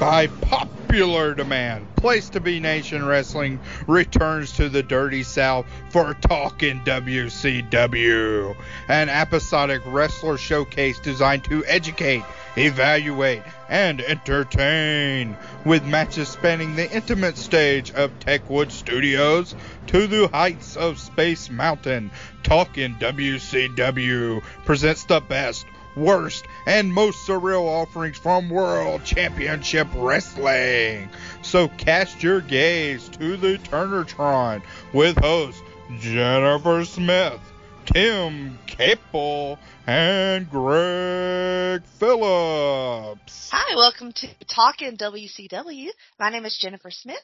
By 0.00 0.26
popular 0.26 1.34
demand, 1.34 1.86
Place 1.96 2.28
to 2.30 2.40
Be 2.40 2.58
Nation 2.58 3.04
Wrestling 3.04 3.60
returns 3.86 4.52
to 4.52 4.68
the 4.68 4.82
Dirty 4.82 5.22
South 5.22 5.66
for 5.90 6.14
Talkin' 6.14 6.80
WCW, 6.80 8.56
an 8.88 9.08
episodic 9.08 9.82
wrestler 9.86 10.36
showcase 10.36 10.98
designed 10.98 11.44
to 11.44 11.64
educate, 11.66 12.24
evaluate, 12.56 13.42
and 13.68 14.00
entertain, 14.00 15.36
with 15.64 15.84
matches 15.86 16.28
spanning 16.28 16.74
the 16.74 16.90
intimate 16.90 17.38
stage 17.38 17.90
of 17.92 18.18
Techwood 18.18 18.72
Studios 18.72 19.54
to 19.86 20.06
the 20.06 20.28
heights 20.28 20.76
of 20.76 20.98
Space 20.98 21.48
Mountain. 21.48 22.10
Talkin' 22.42 22.96
WCW 22.96 24.42
presents 24.64 25.04
the 25.04 25.20
best 25.20 25.64
worst, 25.96 26.46
and 26.66 26.92
most 26.92 27.26
surreal 27.26 27.66
offerings 27.66 28.18
from 28.18 28.50
World 28.50 29.04
Championship 29.04 29.88
Wrestling. 29.94 31.08
So 31.42 31.68
cast 31.68 32.22
your 32.22 32.40
gaze 32.40 33.08
to 33.10 33.36
the 33.36 33.58
Turnertron 33.58 34.62
with 34.92 35.16
hosts 35.18 35.62
Jennifer 36.00 36.84
Smith, 36.84 37.40
Tim 37.86 38.58
Capel, 38.66 39.58
and 39.86 40.50
Greg 40.50 41.84
Phillips. 41.98 43.50
Hi, 43.52 43.76
welcome 43.76 44.12
to 44.12 44.28
Talkin' 44.48 44.96
WCW. 44.96 45.88
My 46.18 46.30
name 46.30 46.44
is 46.46 46.58
Jennifer 46.58 46.90
Smith. 46.90 47.22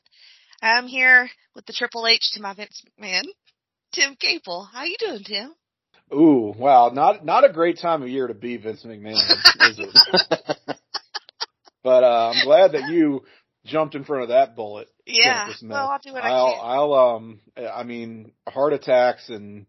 I'm 0.63 0.87
here 0.87 1.31
with 1.55 1.65
the 1.65 1.73
Triple 1.73 2.07
H 2.07 2.33
to 2.33 2.43
my 2.43 2.53
Vince 2.53 2.85
McMahon, 3.01 3.25
Tim 3.93 4.15
Capel. 4.17 4.69
How 4.71 4.85
you 4.85 4.97
doing, 4.99 5.25
Tim? 5.25 5.55
Ooh, 6.13 6.53
wow! 6.57 6.91
Not 6.93 7.25
not 7.25 7.45
a 7.49 7.53
great 7.53 7.79
time 7.79 8.03
of 8.03 8.09
year 8.09 8.27
to 8.27 8.35
be 8.35 8.57
Vince 8.57 8.85
McMahon, 8.85 9.17
is 9.61 9.79
it? 9.79 9.89
but 11.85 12.05
uh, 12.05 12.33
I'm 12.35 12.45
glad 12.45 12.73
that 12.73 12.89
you 12.91 13.25
jumped 13.65 13.95
in 13.95 14.05
front 14.05 14.25
of 14.25 14.29
that 14.31 14.57
bullet. 14.57 14.89
Yeah. 15.07 15.47
Well, 15.63 15.89
I'll 15.91 15.99
do 15.99 16.13
what 16.13 16.25
I'll, 16.25 16.47
I 16.47 16.51
can. 16.53 16.61
I'll 16.63 16.95
um, 16.95 17.41
I 17.75 17.83
mean, 17.85 18.33
heart 18.49 18.73
attacks 18.73 19.29
and 19.29 19.67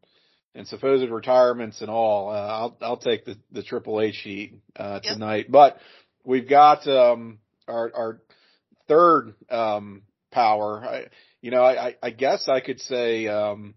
and 0.55 0.67
supposed 0.67 1.09
retirements 1.09 1.81
and 1.81 1.89
all. 1.89 2.29
Uh, 2.29 2.33
I'll 2.33 2.77
I'll 2.81 2.97
take 2.97 3.25
the 3.25 3.37
the 3.51 3.63
Triple 3.63 4.01
H 4.01 4.15
sheet 4.15 4.55
uh, 4.75 4.99
Yep. 5.03 5.13
tonight. 5.13 5.51
But 5.51 5.77
we've 6.23 6.49
got 6.49 6.87
um 6.87 7.39
our 7.67 7.91
our 7.95 8.21
third 8.87 9.33
um 9.49 10.03
power. 10.31 10.83
I, 10.83 11.05
you 11.41 11.51
know, 11.51 11.63
I 11.63 11.87
I- 11.89 11.95
I 12.03 12.09
guess 12.09 12.47
I 12.47 12.59
could 12.61 12.79
say 12.81 13.27
um 13.27 13.75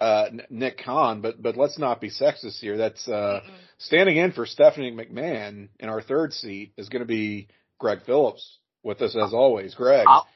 uh 0.00 0.26
Nick 0.50 0.78
Khan, 0.84 1.20
but 1.20 1.40
but 1.40 1.56
let's 1.56 1.78
not 1.78 2.00
be 2.00 2.10
sexist 2.10 2.58
here. 2.60 2.76
That's 2.76 3.06
uh 3.08 3.40
Mm-mm. 3.44 3.54
standing 3.78 4.16
in 4.16 4.32
for 4.32 4.46
Stephanie 4.46 4.92
McMahon 4.92 5.68
in 5.78 5.88
our 5.88 6.02
third 6.02 6.32
seat 6.32 6.72
is 6.76 6.88
going 6.88 7.02
to 7.02 7.06
be 7.06 7.48
Greg 7.78 8.00
Phillips 8.06 8.58
with 8.82 9.00
us 9.02 9.16
as 9.16 9.32
always. 9.32 9.74
Greg, 9.74 10.06
I'll, 10.08 10.26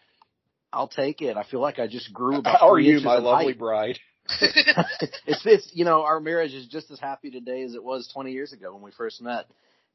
I'll 0.73 0.89
take 0.89 1.23
it. 1.23 1.37
I 1.37 1.45
feel 1.45 1.61
like 1.61 1.79
I 1.79 1.87
just 1.87 2.13
grew 2.13 2.37
about. 2.37 2.57
how 2.61 2.71
are 2.71 2.81
you, 2.81 3.01
my 3.01 3.19
lovely 3.19 3.47
height. 3.53 3.59
bride? 3.59 3.99
it's 5.27 5.43
this, 5.43 5.71
you 5.73 5.85
know, 5.87 6.03
our 6.03 6.21
marriage 6.21 6.53
is 6.53 6.67
just 6.67 6.91
as 6.91 7.01
happy 7.01 7.31
today 7.31 7.63
as 7.63 7.75
it 7.75 7.83
was 7.83 8.11
20 8.13 8.33
years 8.33 8.53
ago 8.53 8.75
when 8.75 8.83
we 8.83 8.91
first 8.91 9.23
met, 9.23 9.47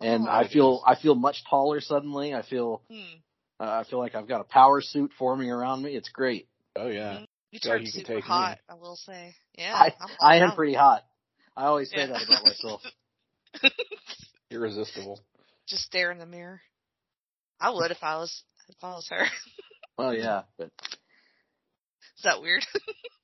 and 0.01 0.27
Oh, 0.27 0.31
I 0.31 0.47
feel 0.47 0.83
is. 0.87 0.97
I 0.97 1.01
feel 1.01 1.13
much 1.15 1.43
taller 1.49 1.81
suddenly. 1.81 2.33
I 2.33 2.41
feel 2.41 2.81
Hmm. 2.89 3.19
uh, 3.59 3.69
I 3.69 3.83
feel 3.89 3.99
like 3.99 4.15
I've 4.15 4.27
got 4.27 4.41
a 4.41 4.45
power 4.45 4.81
suit 4.81 5.11
forming 5.19 5.51
around 5.51 5.83
me. 5.83 5.95
It's 5.95 6.09
great. 6.09 6.47
Oh 6.75 6.87
yeah, 6.87 7.25
You 7.53 7.59
Yeah, 7.61 7.69
turned 7.73 7.85
you 7.85 7.91
super 7.91 8.07
take 8.07 8.15
me. 8.15 8.21
hot, 8.23 8.57
I 8.67 8.73
will 8.73 8.95
say. 8.95 9.35
Yeah. 9.55 9.75
I 9.75 9.93
I'm 10.19 10.49
I 10.49 10.55
pretty 10.55 10.73
hot. 10.73 11.03
I 11.55 11.65
always 11.65 11.87
say 11.91 11.97
Yeah. 11.97 12.07
that 12.07 12.23
about 12.23 12.43
myself. 12.43 12.81
irresistible. 14.49 15.19
Just 15.67 15.83
stare 15.83 16.11
in 16.11 16.17
the 16.17 16.25
mirror. 16.25 16.61
I 17.59 17.69
would 17.69 17.91
if 17.91 17.99
I 18.01 18.15
was 18.15 18.41
if 18.69 18.75
I 18.81 18.89
was 18.95 19.07
her. 19.09 19.25
Well, 19.99 20.15
yeah, 20.15 20.41
but 20.57 20.71
Is 22.17 22.23
that 22.23 22.41
weird? 22.41 22.65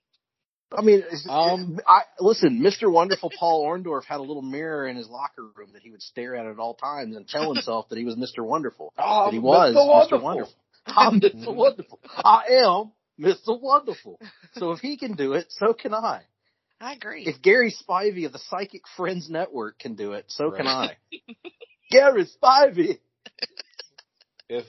I 0.77 0.83
mean, 0.83 1.03
Um, 1.27 1.79
I 1.87 2.01
listen. 2.19 2.61
Mr. 2.61 2.91
Wonderful 2.91 3.31
Paul 3.39 3.65
Orndorff 3.65 4.05
had 4.05 4.19
a 4.19 4.21
little 4.21 4.43
mirror 4.43 4.87
in 4.87 4.95
his 4.95 5.09
locker 5.09 5.45
room 5.55 5.71
that 5.73 5.81
he 5.81 5.89
would 5.89 6.03
stare 6.03 6.35
at 6.35 6.45
at 6.45 6.59
all 6.59 6.75
times 6.75 7.15
and 7.15 7.27
tell 7.27 7.51
himself 7.51 7.89
that 7.89 7.97
he 7.97 8.05
was 8.05 8.13
Mr. 8.17 8.45
Wonderful. 8.45 8.93
Oh, 8.99 9.25
that 9.25 9.33
he 9.33 9.39
was 9.39 9.75
Mr. 9.75 9.79
Mr. 9.79 9.87
Wonderful. 9.87 10.19
Wonderful. 10.21 10.55
I'm 10.85 11.19
Mr. 11.19 11.55
Wonderful. 11.55 11.99
I 12.15 12.43
am 12.67 12.91
Mr. 13.19 13.59
Wonderful. 13.59 14.19
So 14.53 14.71
if 14.71 14.79
he 14.79 14.97
can 14.97 15.13
do 15.15 15.33
it, 15.33 15.47
so 15.49 15.73
can 15.73 15.93
I. 15.93 16.21
I 16.81 16.93
agree. 16.93 17.25
If 17.25 17.41
Gary 17.41 17.73
Spivey 17.73 18.25
of 18.25 18.31
the 18.31 18.39
Psychic 18.39 18.83
Friends 18.95 19.29
Network 19.29 19.79
can 19.79 19.95
do 19.95 20.13
it, 20.13 20.25
so 20.29 20.51
can 20.51 20.65
I. 20.67 20.95
Gary 21.91 22.25
Spivey. 22.41 22.99
If 24.51 24.65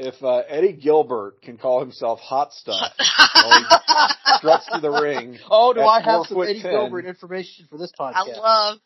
if 0.00 0.20
uh, 0.24 0.42
Eddie 0.48 0.72
Gilbert 0.72 1.40
can 1.42 1.56
call 1.56 1.78
himself 1.78 2.18
hot 2.18 2.52
stuff, 2.52 2.92
while 3.34 3.58
he 3.60 4.34
struts 4.38 4.68
to 4.72 4.80
the 4.80 4.90
ring. 4.90 5.38
Oh, 5.48 5.72
do 5.72 5.80
I 5.82 6.00
have 6.00 6.26
some 6.26 6.42
Eddie 6.42 6.62
ten. 6.62 6.72
Gilbert 6.72 7.04
information 7.04 7.66
for 7.70 7.78
this 7.78 7.92
podcast? 7.98 8.14
I 8.16 8.22
love 8.38 8.78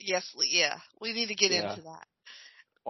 yes, 0.00 0.28
we- 0.36 0.48
yeah. 0.50 0.78
We 1.00 1.12
need 1.12 1.26
to 1.28 1.36
get 1.36 1.52
Yeah. 1.52 1.70
into 1.70 1.82
that. 1.82 2.04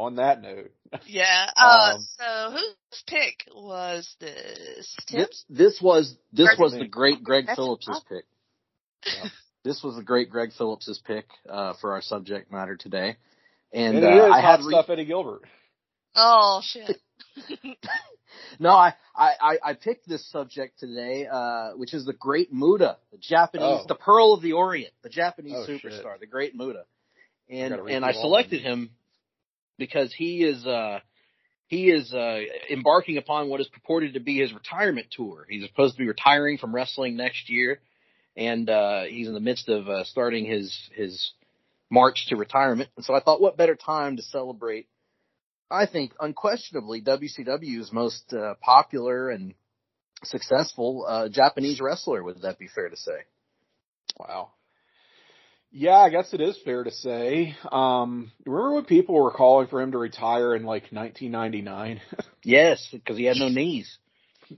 On 0.01 0.15
that 0.17 0.41
note, 0.41 0.71
Yeah. 1.07 1.51
Uh 1.57 1.93
Um, 1.97 2.07
so 2.19 2.51
whose 2.53 3.03
pick 3.07 3.45
was 3.55 4.17
this? 4.19 4.97
Tim's? 5.07 5.29
this, 5.29 5.45
this 5.51 5.81
was 5.83 6.17
this 6.33 6.47
Greg 6.49 6.59
was 6.59 6.73
me. 6.73 6.79
the 6.81 6.89
great 6.89 7.23
Greg 7.23 7.47
That's 7.47 7.57
Phillips's 7.59 7.89
awesome. 7.91 8.05
pick. 8.09 8.25
Yeah. 9.05 9.29
This 9.63 9.83
was 9.83 9.97
the 9.97 10.03
great 10.03 10.31
Greg 10.31 10.53
Phillips's 10.57 10.99
pick 11.07 11.27
uh, 11.49 11.75
for 11.83 11.93
our 11.93 12.01
subject 12.01 12.51
matter 12.51 12.77
today, 12.77 13.17
and, 13.75 13.97
and, 13.97 14.05
it 14.07 14.13
uh, 14.13 14.27
is 14.29 14.33
I 14.33 14.41
had 14.41 14.61
re- 14.61 14.73
stuff 14.73 14.89
Eddie 14.89 15.05
Gilbert. 15.05 15.43
Oh 16.17 16.63
shit. 16.65 16.97
no, 18.59 18.71
I, 18.71 18.95
I 19.15 19.31
I 19.41 19.57
I 19.65 19.75
picked 19.75 20.09
this 20.09 20.27
subject 20.31 20.79
today, 20.81 21.27
uh, 21.31 21.73
which 21.73 21.93
is 21.93 22.07
the 22.07 22.15
Great 22.15 22.53
Muta, 22.53 22.97
the 23.13 23.19
Japanese, 23.19 23.81
Oh. 23.83 23.85
the 23.87 23.95
Pearl 23.97 24.33
of 24.33 24.41
the 24.41 24.53
Orient, 24.55 24.93
the 25.03 25.11
Japanese 25.11 25.55
Oh, 25.57 25.67
shit. 25.67 25.83
superstar, 25.85 26.19
the 26.19 26.27
Great 26.27 26.55
Muta, 26.55 26.85
and 27.51 27.77
gotta 27.77 27.85
and 27.85 28.03
I 28.05 28.13
selected 28.13 28.63
him 28.63 28.91
because 29.81 30.15
he 30.15 30.45
is 30.45 30.65
uh 30.65 31.01
he 31.67 31.91
is 31.91 32.15
uh 32.15 32.41
embarking 32.71 33.17
upon 33.17 33.49
what 33.49 33.61
is 33.61 33.67
purported 33.67 34.15
to 34.15 34.21
be 34.21 34.39
his 34.39 34.53
retirement 34.53 35.09
tour. 35.11 35.45
He's 35.49 35.67
supposed 35.67 35.97
to 35.97 35.99
be 35.99 36.07
retiring 36.07 36.59
from 36.59 36.73
wrestling 36.73 37.17
next 37.17 37.51
year, 37.51 37.81
and 38.37 38.71
uh 38.71 39.03
he's 39.03 39.27
in 39.27 39.35
the 39.35 39.41
midst 39.41 39.69
of 39.69 39.89
uh, 39.89 40.05
starting 40.05 40.45
his 40.45 40.79
his 40.95 41.33
march 41.91 42.27
to 42.29 42.37
retirement. 42.37 42.89
And 42.97 43.05
so 43.05 43.15
I 43.15 43.21
thought, 43.21 43.41
what 43.41 43.57
better 43.57 43.75
time 43.75 44.17
to 44.17 44.23
celebrate? 44.23 44.87
I 45.69 45.87
think 45.87 46.13
unquestionably 46.21 47.03
WCW's 47.03 47.93
most 47.93 48.33
uh, 48.33 48.55
popular 48.61 49.31
and 49.31 49.55
successful 50.25 51.07
uh, 51.09 51.29
Japanese 51.29 51.81
wrestler. 51.81 52.23
Would 52.23 52.43
that 52.43 52.59
be 52.59 52.69
fair 52.69 52.89
to 52.89 52.97
say? 52.97 53.25
Wow. 54.19 54.51
Yeah, 55.73 55.97
I 55.99 56.11
guess 56.11 56.33
it 56.35 56.41
is 56.41 56.59
fair 56.65 56.83
to 56.83 56.91
say. 56.91 57.57
Um, 57.71 58.33
remember 58.45 58.75
when 58.75 58.85
people 58.87 59.15
were 59.15 59.31
calling 59.31 59.69
for 59.69 59.81
him 59.81 59.93
to 59.93 59.99
retire 59.99 60.55
in 60.57 60.65
like 60.65 60.91
1999? 60.91 62.01
Yes, 62.43 62.89
because 62.91 63.19
he 63.19 63.25
had 63.25 63.37
no 63.37 63.49
knees. 63.49 63.99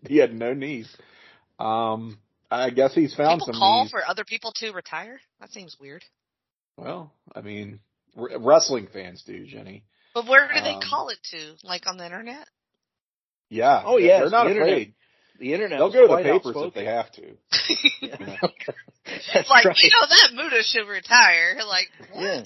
he 0.06 0.16
had 0.18 0.32
no 0.32 0.54
knees. 0.54 0.94
Um, 1.58 2.16
I 2.48 2.70
guess 2.70 2.94
he's 2.94 3.12
found 3.12 3.40
People 3.40 3.54
some 3.54 3.60
call 3.60 3.82
knees. 3.82 3.90
for 3.90 4.06
other 4.08 4.24
people 4.24 4.52
to 4.56 4.70
retire? 4.72 5.20
That 5.40 5.50
seems 5.50 5.76
weird. 5.80 6.04
Well, 6.76 7.12
I 7.34 7.40
mean, 7.40 7.80
r- 8.16 8.38
wrestling 8.38 8.86
fans 8.92 9.24
do, 9.26 9.44
Jenny. 9.46 9.82
But 10.14 10.28
where 10.28 10.46
do 10.46 10.60
they 10.60 10.74
Um, 10.74 10.80
call 10.88 11.08
it 11.08 11.18
to? 11.32 11.54
Like 11.64 11.88
on 11.88 11.96
the 11.96 12.04
internet? 12.06 12.46
Yeah. 13.48 13.82
Oh, 13.84 13.98
they're- 13.98 14.20
They're 14.20 14.30
not 14.30 14.44
the 14.44 14.50
internet. 14.52 14.88
Afraid. 15.42 15.48
The 15.48 15.54
internet. 15.54 15.78
They'll 15.78 15.92
go 15.92 16.02
to 16.02 16.16
the 16.16 16.22
papers 16.22 16.46
outspoken. 16.56 16.68
if 16.68 16.74
they 16.74 16.84
have 16.84 17.12
to. 17.12 17.36
Yeah. 18.00 18.48
It's 19.04 19.28
That's 19.34 19.50
like, 19.50 19.64
right. 19.64 19.76
you 19.82 19.90
know, 19.90 20.06
that 20.08 20.30
Muta 20.34 20.62
should 20.62 20.86
retire. 20.88 21.58
Like, 21.66 21.88
what? 22.12 22.22
Yeah. 22.22 22.42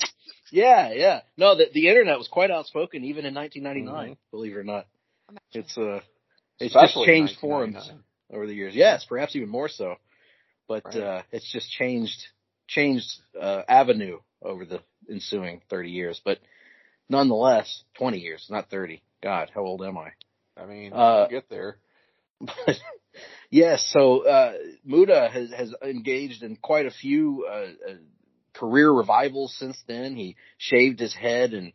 Yeah, 0.51 0.93
yeah. 0.93 1.21
No, 1.37 1.55
the 1.57 1.67
the 1.73 1.89
internet 1.89 2.17
was 2.19 2.29
quite 2.29 2.51
outspoken 2.51 3.05
even 3.05 3.27
in 3.27 3.35
1999. 3.35 4.13
Mhm. 4.13 4.17
Believe 4.31 4.53
it 4.53 4.59
or 4.59 4.65
not, 4.65 4.87
it's 5.53 5.77
uh, 5.77 6.01
it's 6.59 6.75
Especially 6.75 7.05
just 7.05 7.07
changed 7.07 7.33
in 7.35 7.39
forums 7.41 7.91
over 8.33 8.47
the 8.47 8.55
years. 8.55 8.75
Yes, 8.75 9.05
perhaps 9.05 9.37
even 9.37 9.49
more 9.51 9.69
so, 9.69 9.97
but 10.67 10.85
Right. 10.87 10.97
uh, 10.97 11.23
it's 11.31 11.51
just 11.53 11.71
changed 11.71 12.29
changed 12.69 13.09
uh, 13.41 13.63
avenue 13.69 14.19
over 14.43 14.65
the 14.65 14.81
ensuing 15.11 15.61
30 15.69 15.91
years. 15.91 16.21
But 16.25 16.39
nonetheless, 17.09 17.85
20 17.99 18.19
years, 18.19 18.47
not 18.51 18.71
30. 18.71 19.03
God, 19.23 19.51
how 19.55 19.61
old 19.63 19.83
am 19.83 19.99
I? 19.99 20.11
I 20.57 20.65
mean, 20.67 20.93
Uh, 20.93 21.27
we'll 21.31 21.41
get 21.41 21.51
there. 21.51 21.77
Yes, 23.51 23.89
so 23.93 24.27
uh, 24.27 24.55
Muta 24.85 25.29
has 25.33 25.51
has 25.53 25.75
engaged 25.83 26.43
in 26.43 26.57
quite 26.57 26.87
a 26.87 26.91
few 26.91 27.47
uh, 27.49 27.91
uh, 27.91 27.95
career 28.55 28.91
revivals 28.91 29.57
since 29.59 29.79
then. 29.87 30.17
He 30.17 30.37
shaved 30.59 31.01
his 31.01 31.15
head 31.15 31.53
and 31.53 31.73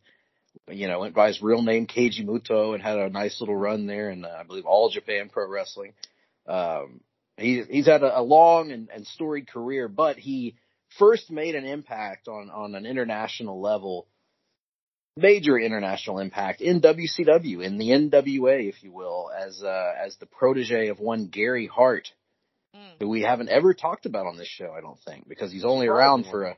you 0.68 0.88
know 0.88 1.00
went 1.00 1.16
by 1.16 1.28
his 1.28 1.42
real 1.42 1.62
name 1.62 1.88
Keiji 1.88 2.26
Muto 2.26 2.74
and 2.74 2.84
had 2.84 2.98
a 2.98 3.10
nice 3.10 3.40
little 3.40 3.56
run 3.56 3.88
there, 3.88 4.10
and 4.10 4.26
uh, 4.26 4.38
I 4.40 4.44
believe 4.44 4.66
All 4.66 4.90
Japan 4.90 5.30
Pro 5.32 5.48
Wrestling. 5.48 5.94
Um, 6.48 7.02
he, 7.38 7.64
he's 7.70 7.88
had 7.88 8.04
a, 8.04 8.20
a 8.20 8.22
long 8.22 8.72
and, 8.72 8.90
and 8.94 9.08
storied 9.08 9.48
career, 9.48 9.88
but 9.88 10.18
he 10.18 10.56
first 11.00 11.32
made 11.32 11.56
an 11.56 11.66
impact 11.66 12.28
on 12.28 12.50
on 12.50 12.76
an 12.76 12.86
international 12.86 13.62
level 13.62 14.08
major 15.18 15.58
international 15.58 16.20
impact 16.20 16.62
in 16.62 16.82
WCW, 16.82 17.64
in 17.64 17.78
the 17.78 17.90
NWA, 17.90 18.70
if 18.70 18.84
you 18.84 18.92
will, 18.92 19.30
as 19.38 19.62
uh, 19.64 19.94
as 20.04 20.16
the 20.18 20.26
protege 20.26 20.88
of 20.88 21.00
one 21.00 21.28
Gary 21.28 21.68
Hart, 21.68 22.12
mm. 22.76 22.80
who 23.00 23.10
we 23.10 23.22
haven't 23.22 23.50
ever 23.50 23.74
talked 23.74 24.06
about 24.06 24.28
on 24.28 24.38
this 24.38 24.48
show, 24.48 24.74
I 24.78 24.82
don't 24.82 25.00
think, 25.00 25.28
because 25.28 25.52
he's 25.52 25.66
only 25.66 25.88
around 25.88 26.26
for 26.26 26.44
a 26.44 26.58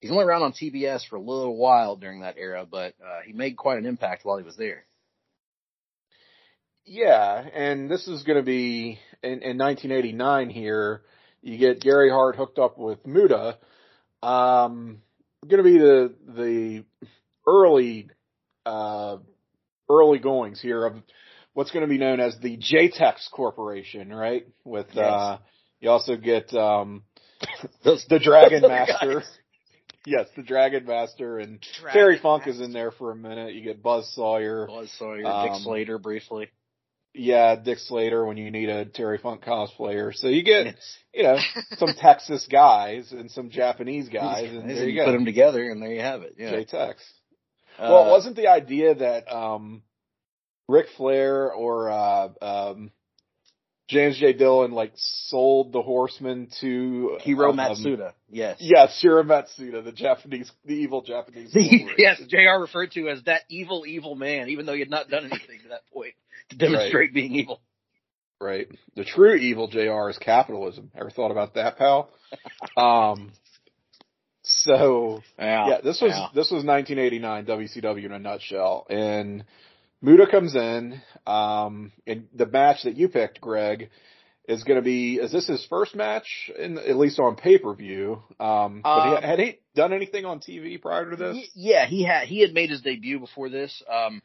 he's 0.00 0.10
only 0.10 0.24
around 0.24 0.42
on 0.42 0.52
TBS 0.52 1.06
for 1.08 1.16
a 1.16 1.20
little 1.20 1.56
while 1.56 1.96
during 1.96 2.20
that 2.20 2.36
era, 2.38 2.66
but 2.70 2.94
uh, 3.00 3.20
he 3.26 3.32
made 3.32 3.56
quite 3.56 3.78
an 3.78 3.86
impact 3.86 4.24
while 4.24 4.38
he 4.38 4.44
was 4.44 4.56
there. 4.56 4.84
Yeah, 6.86 7.46
and 7.54 7.90
this 7.90 8.08
is 8.08 8.22
going 8.22 8.38
to 8.38 8.44
be 8.44 8.98
in, 9.22 9.42
in 9.42 9.58
1989 9.58 10.50
here. 10.50 11.02
You 11.42 11.58
get 11.58 11.80
Gary 11.80 12.10
Hart 12.10 12.36
hooked 12.36 12.58
up 12.58 12.78
with 12.78 13.06
Muta. 13.06 13.58
Um, 14.22 15.02
going 15.46 15.62
to 15.62 15.70
be 15.70 15.78
the 15.78 16.14
the 16.26 16.84
early 17.50 18.08
uh, 18.64 19.16
early 19.88 20.18
goings 20.18 20.60
here 20.60 20.86
of 20.86 20.94
what's 21.54 21.70
going 21.70 21.84
to 21.84 21.88
be 21.88 21.98
known 21.98 22.20
as 22.20 22.38
the 22.38 22.56
JTEX 22.56 23.30
Corporation, 23.32 24.12
right? 24.14 24.46
With 24.64 24.86
yes. 24.92 25.04
uh, 25.04 25.38
you 25.80 25.90
also 25.90 26.16
get 26.16 26.54
um, 26.54 27.02
the, 27.84 27.98
the 28.08 28.18
Dragon 28.18 28.62
Master. 28.68 29.22
Yes, 30.06 30.28
the 30.34 30.42
Dragon 30.42 30.86
Master 30.86 31.38
and 31.38 31.60
Dragon 31.80 31.92
Terry 31.92 32.18
Funk 32.18 32.46
Master. 32.46 32.62
is 32.62 32.66
in 32.66 32.72
there 32.72 32.90
for 32.90 33.10
a 33.10 33.16
minute. 33.16 33.54
You 33.54 33.62
get 33.62 33.82
Buzz 33.82 34.10
Sawyer, 34.14 34.66
Buzz 34.66 34.90
Sawyer, 34.98 35.26
um, 35.26 35.46
Dick 35.46 35.56
Slater 35.62 35.98
briefly. 35.98 36.48
Yeah, 37.12 37.56
Dick 37.56 37.78
Slater 37.78 38.24
when 38.24 38.36
you 38.36 38.50
need 38.50 38.68
a 38.68 38.84
Terry 38.84 39.18
Funk 39.18 39.42
cosplayer. 39.42 40.14
So 40.14 40.28
you 40.28 40.44
get, 40.44 40.76
you 41.12 41.24
know, 41.24 41.38
some 41.76 41.90
Texas 41.98 42.46
guys 42.50 43.10
and 43.10 43.30
some 43.30 43.50
Japanese 43.50 44.08
guys, 44.08 44.48
and 44.48 44.70
there 44.70 44.84
you, 44.84 44.92
you 44.92 45.00
go. 45.00 45.06
Put 45.06 45.12
them 45.12 45.24
together, 45.24 45.68
and 45.70 45.82
there 45.82 45.92
you 45.92 46.00
have 46.00 46.22
it. 46.22 46.36
Yeah. 46.38 46.52
JTEX. 46.52 46.94
Well, 47.80 48.08
uh, 48.08 48.10
wasn't 48.10 48.36
the 48.36 48.48
idea 48.48 48.94
that 48.94 49.32
um, 49.34 49.82
Ric 50.68 50.86
Flair 50.96 51.52
or 51.52 51.90
uh, 51.90 52.28
um, 52.40 52.90
James 53.88 54.18
J. 54.18 54.32
Dillon 54.32 54.70
like 54.70 54.92
sold 54.94 55.72
the 55.72 55.82
Horseman 55.82 56.48
to 56.60 57.18
Hiro 57.22 57.50
um, 57.50 57.56
Matsuda? 57.56 58.12
Yes. 58.30 58.58
Yes, 58.60 58.96
Hiro 59.00 59.24
Matsuda, 59.24 59.84
the 59.84 59.92
Japanese, 59.92 60.50
the 60.64 60.74
evil 60.74 61.02
Japanese. 61.02 61.50
yes, 61.98 62.20
JR 62.28 62.60
referred 62.60 62.92
to 62.92 63.08
as 63.08 63.22
that 63.24 63.42
evil, 63.48 63.84
evil 63.86 64.14
man, 64.14 64.48
even 64.48 64.64
though 64.64 64.74
he 64.74 64.80
had 64.80 64.90
not 64.90 65.08
done 65.08 65.24
anything 65.24 65.60
to 65.62 65.68
that 65.70 65.82
point 65.92 66.14
to 66.50 66.56
demonstrate 66.56 67.08
right. 67.08 67.14
being 67.14 67.34
evil. 67.34 67.60
Right. 68.40 68.68
The 68.94 69.04
true 69.04 69.34
evil 69.34 69.68
Jr. 69.68 70.08
is 70.08 70.18
capitalism. 70.18 70.90
Ever 70.94 71.10
thought 71.10 71.30
about 71.30 71.54
that, 71.54 71.76
pal? 71.76 72.10
um, 72.76 73.32
so 74.64 75.22
yeah, 75.38 75.68
yeah 75.68 75.80
this 75.82 76.00
was 76.00 76.12
yeah. 76.12 76.28
this 76.34 76.50
was 76.50 76.64
1989 76.64 77.46
WCW 77.46 78.04
in 78.04 78.12
a 78.12 78.18
nutshell, 78.18 78.86
and 78.88 79.44
Muta 80.02 80.26
comes 80.30 80.54
in. 80.54 81.00
Um, 81.26 81.92
and 82.06 82.28
the 82.34 82.46
match 82.46 82.84
that 82.84 82.96
you 82.96 83.08
picked, 83.08 83.40
Greg, 83.40 83.90
is 84.48 84.64
going 84.64 84.76
to 84.76 84.82
be 84.82 85.16
is 85.16 85.32
this 85.32 85.46
his 85.46 85.64
first 85.66 85.94
match 85.94 86.50
in 86.58 86.78
at 86.78 86.96
least 86.96 87.18
on 87.18 87.36
pay 87.36 87.58
per 87.58 87.74
view? 87.74 88.22
Um, 88.38 88.80
but 88.82 88.88
um, 88.88 89.22
he, 89.22 89.26
had 89.26 89.38
he 89.38 89.58
done 89.74 89.92
anything 89.92 90.24
on 90.24 90.40
TV 90.40 90.80
prior 90.80 91.10
to 91.10 91.16
this? 91.16 91.36
Yeah, 91.54 91.86
he 91.86 92.02
had 92.04 92.26
he 92.26 92.40
had 92.40 92.52
made 92.52 92.70
his 92.70 92.80
debut 92.80 93.20
before 93.20 93.48
this. 93.48 93.82
Um, 93.90 94.22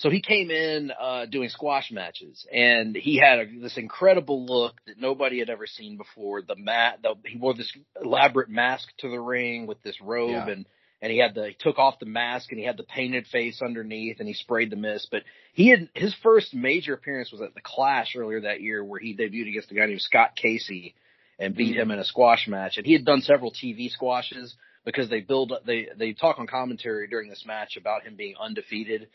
so 0.00 0.08
he 0.08 0.22
came 0.22 0.50
in 0.50 0.90
uh, 0.98 1.26
doing 1.26 1.50
squash 1.50 1.90
matches, 1.92 2.46
and 2.50 2.96
he 2.96 3.18
had 3.18 3.38
a, 3.38 3.60
this 3.60 3.76
incredible 3.76 4.46
look 4.46 4.74
that 4.86 4.98
nobody 4.98 5.40
had 5.40 5.50
ever 5.50 5.66
seen 5.66 5.98
before. 5.98 6.40
The 6.40 6.56
mat, 6.56 7.00
the, 7.02 7.16
he 7.26 7.36
wore 7.36 7.52
this 7.52 7.70
elaborate 8.02 8.48
mask 8.48 8.88
to 9.00 9.10
the 9.10 9.20
ring 9.20 9.66
with 9.66 9.82
this 9.82 10.00
robe, 10.00 10.30
yeah. 10.30 10.48
and 10.48 10.66
and 11.02 11.12
he 11.12 11.18
had 11.18 11.34
the 11.34 11.48
he 11.48 11.56
took 11.58 11.78
off 11.78 11.98
the 11.98 12.06
mask 12.06 12.50
and 12.50 12.58
he 12.58 12.64
had 12.64 12.78
the 12.78 12.82
painted 12.82 13.26
face 13.26 13.60
underneath, 13.60 14.20
and 14.20 14.26
he 14.26 14.32
sprayed 14.32 14.70
the 14.70 14.76
mist. 14.76 15.08
But 15.10 15.24
he 15.52 15.68
had 15.68 15.90
his 15.94 16.14
first 16.22 16.54
major 16.54 16.94
appearance 16.94 17.30
was 17.30 17.42
at 17.42 17.52
the 17.52 17.60
Clash 17.62 18.16
earlier 18.16 18.40
that 18.40 18.62
year, 18.62 18.82
where 18.82 19.00
he 19.00 19.14
debuted 19.14 19.50
against 19.50 19.70
a 19.70 19.74
guy 19.74 19.84
named 19.84 20.00
Scott 20.00 20.34
Casey 20.34 20.94
and 21.38 21.54
beat 21.54 21.72
mm-hmm. 21.72 21.82
him 21.82 21.90
in 21.90 21.98
a 21.98 22.04
squash 22.04 22.48
match. 22.48 22.78
And 22.78 22.86
he 22.86 22.94
had 22.94 23.04
done 23.04 23.20
several 23.20 23.52
TV 23.52 23.90
squashes 23.90 24.56
because 24.86 25.10
they 25.10 25.20
build 25.20 25.52
they 25.66 25.88
they 25.94 26.14
talk 26.14 26.38
on 26.38 26.46
commentary 26.46 27.06
during 27.06 27.28
this 27.28 27.44
match 27.46 27.76
about 27.76 28.04
him 28.04 28.16
being 28.16 28.36
undefeated 28.40 29.08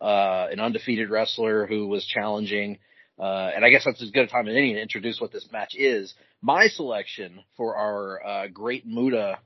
uh, 0.00 0.48
an 0.50 0.60
undefeated 0.60 1.10
wrestler 1.10 1.66
who 1.66 1.86
was 1.86 2.04
challenging. 2.04 2.78
Uh, 3.18 3.50
and 3.54 3.64
I 3.64 3.70
guess 3.70 3.84
that's 3.84 4.02
as 4.02 4.10
good 4.10 4.24
a 4.24 4.26
time 4.26 4.48
as 4.48 4.56
any 4.56 4.74
to 4.74 4.80
introduce 4.80 5.20
what 5.20 5.32
this 5.32 5.48
match 5.52 5.74
is. 5.74 6.14
My 6.42 6.66
selection 6.66 7.40
for 7.56 7.76
our 7.76 8.26
uh, 8.26 8.46
Great 8.48 8.86
Muta 8.86 9.38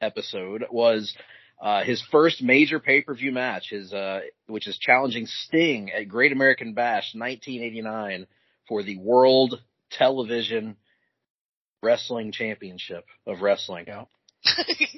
episode 0.00 0.64
was 0.70 1.14
uh, 1.60 1.82
his 1.82 2.02
first 2.10 2.42
major 2.42 2.80
pay-per-view 2.80 3.32
match, 3.32 3.70
his 3.70 3.92
uh, 3.92 4.20
which 4.46 4.66
is 4.66 4.78
challenging 4.78 5.26
Sting 5.26 5.90
at 5.90 6.08
Great 6.08 6.32
American 6.32 6.72
Bash 6.72 7.14
1989 7.14 8.26
for 8.68 8.82
the 8.82 8.96
World 8.96 9.60
Television 9.90 10.76
Wrestling 11.82 12.32
Championship 12.32 13.04
of 13.26 13.42
Wrestling. 13.42 13.86
Yeah. 13.88 14.04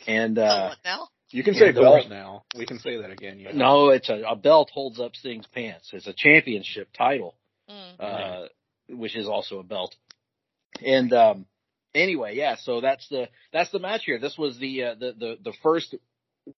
and 0.07 0.39
uh, 0.39 0.75
you 1.33 1.43
can 1.43 1.55
say 1.55 1.73
belt 1.73 2.09
now. 2.09 2.45
We 2.57 2.67
can 2.67 2.79
say 2.79 2.97
that 2.99 3.11
again. 3.11 3.41
Yeah. 3.41 3.53
No, 3.53 3.89
it's 3.91 4.09
a, 4.09 4.23
a 4.29 4.37
belt 4.37 4.71
holds 4.73 5.01
up 5.01 5.17
Sting's 5.17 5.47
pants. 5.47 5.91
It's 5.93 6.07
a 6.07 6.15
championship 6.17 6.89
title, 6.97 7.35
mm. 7.71 8.01
uh, 8.01 8.49
which 8.89 9.17
is 9.17 9.27
also 9.27 9.59
a 9.59 9.63
belt. 9.63 9.95
And 10.85 11.13
um, 11.13 11.47
anyway, 11.95 12.37
yeah. 12.37 12.57
So 12.63 12.81
that's 12.81 13.09
the 13.09 13.29
that's 13.53 13.71
the 13.71 13.79
match 13.79 14.03
here. 14.05 14.19
This 14.19 14.37
was 14.37 14.59
the 14.59 14.85
uh, 14.85 14.95
the 14.95 15.13
the 15.19 15.39
the 15.43 15.53
first 15.63 15.95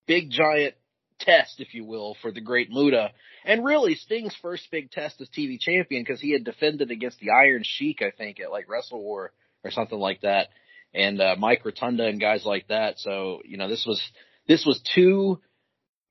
big 0.07 0.31
giant 0.31 0.75
test, 1.21 1.61
if 1.61 1.75
you 1.75 1.85
will, 1.85 2.17
for 2.21 2.33
the 2.33 2.41
Great 2.41 2.71
Muta, 2.71 3.13
and 3.45 3.65
really 3.65 3.95
Sting's 3.95 4.35
first 4.43 4.69
big 4.71 4.91
test 4.91 5.21
as 5.21 5.29
TV 5.29 5.59
champion 5.61 6.03
because 6.03 6.21
he 6.21 6.33
had 6.33 6.45
defended 6.45 6.91
against 6.91 7.21
the 7.21 7.31
Iron 7.31 7.63
Sheik, 7.65 8.03
I 8.03 8.11
think, 8.11 8.41
at 8.41 8.51
like 8.51 8.69
Wrestle 8.69 9.01
War 9.01 9.33
or 9.63 9.71
something 9.71 9.99
like 9.99 10.23
that, 10.23 10.49
and 10.93 11.21
uh, 11.21 11.37
Mike 11.39 11.65
Rotunda 11.65 12.07
and 12.07 12.21
guys 12.21 12.45
like 12.45 12.69
that. 12.69 12.99
So 12.99 13.41
you 13.45 13.57
know, 13.57 13.69
this 13.69 13.85
was 13.87 14.03
this 14.47 14.65
was 14.67 14.81
two 14.95 15.41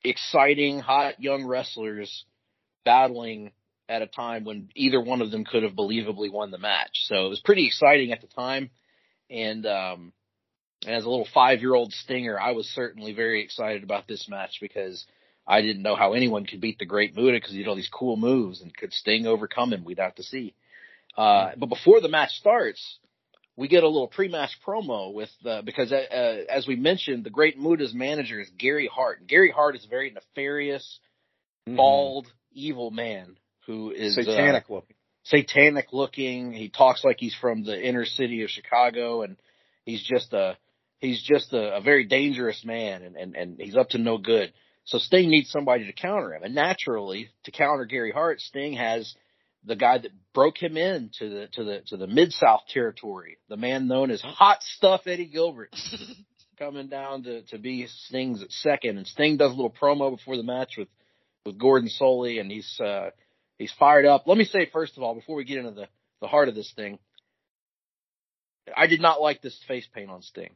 exciting, 0.03 0.79
hot 0.79 1.21
young 1.21 1.45
wrestlers 1.45 2.25
battling 2.85 3.51
at 3.87 4.01
a 4.01 4.07
time 4.07 4.43
when 4.43 4.69
either 4.75 5.01
one 5.01 5.21
of 5.21 5.31
them 5.31 5.45
could 5.45 5.63
have 5.63 5.73
believably 5.73 6.31
won 6.31 6.51
the 6.51 6.57
match. 6.57 7.05
So 7.05 7.25
it 7.25 7.29
was 7.29 7.41
pretty 7.41 7.67
exciting 7.67 8.11
at 8.11 8.21
the 8.21 8.27
time. 8.27 8.69
And, 9.29 9.65
um, 9.65 10.13
as 10.85 11.05
a 11.05 11.09
little 11.09 11.27
five 11.33 11.61
year 11.61 11.73
old 11.73 11.93
stinger, 11.93 12.39
I 12.39 12.51
was 12.51 12.67
certainly 12.67 13.13
very 13.13 13.41
excited 13.41 13.83
about 13.83 14.07
this 14.07 14.27
match 14.27 14.57
because 14.59 15.05
I 15.47 15.61
didn't 15.61 15.81
know 15.81 15.95
how 15.95 16.13
anyone 16.13 16.45
could 16.45 16.61
beat 16.61 16.79
the 16.79 16.85
Great 16.85 17.15
Muta 17.15 17.37
because 17.37 17.51
he 17.51 17.57
did 17.59 17.67
all 17.67 17.75
these 17.75 17.89
cool 17.89 18.17
moves 18.17 18.61
and 18.61 18.75
could 18.75 18.93
Sting 18.93 19.25
overcome 19.25 19.73
him. 19.73 19.83
We'd 19.83 19.99
have 19.99 20.15
to 20.15 20.23
see. 20.23 20.55
Uh, 21.17 21.51
but 21.57 21.67
before 21.67 22.01
the 22.01 22.09
match 22.09 22.31
starts, 22.31 22.97
we 23.55 23.67
get 23.67 23.83
a 23.83 23.87
little 23.87 24.07
pre-match 24.07 24.57
promo 24.65 25.13
with 25.13 25.29
uh, 25.45 25.61
because 25.61 25.91
uh, 25.91 25.95
uh, 25.95 26.37
as 26.49 26.67
we 26.67 26.75
mentioned, 26.75 27.23
the 27.23 27.29
Great 27.29 27.59
Muta's 27.59 27.93
manager 27.93 28.39
is 28.39 28.49
Gary 28.57 28.89
Hart. 28.91 29.27
Gary 29.27 29.51
Hart 29.51 29.75
is 29.75 29.85
a 29.85 29.87
very 29.87 30.11
nefarious, 30.11 30.99
mm-hmm. 31.67 31.77
bald, 31.77 32.27
evil 32.51 32.91
man 32.91 33.37
who 33.67 33.91
is 33.91 34.15
satanic 34.15 34.65
uh, 34.69 34.73
looking. 34.73 34.95
Satanic 35.25 35.93
looking. 35.93 36.51
He 36.51 36.69
talks 36.69 37.03
like 37.03 37.17
he's 37.19 37.35
from 37.35 37.63
the 37.63 37.79
inner 37.79 38.05
city 38.05 38.43
of 38.43 38.49
Chicago, 38.49 39.21
and 39.21 39.37
he's 39.85 40.03
just 40.03 40.33
a 40.33 40.57
he's 40.99 41.21
just 41.21 41.53
a, 41.53 41.77
a 41.77 41.81
very 41.81 42.05
dangerous 42.05 42.63
man, 42.65 43.03
and, 43.03 43.15
and 43.15 43.35
and 43.35 43.59
he's 43.59 43.77
up 43.77 43.89
to 43.89 43.97
no 43.97 44.17
good. 44.17 44.51
So 44.85 44.97
Sting 44.97 45.29
needs 45.29 45.49
somebody 45.49 45.85
to 45.85 45.93
counter 45.93 46.33
him, 46.33 46.43
and 46.43 46.55
naturally, 46.55 47.29
to 47.43 47.51
counter 47.51 47.85
Gary 47.85 48.11
Hart, 48.11 48.41
Sting 48.41 48.73
has 48.73 49.15
the 49.65 49.75
guy 49.75 49.97
that 49.97 50.11
broke 50.33 50.61
him 50.61 50.77
in 50.77 51.09
to 51.19 51.29
the 51.29 51.47
to 51.53 51.63
the 51.63 51.81
to 51.87 51.97
the 51.97 52.07
mid 52.07 52.33
South 52.33 52.61
territory, 52.69 53.37
the 53.49 53.57
man 53.57 53.87
known 53.87 54.11
as 54.11 54.21
Hot 54.21 54.61
Stuff 54.61 55.01
Eddie 55.05 55.27
Gilbert, 55.27 55.75
coming 56.59 56.87
down 56.87 57.23
to 57.23 57.43
to 57.43 57.57
be 57.57 57.87
Sting's 57.87 58.43
second, 58.49 58.97
and 58.97 59.07
Sting 59.07 59.37
does 59.37 59.51
a 59.51 59.55
little 59.55 59.71
promo 59.71 60.15
before 60.15 60.37
the 60.37 60.43
match 60.43 60.75
with 60.77 60.89
with 61.45 61.57
Gordon 61.57 61.89
Solie, 61.89 62.39
and 62.39 62.51
he's 62.51 62.79
uh, 62.79 63.11
he's 63.57 63.73
fired 63.79 64.05
up. 64.05 64.27
Let 64.27 64.37
me 64.37 64.45
say 64.45 64.69
first 64.71 64.97
of 64.97 65.03
all, 65.03 65.15
before 65.15 65.35
we 65.35 65.43
get 65.43 65.57
into 65.59 65.71
the 65.71 65.87
the 66.21 66.27
heart 66.27 66.49
of 66.49 66.55
this 66.55 66.71
thing, 66.75 66.99
I 68.75 68.87
did 68.87 69.01
not 69.01 69.21
like 69.21 69.41
this 69.41 69.57
face 69.67 69.87
paint 69.93 70.09
on 70.09 70.21
Sting. 70.21 70.55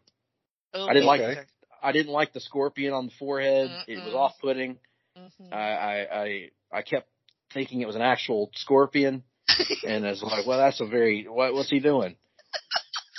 Oh, 0.73 0.85
I 0.85 0.93
didn't 0.93 1.09
okay. 1.09 1.35
like 1.35 1.47
I 1.81 1.91
didn't 1.91 2.11
like 2.11 2.33
the 2.33 2.39
scorpion 2.39 2.93
on 2.93 3.05
the 3.07 3.13
forehead. 3.19 3.69
Mm-mm. 3.69 3.83
It 3.87 4.05
was 4.05 4.13
off 4.13 4.33
putting. 4.41 4.77
Mm-hmm. 5.17 5.53
I, 5.53 5.57
I 5.57 6.23
I 6.23 6.49
I 6.71 6.81
kept 6.81 7.07
thinking 7.53 7.81
it 7.81 7.87
was 7.87 7.95
an 7.95 8.01
actual 8.01 8.49
scorpion. 8.55 9.23
and 9.87 10.05
it's 10.05 10.21
like, 10.21 10.45
well, 10.45 10.57
that's 10.57 10.81
a 10.81 10.85
very, 10.85 11.25
what, 11.27 11.53
what's 11.53 11.69
he 11.69 11.79
doing? 11.79 12.15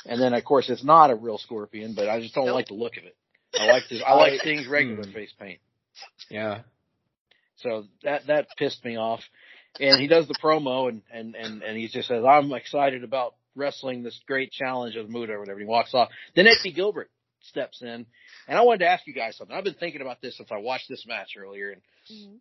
And 0.06 0.20
then 0.20 0.35
of 0.35 0.44
course 0.44 0.68
it's 0.70 0.85
not 0.85 1.11
a 1.11 1.14
real 1.14 1.38
scorpion, 1.38 1.94
but 1.94 2.08
I 2.08 2.20
just 2.20 2.35
don't 2.35 2.47
Nope. 2.47 2.54
like 2.54 2.68
the 2.68 2.75
look 2.75 2.97
of 2.97 3.04
it. 3.04 3.16
I 3.58 3.66
like 3.66 3.85
this, 3.90 4.02
I 4.06 4.14
like 4.14 4.42
things 4.42 4.66
regular 4.66 5.04
hmm. 5.04 5.12
face 5.12 5.32
paint. 5.38 5.61
Yeah. 6.30 6.62
So 7.56 7.85
that 8.02 8.26
that 8.26 8.49
pissed 8.56 8.85
me 8.85 8.97
off. 8.97 9.20
And 9.80 10.00
he 10.00 10.06
does 10.06 10.28
the 10.28 10.35
promo 10.42 10.88
and 10.88 11.02
and 11.12 11.35
and 11.35 11.62
and 11.62 11.76
he 11.76 11.88
just 11.88 12.08
says, 12.08 12.25
"I'm 12.25 12.52
excited 12.52 13.04
about 13.04 13.35
wrestling 13.54 14.02
this 14.02 14.18
great 14.26 14.50
challenge 14.52 14.97
of 14.97 15.08
Muta 15.08 15.32
or 15.32 15.40
whatever." 15.40 15.58
He 15.58 15.66
walks 15.66 15.94
off. 15.94 16.08
Then 16.37 16.47
Eddie 16.47 16.73
Gilbert 16.73 17.11
steps 17.42 17.82
in, 17.82 18.06
and 18.47 18.58
I 18.58 18.62
wanted 18.62 18.80
to 18.80 18.88
ask 18.88 19.06
you 19.06 19.14
guys 19.14 19.37
something. 19.37 19.56
I've 19.56 19.64
been 19.64 19.75
thinking 19.75 20.00
about 20.00 20.20
this 20.20 20.37
since 20.37 20.50
I 20.52 20.58
watched 20.58 20.88
this 20.88 21.04
match 21.06 21.30
earlier. 21.37 21.70
And 21.70 21.82
Mhm. 22.11 22.38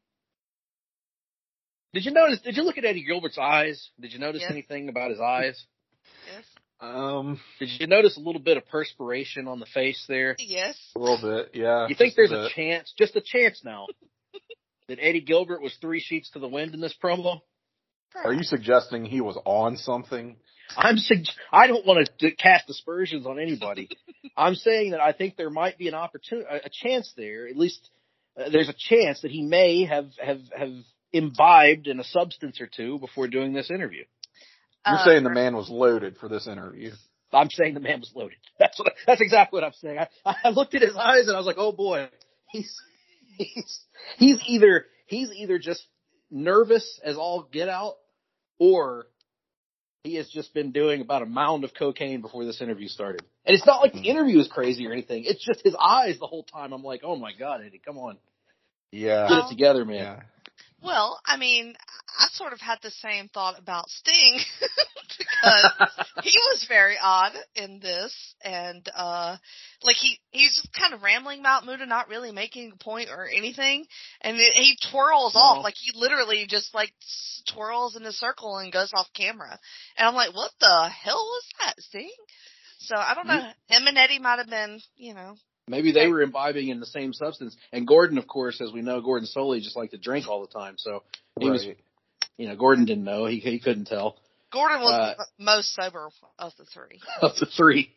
Did 1.98 2.06
you 2.06 2.12
notice? 2.12 2.40
Did 2.42 2.56
you 2.56 2.62
look 2.62 2.78
at 2.78 2.86
Eddie 2.86 3.04
Gilbert's 3.04 3.40
eyes? 3.40 3.90
Did 4.00 4.14
you 4.14 4.20
notice 4.20 4.42
Yes. 4.44 4.52
anything 4.52 4.88
about 4.88 5.10
his 5.10 5.20
eyes? 5.20 5.66
Yes. 6.32 6.44
Um, 6.80 7.40
Did 7.58 7.70
you 7.80 7.88
notice 7.88 8.18
a 8.18 8.20
little 8.20 8.40
bit 8.42 8.56
of 8.58 8.68
perspiration 8.68 9.48
on 9.48 9.60
the 9.60 9.66
face 9.66 10.06
there? 10.08 10.36
Yes. 10.38 10.78
a 10.96 11.00
little 11.00 11.20
bit. 11.20 11.56
Yeah. 11.56 11.88
You 11.88 11.96
think 11.96 12.14
there's 12.16 12.32
a 12.32 12.44
bit. 12.44 12.52
chance, 12.52 12.94
just 12.96 13.16
a 13.16 13.22
chance 13.22 13.64
now, 13.66 13.88
that 14.88 15.00
Eddie 15.02 15.22
Gilbert 15.22 15.60
was 15.64 15.76
three 15.82 16.00
sheets 16.00 16.30
to 16.34 16.40
the 16.40 16.48
wind 16.48 16.76
in 16.76 16.80
this 16.80 16.94
promo? 17.04 17.42
Are 18.24 18.32
you 18.32 18.44
suggesting 18.44 19.06
he 19.06 19.22
was 19.22 19.40
on 19.44 19.78
something? 19.78 20.38
I'm 20.76 20.98
sug- 20.98 21.26
I 21.52 21.66
don't 21.66 21.84
want 21.86 22.08
to 22.20 22.32
cast 22.36 22.70
aspersions 22.70 23.26
on 23.26 23.40
anybody. 23.40 23.90
I'm 24.38 24.54
saying 24.54 24.92
that 24.92 25.02
I 25.02 25.14
think 25.14 25.36
there 25.36 25.50
might 25.50 25.80
be 25.80 25.88
an 25.88 25.96
opportunity, 25.96 26.48
a 26.48 26.58
a 26.68 26.70
chance 26.72 27.12
there. 27.18 27.48
At 27.48 27.58
least 27.58 27.90
uh, 28.40 28.50
there's 28.52 28.70
a 28.70 28.76
chance 28.78 29.22
that 29.22 29.32
he 29.32 29.42
may 29.42 29.86
have 29.86 30.10
have 30.24 30.42
have 30.56 30.74
imbibed 31.14 31.88
in 31.88 32.00
a 32.00 32.04
substance 32.04 32.60
or 32.62 32.68
two 32.68 33.00
before 33.00 33.28
doing 33.28 33.54
this 33.54 33.72
interview. 33.72 34.04
You're 34.86 35.00
saying 35.04 35.24
the 35.24 35.30
man 35.30 35.56
was 35.56 35.70
loaded 35.70 36.18
for 36.18 36.30
this 36.30 36.48
interview. 36.48 36.92
I'm 37.34 37.50
saying 37.50 37.74
the 37.74 37.82
man 37.82 38.00
was 38.00 38.12
loaded. 38.16 38.38
That's 38.60 38.80
what. 38.80 38.94
That's 39.06 39.22
exactly 39.22 39.58
what 39.58 39.66
I'm 39.66 39.74
saying. 39.74 40.00
I, 40.26 40.36
I 40.46 40.50
looked 40.50 40.76
at 40.76 40.82
his 40.82 40.96
eyes 40.96 41.28
and 41.28 41.36
I 41.36 41.38
was 41.38 41.46
like, 41.46 41.58
oh 41.58 41.72
boy, 41.72 42.08
he's 42.50 42.74
he's 43.38 43.80
he's 44.18 44.40
either 44.48 44.86
he's 45.08 45.30
either 45.32 45.60
just 45.60 45.86
nervous 46.32 47.00
as 47.04 47.18
all 47.18 47.48
get 47.52 47.68
out, 47.68 47.96
or 48.60 49.08
he 50.04 50.16
has 50.16 50.30
just 50.30 50.54
been 50.54 50.72
doing 50.72 51.02
about 51.02 51.22
a 51.22 51.26
mound 51.26 51.64
of 51.64 51.74
cocaine 51.74 52.22
before 52.22 52.46
this 52.46 52.62
interview 52.62 52.88
started. 52.88 53.22
And 53.46 53.56
it's 53.56 53.66
not 53.66 53.82
like 53.82 53.94
the 53.94 54.00
hmm. 54.00 54.06
interview 54.06 54.40
is 54.40 54.48
crazy 54.48 54.88
or 54.88 54.94
anything. 54.94 55.24
It's 55.26 55.46
just 55.46 55.62
his 55.64 55.76
eyes 55.80 56.18
the 56.20 56.28
whole 56.28 56.44
time. 56.44 56.72
I'm 56.72 56.84
like, 56.84 57.02
oh 57.04 57.18
my 57.18 57.32
god, 57.38 57.62
Eddie, 57.66 57.82
come 57.86 57.98
on, 57.98 58.18
Yeah. 58.92 59.28
get 59.28 59.38
it 59.46 59.50
together, 59.50 59.84
man. 59.84 59.98
Yeah. 59.98 60.22
Well, 60.82 61.20
I 61.26 61.38
mean, 61.38 61.76
I 62.20 62.28
sort 62.34 62.54
of 62.54 62.60
had 62.60 62.78
the 62.82 62.92
same 62.92 63.30
thought 63.30 63.58
about 63.60 63.90
Sting 63.90 64.40
because 65.18 65.72
he 66.24 66.38
was 66.52 66.66
very 66.68 66.98
odd 67.02 67.34
in 67.56 67.80
this, 67.80 68.14
and 68.44 68.88
uh, 68.96 69.38
like 69.84 69.96
he 69.96 70.20
he's 70.30 70.56
just 70.56 70.74
kind 70.74 70.94
of 70.94 71.02
rambling 71.02 71.40
about 71.40 71.66
Muta 71.66 71.86
not 71.86 72.10
really 72.10 72.32
making 72.32 72.74
a 72.74 72.84
point 72.84 73.10
or 73.10 73.28
anything, 73.28 73.86
and 74.22 74.38
it, 74.38 74.54
he 74.54 74.78
twirls 74.92 75.34
off 75.36 75.64
like 75.64 75.76
he 75.78 75.92
literally 75.96 76.46
just 76.48 76.74
like 76.76 76.92
twirls 77.52 77.96
in 77.96 78.06
a 78.06 78.12
circle 78.12 78.58
and 78.58 78.72
goes 78.72 78.92
off 78.94 79.08
camera, 79.16 79.60
and 79.98 80.08
I'm 80.08 80.16
like, 80.16 80.36
what 80.36 80.52
the 80.60 80.90
hell 80.90 81.16
was 81.16 81.44
that, 81.60 81.76
Sting? 81.80 82.12
So 82.80 82.96
I 82.96 83.16
don't 83.16 83.28
know. 83.28 83.52
Him 83.68 83.88
and 83.88 83.98
Eddie 83.98 84.20
might 84.20 84.38
have 84.38 84.50
been, 84.50 84.80
you 84.96 85.14
know, 85.16 85.36
Maybe 85.68 85.92
they 85.92 86.08
were 86.08 86.22
imbibing 86.22 86.70
in 86.70 86.80
the 86.80 86.86
same 86.86 87.14
substance. 87.14 87.56
And 87.74 87.86
Gordon, 87.86 88.18
of 88.18 88.28
course, 88.28 88.62
as 88.62 88.72
we 88.72 88.82
know, 88.82 89.02
Gordon 89.02 89.28
Solie 89.28 89.62
just 89.62 89.76
liked 89.76 89.92
to 89.92 89.98
drink 89.98 90.28
all 90.28 90.42
the 90.42 90.48
time. 90.48 90.76
So 90.78 91.04
he 91.40 91.50
was, 91.50 91.68
you 92.38 92.48
know, 92.48 92.56
Gordon 92.56 92.86
didn't 92.86 93.04
know. 93.04 93.26
He 93.26 93.40
he 93.40 93.60
couldn't 93.60 93.86
tell. 93.86 94.18
Gordon 94.52 94.80
was 94.80 94.94
Uh, 94.94 95.24
the 95.38 95.44
most 95.44 95.74
sober 95.76 96.08
of 96.40 96.54
the 96.58 96.64
three. 96.64 97.02
of 97.22 97.36
the 97.38 97.46
three. 97.46 97.92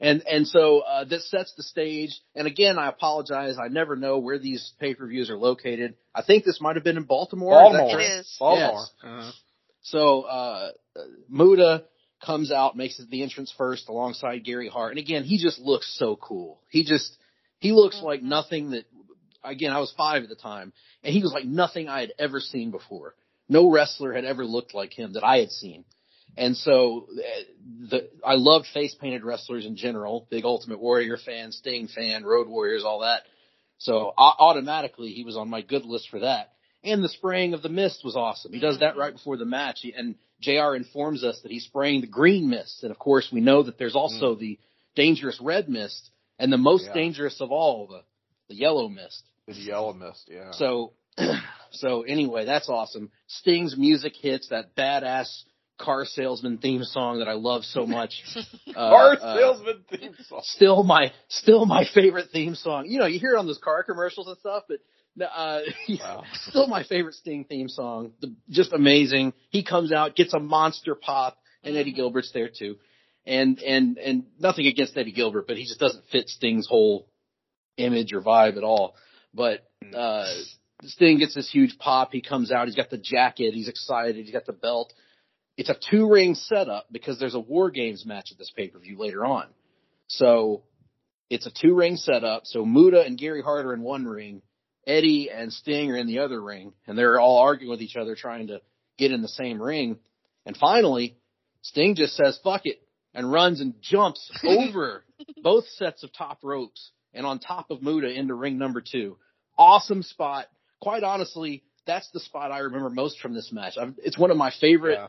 And 0.00 0.22
and 0.26 0.48
so 0.48 0.80
uh, 0.80 1.04
this 1.04 1.30
sets 1.30 1.52
the 1.56 1.62
stage. 1.62 2.18
And 2.34 2.46
again, 2.46 2.78
I 2.78 2.88
apologize. 2.88 3.58
I 3.62 3.68
never 3.68 3.96
know 3.96 4.18
where 4.18 4.38
these 4.38 4.72
pay 4.80 4.94
per 4.94 5.06
views 5.06 5.28
are 5.28 5.36
located. 5.36 5.96
I 6.14 6.22
think 6.22 6.44
this 6.44 6.58
might 6.60 6.76
have 6.76 6.84
been 6.84 6.96
in 6.96 7.04
Baltimore. 7.04 7.52
Baltimore. 7.52 7.90
correct? 7.96 8.10
It 8.10 8.20
is. 8.20 8.36
Baltimore. 8.38 8.80
Yes. 8.80 8.92
Uh-huh. 9.04 9.32
So 9.82 10.22
uh, 10.22 10.70
uh, 10.96 11.00
Muta 11.28 11.84
comes 12.20 12.50
out, 12.52 12.76
makes 12.76 12.98
it 13.00 13.10
the 13.10 13.22
entrance 13.22 13.52
first 13.56 13.88
alongside 13.88 14.44
Gary 14.44 14.68
Hart. 14.68 14.92
And 14.92 14.98
again, 14.98 15.24
he 15.24 15.38
just 15.38 15.58
looks 15.58 15.86
so 15.98 16.16
cool. 16.16 16.60
He 16.70 16.84
just 16.84 17.16
he 17.58 17.72
looks 17.72 18.00
like 18.02 18.20
Mhm. 18.20 18.24
nothing 18.24 18.70
that. 18.70 18.84
Again, 19.42 19.72
I 19.72 19.80
was 19.80 19.90
five 19.92 20.22
at 20.22 20.28
the 20.28 20.34
time, 20.34 20.72
and 21.02 21.14
he 21.14 21.22
was 21.22 21.32
like 21.32 21.46
nothing 21.46 21.88
I 21.88 22.00
had 22.00 22.12
ever 22.18 22.40
seen 22.40 22.70
before. 22.70 23.14
No 23.48 23.70
wrestler 23.70 24.12
had 24.12 24.24
ever 24.26 24.44
looked 24.44 24.74
like 24.74 24.92
him 24.92 25.14
that 25.14 25.24
I 25.24 25.38
had 25.38 25.50
seen. 25.50 25.84
And 26.36 26.56
so 26.56 27.08
uh, 27.10 27.42
the 27.88 28.10
I 28.24 28.34
loved 28.34 28.66
face 28.68 28.94
painted 28.94 29.24
wrestlers 29.24 29.66
in 29.66 29.76
general. 29.76 30.26
Big 30.30 30.44
Ultimate 30.44 30.78
Warrior 30.78 31.16
fan, 31.16 31.52
Sting 31.52 31.88
fan, 31.88 32.24
Road 32.24 32.48
Warriors, 32.48 32.84
all 32.84 33.00
that. 33.00 33.22
So 33.78 34.12
au- 34.16 34.36
automatically 34.38 35.10
he 35.12 35.24
was 35.24 35.36
on 35.36 35.48
my 35.48 35.62
good 35.62 35.84
list 35.86 36.08
for 36.10 36.20
that. 36.20 36.52
And 36.84 37.02
the 37.02 37.08
spraying 37.08 37.52
of 37.54 37.62
the 37.62 37.68
mist 37.68 38.04
was 38.04 38.16
awesome. 38.16 38.52
He 38.52 38.60
does 38.60 38.78
that 38.80 38.96
right 38.96 39.12
before 39.12 39.36
the 39.38 39.44
match. 39.44 39.80
He- 39.82 39.92
And 39.94 40.14
JR 40.40 40.74
informs 40.74 41.22
us 41.24 41.40
that 41.42 41.50
he's 41.52 41.64
spraying 41.64 42.00
the 42.00 42.06
green 42.06 42.48
mist. 42.48 42.82
And 42.82 42.90
of 42.90 42.98
course 42.98 43.28
we 43.32 43.40
know 43.40 43.62
that 43.62 43.78
there's 43.78 43.94
also 43.96 44.34
the 44.34 44.58
dangerous 44.96 45.38
red 45.40 45.68
mist 45.68 46.10
and 46.38 46.52
the 46.52 46.56
most 46.58 46.86
Yeah. 46.86 46.94
dangerous 46.94 47.40
of 47.40 47.50
all, 47.52 47.86
the, 47.86 48.02
the 48.48 48.54
yellow 48.54 48.88
mist. 48.88 49.22
The 49.46 49.54
yellow 49.54 49.92
mist. 49.92 50.28
Yeah. 50.30 50.52
So, 50.52 50.92
so 51.72 52.02
anyway, 52.02 52.44
that's 52.44 52.68
awesome. 52.68 53.10
Sting's 53.26 53.76
music 53.76 54.14
hits 54.16 54.48
that 54.48 54.74
badass 54.76 55.42
car 55.78 56.04
salesman 56.04 56.58
theme 56.58 56.84
song 56.84 57.20
that 57.20 57.28
I 57.28 57.32
love 57.34 57.64
so 57.64 57.86
much. 57.86 58.22
Uh, 58.70 58.72
Car 58.90 59.18
uh, 59.20 59.36
salesman 59.36 59.84
theme 59.90 60.14
song. 60.28 60.40
still 60.44 60.84
my 60.84 61.12
still 61.28 61.66
my 61.66 61.84
favorite 61.92 62.28
theme 62.32 62.54
song. 62.54 62.86
You 62.86 63.00
know, 63.00 63.06
you 63.06 63.18
hear 63.18 63.34
it 63.34 63.38
on 63.38 63.46
those 63.46 63.58
car 63.58 63.82
commercials 63.82 64.28
and 64.28 64.38
stuff, 64.38 64.62
but 64.68 64.78
uh, 65.26 65.60
Wow. 65.88 66.24
still 66.44 66.66
my 66.66 66.82
favorite 66.84 67.14
Sting 67.14 67.44
theme 67.44 67.68
song. 67.68 68.12
The, 68.20 68.34
just 68.48 68.72
amazing. 68.72 69.32
He 69.50 69.62
comes 69.64 69.92
out, 69.92 70.16
gets 70.16 70.34
a 70.34 70.38
monster 70.40 70.94
pop, 70.94 71.38
and 71.62 71.76
Eddie 71.76 71.92
Mhm. 71.92 71.96
Gilbert's 71.96 72.32
there 72.32 72.48
too. 72.48 72.76
And 73.26 73.58
and 73.60 73.98
and 73.98 74.24
nothing 74.38 74.66
against 74.66 74.96
Eddie 74.96 75.12
Gilbert, 75.12 75.46
but 75.46 75.56
he 75.58 75.64
just 75.64 75.78
doesn't 75.80 76.04
fit 76.10 76.28
Sting's 76.28 76.66
whole 76.66 77.06
image 77.76 78.12
or 78.12 78.20
vibe 78.22 78.56
at 78.56 78.64
all. 78.64 78.94
But 79.34 79.60
uh 79.94 80.26
Sting 80.84 81.18
gets 81.18 81.34
this 81.34 81.50
huge 81.50 81.76
pop. 81.78 82.10
He 82.12 82.22
comes 82.22 82.50
out. 82.50 82.66
He's 82.66 82.76
got 82.76 82.88
the 82.90 82.96
jacket. 82.98 83.52
He's 83.52 83.68
excited. 83.68 84.16
He's 84.16 84.32
got 84.32 84.46
the 84.46 84.54
belt. 84.54 84.92
It's 85.58 85.68
a 85.68 85.76
two 85.90 86.08
ring 86.08 86.34
setup 86.34 86.86
because 86.90 87.18
there's 87.18 87.34
a 87.34 87.40
War 87.40 87.70
Games 87.70 88.06
match 88.06 88.30
at 88.32 88.38
this 88.38 88.50
pay 88.56 88.68
per 88.68 88.78
view 88.78 88.98
later 88.98 89.26
on. 89.26 89.46
So 90.06 90.62
it's 91.28 91.46
a 91.46 91.50
two 91.50 91.74
ring 91.74 91.96
setup. 91.96 92.46
So 92.46 92.64
Muta 92.64 93.02
and 93.02 93.18
Gary 93.18 93.42
Hart 93.42 93.66
are 93.66 93.74
in 93.74 93.82
one 93.82 94.06
ring. 94.06 94.40
Eddie 94.90 95.30
and 95.30 95.52
Sting 95.52 95.90
are 95.92 95.96
in 95.96 96.06
the 96.06 96.18
other 96.20 96.40
ring, 96.42 96.72
and 96.86 96.98
they're 96.98 97.20
all 97.20 97.38
arguing 97.38 97.70
with 97.70 97.82
each 97.82 97.96
other, 97.96 98.14
trying 98.16 98.48
to 98.48 98.60
get 98.98 99.12
in 99.12 99.22
the 99.22 99.28
same 99.28 99.62
ring. 99.62 99.98
And 100.46 100.56
finally, 100.56 101.16
Sting 101.62 101.94
just 101.94 102.16
says 102.16 102.38
"fuck 102.42 102.62
it" 102.64 102.80
and 103.14 103.30
runs 103.30 103.60
and 103.60 103.74
jumps 103.80 104.30
over 104.44 105.04
both 105.42 105.66
sets 105.68 106.02
of 106.02 106.12
top 106.12 106.38
ropes 106.42 106.90
and 107.14 107.24
on 107.26 107.38
top 107.38 107.70
of 107.70 107.82
Muta 107.82 108.08
into 108.10 108.34
ring 108.34 108.58
number 108.58 108.80
two. 108.80 109.16
Awesome 109.56 110.02
spot. 110.02 110.46
Quite 110.80 111.02
honestly, 111.02 111.62
that's 111.86 112.10
the 112.12 112.20
spot 112.20 112.50
I 112.52 112.58
remember 112.60 112.88
most 112.90 113.20
from 113.20 113.34
this 113.34 113.50
match. 113.52 113.74
I've, 113.80 113.94
it's 113.98 114.18
one 114.18 114.30
of 114.30 114.36
my 114.36 114.50
favorite 114.60 114.94
Yeah. 114.98 115.06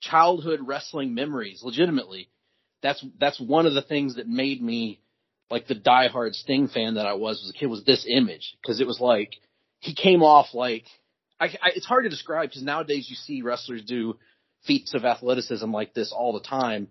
childhood 0.00 0.60
wrestling 0.62 1.14
memories. 1.14 1.62
Legitimately, 1.62 2.28
that's 2.82 3.04
that's 3.20 3.40
one 3.40 3.66
of 3.66 3.74
the 3.74 3.82
things 3.82 4.16
that 4.16 4.26
made 4.28 4.62
me 4.62 5.00
like 5.52 5.66
the 5.66 5.74
diehard 5.74 6.34
Sting 6.34 6.66
fan 6.66 6.94
that 6.94 7.06
I 7.06 7.12
was 7.12 7.42
as 7.44 7.50
a 7.50 7.52
kid 7.52 7.66
was 7.66 7.84
this 7.84 8.06
image 8.08 8.56
because 8.60 8.80
it 8.80 8.86
was 8.86 8.98
like 9.00 9.34
he 9.80 9.94
came 9.94 10.22
off 10.22 10.54
like 10.54 10.84
I, 11.38 11.46
I, 11.46 11.70
it's 11.76 11.86
hard 11.86 12.04
to 12.04 12.10
describe 12.10 12.48
because 12.48 12.62
nowadays 12.62 13.06
you 13.10 13.16
see 13.16 13.42
wrestlers 13.42 13.84
do 13.84 14.16
feats 14.66 14.94
of 14.94 15.04
athleticism 15.04 15.70
like 15.70 15.92
this 15.92 16.10
all 16.16 16.32
the 16.32 16.48
time 16.48 16.88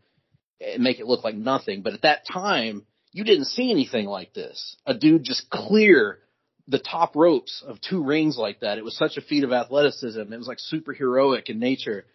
and 0.59 0.83
make 0.83 0.99
it 0.99 1.07
look 1.07 1.23
like 1.23 1.35
nothing. 1.35 1.81
But 1.81 1.93
at 1.93 2.03
that 2.03 2.27
time, 2.31 2.85
you 3.11 3.23
didn't 3.23 3.45
see 3.45 3.71
anything 3.71 4.05
like 4.05 4.33
this. 4.33 4.75
A 4.85 4.93
dude 4.93 5.23
just 5.23 5.49
clear 5.49 6.19
the 6.67 6.79
top 6.79 7.15
ropes 7.15 7.63
of 7.65 7.81
two 7.81 8.03
rings 8.03 8.37
like 8.37 8.59
that. 8.59 8.77
It 8.77 8.83
was 8.83 8.95
such 8.95 9.17
a 9.17 9.21
feat 9.21 9.43
of 9.43 9.51
athleticism. 9.51 10.19
It 10.19 10.37
was 10.37 10.47
like 10.47 10.59
superheroic 10.71 11.49
in 11.49 11.59
nature. 11.59 12.05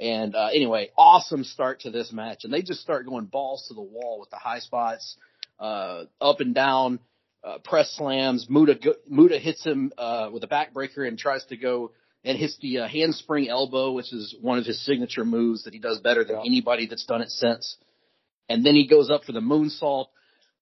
And 0.00 0.34
uh, 0.34 0.48
anyway, 0.52 0.90
awesome 0.98 1.44
start 1.44 1.80
to 1.80 1.90
this 1.90 2.12
match. 2.12 2.40
And 2.42 2.52
they 2.52 2.62
just 2.62 2.80
start 2.80 3.06
going 3.06 3.26
balls 3.26 3.66
to 3.68 3.74
the 3.74 3.82
wall 3.82 4.18
with 4.18 4.30
the 4.30 4.36
high 4.36 4.58
spots, 4.58 5.16
uh, 5.62 6.04
up 6.20 6.40
and 6.40 6.54
down, 6.54 6.98
uh, 7.44 7.58
press 7.64 7.90
slams. 7.96 8.46
Muta 8.50 8.74
go, 8.74 8.94
Muta 9.08 9.38
hits 9.38 9.64
him 9.64 9.92
uh, 9.96 10.28
with 10.32 10.42
a 10.44 10.48
backbreaker 10.48 11.06
and 11.06 11.16
tries 11.18 11.44
to 11.46 11.56
go 11.56 11.92
and 12.24 12.36
hits 12.38 12.56
the 12.60 12.80
uh, 12.80 12.88
handspring 12.88 13.48
elbow, 13.48 13.92
which 13.92 14.12
is 14.12 14.34
one 14.40 14.58
of 14.58 14.66
his 14.66 14.84
signature 14.84 15.24
moves 15.24 15.64
that 15.64 15.72
he 15.72 15.78
does 15.78 16.00
better 16.00 16.24
than 16.24 16.36
Yeah. 16.36 16.42
anybody 16.46 16.86
that's 16.86 17.06
done 17.06 17.22
it 17.22 17.30
since. 17.30 17.76
And 18.48 18.64
then 18.66 18.74
he 18.74 18.86
goes 18.86 19.10
up 19.10 19.24
for 19.24 19.32
the 19.32 19.40
moonsault. 19.40 20.06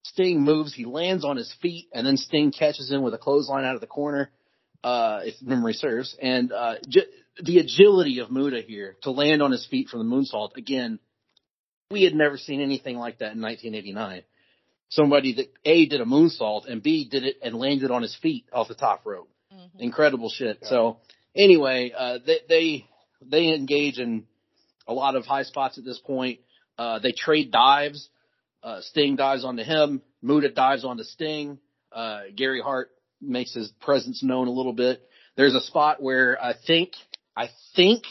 Sting 0.02 0.40
moves, 0.42 0.73
he 0.75 0.85
lands 0.87 1.25
on 1.25 1.37
his 1.37 1.52
feet, 1.61 1.88
and 1.92 2.07
then 2.07 2.16
Sting 2.16 2.52
catches 2.52 2.90
him 2.90 3.02
with 3.02 3.12
a 3.12 3.19
clothesline 3.19 3.64
out 3.64 3.75
of 3.75 3.83
the 3.83 3.87
corner, 3.87 4.30
uh, 4.83 5.21
if 5.25 5.35
memory 5.42 5.75
serves. 5.75 6.16
And 6.23 6.52
uh, 6.52 6.76
j- 6.88 7.04
the 7.42 7.59
agility 7.59 8.21
of 8.21 8.30
Muta 8.30 8.62
here 8.62 8.97
to 9.02 9.11
land 9.11 9.42
on 9.42 9.50
his 9.52 9.66
feet 9.66 9.88
from 9.88 10.00
the 10.09 10.14
moonsault 10.16 10.57
again, 10.57 10.99
we 11.90 12.04
had 12.04 12.14
never 12.14 12.38
seen 12.38 12.61
anything 12.62 12.97
like 12.97 13.19
that 13.19 13.33
in 13.33 13.42
1989. 13.42 14.23
Somebody 14.90 15.35
that 15.35 15.47
A 15.64 15.87
did 15.87 16.00
a 16.00 16.04
moonsault 16.04 16.66
and 16.68 16.82
B 16.82 17.09
did 17.09 17.25
it 17.25 17.37
and 17.42 17.54
landed 17.54 17.90
on 17.90 18.02
his 18.02 18.14
feet 18.16 18.47
off 18.52 18.68
the 18.68 18.75
top 18.75 19.06
rope. 19.06 19.30
Mhm. 19.52 19.80
Incredible 19.80 20.28
shit. 20.30 20.59
So 20.62 20.99
anyway, 21.35 21.92
uh, 21.97 22.18
they, 22.25 22.38
they, 22.49 22.87
they 23.23 23.54
engage 23.54 23.99
in 23.99 24.26
a 24.87 24.92
lot 24.92 25.14
of 25.14 25.25
high 25.26 25.44
spots 25.44 25.78
at 25.78 25.85
this 25.85 25.99
point. 25.99 26.40
Uh, 26.76 26.99
they 26.99 27.12
trade 27.12 27.50
dives. 27.50 28.09
Uh, 28.62 28.80
Sting 28.82 29.16
dives 29.16 29.44
onto 29.44 29.62
him. 29.62 30.02
Muta 30.23 30.50
dives 30.50 30.85
onto 30.85 31.04
Sting. 31.04 31.59
Uh, 31.92 32.23
Gary 32.35 32.61
Hart 32.61 32.90
makes 33.20 33.54
his 33.54 33.70
presence 33.80 34.23
known 34.23 34.49
a 34.49 34.52
little 34.52 34.73
bit. 34.73 35.02
There's 35.37 35.54
a 35.54 35.61
spot 35.61 36.02
where 36.02 36.42
I 36.42 36.54
think, 36.66 36.92
I 37.37 37.49
think 37.76 38.02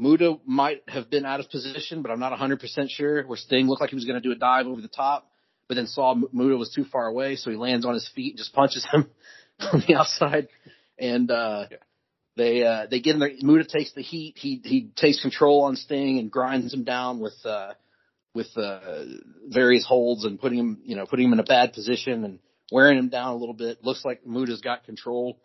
Muta 0.00 0.38
might 0.46 0.82
have 0.88 1.10
been 1.10 1.24
out 1.26 1.40
of 1.40 1.50
position, 1.50 2.00
but 2.02 2.10
I'm 2.10 2.20
not 2.20 2.32
100% 2.38 2.58
sure, 2.88 3.22
where 3.26 3.36
Sting 3.36 3.68
looked 3.68 3.80
like 3.82 3.90
he 3.90 3.96
was 3.96 4.06
going 4.06 4.20
to 4.20 4.26
do 4.26 4.32
a 4.32 4.36
dive 4.36 4.66
over 4.66 4.80
the 4.80 4.88
top, 4.88 5.29
but 5.70 5.76
then 5.76 5.86
saw 5.86 6.16
Muta 6.32 6.56
was 6.56 6.72
too 6.74 6.82
far 6.82 7.06
away, 7.06 7.36
so 7.36 7.48
he 7.48 7.56
lands 7.56 7.86
on 7.86 7.94
his 7.94 8.08
feet 8.12 8.32
and 8.32 8.38
just 8.38 8.52
punches 8.52 8.84
him 8.92 9.08
on 9.60 9.84
the 9.86 9.94
outside. 9.94 10.48
And, 10.98 11.30
uh, 11.30 11.66
Yeah. 11.70 11.76
they, 12.36 12.64
uh, 12.64 12.86
they 12.90 12.98
get 12.98 13.14
in 13.14 13.20
there, 13.20 13.30
Muta 13.40 13.62
takes 13.62 13.92
the 13.92 14.02
heat, 14.02 14.36
he, 14.36 14.60
he 14.64 14.90
takes 14.96 15.22
control 15.22 15.62
on 15.62 15.76
Sting 15.76 16.18
and 16.18 16.28
grinds 16.28 16.74
him 16.74 16.82
down 16.82 17.20
with, 17.20 17.36
uh, 17.44 17.74
with, 18.34 18.48
uh, 18.56 19.04
various 19.46 19.86
holds 19.86 20.24
and 20.24 20.40
putting 20.40 20.58
him, 20.58 20.80
you 20.82 20.96
know, 20.96 21.06
putting 21.06 21.26
him 21.26 21.34
in 21.34 21.38
a 21.38 21.44
bad 21.44 21.72
position 21.72 22.24
and 22.24 22.40
wearing 22.72 22.98
him 22.98 23.08
down 23.08 23.34
a 23.34 23.36
little 23.36 23.54
bit. 23.54 23.84
Looks 23.84 24.04
like 24.04 24.26
Muta's 24.26 24.62
got 24.62 24.82
control. 24.82 25.38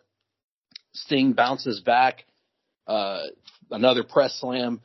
Sting 0.92 1.34
bounces 1.34 1.78
back, 1.78 2.24
uh, 2.88 3.22
another 3.70 4.02
press 4.02 4.36
slam, 4.40 4.80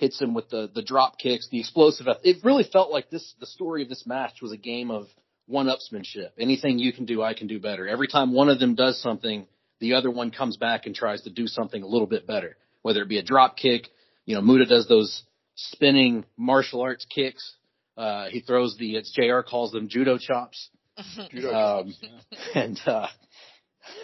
hits 0.00 0.20
him 0.20 0.34
with 0.34 0.48
the 0.48 0.70
the 0.74 0.82
drop 0.82 1.18
kicks, 1.18 1.48
the 1.50 1.60
explosive. 1.60 2.06
It 2.24 2.38
really 2.42 2.64
felt 2.64 2.90
like 2.90 3.10
this. 3.10 3.34
The 3.38 3.46
story 3.46 3.82
of 3.82 3.88
this 3.88 4.06
match 4.06 4.42
was 4.42 4.50
a 4.50 4.56
game 4.56 4.90
of 4.90 5.06
one-upsmanship. 5.46 6.30
Anything 6.38 6.78
you 6.78 6.92
can 6.92 7.04
do, 7.04 7.22
I 7.22 7.34
can 7.34 7.46
do 7.46 7.60
better. 7.60 7.86
Every 7.86 8.08
time 8.08 8.32
one 8.32 8.48
of 8.48 8.58
them 8.58 8.74
does 8.74 9.00
something, 9.02 9.46
the 9.80 9.94
other 9.94 10.10
one 10.10 10.30
comes 10.30 10.56
back 10.56 10.86
and 10.86 10.94
tries 10.94 11.22
to 11.22 11.30
do 11.30 11.46
something 11.46 11.82
a 11.82 11.86
little 11.86 12.06
bit 12.06 12.26
better. 12.26 12.56
Whether 12.82 13.02
it 13.02 13.08
be 13.08 13.18
a 13.18 13.22
drop 13.22 13.56
kick, 13.56 13.88
you 14.24 14.34
know, 14.34 14.40
Muta 14.40 14.64
does 14.64 14.88
those 14.88 15.22
spinning 15.54 16.24
martial 16.36 16.80
arts 16.80 17.04
kicks. 17.04 17.56
Uh, 17.96 18.26
he 18.30 18.40
throws 18.40 18.76
the, 18.78 18.96
it's 18.96 19.12
JR 19.12 19.40
calls 19.40 19.72
them 19.72 19.88
judo 19.88 20.16
chops. 20.18 20.70
Judo 21.30 21.52
Um, 21.52 21.94
and 22.54 22.80
uh 22.86 23.06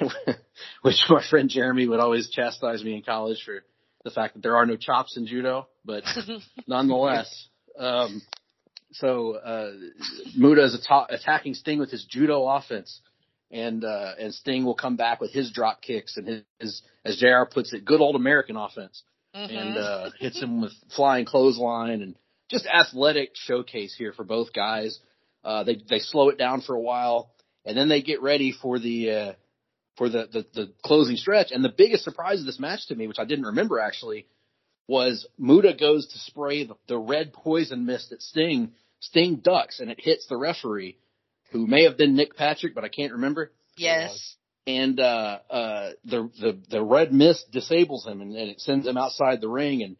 which 0.82 0.96
my 1.08 1.22
friend 1.28 1.48
Jeremy 1.48 1.86
would 1.86 2.00
always 2.00 2.30
chastise 2.30 2.82
me 2.82 2.94
in 2.94 3.02
college 3.02 3.42
for 3.44 3.62
the 4.06 4.10
fact 4.12 4.34
that 4.34 4.42
there 4.42 4.56
are 4.56 4.64
no 4.64 4.76
chops 4.76 5.16
in 5.16 5.26
judo, 5.26 5.66
but 5.84 6.04
nonetheless, 6.68 7.48
um 7.78 8.22
so 8.92 9.34
uh 9.34 9.72
Muta 10.36 10.64
is 10.64 10.74
atta- 10.80 11.12
attacking 11.12 11.54
Sting 11.54 11.80
with 11.80 11.90
his 11.90 12.04
judo 12.08 12.46
offense 12.46 13.00
and 13.50 13.84
uh 13.84 14.12
and 14.18 14.32
Sting 14.32 14.64
will 14.64 14.76
come 14.76 14.96
back 14.96 15.20
with 15.20 15.32
his 15.32 15.50
drop 15.50 15.82
kicks 15.82 16.16
and 16.16 16.26
his, 16.28 16.42
his 16.60 16.82
as 17.04 17.16
JR 17.18 17.44
puts 17.52 17.72
it, 17.74 17.84
good 17.84 18.00
old 18.00 18.14
American 18.16 18.56
offense 18.56 19.02
Mhm. 19.34 19.50
and 19.58 19.76
uh 19.76 20.10
hits 20.20 20.40
him 20.40 20.62
with 20.62 20.72
flying 20.94 21.24
clothesline 21.26 22.00
and 22.00 22.14
just 22.48 22.64
athletic 22.66 23.30
showcase 23.34 23.92
here 23.98 24.12
for 24.12 24.24
both 24.24 24.52
guys. 24.52 25.00
Uh 25.44 25.64
they 25.64 25.76
they 25.90 25.98
slow 25.98 26.28
it 26.30 26.38
down 26.38 26.60
for 26.62 26.74
a 26.76 26.80
while 26.80 27.30
and 27.64 27.76
then 27.76 27.88
they 27.88 28.02
get 28.02 28.22
ready 28.22 28.52
for 28.62 28.78
the 28.78 29.10
uh 29.10 29.32
for 29.96 30.08
the, 30.08 30.28
the 30.32 30.46
the 30.54 30.72
closing 30.84 31.16
stretch. 31.16 31.50
And 31.52 31.64
the 31.64 31.72
biggest 31.76 32.04
surprise 32.04 32.40
of 32.40 32.46
this 32.46 32.60
match 32.60 32.86
to 32.88 32.94
me 32.94 33.06
which 33.08 33.18
I 33.18 33.24
didn't 33.24 33.46
remember 33.46 33.80
actually 33.80 34.26
was 34.88 35.26
Muta 35.38 35.74
goes 35.74 36.06
to 36.08 36.18
spray 36.18 36.64
the, 36.64 36.76
the 36.86 36.98
red 36.98 37.32
poison 37.32 37.86
mist 37.86 38.12
at 38.12 38.22
Sting. 38.22 38.72
Sting 39.00 39.36
ducks 39.36 39.80
and 39.80 39.90
it 39.90 40.00
hits 40.00 40.26
the 40.26 40.36
referee 40.36 40.96
who 41.50 41.66
may 41.66 41.84
have 41.84 41.96
been 41.96 42.16
Nick 42.16 42.36
Patrick 42.36 42.74
but 42.74 42.84
I 42.84 42.88
can't 42.88 43.12
remember. 43.12 43.52
Yes. 43.76 44.36
and 44.66 44.98
uh 45.00 45.38
uh 45.50 45.90
the 46.04 46.30
the 46.40 46.58
the 46.70 46.82
red 46.82 47.12
mist 47.12 47.50
disables 47.50 48.06
him 48.06 48.20
and, 48.20 48.34
and 48.34 48.50
it 48.50 48.60
sends 48.60 48.86
him 48.86 48.96
outside 48.96 49.40
the 49.40 49.48
ring. 49.48 49.82
And 49.82 49.96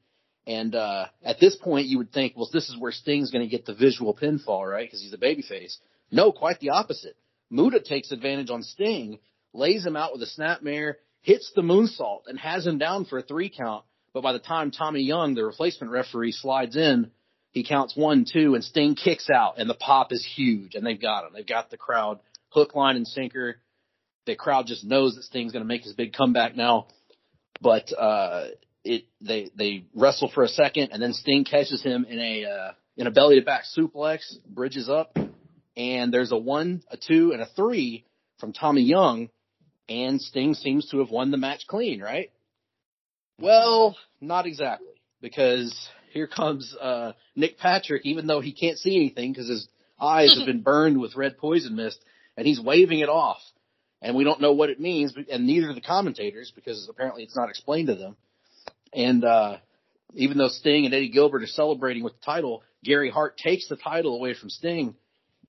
and 0.47 0.75
uh 0.75 1.07
at 1.25 1.41
this 1.41 1.57
point 1.57 1.87
you 1.87 1.99
would 1.99 2.13
think 2.13 2.35
well 2.37 2.49
this 2.53 2.69
is 2.69 2.77
where 2.79 2.93
Sting's 2.93 3.31
going 3.31 3.45
to 3.45 3.51
get 3.51 3.67
the 3.67 3.75
visual 3.75 4.15
pinfall 4.15 4.71
right? 4.71 4.87
Because 4.87 5.03
he's 5.03 5.13
a 5.15 5.19
babyface. 5.19 5.77
No 6.11 6.33
quite 6.33 6.61
the 6.61 6.71
opposite. 6.71 7.17
Muta 7.51 7.81
takes 7.81 8.11
advantage 8.13 8.51
on 8.51 8.63
Sting 8.63 9.19
lays 9.57 9.85
him 9.85 9.97
out 9.97 10.12
with 10.12 10.23
a 10.23 10.40
snapmare 10.40 10.95
hits 11.23 11.51
the 11.55 11.62
moonsault 11.62 12.23
and 12.27 12.38
has 12.38 12.66
him 12.66 12.79
down 12.79 13.05
for 13.05 13.19
a 13.19 13.23
three 13.23 13.51
count. 13.51 13.85
But 14.12 14.23
by 14.23 14.33
the 14.33 14.38
time 14.38 14.71
Tommy 14.71 15.03
Young 15.03 15.35
the 15.35 15.45
replacement 15.45 15.92
referee 15.92 16.33
slides 16.33 16.77
in 16.77 17.11
he 17.53 17.64
counts 17.64 17.97
one 17.97 18.27
two 18.31 18.55
and 18.55 18.62
Sting 18.62 18.95
kicks 18.95 19.29
out 19.31 19.55
and 19.59 19.69
the 19.69 19.75
pop 19.75 20.12
is 20.12 20.25
huge 20.25 20.75
and 20.75 20.87
they've 20.87 21.01
got 21.01 21.25
him. 21.25 21.33
They've 21.35 21.47
got 21.47 21.71
the 21.71 21.77
crowd 21.77 22.21
hook 22.51 22.75
line 22.75 22.97
and 22.97 23.07
sinker. 23.07 23.57
The 24.27 24.37
crowd 24.37 24.66
just 24.66 24.85
knows 24.85 25.14
that 25.14 25.25
Sting's 25.25 25.53
going 25.53 25.64
to 25.64 25.69
make 25.69 25.83
his 25.83 25.92
big 25.92 26.12
comeback 26.12 26.57
now. 26.57 26.88
But 27.61 27.92
uh, 27.97 28.49
it 28.85 29.05
they 29.21 29.51
they 29.57 29.85
wrestle 29.95 30.31
for 30.33 30.42
a 30.42 30.49
second, 30.49 30.90
and 30.92 31.03
then 31.03 31.12
Sting 31.12 31.45
catches 31.45 31.83
him 31.83 32.07
in 32.09 32.19
a 32.19 32.45
uh, 32.45 32.73
in 32.97 33.07
a 33.07 33.11
belly 33.11 33.38
to 33.38 33.45
back 33.45 33.64
suplex, 33.77 34.21
bridges 34.49 34.88
up, 34.88 35.16
and 35.77 36.12
there's 36.12 36.33
a 36.33 36.37
one, 36.37 36.83
a 36.90 36.97
two, 36.97 37.33
and 37.33 37.40
a 37.40 37.47
three 37.47 38.05
from 38.38 38.53
Tommy 38.53 38.83
Young, 38.83 39.29
and 39.88 40.20
Sting 40.20 40.55
seems 40.55 40.88
to 40.90 40.99
have 40.99 41.11
won 41.11 41.31
the 41.31 41.37
match 41.37 41.66
clean, 41.66 42.01
right? 42.01 42.31
Well, 43.38 43.96
not 44.20 44.46
exactly, 44.46 45.01
because 45.20 45.75
here 46.12 46.27
comes 46.27 46.75
uh, 46.81 47.12
Nick 47.35 47.59
Patrick, 47.59 48.07
even 48.07 48.27
though 48.27 48.40
he 48.40 48.53
can't 48.53 48.79
see 48.79 48.96
anything 48.96 49.33
because 49.33 49.49
his 49.49 49.68
eyes 50.01 50.37
have 50.38 50.46
been 50.46 50.62
burned 50.62 51.01
with 51.01 51.16
red 51.16 51.38
poison 51.38 51.77
mist, 51.77 51.99
and 52.37 52.46
he's 52.46 52.61
waving 52.61 53.01
it 53.01 53.09
off 53.09 53.40
and 54.03 54.14
we 54.14 54.25
don't 54.25 54.40
know 54.40 54.53
what 54.53 54.70
it 54.70 54.81
means, 54.81 55.14
and 55.31 55.46
neither 55.46 55.68
do 55.68 55.75
the 55.75 55.81
commentators 55.81 56.53
because 56.55 56.87
apparently 56.88 57.22
it's 57.22 57.37
not 57.37 57.49
explained 57.49 57.88
to 57.88 57.94
them. 57.94 58.16
And 58.92 59.25
uh, 59.25 59.57
even 60.14 60.38
though 60.38 60.49
Sting 60.49 60.85
and 60.85 60.94
Eddie 60.94 61.09
Gilbert 61.09 61.42
are 61.42 61.49
celebrating 61.49 62.05
with 62.05 62.14
the 62.14 62.25
title, 62.25 62.62
Gary 62.85 63.11
Hart 63.11 63.37
takes 63.37 63.68
the 63.68 63.77
title 63.77 64.14
away 64.14 64.35
from 64.35 64.51
Sting 64.51 64.94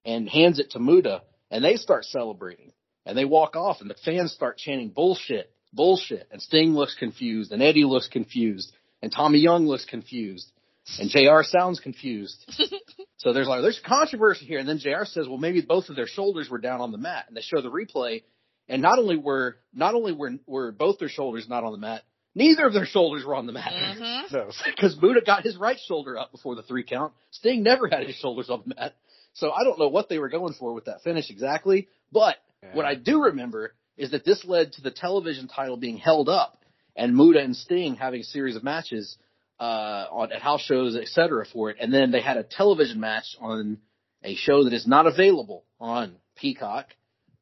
and 0.06 0.30
hands 0.30 0.60
it 0.60 0.72
to 0.72 0.80
Muta, 0.80 1.22
and 1.52 1.64
they 1.64 1.76
start 1.76 2.06
celebrating. 2.06 2.72
And 3.08 3.18
they 3.18 3.26
walk 3.26 3.56
off, 3.56 3.82
and 3.82 3.90
the 3.90 3.96
fans 4.06 4.34
start 4.34 4.58
chanting 4.58 4.90
bullshit, 4.90 5.50
bullshit. 5.74 6.28
And 6.32 6.42
Sting 6.42 6.74
looks 6.74 6.94
confused, 6.96 7.52
and 7.52 7.64
Eddie 7.64 7.86
looks 7.86 8.08
confused, 8.08 8.72
and 9.02 9.12
Tommy 9.12 9.40
Young 9.40 9.66
looks 9.66 9.86
confused, 9.86 10.52
and 11.00 11.10
JR 11.10 11.42
sounds 11.44 11.80
confused. 11.80 12.46
So 13.20 13.34
there's 13.34 13.48
like 13.48 13.64
there's 13.64 13.82
controversy 13.84 14.46
here, 14.46 14.60
and 14.60 14.70
then 14.70 14.78
JR 14.78 15.04
says, 15.04 15.28
well, 15.28 15.40
maybe 15.40 15.62
both 15.62 15.90
of 15.90 15.96
their 15.96 16.06
shoulders 16.06 16.52
were 16.52 16.60
down 16.60 16.82
on 16.82 16.92
the 16.92 17.00
mat, 17.00 17.26
and 17.28 17.36
they 17.36 17.42
show 17.42 17.62
the 17.62 17.72
replay, 17.72 18.22
and 18.70 18.80
not 18.82 19.00
only 19.00 19.18
were 19.18 19.58
not 19.74 19.96
only 19.96 20.14
were 20.14 20.34
were 20.46 20.72
both 20.72 21.00
their 21.00 21.10
shoulders 21.10 21.50
not 21.50 21.64
on 21.64 21.72
the 21.72 21.80
mat, 21.80 22.04
neither 22.36 22.68
of 22.68 22.74
their 22.74 22.86
shoulders 22.86 23.26
were 23.26 23.34
on 23.34 23.48
the 23.48 23.54
mat. 23.54 23.74
Mm-hmm. 23.74 24.50
Because 24.76 24.94
Buddha 24.94 25.22
got 25.26 25.44
his 25.44 25.58
right 25.58 25.80
shoulder 25.88 26.18
up 26.18 26.32
before 26.32 26.56
the 26.56 26.62
three 26.62 26.84
count. 26.84 27.12
Sting 27.32 27.64
never 27.64 27.88
had 27.88 28.06
his 28.06 28.16
shoulders 28.18 28.52
on 28.52 28.62
the 28.68 28.76
mat. 28.76 28.94
So 29.34 29.52
I 29.52 29.64
don't 29.64 29.80
know 29.80 29.90
what 29.90 30.10
they 30.10 30.20
were 30.20 30.30
going 30.30 30.54
for 30.54 30.74
with 30.74 30.86
that 30.86 31.02
finish 31.02 31.32
exactly. 31.32 31.88
But 32.12 32.36
what 32.74 32.86
I 32.86 32.96
do 32.96 33.24
remember 33.24 33.74
is 33.98 34.12
that 34.12 34.26
this 34.26 34.44
led 34.46 34.74
to 34.74 34.82
the 34.82 34.92
television 34.92 35.48
title 35.48 35.78
being 35.78 35.98
held 35.98 36.30
up 36.30 36.64
and 36.96 37.16
Muta 37.16 37.40
and 37.40 37.56
Sting 37.56 37.96
having 37.96 38.22
a 38.22 38.24
series 38.26 38.56
of 38.56 38.64
matches 38.64 39.18
uh, 39.60 40.06
on 40.12 40.32
at 40.32 40.42
house 40.42 40.62
shows, 40.62 40.96
et 40.96 41.08
cetera, 41.08 41.46
for 41.46 41.70
it. 41.70 41.78
And 41.80 41.94
then 41.94 42.12
they 42.12 42.22
had 42.22 42.38
a 42.38 42.44
television 42.44 43.00
match 43.00 43.36
on 43.40 43.78
a 44.24 44.36
show 44.36 44.64
that 44.66 44.74
is 44.74 44.88
not 44.88 45.08
available 45.08 45.64
on 45.80 46.16
Peacock, 46.36 46.88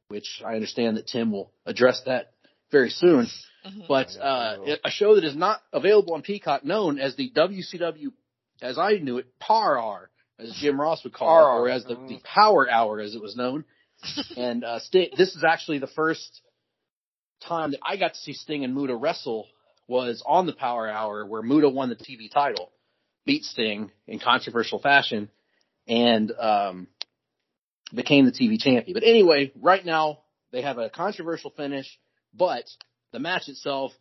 which 0.08 0.42
I 0.44 0.54
understand 0.54 0.96
that 0.96 1.06
Tim 1.06 1.30
will 1.30 1.52
address 1.66 2.02
that 2.06 2.32
very 2.70 2.90
soon. 2.90 3.26
Mhm. 3.66 3.86
But 3.88 4.16
uh, 4.20 4.76
a 4.84 4.90
show 4.90 5.16
that 5.16 5.24
is 5.24 5.36
not 5.36 5.60
available 5.72 6.14
on 6.14 6.22
Peacock, 6.22 6.64
known 6.64 6.98
as 6.98 7.16
the 7.16 7.30
WCW, 7.30 8.12
as 8.62 8.78
I 8.78 8.94
knew 8.94 9.18
it, 9.18 9.26
PAR 9.38 9.78
Hour, 9.78 10.10
as 10.38 10.52
Jim 10.60 10.80
Ross 10.80 11.02
would 11.04 11.12
call 11.12 11.28
it, 11.28 11.60
or 11.60 11.68
as 11.68 11.84
the, 11.84 11.94
the 11.96 12.20
Power 12.22 12.70
Hour, 12.70 13.00
as 13.00 13.14
it 13.14 13.22
was 13.22 13.36
known. 13.36 13.64
and 14.36 14.64
uh, 14.64 14.80
Sting, 14.80 15.10
this 15.16 15.34
is 15.34 15.44
actually 15.44 15.78
the 15.78 15.86
first 15.88 16.42
time 17.46 17.72
that 17.72 17.80
I 17.82 17.96
got 17.96 18.14
to 18.14 18.20
see 18.20 18.32
Sting 18.32 18.64
and 18.64 18.74
Muta 18.74 18.96
wrestle 18.96 19.46
was 19.88 20.22
on 20.26 20.46
the 20.46 20.52
Power 20.52 20.88
Hour, 20.88 21.26
where 21.26 21.42
Muta 21.42 21.68
won 21.68 21.88
the 21.88 21.96
TV 21.96 22.30
title, 22.30 22.70
beat 23.24 23.44
Sting 23.44 23.90
in 24.06 24.18
controversial 24.18 24.78
fashion, 24.78 25.30
and 25.86 26.32
um, 26.32 26.88
became 27.94 28.24
the 28.24 28.32
TV 28.32 28.58
champion. 28.58 28.94
But 28.94 29.04
anyway, 29.04 29.52
right 29.60 29.84
now 29.84 30.20
they 30.52 30.62
have 30.62 30.78
a 30.78 30.90
controversial 30.90 31.50
finish, 31.50 31.86
but 32.34 32.64
the 33.12 33.18
match 33.18 33.48
itself, 33.48 33.92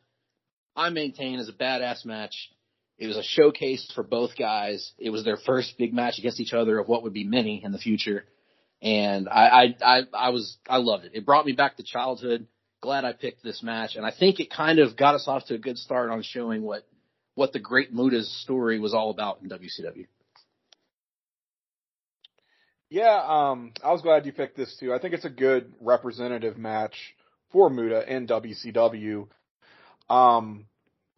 I 0.76 0.90
maintain, 0.90 1.40
is 1.40 1.50
a 1.50 1.54
badass 1.54 2.06
match. 2.06 2.50
It 2.98 3.08
was 3.08 3.18
a 3.18 3.24
showcase 3.24 3.92
for 3.94 4.04
both 4.04 4.38
guys. 4.38 4.94
It 4.98 5.10
was 5.10 5.24
their 5.24 5.38
first 5.38 5.78
big 5.78 5.94
match 5.94 6.18
against 6.18 6.40
each 6.40 6.54
other 6.54 6.80
of 6.80 6.88
what 6.88 7.04
would 7.04 7.14
be 7.14 7.26
many 7.26 7.64
in 7.64 7.72
the 7.72 7.78
future. 7.78 8.26
And 8.82 9.28
I, 9.30 9.48
I, 9.48 9.76
I, 9.82 10.02
I 10.14 10.30
was, 10.30 10.58
I 10.68 10.78
loved 10.78 11.06
it. 11.06 11.12
It 11.16 11.26
brought 11.26 11.46
me 11.46 11.54
back 11.54 11.78
to 11.78 11.84
childhood. 11.84 12.48
Glad 12.82 13.06
I 13.06 13.14
picked 13.14 13.44
this 13.44 13.64
match. 13.64 13.96
And 13.96 14.06
I 14.06 14.12
think 14.12 14.40
it 14.40 14.52
kind 14.52 14.80
of 14.80 14.96
got 14.96 15.16
us 15.16 15.28
off 15.28 15.46
to 15.48 15.56
a 15.56 15.60
good 15.60 15.78
start 15.78 16.12
on 16.12 16.22
showing 16.22 16.62
what, 16.62 16.86
what 17.34 17.54
the 17.54 17.60
great 17.60 17.94
Muta's 17.94 18.30
story 18.44 18.80
was 18.80 18.94
all 18.94 19.10
about 19.10 19.40
in 19.42 19.50
WCW. 19.50 20.06
Yeah, 22.90 23.24
um, 23.28 23.74
I 23.84 23.92
was 23.92 24.02
glad 24.02 24.26
you 24.26 24.32
picked 24.32 24.56
this 24.56 24.76
too. 24.80 24.94
I 24.94 25.00
think 25.00 25.14
it's 25.14 25.26
a 25.26 25.30
good 25.30 25.74
representative 25.82 26.58
match 26.58 26.94
for 27.52 27.70
Muta 27.70 28.08
and 28.08 28.28
WCW. 28.28 29.28
Um, 30.10 30.66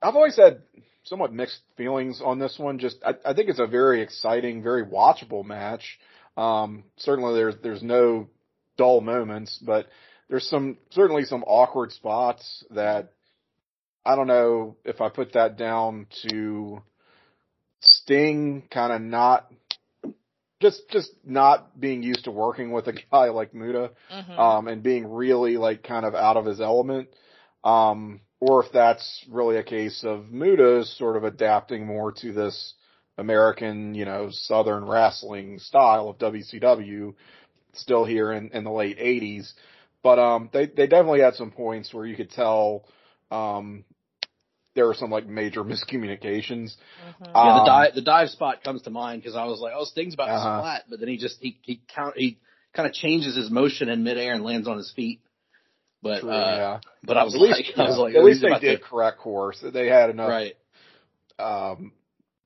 I've 0.01 0.15
always 0.15 0.37
had 0.37 0.61
somewhat 1.03 1.33
mixed 1.33 1.59
feelings 1.75 2.21
on 2.23 2.39
this 2.39 2.57
one. 2.57 2.79
Just, 2.79 2.97
I, 3.05 3.15
I 3.25 3.33
think 3.33 3.49
it's 3.49 3.59
a 3.59 3.67
very 3.67 4.01
exciting, 4.01 4.63
very 4.63 4.85
watchable 4.85 5.43
match. 5.45 5.99
Um, 6.37 6.83
certainly 6.97 7.33
there's, 7.33 7.55
there's 7.63 7.83
no 7.83 8.29
dull 8.77 9.01
moments, 9.01 9.57
but 9.61 9.87
there's 10.29 10.47
some, 10.47 10.77
certainly 10.91 11.23
some 11.23 11.43
awkward 11.43 11.91
spots 11.91 12.63
that 12.69 13.11
I 14.05 14.15
don't 14.15 14.27
know 14.27 14.77
if 14.85 15.01
I 15.01 15.09
put 15.09 15.33
that 15.33 15.57
down 15.57 16.07
to 16.29 16.81
Sting 17.81 18.63
kind 18.71 18.93
of 18.93 19.01
not 19.01 19.51
just 20.61 20.89
just 20.89 21.11
not 21.23 21.79
being 21.79 22.01
used 22.01 22.23
to 22.23 22.31
working 22.31 22.71
with 22.71 22.87
a 22.87 22.93
guy 22.93 23.25
like 23.29 23.53
Muta, 23.53 23.91
Mm-hmm. 24.11 24.39
um, 24.39 24.67
and 24.67 24.81
being 24.81 25.11
really 25.11 25.57
like 25.57 25.83
kind 25.83 26.05
of 26.05 26.15
out 26.15 26.37
of 26.37 26.45
his 26.45 26.61
element, 26.61 27.09
um, 27.63 28.21
or 28.39 28.63
if 28.63 28.71
that's 28.71 29.25
really 29.29 29.57
a 29.57 29.63
case 29.63 30.03
of 30.03 30.31
Muta 30.31 30.85
sort 30.85 31.17
of 31.17 31.23
adapting 31.23 31.85
more 31.85 32.11
to 32.13 32.31
this 32.31 32.73
American, 33.17 33.95
you 33.95 34.05
know, 34.05 34.29
Southern 34.31 34.85
wrestling 34.85 35.59
style 35.59 36.09
of 36.09 36.17
WCW, 36.19 37.13
still 37.73 38.05
here 38.05 38.31
in, 38.31 38.49
in 38.51 38.63
the 38.63 38.71
late 38.71 38.97
'80s. 38.99 39.51
But 40.03 40.19
um, 40.19 40.49
they 40.53 40.65
they 40.67 40.87
definitely 40.87 41.21
had 41.21 41.35
some 41.35 41.51
points 41.51 41.93
where 41.93 42.05
you 42.05 42.15
could 42.15 42.29
tell 42.31 42.85
um, 43.31 43.83
there 44.75 44.85
were 44.85 44.93
some 44.93 45.09
like 45.09 45.27
major 45.27 45.63
miscommunications. 45.63 46.75
Mhm. 46.75 47.21
Yeah, 47.21 47.33
the 47.33 47.39
Um, 47.39 47.65
dive 47.65 47.95
the 47.95 48.01
dive 48.01 48.29
spot 48.29 48.63
comes 48.63 48.83
to 48.83 48.89
mind 48.89 49.21
because 49.21 49.35
I 49.35 49.45
was 49.45 49.59
like, 49.59 49.73
oh, 49.75 49.83
Sting's 49.85 50.13
about 50.13 50.29
Uh-huh. 50.29 50.49
to 50.57 50.61
splat, 50.61 50.83
but 50.89 50.99
then 50.99 51.09
he 51.09 51.17
just 51.17 51.39
he 51.41 51.57
he 51.63 51.81
count 51.93 52.15
he 52.17 52.37
kind 52.73 52.87
of 52.87 52.93
changes 52.93 53.35
his 53.35 53.49
motion 53.49 53.89
in 53.89 54.03
midair 54.03 54.33
and 54.33 54.43
lands 54.43 54.67
on 54.67 54.77
his 54.77 54.91
feet. 54.95 55.21
But 56.03 56.21
True, 56.21 56.29
uh, 56.29 56.55
yeah. 56.55 56.79
but 57.03 57.17
I 57.17 57.23
was 57.23 57.33
At 57.33 57.41
least, 57.41 57.73
I 57.77 57.81
was 57.87 57.97
yeah. 57.97 58.01
like, 58.03 58.13
at 58.15 58.21
oh, 58.21 58.23
least 58.23 58.41
he's 58.43 58.51
they 58.53 58.59
did 58.59 58.77
to- 58.77 58.83
correct 58.83 59.17
course. 59.17 59.63
They 59.73 59.87
had 59.87 60.11
enough 60.11 60.29
right. 60.29 60.55
um, 61.39 61.91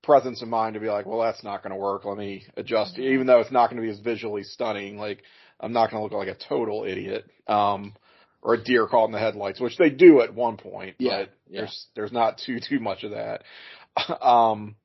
presence 0.03 0.41
of 0.41 0.47
mind 0.47 0.73
to 0.73 0.79
be 0.79 0.89
like, 0.89 1.05
well, 1.05 1.19
that's 1.19 1.43
not 1.43 1.63
going 1.63 1.71
to 1.71 1.79
work. 1.79 2.05
Let 2.05 2.17
me 2.17 2.45
adjust. 2.57 2.95
Mhm. 2.95 3.13
Even 3.13 3.27
though 3.27 3.39
it's 3.39 3.51
not 3.51 3.69
going 3.69 3.81
to 3.81 3.85
be 3.85 3.91
as 3.91 3.99
visually 3.99 4.43
stunning, 4.43 4.97
like 4.97 5.23
I'm 5.59 5.73
not 5.73 5.91
going 5.91 5.99
to 5.99 6.03
look 6.03 6.27
like 6.27 6.35
a 6.35 6.47
total 6.47 6.83
idiot, 6.85 7.29
um, 7.47 7.93
or 8.41 8.55
a 8.55 8.63
deer 8.63 8.87
caught 8.87 9.05
in 9.05 9.11
the 9.11 9.19
headlights, 9.19 9.59
which 9.59 9.77
they 9.77 9.89
do 9.89 10.21
at 10.21 10.33
one 10.33 10.57
point. 10.57 10.95
Yeah, 10.97 11.23
but 11.23 11.29
yeah. 11.47 11.61
there's 11.61 11.87
there's 11.95 12.11
not 12.11 12.39
too 12.39 12.59
too 12.59 12.79
much 12.79 13.03
of 13.03 13.11
that. 13.11 13.43
um, 14.21 14.75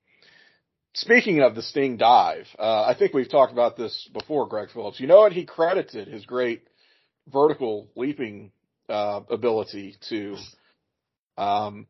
speaking 0.92 1.40
of 1.40 1.54
the 1.54 1.62
Sting 1.62 1.96
dive, 1.96 2.46
uh, 2.58 2.82
I 2.82 2.94
think 2.98 3.14
we've 3.14 3.30
talked 3.30 3.52
about 3.52 3.76
this 3.76 4.08
before, 4.12 4.46
Greg 4.46 4.68
Phillips. 4.72 5.00
You 5.00 5.06
know 5.06 5.20
what? 5.20 5.32
He 5.32 5.46
credited 5.46 6.08
his 6.08 6.26
great 6.26 6.64
vertical 7.32 7.88
leaping 7.96 8.52
uh, 8.88 9.20
ability 9.30 9.96
to. 10.10 10.36
Um, 11.38 11.86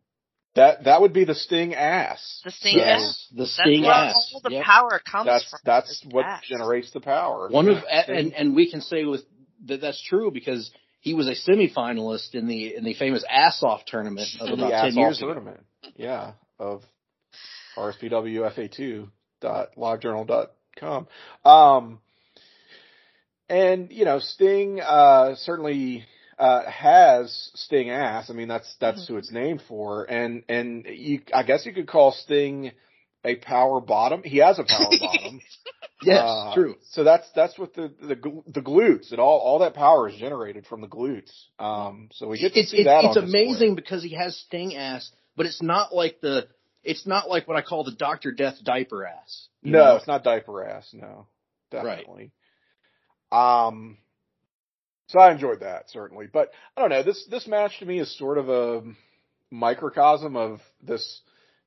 that 0.57 0.85
that 0.85 1.01
would 1.01 1.13
be 1.13 1.25
the 1.25 1.35
Sting 1.35 1.75
ass. 1.75 2.41
The 2.45 2.51
Sting 2.51 2.79
So 2.79 2.83
ass? 2.85 3.27
The 3.31 3.37
That's 3.39 3.53
Sting 3.53 3.83
where 3.83 3.93
ass. 3.93 4.33
all 4.35 4.41
the 4.43 4.51
Yep. 4.53 4.65
power 4.65 5.01
comes 5.11 5.27
That's 5.27 5.49
from. 5.49 5.61
that's 5.65 6.05
what 6.11 6.25
ass. 6.27 6.43
generates 6.49 6.91
the 6.91 7.01
power. 7.01 7.49
One 7.49 7.69
of 7.69 7.85
and 7.89 8.33
and 8.35 8.55
we 8.57 8.71
can 8.71 8.81
say 8.81 9.05
with 9.05 9.23
that 9.67 9.81
that's 9.81 10.03
true 10.03 10.31
because 10.31 10.71
he 11.01 11.15
was 11.15 11.29
a 11.29 11.35
semifinalist 11.51 12.35
in 12.35 12.47
the 12.49 12.75
in 12.77 12.85
the 12.85 12.95
famous 12.95 13.25
ass 13.31 13.63
off 13.63 13.85
tournament 13.87 14.29
of 14.41 14.49
in 14.51 14.59
the 14.59 14.67
about 14.67 14.85
ten 14.87 14.95
years 14.97 15.17
off 15.19 15.23
ago. 15.23 15.27
tournament. 15.35 15.61
Yeah, 15.97 16.33
of 16.59 16.83
RSPWFA2 17.77 19.09
dot 19.41 19.69
livejournal 19.77 20.27
dot 20.27 20.53
com. 20.79 21.07
Um, 21.45 22.01
and 23.49 23.91
you 23.93 24.05
know, 24.05 24.19
Sting 24.19 24.81
uh, 24.81 25.35
certainly 25.37 26.05
uh, 26.39 26.69
has 26.71 27.51
Sting 27.55 27.91
ass. 27.91 28.31
I 28.31 28.33
mean, 28.35 28.49
that's 28.49 28.75
that's 28.81 29.01
Mm-hmm. 29.03 29.13
who 29.13 29.19
it's 29.19 29.33
named 29.33 29.63
for. 29.69 30.05
And 30.05 30.43
and 30.49 30.87
you, 30.89 31.21
I 31.35 31.43
guess 31.43 31.65
you 31.67 31.73
could 31.73 31.89
call 31.89 32.13
Sting 32.13 32.73
a 33.25 33.37
power 33.37 33.81
bottom. 33.81 34.23
He 34.23 34.39
has 34.39 34.59
a 34.59 34.65
power 34.65 34.91
bottom. 35.01 35.41
Yes, 36.03 36.23
Uh, 36.23 36.55
true. 36.55 36.75
So 36.91 37.05
that's 37.05 37.27
that's 37.35 37.59
what 37.59 37.75
the 37.75 37.91
the 38.01 38.43
the 38.47 38.61
glutes 38.61 39.11
and 39.13 39.19
all 39.21 39.39
all 39.39 39.61
that 39.61 39.75
power 39.75 40.09
is 40.09 40.17
generated 40.17 40.67
from 40.67 40.81
the 40.83 40.87
glutes. 40.89 41.33
Um, 41.59 42.09
so 42.13 42.29
we 42.29 42.39
get 42.39 42.53
to 42.53 42.61
It's 42.61 42.71
see 42.71 42.79
it's, 42.79 42.87
that. 42.87 43.05
it's 43.05 43.17
on 43.17 43.25
display. 43.25 43.41
amazing 43.43 43.75
because 43.77 44.03
he 44.03 44.15
has 44.15 44.37
Sting 44.37 44.77
ass, 44.77 45.11
but 45.37 45.47
it's 45.47 45.63
not 45.63 45.95
like 45.95 46.21
the 46.21 46.49
it's 46.85 47.07
not 47.07 47.29
like 47.31 47.49
what 47.49 47.57
I 47.57 47.63
call 47.63 47.83
the 47.83 47.93
Doctor 47.93 48.31
Death 48.31 48.63
diaper 48.63 49.07
ass. 49.07 49.49
No, 49.63 49.79
know? 49.79 49.97
it's 49.97 50.07
not 50.07 50.23
diaper 50.23 50.65
ass. 50.65 50.89
No, 50.93 51.27
definitely. 51.71 52.31
Um, 53.33 53.97
so 55.09 55.19
I 55.19 55.33
enjoyed 55.33 55.61
that 55.61 55.91
certainly, 55.91 56.27
but 56.33 56.51
I 56.77 56.81
don't 56.81 56.91
know. 56.91 57.03
This 57.03 57.27
this 57.31 57.47
match 57.47 57.79
to 57.79 57.87
me 57.87 58.01
is 58.01 58.17
sort 58.19 58.39
of 58.39 58.49
a 58.49 58.83
microcosm 59.51 60.37
of 60.37 60.61
this 60.83 61.21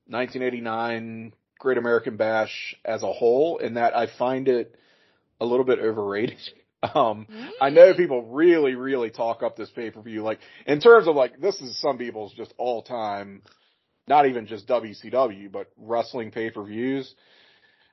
1989 0.06 1.32
Great 1.58 1.78
American 1.78 2.16
Bash 2.16 2.74
as 2.84 3.02
a 3.02 3.12
whole, 3.12 3.58
in 3.58 3.74
that 3.74 3.96
I 3.96 4.06
find 4.18 4.48
it 4.48 4.74
a 5.40 5.46
little 5.46 5.64
bit 5.64 5.78
overrated. 5.78 6.38
Um, 6.94 7.26
I 7.60 7.68
know 7.68 7.92
people 7.92 8.22
really, 8.22 8.74
really 8.74 9.10
talk 9.10 9.42
up 9.42 9.54
this 9.54 9.68
pay 9.68 9.90
per 9.90 10.00
view, 10.00 10.22
like 10.22 10.38
in 10.64 10.80
terms 10.80 11.08
of 11.08 11.14
like 11.14 11.38
this 11.38 11.60
is 11.60 11.78
some 11.78 11.98
people's 11.98 12.32
just 12.32 12.54
all 12.56 12.80
time, 12.82 13.42
not 14.08 14.24
even 14.24 14.46
just 14.46 14.66
WCW, 14.66 15.52
but 15.52 15.66
wrestling 15.76 16.30
pay 16.30 16.48
per 16.48 16.64
views. 16.64 17.14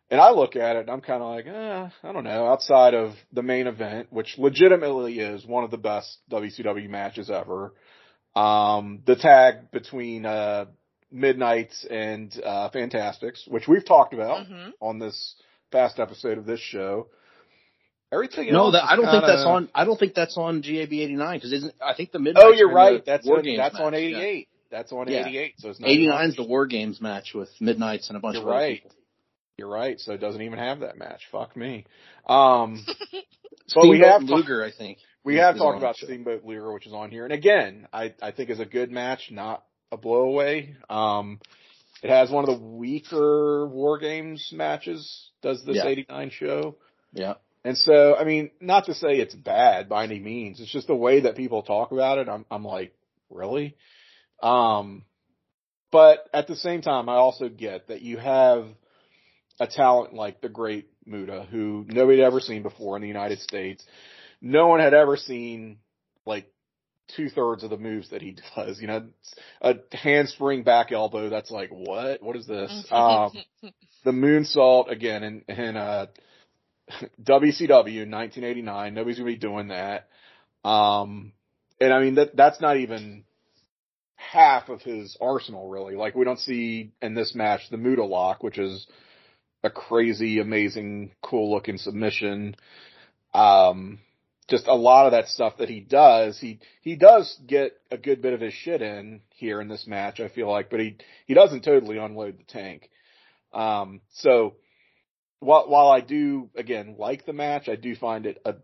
And 0.09 0.21
I 0.21 0.31
look 0.31 0.55
at 0.55 0.77
it 0.77 0.81
and 0.81 0.89
I'm 0.89 1.01
kind 1.01 1.21
of 1.21 1.29
like, 1.29 1.47
eh, 1.47 1.89
I 2.03 2.11
don't 2.13 2.23
know, 2.23 2.47
outside 2.47 2.93
of 2.93 3.13
the 3.33 3.41
main 3.43 3.67
event, 3.67 4.07
which 4.09 4.37
legitimately 4.37 5.19
is 5.19 5.45
one 5.45 5.63
of 5.65 5.71
the 5.71 5.77
best 5.77 6.17
WCW 6.31 6.89
matches 6.89 7.29
ever. 7.29 7.73
Um, 8.35 9.01
the 9.05 9.15
tag 9.15 9.71
between, 9.71 10.25
uh, 10.25 10.65
Midnights 11.11 11.85
and, 11.89 12.33
uh, 12.43 12.69
Fantastics, 12.69 13.45
which 13.47 13.67
we've 13.67 13.85
talked 13.85 14.13
about 14.13 14.45
Mhm. 14.47 14.71
on 14.81 14.99
this 14.99 15.35
past 15.71 15.99
episode 15.99 16.37
of 16.37 16.45
this 16.45 16.59
show. 16.59 17.07
Everything 18.11 18.51
No, 18.53 18.65
else 18.65 18.73
that 18.73 18.83
is 18.83 18.89
I 18.89 18.95
don't 18.95 19.05
think 19.11 19.25
that's 19.25 19.43
on. 19.45 19.69
I 19.75 19.83
don't 19.85 19.99
think 19.99 20.13
that's 20.13 20.37
on 20.37 20.61
GAB 20.61 20.93
eighty 21.01 21.15
nine 21.15 21.37
because 21.37 21.51
isn't 21.51 21.73
I 21.81 21.93
think 21.93 22.11
the 22.11 22.19
midnight. 22.19 22.43
Oh, 22.45 22.51
you're 22.53 22.71
right. 22.71 23.03
That's 23.05 23.25
War 23.25 23.37
on, 23.39 23.43
Games 23.43 23.57
that's 23.57 23.75
on 23.75 23.91
match, 23.91 23.99
88. 23.99 24.47
That's 24.69 24.91
on 24.93 25.07
Yeah. 25.09 25.25
88. 25.27 25.59
So 25.59 25.69
it's 25.69 25.79
not 25.81 25.89
Eighty 25.89 26.03
even- 26.03 26.15
nine's 26.15 26.35
the 26.37 26.43
War 26.43 26.65
Games 26.67 27.01
match 27.01 27.33
with 27.33 27.49
Midnights 27.59 28.07
and 28.09 28.15
a 28.17 28.19
bunch 28.21 28.35
You're 28.35 28.43
of 28.43 28.47
other 28.49 28.57
right. 28.57 28.81
people. 28.83 28.91
You're 29.57 29.67
right. 29.67 29.99
So 29.99 30.13
it 30.13 30.19
doesn't 30.19 30.41
even 30.41 30.59
have 30.59 30.81
that 30.81 30.97
match. 30.97 31.21
Fuck 31.31 31.55
me. 31.57 31.85
Um, 32.27 32.85
but 33.75 33.87
we 33.87 33.99
have 34.01 34.21
Luger, 34.21 34.63
I 34.63 34.71
think. 34.71 34.99
we 35.23 35.37
have 35.37 35.57
talked 35.57 35.79
about. 35.79 35.95
Steamboat 35.95 36.43
Luger, 36.45 36.71
which 36.71 36.85
is 36.85 36.93
on 36.93 37.09
here, 37.09 37.23
and 37.23 37.33
again, 37.33 37.87
I 37.91 38.13
I 38.21 38.31
think 38.31 38.51
is 38.51 38.59
a 38.59 38.65
good 38.65 38.91
match, 38.91 39.29
not 39.31 39.63
a 39.91 39.97
blowaway. 39.97 40.75
Um, 40.91 41.39
it 42.03 42.11
has 42.11 42.29
one 42.29 42.47
of 42.47 42.59
the 42.59 42.63
weaker 42.65 43.65
War 43.67 43.97
Games 43.97 44.51
matches. 44.53 45.31
Does 45.41 45.63
this 45.65 45.77
Yeah. 45.77 45.87
89 45.87 46.29
show? 46.29 46.75
Yeah. 47.11 47.35
And 47.63 47.75
so, 47.75 48.15
I 48.15 48.23
mean, 48.23 48.51
not 48.61 48.85
to 48.85 48.93
say 48.93 49.17
it's 49.17 49.33
bad 49.33 49.89
by 49.89 50.03
any 50.03 50.19
means. 50.19 50.59
It's 50.59 50.71
just 50.71 50.85
the 50.87 50.95
way 50.95 51.21
that 51.21 51.35
people 51.35 51.63
talk 51.63 51.91
about 51.91 52.19
it. 52.19 52.29
I'm, 52.29 52.45
I'm 52.51 52.63
like, 52.63 52.93
really? 53.31 53.75
Um, 54.43 55.03
but 55.91 56.29
at 56.33 56.47
the 56.47 56.55
same 56.55 56.81
time, 56.81 57.09
I 57.09 57.15
also 57.15 57.49
get 57.49 57.87
that 57.87 58.01
you 58.01 58.17
have 58.17 58.67
a 59.59 59.67
talent 59.67 60.13
like 60.13 60.41
the 60.41 60.49
great 60.49 60.89
Muta, 61.05 61.47
who 61.49 61.85
nobody 61.87 62.19
had 62.19 62.27
ever 62.27 62.39
seen 62.39 62.63
before 62.63 62.95
in 62.95 63.01
the 63.01 63.07
United 63.07 63.39
States. 63.39 63.83
No 64.41 64.67
one 64.67 64.79
had 64.79 64.93
ever 64.93 65.17
seen 65.17 65.77
like 66.25 66.51
two 67.15 67.29
thirds 67.29 67.63
of 67.63 67.69
the 67.69 67.77
moves 67.77 68.09
that 68.09 68.21
he 68.21 68.35
does. 68.55 68.79
You 68.79 68.87
know, 68.87 69.07
a 69.61 69.75
handspring 69.91 70.63
back 70.63 70.91
elbow. 70.91 71.29
That's 71.29 71.51
like, 71.51 71.69
what? 71.69 72.21
What 72.21 72.35
is 72.35 72.45
this? 72.45 72.71
Um, 72.91 73.31
the 74.03 74.11
moonsault 74.11 74.89
again 74.89 75.23
in, 75.23 75.43
in, 75.47 75.75
uh, 75.75 76.07
WCW 77.21 78.03
in 78.03 78.11
1989. 78.11 78.93
Nobody's 78.93 79.17
gonna 79.17 79.29
be 79.29 79.37
doing 79.37 79.69
that. 79.69 80.07
Um, 80.63 81.33
and 81.79 81.93
I 81.93 82.01
mean 82.01 82.15
that 82.15 82.35
that's 82.35 82.61
not 82.61 82.77
even 82.77 83.23
half 84.15 84.69
of 84.69 84.81
his 84.81 85.17
arsenal, 85.21 85.69
really. 85.69 85.95
Like 85.95 86.15
we 86.15 86.25
don't 86.25 86.39
see 86.39 86.91
in 87.01 87.13
this 87.13 87.35
match 87.35 87.61
the 87.69 87.77
Muta 87.77 88.03
lock, 88.03 88.43
which 88.43 88.57
is 88.57 88.87
a 89.63 89.69
crazy, 89.69 90.39
amazing, 90.39 91.11
cool 91.21 91.51
looking 91.51 91.77
submission. 91.77 92.55
Um, 93.33 93.99
just 94.47 94.67
a 94.67 94.75
lot 94.75 95.05
of 95.05 95.11
that 95.11 95.27
stuff 95.27 95.57
that 95.57 95.69
he 95.69 95.81
does, 95.81 96.39
he 96.39 96.59
he 96.81 96.95
does 96.95 97.37
get 97.45 97.73
a 97.91 97.97
good 97.97 98.21
bit 98.21 98.33
of 98.33 98.39
his 98.41 98.53
shit 98.53 98.81
in 98.81 99.21
here 99.29 99.59
in 99.59 99.67
this 99.67 99.85
match. 99.85 100.19
I 100.19 100.29
feel 100.29 100.49
like, 100.49 100.69
but 100.69 100.79
he 100.79 100.97
he 101.25 101.33
doesn't 101.33 101.63
totally 101.63 101.97
unload 101.97 102.39
the 102.39 102.43
tank. 102.45 102.89
Um, 103.53 104.01
so 104.13 104.55
while 105.39 105.67
while 105.67 105.89
I 105.89 105.99
do 106.01 106.49
again 106.55 106.95
like 106.97 107.25
the 107.25 107.33
match, 107.33 107.67
I 107.67 107.75
do 107.75 107.95
find 107.95 108.25
it 108.25 108.41
a 108.45 108.55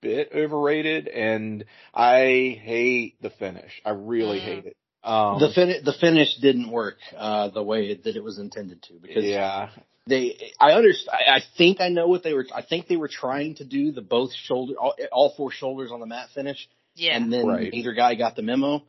bit 0.00 0.30
overrated, 0.34 1.08
and 1.08 1.64
I 1.92 2.60
hate 2.62 3.20
the 3.20 3.30
finish. 3.30 3.80
I 3.84 3.90
really 3.90 4.38
Mm. 4.38 4.44
hate 4.44 4.66
it. 4.66 4.76
Um, 5.02 5.38
the 5.38 5.50
fin- 5.50 5.84
the 5.84 5.92
finish 5.92 6.36
didn't 6.36 6.70
work 6.70 6.98
uh, 7.16 7.48
the 7.48 7.62
way 7.62 7.90
it, 7.90 8.04
that 8.04 8.16
it 8.16 8.24
was 8.24 8.38
intended 8.38 8.82
to 8.84 8.94
because 8.94 9.24
yeah, 9.24 9.70
they 10.06 10.52
I 10.60 10.72
understand. 10.72 11.16
I, 11.28 11.36
I 11.36 11.42
think 11.56 11.80
I 11.80 11.88
know 11.88 12.08
what 12.08 12.22
they 12.22 12.34
were. 12.34 12.46
I 12.54 12.62
think 12.62 12.88
they 12.88 12.96
were 12.96 13.08
trying 13.08 13.54
to 13.56 13.64
do 13.64 13.92
the 13.92 14.02
both 14.02 14.32
shoulder, 14.34 14.74
all, 14.78 14.94
all 15.12 15.34
four 15.36 15.50
shoulders 15.50 15.90
on 15.92 16.00
the 16.00 16.06
mat 16.06 16.28
finish, 16.34 16.68
Yeah. 16.94 17.16
and 17.16 17.32
then 17.32 17.46
Right. 17.46 17.72
neither 17.72 17.92
guy 17.94 18.14
got 18.14 18.36
the 18.36 18.42
memo. 18.42 18.82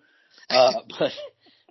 Uh, 0.49 0.73
but 0.99 1.11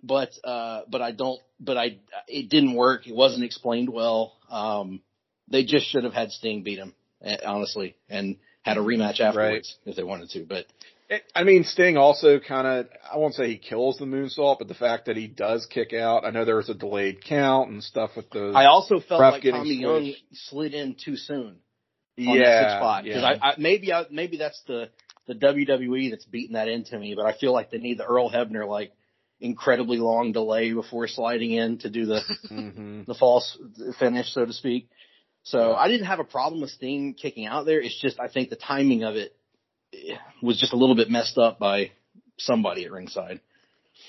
but 0.03 0.31
uh, 0.45 0.83
but 0.89 1.03
I 1.03 1.13
don't. 1.13 1.41
But 1.61 1.77
I 1.77 1.99
it 2.27 2.49
didn't 2.49 2.75
work. 2.75 3.07
It 3.07 3.15
wasn't 3.15 3.45
explained 3.45 3.91
well. 3.91 4.37
Um, 4.51 5.01
they 5.49 5.65
just 5.65 5.87
should 5.91 6.05
have 6.05 6.15
had 6.15 6.31
Sting 6.31 6.63
beat 6.63 6.79
him, 6.79 6.95
eh, 7.23 7.37
honestly, 7.45 7.97
and 8.09 8.37
had 8.63 8.79
a 8.79 8.81
rematch 8.81 9.21
afterwards 9.21 9.77
if 9.85 9.95
they 9.97 10.03
wanted 10.03 10.31
to. 10.31 10.45
But 10.47 10.65
It- 11.09 11.25
I 11.35 11.45
mean, 11.45 11.65
Sting 11.65 11.97
also 11.97 12.41
kind 12.41 12.67
of, 12.67 12.89
I 13.13 13.19
won't 13.19 13.35
say 13.35 13.49
he 13.49 13.59
kills 13.59 13.99
the 13.99 14.07
moonsault, 14.07 14.59
but 14.59 14.69
the 14.69 14.75
fact 14.75 15.07
that 15.07 15.17
he 15.17 15.27
does 15.27 15.67
kick 15.67 15.93
out, 15.93 16.25
I 16.25 16.31
know 16.31 16.45
there 16.45 16.57
was 16.57 16.71
a 16.71 16.75
delayed 16.75 17.23
count 17.25 17.71
and 17.71 17.83
stuff 17.83 18.13
with 18.17 18.31
the. 18.31 18.53
I 18.55 18.67
also 18.67 19.01
felt 19.01 19.21
like 19.21 19.43
Tommy 19.43 19.75
Young 19.75 20.15
slid 20.33 20.75
in 20.75 20.95
too 20.95 21.17
soon. 21.17 21.59
on 22.19 22.39
yeah, 22.39 22.79
spot 22.79 23.05
because 23.05 23.23
yeah. 23.23 23.37
I, 23.43 23.51
I 23.51 23.55
maybe 23.59 23.93
I 23.93 24.07
maybe 24.11 24.39
that's 24.39 24.63
the 24.67 24.91
the 25.27 25.35
WWE 25.35 26.11
that's 26.11 26.25
beating 26.25 26.55
that 26.55 26.69
into 26.69 26.99
me, 26.99 27.15
but 27.15 27.27
I 27.27 27.37
feel 27.37 27.53
like 27.53 27.71
they 27.71 27.79
need 27.79 27.99
the 27.99 28.07
Earl 28.07 28.31
Hebner 28.31 28.67
like 28.67 28.93
incredibly 29.41 29.99
long 29.99 30.33
delay 30.33 30.73
before 30.73 31.09
sliding 31.09 31.51
in 31.51 31.79
to 31.79 31.91
do 31.91 32.07
the 32.07 32.21
hmm 32.49 33.03
the 33.07 33.15
false 33.15 33.59
finish, 33.99 34.33
so 34.33 34.47
to 34.47 34.53
speak. 34.53 34.89
So. 35.43 35.75
I 35.75 35.89
didn't 35.89 36.07
have 36.07 36.21
a 36.21 36.25
problem 36.25 36.63
with 36.63 36.71
Sting 36.71 37.13
kicking 37.13 37.45
out 37.45 37.67
there. 37.67 37.79
It's 37.79 38.01
just 38.01 38.19
I 38.19 38.29
think 38.29 38.49
the 38.49 38.57
timing 38.57 39.03
of 39.03 39.17
it 39.17 39.33
eh, 39.33 39.44
was 40.43 40.59
just 40.59 40.73
a 40.73 40.77
little 40.77 40.97
bit 40.97 41.11
messed 41.11 41.39
up 41.39 41.59
by 41.59 41.91
somebody 42.39 42.85
at 42.85 42.93
ringside. 42.93 43.41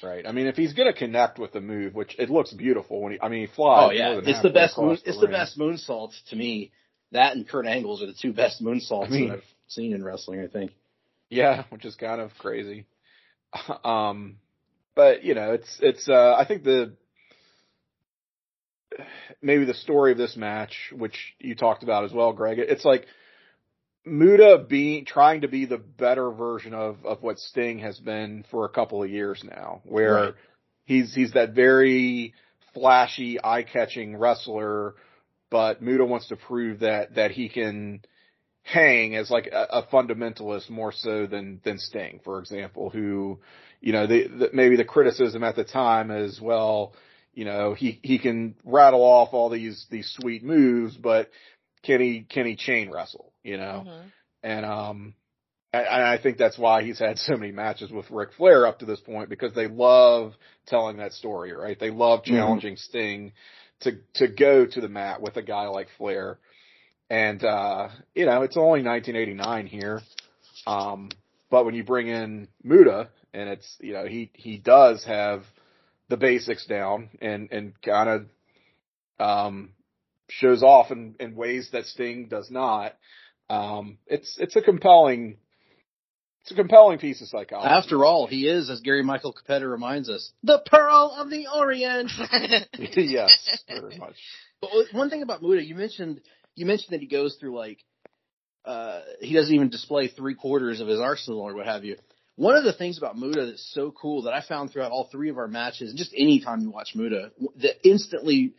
Right. 0.03 0.25
I 0.27 0.31
mean, 0.31 0.47
if 0.47 0.55
he's 0.55 0.73
going 0.73 0.91
to 0.91 0.97
connect 0.97 1.39
with 1.39 1.53
the 1.53 1.61
move, 1.61 1.93
which 1.95 2.15
it 2.17 2.29
looks 2.29 2.51
beautiful 2.53 3.01
when 3.01 3.13
he, 3.13 3.21
I 3.21 3.29
mean, 3.29 3.47
he 3.47 3.53
flies. 3.53 3.89
Oh 3.89 3.91
yeah, 3.91 4.19
it's 4.23 4.41
the 4.41 4.49
best 4.49 4.77
moon, 4.77 4.91
across 4.91 5.03
it's 5.05 5.19
the 5.19 5.27
best 5.27 5.57
moonsaults 5.57 6.15
to 6.29 6.35
me. 6.35 6.71
That 7.11 7.35
and 7.35 7.47
Kurt 7.47 7.65
Angle's 7.65 8.01
are 8.01 8.07
the 8.07 8.15
two 8.19 8.33
best 8.33 8.63
moonsaults 8.63 9.07
I 9.07 9.09
mean- 9.09 9.29
that 9.29 9.37
I've 9.37 9.43
seen 9.67 9.93
in 9.93 10.03
wrestling. 10.03 10.41
I 10.41 10.47
think. 10.47 10.71
Yeah, 11.29 11.63
which 11.69 11.85
is 11.85 11.95
kind 11.95 12.21
of 12.21 12.31
crazy. 12.39 12.85
Um, 13.83 14.37
but 14.95 15.23
you 15.23 15.33
know, 15.33 15.53
it's 15.53 15.79
it's. 15.81 16.09
Uh, 16.09 16.35
I 16.37 16.45
think 16.45 16.63
the 16.63 16.93
maybe 19.41 19.65
the 19.65 19.73
story 19.73 20.11
of 20.11 20.17
this 20.17 20.35
match, 20.35 20.91
which 20.95 21.33
you 21.39 21.55
talked 21.55 21.83
about 21.83 22.05
as 22.05 22.11
well, 22.11 22.33
Greg. 22.33 22.59
It's 22.59 22.85
like 22.85 23.05
Muta 24.05 24.63
being 24.67 25.05
trying 25.05 25.41
to 25.41 25.47
be 25.47 25.65
the 25.65 25.77
better 25.77 26.29
version 26.31 26.73
of 26.73 27.05
of 27.05 27.23
what 27.23 27.39
Sting 27.39 27.79
has 27.79 27.99
been 27.99 28.45
for 28.51 28.65
a 28.65 28.69
couple 28.69 29.03
of 29.03 29.09
years 29.09 29.43
now, 29.43 29.81
where 29.83 30.13
Right. 30.13 30.33
he's 30.85 31.13
he's 31.13 31.33
that 31.33 31.53
very 31.53 32.33
flashy, 32.73 33.39
eye 33.43 33.63
catching 33.63 34.15
wrestler, 34.15 34.95
but 35.49 35.81
Muta 35.81 36.05
wants 36.05 36.27
to 36.27 36.35
prove 36.35 36.79
that 36.79 37.15
that 37.15 37.31
he 37.31 37.49
can 37.49 38.01
hang 38.63 39.15
as 39.15 39.29
like 39.29 39.47
a, 39.47 39.67
a 39.71 39.83
fundamentalist 39.83 40.69
more 40.69 40.91
so 40.91 41.25
than 41.27 41.61
than 41.63 41.79
Sting, 41.79 42.19
for 42.23 42.39
example, 42.39 42.89
who 42.89 43.39
you 43.81 43.93
know 43.93 44.07
the, 44.07 44.27
the 44.27 44.49
maybe 44.53 44.75
the 44.75 44.85
criticism 44.85 45.43
at 45.43 45.55
the 45.55 45.63
time 45.63 46.11
is 46.11 46.39
well, 46.39 46.93
you 47.33 47.45
know 47.45 47.73
he 47.73 47.99
he 48.03 48.19
can 48.19 48.55
rattle 48.63 49.01
off 49.03 49.29
all 49.33 49.49
these 49.49 49.87
these 49.89 50.11
sweet 50.19 50.43
moves, 50.43 50.95
but 50.95 51.29
can 51.85 52.01
he 52.01 52.21
can 52.27 52.45
he 52.45 52.55
chain 52.55 52.91
wrestle? 52.91 53.33
You 53.43 53.57
know, 53.57 53.87
Mhm. 53.87 54.11
and 54.43 54.65
um, 54.65 55.13
and 55.73 55.85
and 55.85 56.03
I 56.03 56.17
think 56.17 56.37
that's 56.37 56.57
why 56.57 56.83
he's 56.83 56.99
had 56.99 57.19
so 57.19 57.35
many 57.37 57.51
matches 57.51 57.91
with 57.91 58.09
Ric 58.11 58.33
Flair 58.33 58.65
up 58.67 58.79
to 58.79 58.85
this 58.85 58.99
point 58.99 59.29
because 59.29 59.53
they 59.53 59.67
love 59.67 60.33
telling 60.67 60.97
that 60.97 61.13
story, 61.13 61.53
right? 61.53 61.79
They 61.79 61.91
love 61.91 62.23
Mhm. 62.25 62.25
challenging 62.25 62.75
Sting 62.77 63.33
to 63.81 63.99
to 64.15 64.27
go 64.27 64.65
to 64.65 64.81
the 64.81 64.89
mat 64.89 65.21
with 65.21 65.37
a 65.37 65.43
guy 65.43 65.67
like 65.67 65.87
Flair. 65.97 66.39
And 67.09 67.43
uh, 67.43 67.89
you 68.15 68.25
know, 68.25 68.41
it's 68.41 68.57
only 68.57 68.81
1989 68.81 69.67
here. 69.67 70.01
Um, 70.65 71.09
but 71.51 71.65
when 71.65 71.75
you 71.75 71.83
bring 71.83 72.07
in 72.07 72.47
Muta 72.63 73.09
and 73.33 73.49
it's, 73.49 73.77
you 73.79 73.93
know, 73.93 74.05
he 74.05 74.31
he 74.33 74.57
does 74.57 75.03
have 75.05 75.43
the 76.09 76.17
basics 76.17 76.65
down 76.65 77.09
and 77.21 77.51
and 77.51 77.73
kind 77.81 78.09
of 78.09 78.25
um 79.19 79.69
shows 80.29 80.63
off 80.63 80.91
in, 80.91 81.15
in 81.19 81.35
ways 81.35 81.69
that 81.71 81.85
Sting 81.85 82.27
does 82.27 82.49
not. 82.49 82.93
Um, 83.49 83.97
it's 84.07 84.37
it's 84.39 84.55
a 84.55 84.61
compelling 84.61 85.37
it's 86.45 86.51
a 86.51 86.55
compelling 86.55 86.99
piece 86.99 87.23
of 87.23 87.27
psychology. 87.27 87.67
After 87.67 88.05
all, 88.05 88.27
he 88.27 88.47
is, 88.47 88.69
as 88.69 88.79
Gary 88.81 89.01
Michael 89.01 89.33
Cappetta 89.33 89.67
reminds 89.67 90.11
us, 90.11 90.31
the 90.43 90.61
Pearl 90.63 91.15
of 91.17 91.31
the 91.31 91.47
Orient. 91.47 92.11
yes, 92.95 93.35
very 93.67 93.97
much. 93.97 94.13
But 94.61 94.69
one 94.91 95.09
thing 95.09 95.23
about 95.23 95.41
Muta, 95.41 95.65
you 95.65 95.73
mentioned 95.73 96.21
you 96.53 96.67
mentioned 96.67 96.93
that 96.93 97.01
he 97.01 97.07
goes 97.07 97.35
through 97.39 97.57
like 97.57 97.79
uh 98.63 99.01
he 99.21 99.33
doesn't 99.33 99.53
even 99.53 99.69
display 99.69 100.07
three 100.07 100.35
quarters 100.35 100.81
of 100.81 100.87
his 100.87 100.99
arsenal 100.99 101.41
or 101.41 101.55
what 101.55 101.65
have 101.65 101.83
you. 101.83 101.97
One 102.35 102.55
of 102.55 102.63
the 102.63 102.73
things 102.73 102.99
about 102.99 103.17
Muta 103.17 103.47
that's 103.47 103.71
so 103.73 103.91
cool 103.91 104.23
that 104.23 104.33
I 104.33 104.43
found 104.47 104.71
throughout 104.71 104.91
all 104.91 105.09
three 105.11 105.29
of 105.29 105.39
our 105.39 105.47
matches, 105.47 105.89
and 105.89 105.97
just 105.97 106.13
any 106.15 106.41
time 106.41 106.61
you 106.61 106.69
watch 106.69 106.91
Muta, 106.93 107.31
that 107.57 107.87
instantly, 107.87 108.53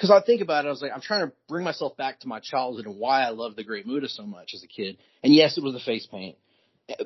because 0.00 0.10
I 0.10 0.24
think 0.24 0.40
about 0.40 0.64
it, 0.64 0.68
I 0.68 0.70
was 0.70 0.80
like, 0.80 0.92
I'm 0.94 1.02
trying 1.02 1.26
to 1.26 1.32
bring 1.46 1.62
myself 1.62 1.94
back 1.94 2.20
to 2.20 2.28
my 2.28 2.40
childhood 2.40 2.86
and 2.86 2.96
why 2.96 3.20
I 3.20 3.28
loved 3.30 3.56
the 3.56 3.64
Great 3.64 3.86
Muta 3.86 4.08
so 4.08 4.22
much 4.22 4.52
as 4.54 4.64
a 4.64 4.66
kid. 4.66 4.96
And 5.22 5.34
yes, 5.34 5.58
it 5.58 5.62
was 5.62 5.74
the 5.74 5.80
face 5.80 6.06
paint 6.10 6.38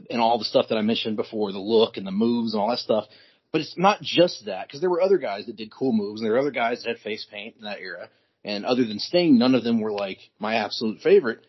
and 0.08 0.20
all 0.20 0.38
the 0.38 0.44
stuff 0.44 0.66
that 0.68 0.78
I 0.78 0.82
mentioned 0.82 1.16
before, 1.16 1.50
the 1.50 1.58
look 1.58 1.96
and 1.96 2.06
the 2.06 2.12
moves 2.12 2.54
and 2.54 2.62
all 2.62 2.70
that 2.70 2.78
stuff. 2.78 3.06
But 3.50 3.62
it's 3.62 3.74
not 3.76 4.00
just 4.00 4.46
that, 4.46 4.68
because 4.68 4.80
there 4.80 4.90
were 4.90 5.02
other 5.02 5.18
guys 5.18 5.46
that 5.46 5.56
did 5.56 5.72
cool 5.72 5.92
moves, 5.92 6.20
and 6.20 6.26
there 6.26 6.34
were 6.34 6.40
other 6.40 6.52
guys 6.52 6.84
that 6.84 6.90
had 6.90 6.98
face 6.98 7.26
paint 7.28 7.56
in 7.58 7.64
that 7.64 7.80
era. 7.80 8.10
And 8.44 8.64
other 8.64 8.84
than 8.84 9.00
Sting, 9.00 9.38
none 9.38 9.56
of 9.56 9.64
them 9.64 9.80
were 9.80 9.92
like 9.92 10.18
my 10.38 10.54
absolute 10.54 11.00
favorite, 11.00 11.44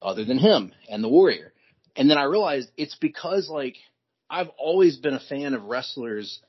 other 0.00 0.24
than 0.24 0.38
him 0.38 0.72
and 0.88 1.04
the 1.04 1.10
Warrior. 1.10 1.52
And 1.94 2.08
then 2.08 2.16
I 2.16 2.24
realized 2.24 2.70
it's 2.78 2.96
because 2.96 3.50
like 3.50 3.74
I've 4.30 4.50
always 4.56 4.96
been 4.96 5.14
a 5.14 5.20
fan 5.20 5.52
of 5.52 5.64
wrestlers 5.64 6.40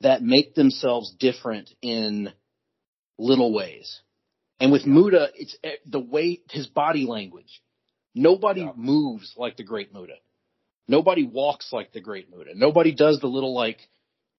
that 0.00 0.22
make 0.22 0.54
themselves 0.54 1.12
different 1.18 1.70
in 1.82 2.32
little 3.20 3.52
ways. 3.52 4.00
And 4.58 4.72
with 4.72 4.86
Muta, 4.86 5.30
it's 5.34 5.56
eh, 5.64 5.76
the 5.86 6.00
way 6.00 6.40
his 6.50 6.66
body 6.66 7.06
language. 7.06 7.62
Nobody 8.14 8.62
Yeah. 8.62 8.72
moves 8.76 9.32
like 9.36 9.56
the 9.56 9.62
great 9.64 9.92
Muta. 9.94 10.16
Nobody 10.88 11.22
walks 11.24 11.72
like 11.72 11.92
the 11.92 12.00
great 12.00 12.30
Muta. 12.30 12.52
Nobody 12.54 12.92
does 12.92 13.20
the 13.20 13.28
little 13.28 13.54
like, 13.54 13.78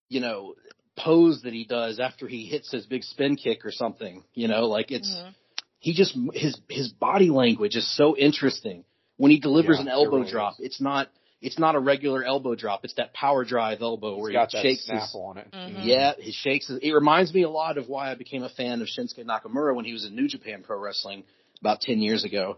you 0.10 0.20
know, 0.20 0.56
pose 0.98 1.42
that 1.44 1.54
he 1.54 1.64
does 1.64 2.00
after 2.00 2.28
he 2.28 2.46
hits 2.46 2.72
his 2.72 2.86
big 2.86 3.04
spin 3.04 3.36
kick 3.38 3.66
or 3.66 3.72
something. 3.72 4.24
You 4.34 4.48
know, 4.48 4.68
like 4.68 4.92
it's 4.92 5.10
Mhm. 5.10 5.34
he 5.80 5.94
just 5.94 6.16
his 6.34 6.60
his 6.70 6.90
body 6.92 7.30
language 7.30 7.76
is 7.76 7.88
so 7.96 8.18
interesting. 8.18 8.84
When 9.18 9.32
he 9.32 9.40
delivers 9.40 9.78
Yeah, 9.78 9.84
an 9.84 9.88
elbow 9.88 10.18
really 10.18 10.32
drop, 10.32 10.54
is. 10.60 10.66
it's 10.66 10.82
not 10.82 11.10
it's 11.42 11.58
not 11.58 11.76
a 11.76 11.80
regular 11.80 12.24
elbow 12.24 12.56
drop. 12.56 12.86
It's 12.86 12.94
that 12.96 13.14
power 13.14 13.44
drive 13.44 13.82
elbow 13.82 14.16
He's 14.16 14.22
where 14.22 14.32
got 14.32 14.52
he 14.52 14.58
that 14.58 14.64
shakes 14.64 14.86
snap 14.86 15.02
his 15.02 15.16
on 15.16 15.38
it. 15.38 15.48
Mhm. 15.52 15.86
yeah, 15.86 16.14
he 16.18 16.32
shakes. 16.32 16.68
His, 16.68 16.80
it 16.82 16.92
reminds 16.92 17.34
me 17.34 17.42
a 17.44 17.50
lot 17.50 17.78
of 17.78 17.90
why 17.90 18.12
I 18.12 18.16
became 18.16 18.44
a 18.44 18.50
fan 18.50 18.82
of 18.82 18.88
Shinsuke 18.88 19.26
Nakamura 19.26 19.76
when 19.76 19.86
he 19.86 19.94
was 19.94 20.06
in 20.06 20.16
New 20.16 20.28
Japan 20.28 20.64
Pro 20.66 20.80
Wrestling 20.80 21.24
about 21.60 21.82
ten 21.82 22.00
years 22.00 22.24
ago, 22.24 22.58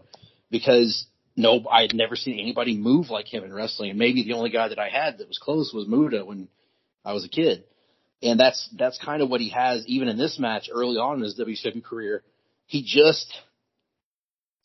because 0.50 1.06
no, 1.36 1.64
I 1.70 1.82
had 1.82 1.94
never 1.94 2.14
seen 2.14 2.38
anybody 2.38 2.76
move 2.76 3.10
like 3.10 3.32
him 3.32 3.42
in 3.42 3.52
wrestling, 3.52 3.90
and 3.90 3.98
maybe 3.98 4.22
the 4.22 4.34
only 4.34 4.50
guy 4.50 4.68
that 4.68 4.78
I 4.78 4.88
had 4.88 5.18
that 5.18 5.28
was 5.28 5.38
close 5.38 5.72
was 5.72 5.88
Muta 5.88 6.24
when 6.24 6.48
I 7.04 7.12
was 7.12 7.24
a 7.24 7.28
kid, 7.28 7.64
and 8.22 8.38
that's 8.38 8.68
that's 8.76 8.98
kind 8.98 9.22
of 9.22 9.30
what 9.30 9.40
he 9.40 9.48
has 9.50 9.86
even 9.86 10.08
in 10.08 10.18
this 10.18 10.38
match 10.38 10.68
early 10.72 10.96
on 10.96 11.16
in 11.16 11.22
his 11.24 11.38
WCW 11.38 11.82
career. 11.82 12.22
He 12.66 12.82
just 12.82 13.32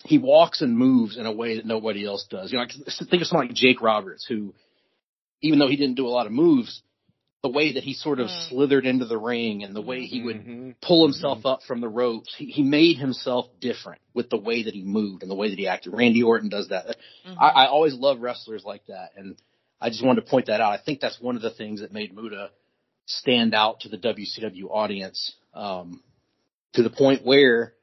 he 0.06 0.18
walks 0.18 0.62
and 0.62 0.78
moves 0.78 1.18
in 1.18 1.26
a 1.26 1.32
way 1.32 1.58
that 1.58 1.66
nobody 1.66 2.06
else 2.06 2.26
does. 2.30 2.52
You 2.52 2.58
know, 2.58 2.64
like, 2.64 2.72
think 3.10 3.22
of 3.22 3.28
someone 3.28 3.48
like 3.48 3.56
Jake 3.56 3.82
Roberts, 3.82 4.26
who, 4.26 4.54
even 5.42 5.60
though 5.60 5.68
he 5.68 5.76
didn't 5.76 5.96
do 5.96 6.08
a 6.08 6.10
lot 6.10 6.26
of 6.26 6.32
moves, 6.32 6.82
the 7.42 7.50
way 7.50 7.74
that 7.74 7.84
he 7.84 7.94
sort 7.94 8.20
of 8.20 8.28
Mm. 8.28 8.50
slithered 8.50 8.86
into 8.86 9.06
the 9.06 9.18
ring 9.18 9.64
and 9.64 9.74
the 9.76 9.82
way 9.82 10.06
he 10.06 10.22
would 10.22 10.46
Mhm. 10.46 10.76
pull 10.82 11.04
himself 11.06 11.46
up 11.46 11.64
from 11.64 11.80
the 11.80 11.88
ropes, 11.88 12.36
he, 12.36 12.46
he 12.46 12.64
made 12.64 12.98
himself 12.98 13.48
different 13.62 14.02
with 14.14 14.30
the 14.30 14.38
way 14.38 14.64
that 14.64 14.74
he 14.74 14.84
moved 14.84 15.22
and 15.22 15.32
the 15.32 15.36
way 15.36 15.50
that 15.50 15.58
he 15.58 15.68
acted. 15.68 15.94
Randy 15.94 16.22
Orton 16.24 16.50
does 16.50 16.68
that. 16.70 16.98
Mhm. 17.26 17.38
I, 17.40 17.50
I 17.50 17.68
always 17.68 17.94
love 17.94 18.20
wrestlers 18.20 18.66
like 18.66 18.86
that, 18.88 19.12
and 19.16 19.38
I 19.80 19.90
just 19.90 20.04
wanted 20.04 20.22
to 20.26 20.30
point 20.30 20.48
that 20.48 20.60
out. 20.60 20.74
I 20.74 20.78
think 20.84 21.00
that's 21.00 21.20
one 21.22 21.38
of 21.38 21.42
the 21.42 21.50
things 21.52 21.80
that 21.80 21.94
made 21.94 22.14
Muta 22.14 22.52
stand 23.06 23.54
out 23.56 23.80
to 23.82 23.90
the 23.90 23.98
WCW 23.98 24.70
audience, 24.70 25.34
um, 25.54 26.04
to 26.74 26.84
the 26.84 26.90
point 26.90 27.26
where 27.26 27.74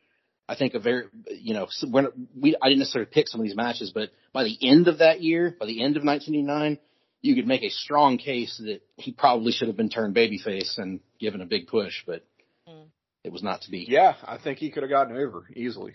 I 0.48 0.54
think 0.54 0.74
a 0.74 0.78
very, 0.78 1.04
you 1.28 1.54
know, 1.54 1.66
when 1.90 2.28
we 2.40 2.56
I 2.61 2.68
didn't 2.68 2.80
necessarily 2.80 3.11
pick 3.12 3.28
some 3.28 3.40
of 3.40 3.46
these 3.46 3.56
matches, 3.56 3.90
but 3.92 4.11
by 4.32 4.44
the 4.44 4.56
end 4.62 4.87
of 4.87 4.98
that 4.98 5.20
year, 5.22 5.56
by 5.59 5.66
the 5.66 5.82
end 5.82 5.96
of 5.96 6.04
1989, 6.04 6.78
you 7.22 7.35
could 7.35 7.46
make 7.46 7.62
a 7.62 7.70
strong 7.70 8.18
case 8.18 8.61
that 8.64 8.80
he 8.96 9.12
probably 9.12 9.50
should 9.52 9.68
have 9.68 9.76
been 9.76 9.90
turned 9.90 10.14
babyface 10.14 10.78
and 10.78 11.00
given 11.18 11.40
a 11.40 11.46
big 11.46 11.66
push, 11.66 12.04
but 12.06 12.24
Mm. 12.68 12.88
it 13.22 13.32
was 13.32 13.42
not 13.44 13.62
to 13.62 13.70
be. 13.70 13.87
Yeah, 13.88 14.16
I 14.24 14.38
think 14.38 14.59
he 14.59 14.70
could 14.70 14.82
have 14.82 14.90
gotten 14.90 15.16
over 15.16 15.46
easily 15.54 15.94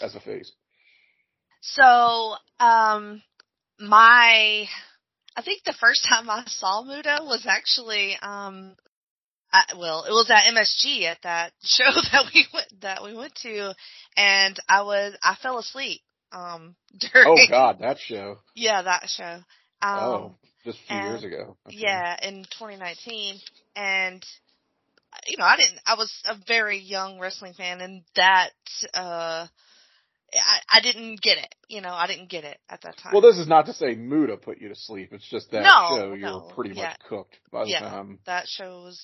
as 0.00 0.14
a 0.14 0.20
face. 0.20 0.52
So, 1.62 2.34
um, 2.60 3.22
my, 3.78 4.68
I 5.36 5.42
think 5.42 5.64
the 5.64 5.72
first 5.72 6.06
time 6.06 6.28
I 6.28 6.44
saw 6.46 6.82
Muta 6.82 7.20
was 7.22 7.46
actually, 7.46 8.16
um, 8.20 8.76
I, 9.54 9.74
well, 9.78 10.02
it 10.04 10.10
was 10.10 10.28
at 10.30 10.52
MSG 10.52 11.04
at 11.04 11.18
that 11.22 11.52
show 11.62 11.84
that 11.84 12.24
we 12.34 12.46
went 12.52 12.80
that 12.82 13.02
we 13.04 13.14
went 13.16 13.34
to, 13.42 13.72
and 14.16 14.58
I 14.68 14.82
was 14.82 15.14
I 15.22 15.36
fell 15.36 15.58
asleep. 15.58 16.00
Um, 16.32 16.74
during 16.98 17.28
Oh 17.28 17.36
God, 17.48 17.78
that 17.80 17.98
show. 18.00 18.40
yeah 18.56 18.82
that 18.82 19.08
show. 19.08 19.38
Um, 19.80 19.98
oh, 20.00 20.34
just 20.64 20.78
a 20.80 20.86
few 20.88 20.96
and- 20.96 21.08
years 21.10 21.24
ago. 21.24 21.56
Okay. 21.68 21.76
yeah, 21.78 22.16
in 22.22 22.42
2019, 22.58 23.36
and 23.76 24.24
you 25.28 25.36
know 25.36 25.44
I 25.44 25.56
didn't. 25.56 25.78
I 25.86 25.94
was 25.94 26.12
a 26.24 26.34
very 26.48 26.78
young 26.80 27.20
wrestling 27.20 27.54
fan, 27.54 27.80
and 27.80 28.02
that 28.16 28.50
uh, 28.94 29.46
I 30.34 30.78
I 30.78 30.80
didn't 30.80 31.20
get 31.20 31.38
it. 31.38 31.54
You 31.68 31.80
know, 31.80 31.92
I 31.92 32.06
didn't 32.06 32.28
get 32.28 32.44
it 32.44 32.58
at 32.68 32.82
that 32.82 32.96
time. 32.98 33.12
Well, 33.12 33.22
this 33.22 33.38
is 33.38 33.46
not 33.48 33.66
to 33.66 33.72
say 33.74 33.94
Muta 33.94 34.36
put 34.36 34.60
you 34.60 34.68
to 34.68 34.74
sleep. 34.76 35.10
It's 35.12 35.28
just 35.28 35.50
that 35.52 35.62
No, 35.62 35.96
show 35.96 36.12
you 36.14 36.22
no, 36.22 36.34
were 36.46 36.54
pretty 36.54 36.74
yeah. 36.74 36.88
much 36.88 36.98
cooked 37.08 37.38
by 37.52 37.64
the 37.64 37.70
Yeah. 37.70 37.80
time. 37.80 38.18
that 38.26 38.48
show 38.48 38.82
was 38.82 39.00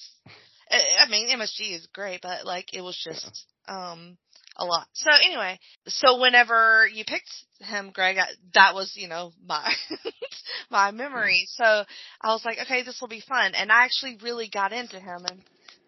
I 0.71 0.81
I 1.01 1.09
mean 1.09 1.29
MSG 1.29 1.73
is 1.75 1.87
great 1.93 2.21
but 2.23 2.45
like 2.47 2.73
it 2.75 2.81
was 2.83 2.97
just 2.97 3.47
um 3.69 4.17
a 4.57 4.65
lot. 4.65 4.87
So 4.93 5.11
anyway, 5.25 5.59
so 5.87 6.21
whenever 6.21 6.87
you 6.93 7.05
picked 7.05 7.31
him 7.61 7.93
Greg 7.95 8.19
I, 8.19 8.27
that 8.55 8.75
was, 8.75 8.93
you 8.97 9.09
know, 9.09 9.33
my 9.47 9.73
my 10.71 10.91
memory. 10.91 11.47
So 11.49 11.65
I 11.65 12.33
was 12.33 12.45
like, 12.45 12.59
okay, 12.63 12.83
this 12.83 13.01
will 13.01 13.09
be 13.09 13.21
fun 13.27 13.55
and 13.55 13.71
I 13.73 13.85
actually 13.85 14.19
really 14.23 14.49
got 14.49 14.73
into 14.73 14.99
him 15.01 15.25
and 15.31 15.41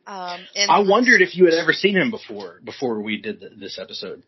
um 0.06 0.40
and 0.56 0.70
I 0.70 0.80
wondered 0.80 1.20
if 1.22 1.36
you 1.36 1.44
had 1.44 1.54
ever 1.54 1.72
seen 1.72 1.96
him 1.96 2.10
before 2.10 2.60
before 2.64 3.00
we 3.02 3.20
did 3.20 3.40
th 3.40 3.52
this 3.58 3.78
episode. 3.78 4.22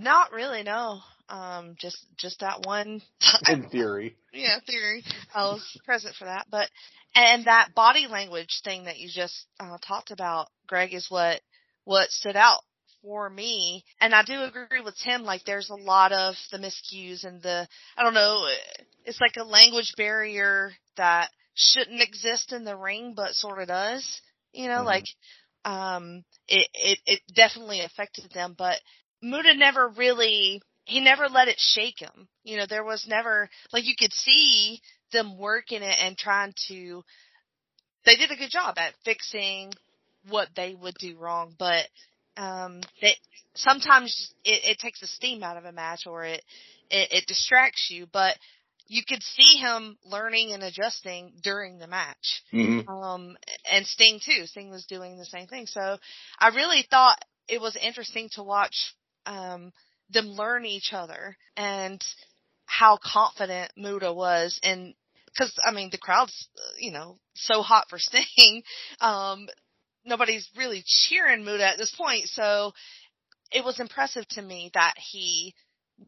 Not 0.00 0.32
really 0.32 0.62
no. 0.62 1.00
Um 1.28 1.76
just 1.78 2.04
just 2.16 2.40
that 2.40 2.62
one 2.66 3.02
In 3.48 3.68
theory, 3.68 4.16
yeah, 4.32 4.58
theory. 4.66 5.04
I 5.34 5.44
was 5.44 5.62
present 5.84 6.14
for 6.16 6.24
that, 6.24 6.46
but 6.50 6.68
and 7.14 7.44
that 7.46 7.74
body 7.74 8.06
language 8.08 8.60
thing 8.64 8.84
that 8.84 8.98
you 8.98 9.08
just 9.12 9.46
uh, 9.58 9.78
talked 9.86 10.10
about, 10.10 10.48
Greg, 10.66 10.94
is 10.94 11.06
what 11.10 11.40
what 11.84 12.10
stood 12.10 12.36
out 12.36 12.60
for 13.02 13.28
me. 13.30 13.84
And 14.00 14.14
I 14.14 14.22
do 14.22 14.42
agree 14.42 14.80
with 14.82 14.96
Tim. 14.98 15.22
Like, 15.22 15.44
there's 15.44 15.70
a 15.70 15.74
lot 15.74 16.12
of 16.12 16.34
the 16.52 16.58
miscues 16.58 17.24
and 17.24 17.42
the 17.42 17.66
I 17.96 18.02
don't 18.02 18.14
know. 18.14 18.46
It's 19.04 19.20
like 19.20 19.36
a 19.38 19.44
language 19.44 19.94
barrier 19.96 20.72
that 20.96 21.30
shouldn't 21.54 22.02
exist 22.02 22.52
in 22.52 22.64
the 22.64 22.76
ring, 22.76 23.14
but 23.16 23.34
sort 23.34 23.60
of 23.60 23.68
does. 23.68 24.20
You 24.52 24.68
know, 24.68 24.82
Mhm. 24.82 24.86
like 24.86 25.04
um, 25.64 26.24
it 26.48 26.68
it 26.74 26.98
it 27.06 27.20
definitely 27.34 27.80
affected 27.80 28.30
them, 28.32 28.54
but 28.56 28.80
Muta 29.22 29.54
never 29.54 29.88
really 29.88 30.62
he 30.84 31.00
never 31.00 31.28
let 31.28 31.48
it 31.48 31.58
shake 31.58 31.98
him. 31.98 32.28
You 32.42 32.56
know, 32.56 32.66
there 32.68 32.84
was 32.84 33.06
never 33.06 33.48
like 33.72 33.84
you 33.84 33.94
could 33.98 34.12
see 34.12 34.80
them 35.12 35.38
working 35.38 35.82
it 35.82 35.96
and 36.00 36.16
trying 36.16 36.54
to 36.68 37.04
they 38.04 38.16
did 38.16 38.30
a 38.30 38.36
good 38.36 38.50
job 38.50 38.76
at 38.78 38.94
fixing 39.04 39.72
what 40.28 40.48
they 40.56 40.74
would 40.74 40.94
do 40.98 41.16
wrong, 41.16 41.54
but 41.58 41.86
um 42.36 42.80
they 43.00 43.14
sometimes 43.54 44.32
it, 44.44 44.64
it 44.64 44.78
takes 44.78 45.00
the 45.00 45.06
steam 45.06 45.42
out 45.42 45.56
of 45.56 45.64
a 45.64 45.72
match 45.72 46.06
or 46.06 46.24
it, 46.24 46.42
it 46.90 47.08
it 47.12 47.26
distracts 47.26 47.88
you, 47.90 48.06
but 48.12 48.36
you 48.90 49.02
could 49.08 49.22
see 49.22 49.56
him 49.56 49.96
learning 50.04 50.50
and 50.52 50.64
adjusting 50.64 51.32
during 51.44 51.78
the 51.78 51.86
match. 51.86 52.42
Mm-hmm. 52.52 52.88
Um, 52.88 53.36
and 53.70 53.86
Sting 53.86 54.18
too. 54.18 54.46
Sting 54.46 54.68
was 54.68 54.84
doing 54.86 55.16
the 55.16 55.24
same 55.24 55.46
thing. 55.46 55.66
So 55.66 55.96
I 56.40 56.48
really 56.48 56.84
thought 56.90 57.24
it 57.46 57.60
was 57.60 57.76
interesting 57.76 58.30
to 58.32 58.42
watch, 58.42 58.74
um, 59.26 59.72
them 60.10 60.26
learn 60.28 60.64
each 60.64 60.92
other 60.92 61.36
and 61.56 62.02
how 62.66 62.98
confident 63.02 63.72
Muta 63.76 64.12
was 64.12 64.58
and 64.62 64.94
cause 65.36 65.52
I 65.64 65.72
mean 65.72 65.90
the 65.90 65.98
crowd's, 65.98 66.48
uh, 66.56 66.72
you 66.78 66.92
know, 66.92 67.18
so 67.34 67.62
hot 67.62 67.86
for 67.88 67.98
Sting. 67.98 68.62
Um, 69.00 69.48
nobody's 70.04 70.48
really 70.56 70.82
cheering 70.86 71.44
Muta 71.44 71.66
at 71.66 71.78
this 71.78 71.94
point. 71.96 72.28
So 72.28 72.72
it 73.52 73.64
was 73.64 73.80
impressive 73.80 74.26
to 74.28 74.42
me 74.42 74.70
that 74.74 74.94
he 74.96 75.54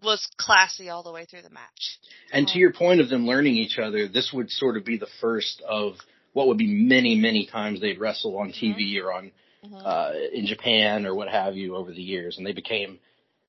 was 0.03 0.27
classy 0.39 0.89
all 0.89 1.03
the 1.03 1.13
way 1.13 1.25
through 1.25 1.43
the 1.43 1.51
match. 1.51 1.99
And 2.33 2.47
to 2.49 2.59
your 2.59 2.73
point 2.73 3.01
of 3.01 3.09
them 3.09 3.27
learning 3.27 3.57
each 3.57 3.79
other, 3.79 4.09
this 4.09 4.33
would 4.33 4.51
sort 4.51 4.77
of 4.77 4.85
be 4.85 4.97
the 4.97 5.09
first 5.21 5.63
of 5.69 5.95
what 6.33 6.47
would 6.47 6.59
be 6.59 6.67
many, 6.67 7.15
many 7.15 7.47
times 7.47 7.81
they'd 7.81 8.01
wrestle 8.01 8.39
on 8.39 8.53
TV 8.53 9.03
or 9.03 9.13
on 9.13 9.33
Mhm. 9.65 9.83
uh, 9.85 10.13
in 10.33 10.47
Japan 10.47 11.07
or 11.07 11.15
what 11.15 11.29
have 11.29 11.57
you 11.57 11.77
over 11.77 11.93
the 11.93 12.03
years, 12.03 12.37
and 12.37 12.47
they 12.47 12.53
became 12.53 12.99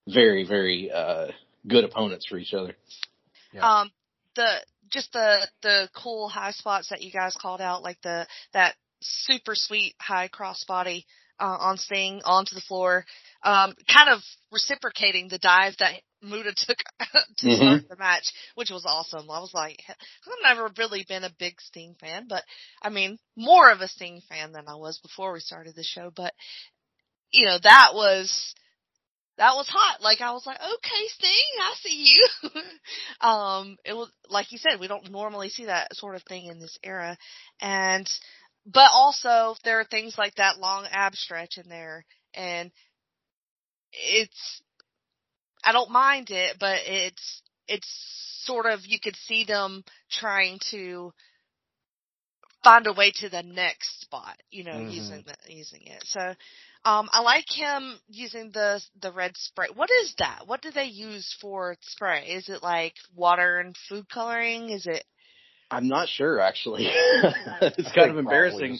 very, 0.08 0.43
very 0.43 0.91
uh, 0.91 1.28
good 1.67 1.84
opponents 1.84 2.26
for 2.28 2.38
each 2.38 2.54
other. 2.54 2.76
Yeah. 3.52 3.82
Um, 3.82 3.91
the 4.36 4.62
just 4.89 5.12
the 5.13 5.47
the 5.62 5.89
cool 5.95 6.30
high 6.30 6.52
spots 6.52 6.89
that 6.89 7.02
you 7.02 7.12
guys 7.12 7.36
called 7.36 7.62
out, 7.62 7.84
like 7.84 8.02
the 8.02 8.28
that 8.54 8.76
super 9.02 9.54
sweet 9.56 9.95
high 9.99 10.28
crossbody 10.28 11.06
uh, 11.39 11.58
on 11.60 11.78
Sting 11.78 12.21
onto 12.26 12.56
the 12.56 12.62
floor, 12.62 13.06
um, 13.43 13.73
kind 13.91 14.10
of 14.10 14.21
reciprocating 14.52 15.30
the 15.30 15.39
dive 15.39 15.73
that 15.80 15.93
Muta 16.23 16.53
took 16.55 16.77
to 17.38 17.49
Mhm. 17.49 17.57
start 17.57 17.83
the 17.89 17.97
match, 17.97 18.31
which 18.55 18.69
was 18.71 18.86
awesome. 18.86 19.29
I 19.29 19.39
was 19.39 19.53
like, 19.53 19.83
I've 19.89 19.95
never 20.43 20.71
really 20.77 21.05
been 21.07 21.23
a 21.23 21.29
big 21.38 21.59
Sting 21.62 21.95
fan, 21.99 22.27
but 22.27 22.43
I 22.81 22.89
mean, 22.89 23.19
more 23.36 23.69
of 23.71 23.81
a 23.81 23.88
Sting 23.88 24.21
fan 24.29 24.51
than 24.53 24.67
I 24.67 24.75
was 24.75 24.99
before 24.99 25.33
we 25.33 25.39
started 25.39 25.75
the 25.75 25.83
show. 25.83 26.12
But 26.15 26.33
you 27.31 27.45
know, 27.45 27.57
that 27.63 27.91
was 27.93 28.53
that 29.38 29.55
was 29.55 29.67
hot. 29.67 30.01
Like 30.01 30.21
I 30.21 30.31
was 30.31 30.45
like, 30.45 30.57
okay, 30.57 31.07
Sting, 31.09 31.31
I 31.62 31.73
see 31.77 32.15
you. 32.15 32.49
um, 33.27 33.77
it 33.86 33.93
was 33.93 34.09
like 34.29 34.51
you 34.51 34.57
said, 34.57 34.79
we 34.79 34.88
don't 34.88 35.12
normally 35.12 35.49
see 35.49 35.65
that 35.65 35.95
sort 35.95 36.15
of 36.15 36.23
thing 36.23 36.45
in 36.45 36.59
this 36.59 36.77
era, 36.83 37.17
and 37.62 38.09
but 38.65 38.89
also 38.93 39.55
there 39.63 39.79
are 39.79 39.86
things 39.86 40.17
like 40.17 40.36
that 40.36 40.59
long 40.59 40.86
ab 40.91 41.15
stretch 41.15 41.57
in 41.57 41.69
there, 41.69 42.05
and 42.33 42.71
it's 43.91 44.62
I 45.63 45.71
don't 45.71 45.91
mind 45.91 46.30
it, 46.30 46.58
but 46.60 46.80
it's 46.86 47.41
it's 47.67 47.88
sort 48.45 48.65
of 48.65 48.86
you 48.86 48.99
could 48.99 49.15
see 49.15 49.45
them 49.45 49.84
trying 50.10 50.60
to 50.71 51.13
find 52.63 52.88
a 52.88 52.93
way 52.93 53.12
to 53.12 53.30
the 53.30 53.43
next 53.43 54.02
spot, 54.02 54.38
you 54.49 54.63
know, 54.63 54.78
Mhm. 54.78 54.91
using 54.91 55.23
the, 55.23 55.36
using 55.54 55.86
it. 55.86 56.02
So, 56.06 56.36
um, 56.86 57.10
I 57.12 57.21
like 57.21 57.49
him 57.49 57.99
using 58.08 58.52
the 58.52 58.82
the 59.02 59.12
red 59.12 59.36
spray. 59.38 59.67
What 59.73 59.89
is 59.91 60.15
that? 60.15 60.47
What 60.47 60.62
do 60.62 60.71
they 60.71 60.86
use 60.86 61.34
for 61.41 61.78
spray? 61.82 62.28
Is 62.28 62.49
it 62.49 62.63
like 62.63 62.95
water 63.15 63.60
and 63.60 63.76
food 63.89 64.10
coloring? 64.10 64.69
Is 64.69 64.88
it? 64.88 65.06
I'm 65.71 65.88
not 65.88 66.08
sure 66.08 66.39
actually. 66.39 66.86
it's 67.62 67.91
kind 67.91 68.12
of 68.12 68.17
embarrassing. 68.17 68.80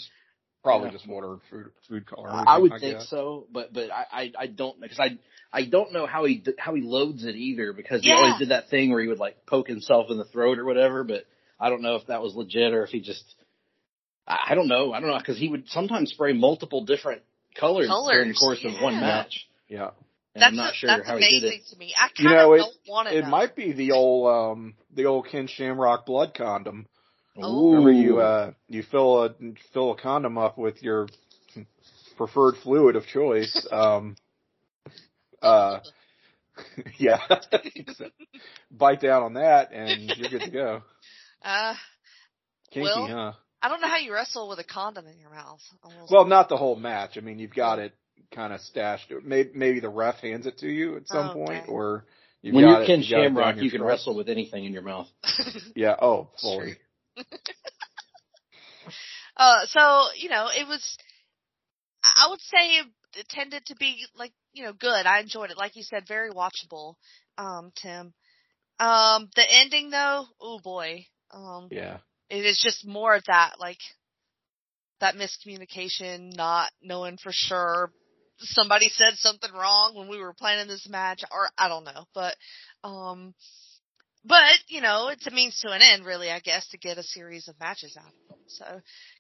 Probably 0.64 0.92
just, 0.92 1.04
Yeah. 1.06 1.08
just 1.08 1.12
water, 1.14 1.38
food, 1.50 1.72
food 1.90 2.06
color. 2.06 2.30
I 2.32 2.58
would 2.58 2.72
think 2.80 3.00
guess. 3.00 3.10
so, 3.10 3.48
but 3.52 3.74
but 3.74 3.92
I 3.92 4.06
I, 4.12 4.32
I 4.40 4.48
don't 4.48 4.80
because 4.80 5.00
I 5.00 5.18
I 5.52 5.66
don't 5.66 5.92
know 5.92 6.06
how 6.08 6.24
he 6.26 6.38
d- 6.38 6.54
how 6.58 6.74
he 6.74 6.82
loads 6.82 7.26
it 7.26 7.36
either 7.36 7.74
because 7.74 8.02
he 8.04 8.12
always 8.12 8.38
did 8.40 8.50
that 8.50 8.70
thing 8.70 8.90
where 8.92 9.02
he 9.02 9.08
would 9.10 9.20
like 9.20 9.46
poke 9.46 9.68
himself 9.68 10.10
in 10.10 10.18
the 10.18 10.26
throat 10.26 10.60
or 10.60 10.66
whatever. 10.66 11.04
But 11.04 11.26
I 11.60 11.70
don't 11.70 11.82
know 11.82 11.96
if 11.98 12.08
that 12.08 12.22
was 12.22 12.34
legit 12.36 12.74
or 12.74 12.84
if 12.86 12.92
he 12.92 13.02
just 13.02 13.24
I, 14.28 14.38
I 14.52 14.56
don't 14.56 14.68
know 14.70 14.94
I 14.94 15.00
don't 15.02 15.10
know 15.10 15.18
because 15.18 15.38
he 15.38 15.50
would 15.50 15.68
sometimes 15.68 16.12
spray 16.12 16.32
multiple 16.34 16.86
different 16.86 17.24
colors, 17.60 17.88
during 17.88 18.30
the 18.30 18.34
Colors, 18.34 18.40
course 18.40 18.66
of 18.66 18.82
one 18.82 18.94
yeah. 18.96 19.00
match. 19.02 19.48
Yeah. 19.68 19.90
And 20.36 20.42
That's 20.42 20.50
I'm 20.52 20.56
not 20.56 20.74
a- 20.74 20.76
sure 20.76 20.88
that's 20.88 21.08
how 21.08 21.18
he 21.18 21.40
did 21.42 21.54
it. 21.54 21.62
to 21.72 21.78
me. 21.78 21.94
I 21.96 22.08
You 22.18 22.26
kind 22.30 22.38
know, 22.40 22.54
of 22.54 22.60
it- 22.60 22.64
don't 22.64 22.76
want 22.88 23.08
to 23.10 23.18
It 23.18 23.22
know. 23.26 23.30
might 23.30 23.56
be 23.56 23.72
the 23.74 23.92
old, 23.92 24.28
um, 24.34 24.74
the 24.96 25.06
old 25.06 25.28
Ken 25.28 25.46
Shamrock 25.48 26.06
blood 26.08 26.34
condom. 26.36 26.88
Oh. 27.42 27.72
Remember 27.72 27.90
Ooh. 27.92 28.02
you, 28.02 28.20
uh, 28.20 28.52
you 28.68 28.84
fill 28.84 29.24
a, 29.24 29.36
fill 29.74 29.92
a 29.92 29.98
condom 29.98 30.38
up 30.38 30.58
with 30.58 30.82
your 30.84 31.08
preferred 32.18 32.56
fluid 32.64 32.96
of 32.96 33.06
choice. 33.06 33.68
Um, 33.72 34.16
uh, 35.42 35.80
yeah. 36.98 37.20
Bite 38.72 39.02
down 39.02 39.24
on 39.24 39.34
that 39.34 39.72
and 39.74 40.02
you're 40.18 40.30
good 40.30 40.42
to 40.42 40.52
go. 40.52 40.84
Uh, 41.44 41.74
Kinky, 42.72 42.84
Well, 42.84 43.08
huh? 43.08 43.34
I 43.62 43.70
don't 43.70 43.82
know 43.82 43.88
how 43.88 43.98
you 43.98 44.14
wrestle 44.14 44.48
with 44.50 44.60
a 44.60 44.64
condom 44.64 45.08
in 45.08 45.20
your 45.20 45.32
mouth. 45.32 45.60
Almost. 45.84 46.12
Well, 46.12 46.26
not 46.26 46.50
the 46.50 46.58
whole 46.58 46.76
match. 46.76 47.18
I 47.18 47.22
mean, 47.22 47.40
you've 47.40 47.54
got 47.54 47.80
it 47.80 47.94
kind 48.34 48.54
of 48.54 48.62
stashed. 48.62 49.12
Maybe, 49.24 49.52
maybe 49.54 49.80
the 49.80 49.90
ref 49.90 50.16
hands 50.20 50.46
it 50.46 50.58
to 50.60 50.68
you 50.68 50.98
at 50.98 51.08
some 51.08 51.30
Oh, 51.30 51.34
point, 51.34 51.64
okay. 51.64 51.72
or 51.72 52.06
you've 52.42 52.56
When 52.56 52.64
got 52.66 52.70
you're 52.72 52.82
it, 52.84 52.88
Ken 52.88 53.02
you 53.02 53.10
got 53.10 53.20
it 53.20 53.24
down 53.24 53.36
Shamrock, 53.36 53.56
your 53.56 53.66
you 53.66 53.72
can 53.72 53.84
wrestle 53.84 54.16
with 54.16 54.30
anything 54.30 54.66
in 54.66 54.74
your 54.74 54.82
mouth. 54.82 55.08
Yeah. 55.76 55.96
Oh, 56.02 56.30
fully. 56.42 56.76
uh, 59.38 59.66
so 59.68 60.08
you 60.18 60.30
know, 60.30 60.48
it 60.56 60.68
was. 60.68 60.98
I 62.18 62.30
would 62.30 62.42
say 62.42 62.82
it 63.16 63.30
tended 63.30 63.66
to 63.68 63.76
be 63.76 64.06
like 64.16 64.34
you 64.54 64.64
know 64.64 64.74
good. 64.74 65.06
I 65.06 65.20
enjoyed 65.20 65.52
it, 65.52 65.58
like 65.58 65.76
you 65.76 65.84
said, 65.84 66.08
very 66.08 66.32
watchable. 66.32 66.96
Um, 67.38 67.72
Tim. 67.76 68.14
Um, 68.80 69.30
the 69.36 69.44
ending 69.50 69.90
though, 69.92 70.26
oh 70.42 70.60
boy. 70.64 71.06
Um, 71.32 71.68
Yeah. 71.72 72.00
it 72.30 72.46
is 72.46 72.60
just 72.62 72.86
more 72.86 73.16
of 73.16 73.24
that 73.28 73.56
like 73.60 73.80
that 75.00 75.16
miscommunication, 75.16 76.36
not 76.36 76.72
knowing 76.82 77.18
for 77.18 77.32
sure. 77.32 77.92
Somebody 78.40 78.90
said 78.90 79.14
something 79.16 79.52
wrong 79.54 79.94
when 79.96 80.08
we 80.08 80.18
were 80.18 80.34
planning 80.34 80.68
this 80.68 80.88
match, 80.90 81.24
or 81.32 81.50
I 81.58 81.68
don't 81.68 81.84
know, 81.84 82.06
but 82.14 82.36
um, 82.84 83.34
but 84.26 84.54
you 84.68 84.82
know, 84.82 85.10
it's 85.10 85.28
a 85.28 85.32
means 85.32 85.60
to 85.62 85.72
an 85.72 85.82
end, 85.82 86.06
really, 86.06 86.30
I 86.32 86.40
guess, 86.40 86.68
to 86.70 86.78
get 86.78 86.98
a 86.98 87.04
series 87.04 87.48
of 87.48 87.60
matches 87.60 87.98
out 88.00 88.06
of 88.08 88.28
them. 88.30 88.40
So 88.48 88.66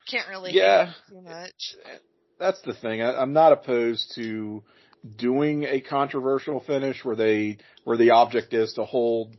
can't 0.09 0.27
really 0.29 0.53
Yeah. 0.53 0.93
too 1.09 1.21
much. 1.21 1.75
that's 2.39 2.61
the 2.61 2.73
thing. 2.73 3.01
I, 3.01 3.15
I'm 3.15 3.33
not 3.33 3.51
opposed 3.53 4.13
to 4.15 4.63
doing 5.17 5.63
a 5.65 5.81
controversial 5.81 6.59
finish 6.61 7.03
where 7.03 7.15
they 7.15 7.57
where 7.83 7.97
the 7.97 8.11
object 8.11 8.53
is 8.53 8.73
to 8.73 8.83
hold 8.85 9.35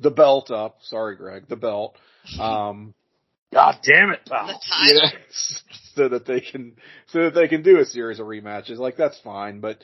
the 0.00 0.10
belt 0.10 0.50
up. 0.50 0.78
Sorry, 0.82 1.16
Greg, 1.16 1.48
the 1.48 1.56
belt. 1.56 1.96
Um, 2.40 2.94
God 3.52 3.76
damn 3.84 4.10
it, 4.10 4.20
pal. 4.26 4.46
The 4.46 4.52
you 4.88 4.94
title. 4.94 5.10
know, 5.10 5.18
so 5.94 6.08
that 6.08 6.26
they 6.26 6.40
can 6.40 6.74
so 7.08 7.24
that 7.24 7.34
they 7.34 7.46
can 7.48 7.62
do 7.62 7.78
a 7.78 7.84
series 7.84 8.18
of 8.18 8.26
rematches. 8.26 8.78
Like 8.78 8.96
that's 8.96 9.18
fine, 9.20 9.60
but 9.60 9.78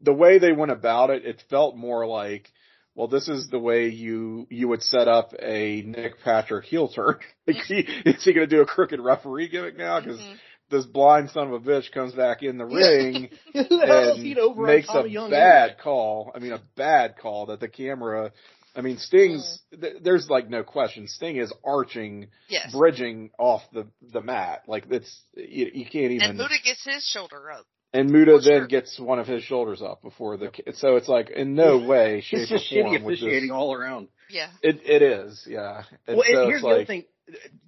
the 0.00 0.12
way 0.14 0.38
they 0.38 0.52
went 0.52 0.70
about 0.72 1.10
it, 1.10 1.26
it 1.26 1.42
felt 1.50 1.76
more 1.76 2.06
like, 2.06 2.50
well, 2.94 3.08
this 3.08 3.28
is 3.28 3.48
the 3.48 3.58
way 3.58 3.88
you 3.88 4.46
you 4.50 4.68
would 4.68 4.82
set 4.82 5.08
up 5.08 5.32
a 5.40 5.82
Nick 5.82 6.20
Patrick 6.22 6.64
heel 6.66 6.88
turn. 6.88 7.18
like 7.46 7.56
he, 7.66 7.80
is 8.06 8.24
he 8.24 8.32
going 8.32 8.48
to 8.48 8.56
do 8.56 8.62
a 8.62 8.66
crooked 8.66 9.00
referee 9.00 9.48
gimmick 9.48 9.76
now? 9.76 10.00
Because 10.00 10.18
Mhm. 10.20 10.36
this 10.70 10.86
blind 10.86 11.30
son 11.30 11.48
of 11.48 11.54
a 11.54 11.60
bitch 11.60 11.90
comes 11.92 12.12
back 12.14 12.42
in 12.42 12.56
the 12.58 12.64
ring 12.64 13.30
Who 13.52 13.64
the 13.64 13.86
hell 13.86 14.08
is 14.10 14.18
and 14.18 14.56
makes 14.66 14.88
a 14.94 15.08
Young 15.08 15.30
bad 15.30 15.62
anyway? 15.70 15.76
call. 15.82 16.32
I 16.34 16.38
mean, 16.38 16.52
a 16.52 16.62
bad 16.76 17.16
call 17.18 17.46
that 17.46 17.60
the 17.60 17.68
camera. 17.68 18.32
I 18.76 18.80
mean, 18.80 18.98
Sting's. 18.98 19.60
th- 19.80 19.98
There's 20.02 20.28
like 20.28 20.48
no 20.50 20.64
question. 20.64 21.06
Sting 21.06 21.36
is 21.36 21.52
arching, 21.64 22.28
Yes. 22.48 22.72
bridging 22.72 23.30
off 23.38 23.62
the 23.72 23.86
the 24.02 24.20
mat. 24.20 24.62
Like 24.66 24.88
that's 24.88 25.22
you, 25.36 25.70
you 25.72 25.84
can't 25.84 26.10
even. 26.12 26.22
And 26.30 26.38
Muta 26.38 26.56
gets 26.64 26.84
his 26.84 27.04
shoulder 27.04 27.52
up. 27.52 27.66
And 27.94 28.10
Muta 28.10 28.32
then 28.42 28.42
sure. 28.42 28.66
gets 28.66 28.98
one 28.98 29.20
of 29.20 29.26
his 29.28 29.44
shoulders 29.44 29.80
up 29.80 30.02
before 30.02 30.36
the. 30.36 30.50
So 30.74 30.96
it's 30.96 31.08
like 31.08 31.30
in 31.30 31.54
no 31.54 31.78
way, 31.78 32.20
shape, 32.20 32.40
It's 32.40 32.50
just 32.50 32.70
shitty 32.70 32.82
form. 32.82 33.04
would 33.04 33.14
officiating 33.14 33.48
this- 33.48 33.50
all 33.52 33.72
around. 33.72 34.08
Yeah. 34.28 34.48
It 34.62 34.80
it 34.84 35.00
is, 35.02 35.46
yeah. 35.48 35.84
And 36.06 36.16
well, 36.16 36.26
so 36.30 36.46
here's 36.46 36.54
it's 36.56 36.62
the 36.62 36.68
other 36.68 36.84
thing, 36.84 37.04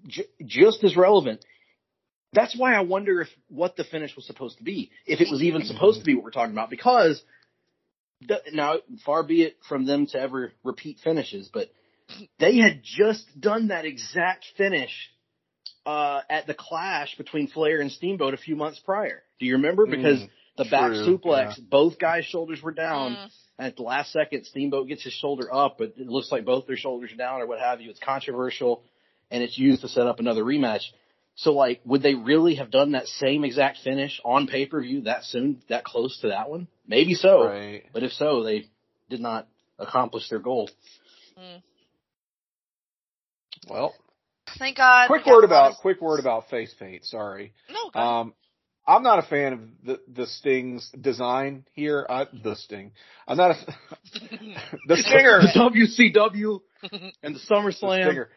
J- 0.08 0.26
just 0.44 0.82
as 0.84 0.96
relevant. 0.96 1.44
That's 2.32 2.58
why 2.58 2.74
I 2.74 2.80
wonder 2.80 3.20
if 3.22 3.28
what 3.48 3.76
the 3.76 3.84
finish 3.84 4.16
was 4.16 4.26
supposed 4.26 4.58
to 4.58 4.64
be, 4.64 4.90
if 5.06 5.20
it 5.20 5.28
was 5.30 5.42
even 5.42 5.62
supposed 5.64 6.00
to 6.00 6.04
be 6.04 6.14
what 6.14 6.24
we're 6.24 6.30
talking 6.32 6.52
about, 6.52 6.70
because 6.70 7.22
the, 8.26 8.40
now 8.52 8.76
far 9.04 9.22
be 9.22 9.42
it 9.42 9.56
from 9.68 9.86
them 9.86 10.06
to 10.08 10.18
ever 10.18 10.52
repeat 10.64 10.98
finishes, 11.04 11.48
but 11.52 11.70
they 12.40 12.56
had 12.58 12.80
just 12.82 13.24
done 13.40 13.68
that 13.68 13.84
exact 13.84 14.44
finish 14.56 15.10
uh, 15.86 16.20
at 16.28 16.46
the 16.46 16.54
clash 16.54 17.16
between 17.16 17.46
Flair 17.46 17.80
and 17.80 17.90
Steamboat 17.90 18.34
a 18.34 18.36
few 18.36 18.56
months 18.56 18.80
prior. 18.80 19.22
Do 19.38 19.46
you 19.46 19.54
remember? 19.54 19.86
Because 19.86 20.20
Mm, 20.20 20.30
the 20.56 20.64
back 20.64 20.88
true, 20.92 21.18
suplex, 21.18 21.60
both 21.70 21.98
guys' 21.98 22.24
shoulders 22.24 22.62
were 22.62 22.72
down. 22.72 23.12
Mm. 23.12 23.30
And 23.58 23.66
at 23.68 23.76
the 23.76 23.82
last 23.82 24.12
second, 24.12 24.44
Steamboat 24.44 24.88
gets 24.88 25.04
his 25.04 25.12
shoulder 25.12 25.52
up, 25.52 25.78
but 25.78 25.94
it 25.96 26.08
looks 26.08 26.32
like 26.32 26.44
both 26.44 26.66
their 26.66 26.76
shoulders 26.76 27.12
are 27.12 27.16
down 27.16 27.40
or 27.40 27.46
what 27.46 27.60
have 27.60 27.80
you. 27.80 27.90
It's 27.90 28.00
controversial, 28.00 28.82
and 29.30 29.42
it's 29.42 29.56
used 29.56 29.82
to 29.82 29.88
set 29.88 30.06
up 30.06 30.18
another 30.18 30.42
rematch. 30.42 30.82
So, 31.36 31.52
like, 31.52 31.80
would 31.84 32.02
they 32.02 32.14
really 32.14 32.54
have 32.56 32.70
done 32.70 32.92
that 32.92 33.06
same 33.06 33.44
exact 33.44 33.78
finish 33.84 34.20
on 34.24 34.46
pay 34.46 34.66
per 34.66 34.80
view 34.80 35.02
that 35.02 35.24
soon, 35.24 35.62
that 35.68 35.84
close 35.84 36.18
to 36.22 36.28
that 36.28 36.48
one? 36.50 36.66
Maybe 36.86 37.14
so. 37.14 37.46
right. 37.46 37.84
But 37.92 38.02
if 38.02 38.12
so, 38.12 38.42
they 38.42 38.66
did 39.10 39.20
not 39.20 39.46
accomplish 39.78 40.28
their 40.30 40.38
goal. 40.38 40.70
Mm. 41.38 41.62
Well, 43.68 43.94
Thank 44.58 44.76
God. 44.76 45.06
quick 45.08 45.26
word 45.26 45.44
about 45.44 45.72
of- 45.72 45.78
quick 45.78 46.00
word 46.00 46.20
about 46.20 46.48
face 46.48 46.74
paint. 46.78 47.04
Sorry. 47.04 47.52
No. 47.70 47.90
go. 47.92 48.00
Um, 48.00 48.34
I'm 48.88 49.02
not 49.02 49.18
a 49.18 49.22
fan 49.22 49.52
of 49.52 49.60
the 49.84 50.00
the 50.06 50.26
Sting's 50.26 50.88
design 51.00 51.64
here. 51.72 52.06
I, 52.08 52.26
the 52.32 52.54
Sting. 52.54 52.92
I'm 53.26 53.36
not 53.36 53.50
a 53.52 53.54
the 54.86 54.96
Stinger. 54.96 55.40
The 55.54 55.70
WCW 56.04 56.60
and 57.22 57.34
the 57.34 57.40
The 57.40 57.54
SummerSlam. 57.54 58.04
Stinger. 58.04 58.28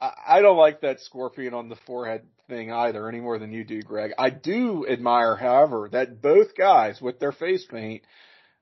I, 0.00 0.12
I 0.28 0.40
don't 0.42 0.58
like 0.58 0.82
that 0.82 1.00
scorpion 1.00 1.54
on 1.54 1.70
the 1.70 1.76
forehead 1.86 2.26
thing 2.46 2.70
either, 2.70 3.08
any 3.08 3.20
more 3.20 3.38
than 3.38 3.52
you 3.52 3.64
do, 3.64 3.80
Greg. 3.80 4.12
I 4.18 4.28
do 4.30 4.86
admire, 4.86 5.34
however, 5.34 5.88
that 5.92 6.20
both 6.20 6.54
guys 6.56 7.00
with 7.00 7.18
their 7.18 7.32
face 7.32 7.64
paint 7.64 8.02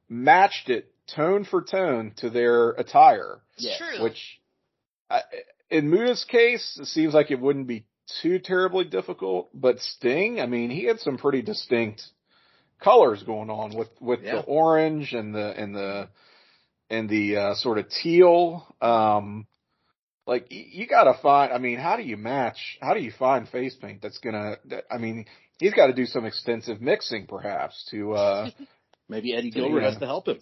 matched 0.08 0.68
it 0.70 0.92
tone 1.16 1.44
for 1.44 1.62
tone 1.62 2.12
to 2.18 2.30
their 2.30 2.70
attire, 2.70 3.40
it's 3.56 3.66
yeah, 3.66 3.76
true. 3.78 4.04
which 4.04 4.40
I, 5.10 5.20
in 5.70 5.90
Muta's 5.90 6.24
case, 6.24 6.78
it 6.80 6.86
seems 6.86 7.14
like 7.14 7.30
it 7.30 7.40
wouldn't 7.40 7.66
be 7.66 7.84
too 8.22 8.38
terribly 8.38 8.84
difficult, 8.84 9.48
but 9.54 9.80
Sting, 9.80 10.40
I 10.40 10.46
mean, 10.46 10.70
he 10.70 10.84
had 10.84 11.00
some 11.00 11.16
pretty 11.18 11.42
distinct 11.42 12.02
colors 12.82 13.22
going 13.22 13.50
on 13.50 13.74
with 13.76 13.88
with 14.00 14.20
Yeah. 14.22 14.36
the 14.36 14.42
orange 14.42 15.12
and 15.14 15.34
the 15.34 15.54
and 15.58 15.74
the 15.74 16.08
and 16.90 17.08
the 17.08 17.36
uh, 17.36 17.54
sort 17.54 17.78
of 17.78 17.88
teal. 17.88 18.66
Um, 18.80 19.46
like 20.26 20.46
you 20.50 20.86
got 20.86 21.04
to 21.04 21.14
find. 21.22 21.52
I 21.52 21.58
mean, 21.58 21.78
how 21.78 21.96
do 21.96 22.02
you 22.02 22.16
match? 22.16 22.78
How 22.80 22.94
do 22.94 23.00
you 23.00 23.10
find 23.18 23.48
face 23.48 23.74
paint 23.74 24.00
that's 24.02 24.18
gonna? 24.18 24.56
That, 24.66 24.84
I 24.90 24.98
mean, 24.98 25.26
he's 25.58 25.74
got 25.74 25.86
to 25.88 25.92
do 25.94 26.06
some 26.06 26.24
extensive 26.24 26.80
mixing, 26.80 27.26
perhaps, 27.26 27.86
to 27.90 28.12
uh, 28.14 28.50
Maybe 29.08 29.34
Eddie. 29.34 29.50
Gilbert 29.50 29.82
has 29.82 29.98
to 29.98 30.06
help 30.06 30.28
him. 30.28 30.38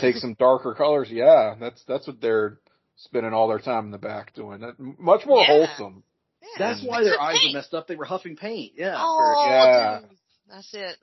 take 0.00 0.16
some 0.16 0.34
darker 0.38 0.74
colors. 0.74 1.08
Yeah, 1.10 1.54
that's 1.60 1.82
that's 1.86 2.06
what 2.06 2.20
they're 2.20 2.58
spending 3.04 3.32
all 3.32 3.48
their 3.48 3.58
time 3.58 3.86
in 3.86 3.90
the 3.90 3.98
back 3.98 4.34
doing. 4.34 4.60
That 4.60 4.78
much 4.78 5.26
more 5.26 5.40
Yeah. 5.40 5.46
wholesome. 5.66 6.02
Yeah. 6.42 6.48
That's 6.58 6.82
why 6.84 7.00
It's 7.00 7.08
their 7.10 7.20
eyes 7.20 7.38
paint. 7.38 7.52
were 7.54 7.58
messed 7.58 7.74
up. 7.74 7.86
They 7.86 7.96
were 7.96 8.04
huffing 8.04 8.36
paint. 8.36 8.72
Yeah. 8.76 8.94
Oh, 8.98 9.44
Yeah. 9.46 10.00
dude. 10.00 10.18
That's 10.48 10.74
it. 10.74 10.96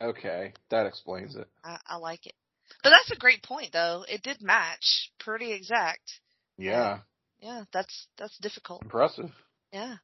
Okay, 0.00 0.52
that 0.70 0.86
explains 0.86 1.34
it. 1.36 1.48
I, 1.64 1.78
I 1.86 1.96
like 1.96 2.26
it. 2.26 2.34
But 2.82 2.90
that's 2.90 3.10
a 3.10 3.16
great 3.16 3.42
point, 3.42 3.72
though. 3.72 4.04
It 4.08 4.22
did 4.22 4.40
match 4.42 5.10
pretty 5.18 5.52
exact. 5.52 6.20
Yeah, 6.56 7.00
Yeah, 7.40 7.64
that's 7.72 8.06
that's 8.16 8.36
difficult. 8.38 8.82
impressive. 8.82 9.30
Yeah, 9.72 9.96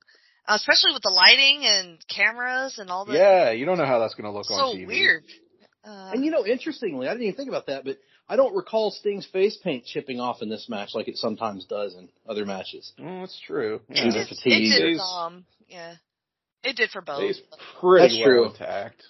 uh, 0.48 0.54
especially 0.54 0.92
with 0.92 1.02
the 1.02 1.10
lighting 1.10 1.64
and 1.64 1.98
cameras 2.08 2.78
and 2.78 2.90
all 2.90 3.04
the. 3.04 3.14
Yeah, 3.14 3.50
you 3.52 3.66
don't 3.66 3.78
know 3.78 3.86
how 3.86 3.98
that's 4.00 4.14
going 4.14 4.24
to 4.24 4.36
look 4.36 4.50
on 4.50 4.58
TV. 4.58 4.72
so 4.72 4.78
TV. 4.78 4.86
weird. 4.86 5.24
Uh, 5.84 6.10
And 6.14 6.24
you 6.24 6.30
know, 6.30 6.44
interestingly, 6.46 7.06
I 7.06 7.10
didn't 7.12 7.24
even 7.24 7.36
think 7.36 7.48
about 7.48 7.66
that, 7.66 7.84
but 7.84 7.98
I 8.28 8.36
don't 8.36 8.54
recall 8.56 8.90
Sting's 8.90 9.26
face 9.26 9.56
paint 9.56 9.84
chipping 9.84 10.18
off 10.18 10.40
in 10.40 10.48
this 10.48 10.68
match 10.68 10.90
like 10.94 11.08
it 11.08 11.16
sometimes 11.16 11.66
does 11.66 11.94
in 11.94 12.08
other 12.28 12.46
matches. 12.46 12.92
Mm, 12.98 13.20
that's 13.20 13.38
true. 13.46 13.80
Yeah. 13.88 14.06
Either 14.06 14.12
did. 14.12 14.22
It 14.22 14.28
fatigue 14.28 14.72
did. 14.72 14.98
Um, 14.98 15.44
yeah, 15.68 15.94
it 16.62 16.76
did 16.76 16.90
for 16.90 17.02
both. 17.02 17.22
He's 17.22 17.40
pretty 17.80 18.16
That's 18.16 18.18
well 18.18 18.26
true. 18.26 18.50
intact. 18.50 19.02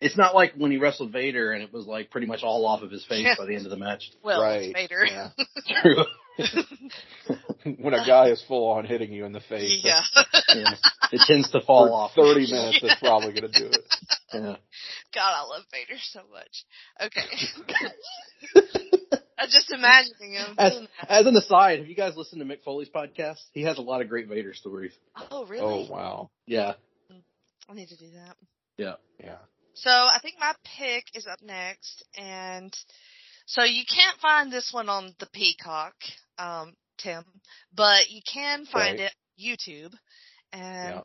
It's 0.00 0.16
not 0.16 0.34
like 0.34 0.54
when 0.56 0.70
he 0.72 0.78
wrestled 0.78 1.12
Vader 1.12 1.52
and 1.52 1.62
it 1.62 1.72
was 1.72 1.86
like 1.86 2.10
pretty 2.10 2.26
much 2.26 2.42
all 2.42 2.66
off 2.66 2.82
of 2.82 2.90
his 2.90 3.04
face 3.04 3.26
by 3.38 3.46
the 3.46 3.54
end 3.54 3.64
of 3.64 3.70
the 3.70 3.76
match. 3.76 4.10
well, 4.22 4.42
right. 4.42 4.62
it's 4.62 4.72
Vader. 4.74 5.06
Yeah. 5.06 5.28
True. 5.80 6.04
when 7.78 7.94
a 7.94 8.04
guy 8.04 8.28
is 8.28 8.44
full 8.48 8.68
on 8.70 8.84
hitting 8.84 9.12
you 9.12 9.24
in 9.24 9.32
the 9.32 9.40
face, 9.40 9.80
yeah. 9.82 10.02
yeah. 10.54 10.74
It 11.12 11.20
tends 11.26 11.50
to 11.52 11.60
fall 11.60 11.86
for 11.86 12.22
off. 12.22 12.34
30 12.34 12.50
minutes, 12.50 12.80
that's 12.82 13.00
probably 13.00 13.32
going 13.32 13.52
to 13.52 13.58
do 13.58 13.66
it. 13.66 13.84
Yeah. 14.32 14.56
God, 15.14 15.32
I 15.34 15.42
love 15.44 15.64
Vader 15.72 15.98
so 16.00 16.20
much. 16.32 16.64
Okay. 17.00 17.20
I'm 19.38 19.48
just 19.48 19.72
imagining 19.72 20.34
him. 20.34 20.54
As, 20.56 20.72
doing 20.72 20.88
that. 21.00 21.10
as 21.10 21.26
an 21.26 21.36
aside, 21.36 21.78
have 21.80 21.88
you 21.88 21.96
guys 21.96 22.16
listened 22.16 22.40
to 22.40 22.46
Mick 22.46 22.62
Foley's 22.62 22.88
podcast? 22.88 23.40
He 23.52 23.62
has 23.62 23.78
a 23.78 23.82
lot 23.82 24.00
of 24.00 24.08
great 24.08 24.28
Vader 24.28 24.54
stories. 24.54 24.92
Oh, 25.30 25.46
really? 25.46 25.86
Oh, 25.88 25.92
wow. 25.92 26.30
Yeah. 26.46 26.74
I 27.68 27.74
need 27.74 27.88
to 27.88 27.96
do 27.96 28.10
that. 28.12 28.36
Yeah. 28.76 28.94
Yeah. 29.22 29.36
So 29.74 29.90
I 29.90 30.18
think 30.20 30.36
my 30.38 30.52
pick 30.78 31.04
is 31.14 31.26
up 31.26 31.40
next, 31.42 32.04
and 32.16 32.76
so 33.46 33.62
you 33.64 33.84
can't 33.86 34.18
find 34.20 34.52
this 34.52 34.70
one 34.72 34.88
on 34.90 35.14
the 35.18 35.26
Peacock, 35.32 35.94
um, 36.38 36.74
Tim, 36.98 37.24
but 37.74 38.10
you 38.10 38.20
can 38.30 38.66
find 38.66 38.98
Right. 39.00 39.10
it 39.10 39.14
YouTube, 39.40 39.94
and 40.52 40.96
Yeah. 40.96 41.02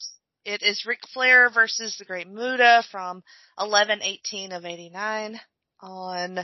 It 0.47 0.63
is 0.63 0.85
Ric 0.85 0.99
Flair 1.13 1.49
versus 1.53 1.97
the 1.99 2.05
Great 2.05 2.25
Muta 2.29 2.81
from 2.89 3.21
11-18 3.59 4.55
of 4.55 4.63
89 4.63 5.37
on 5.81 6.35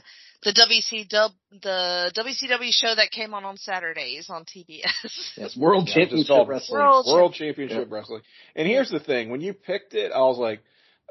the 0.44 0.52
WCW, 0.52 1.30
the 1.62 2.12
WCW 2.14 2.72
show 2.74 2.94
that 2.94 3.12
came 3.12 3.34
on 3.34 3.46
on 3.46 3.56
Saturdays 3.56 4.30
on 4.30 4.44
TBS. 4.44 4.84
Yes. 5.38 5.56
World 5.56 5.88
Yeah, 5.88 5.96
Championship 5.96 6.48
Wrestling. 6.50 6.82
World- 6.82 7.06
World 7.08 7.34
Championship 7.34 7.88
Wrestling. 7.90 8.24
And 8.58 8.68
here's 8.68 8.92
the 8.92 9.00
thing: 9.00 9.30
when 9.30 9.40
you 9.40 9.54
picked 9.54 9.94
it, 9.94 10.12
I 10.12 10.20
was 10.20 10.38
like, 10.38 10.62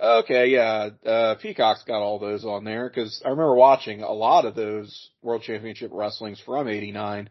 okay, 0.01 0.49
yeah, 0.49 0.91
uh, 1.07 1.37
Peacock's 1.37 1.85
got 1.85 2.03
all 2.03 2.19
those 2.19 2.45
on 2.45 2.63
there 2.65 2.91
because 2.91 3.23
I 3.25 3.31
remember 3.31 3.55
watching 3.55 4.03
a 4.03 4.13
lot 4.13 4.45
of 4.45 4.55
those 4.55 5.09
World 5.23 5.43
Championship 5.43 5.91
Wrestlings 5.95 6.41
from 6.45 6.69
'89. 6.69 7.31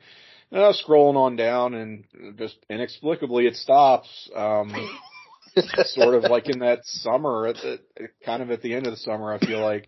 And 0.51 0.61
I 0.61 0.67
was 0.67 0.83
scrolling 0.85 1.17
on 1.17 1.35
down, 1.35 1.75
and 1.75 2.03
just 2.39 2.57
inexplicably 2.67 3.45
it 3.45 3.55
stops. 3.55 4.09
Um, 4.35 4.73
sort 5.85 6.15
of 6.15 6.23
like 6.23 6.49
in 6.49 6.59
that 6.59 6.79
summer, 6.85 7.47
at 7.47 7.55
the, 7.55 7.79
kind 8.25 8.41
of 8.41 8.51
at 8.51 8.61
the 8.61 8.73
end 8.73 8.87
of 8.87 8.93
the 8.93 8.97
summer, 8.97 9.33
I 9.33 9.39
feel 9.39 9.61
like 9.61 9.87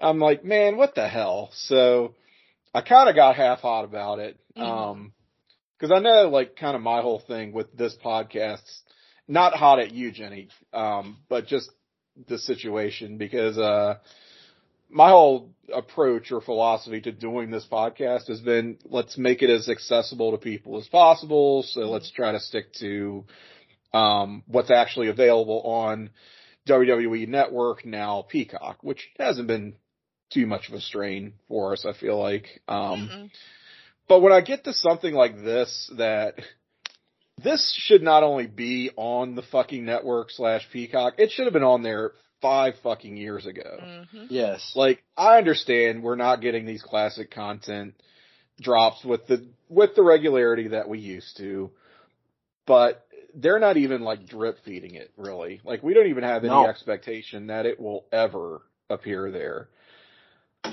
I'm 0.00 0.18
like, 0.18 0.44
man, 0.44 0.76
what 0.76 0.94
the 0.94 1.08
hell? 1.08 1.50
So 1.52 2.14
I 2.74 2.80
kind 2.82 3.08
of 3.08 3.14
got 3.14 3.36
half 3.36 3.60
hot 3.60 3.84
about 3.84 4.18
it. 4.18 4.38
Mhm. 4.56 4.62
Um, 4.62 5.12
cause 5.80 5.90
I 5.92 5.98
know 6.00 6.28
like 6.28 6.56
kind 6.56 6.76
of 6.76 6.82
my 6.82 7.00
whole 7.02 7.20
thing 7.20 7.52
with 7.52 7.76
this 7.76 7.96
podcast, 8.04 8.62
not 9.28 9.54
hot 9.54 9.78
at 9.78 9.92
you, 9.92 10.12
Jenny, 10.12 10.48
um, 10.72 11.18
but 11.28 11.46
just 11.46 11.70
the 12.28 12.38
situation 12.38 13.16
because, 13.18 13.58
uh, 13.58 13.96
my 14.92 15.10
whole 15.10 15.50
approach 15.72 16.32
or 16.32 16.40
philosophy 16.40 17.00
to 17.00 17.12
doing 17.12 17.50
this 17.50 17.66
podcast 17.70 18.26
has 18.26 18.40
been 18.40 18.76
let's 18.84 19.16
make 19.16 19.40
it 19.42 19.48
as 19.50 19.68
accessible 19.68 20.32
to 20.32 20.38
people 20.38 20.78
as 20.78 20.88
possible. 20.88 21.62
So 21.62 21.82
let's 21.82 22.10
try 22.10 22.32
to 22.32 22.40
stick 22.40 22.72
to 22.80 23.24
um, 23.92 24.42
what's 24.46 24.70
actually 24.70 25.08
available 25.08 25.62
on 25.62 26.10
WWE 26.68 27.26
Network, 27.28 27.84
now 27.84 28.22
Peacock, 28.28 28.78
which 28.82 29.08
hasn't 29.18 29.48
been 29.48 29.74
too 30.30 30.46
much 30.46 30.68
of 30.68 30.74
a 30.74 30.80
strain 30.80 31.34
for 31.48 31.72
us, 31.72 31.84
I 31.84 31.92
feel 31.92 32.18
like. 32.18 32.46
Um, 32.68 33.08
Mm-mm. 33.12 33.30
but 34.08 34.20
when 34.20 34.32
I 34.32 34.40
get 34.40 34.64
to 34.64 34.72
something 34.72 35.12
like 35.12 35.36
this, 35.42 35.90
that 35.96 36.34
this 37.42 37.74
should 37.76 38.02
not 38.02 38.22
only 38.22 38.46
be 38.46 38.90
on 38.96 39.34
the 39.34 39.42
fucking 39.42 39.84
network 39.84 40.30
slash 40.30 40.68
Peacock, 40.72 41.14
it 41.18 41.30
should 41.30 41.46
have 41.46 41.52
been 41.52 41.62
on 41.62 41.82
there 41.82 42.12
five 42.40 42.74
fucking 42.82 43.16
years 43.16 43.46
ago. 43.46 43.78
Mhm. 43.82 44.26
Yes. 44.30 44.72
Like, 44.74 45.02
I 45.16 45.38
understand 45.38 46.02
we're 46.02 46.16
not 46.16 46.40
getting 46.40 46.64
these 46.64 46.82
classic 46.82 47.30
content 47.30 47.94
drops 48.60 49.04
with 49.04 49.26
the, 49.26 49.46
with 49.68 49.94
the 49.94 50.02
regularity 50.02 50.68
that 50.68 50.88
we 50.88 50.98
used 50.98 51.36
to, 51.38 51.70
but 52.66 53.06
they're 53.34 53.58
not 53.58 53.76
even 53.76 54.02
like 54.02 54.26
drip 54.26 54.58
feeding 54.64 54.94
it 54.94 55.12
really. 55.16 55.60
Like, 55.64 55.82
we 55.82 55.94
don't 55.94 56.08
even 56.08 56.24
have 56.24 56.44
any 56.44 56.54
No. 56.54 56.66
expectation 56.66 57.48
that 57.48 57.66
it 57.66 57.80
will 57.80 58.06
ever 58.12 58.62
appear 58.88 59.30
there. 59.30 59.68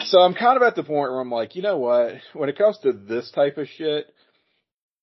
So 0.06 0.20
I'm 0.20 0.34
kind 0.34 0.58
of 0.58 0.64
at 0.64 0.76
the 0.76 0.84
point 0.84 1.12
where 1.12 1.20
I'm 1.20 1.32
like, 1.32 1.56
you 1.56 1.62
know 1.62 1.78
what? 1.78 2.16
When 2.34 2.50
it 2.50 2.58
comes 2.58 2.78
to 2.80 2.92
this 2.92 3.32
type 3.32 3.58
of 3.58 3.68
shit, 3.68 4.14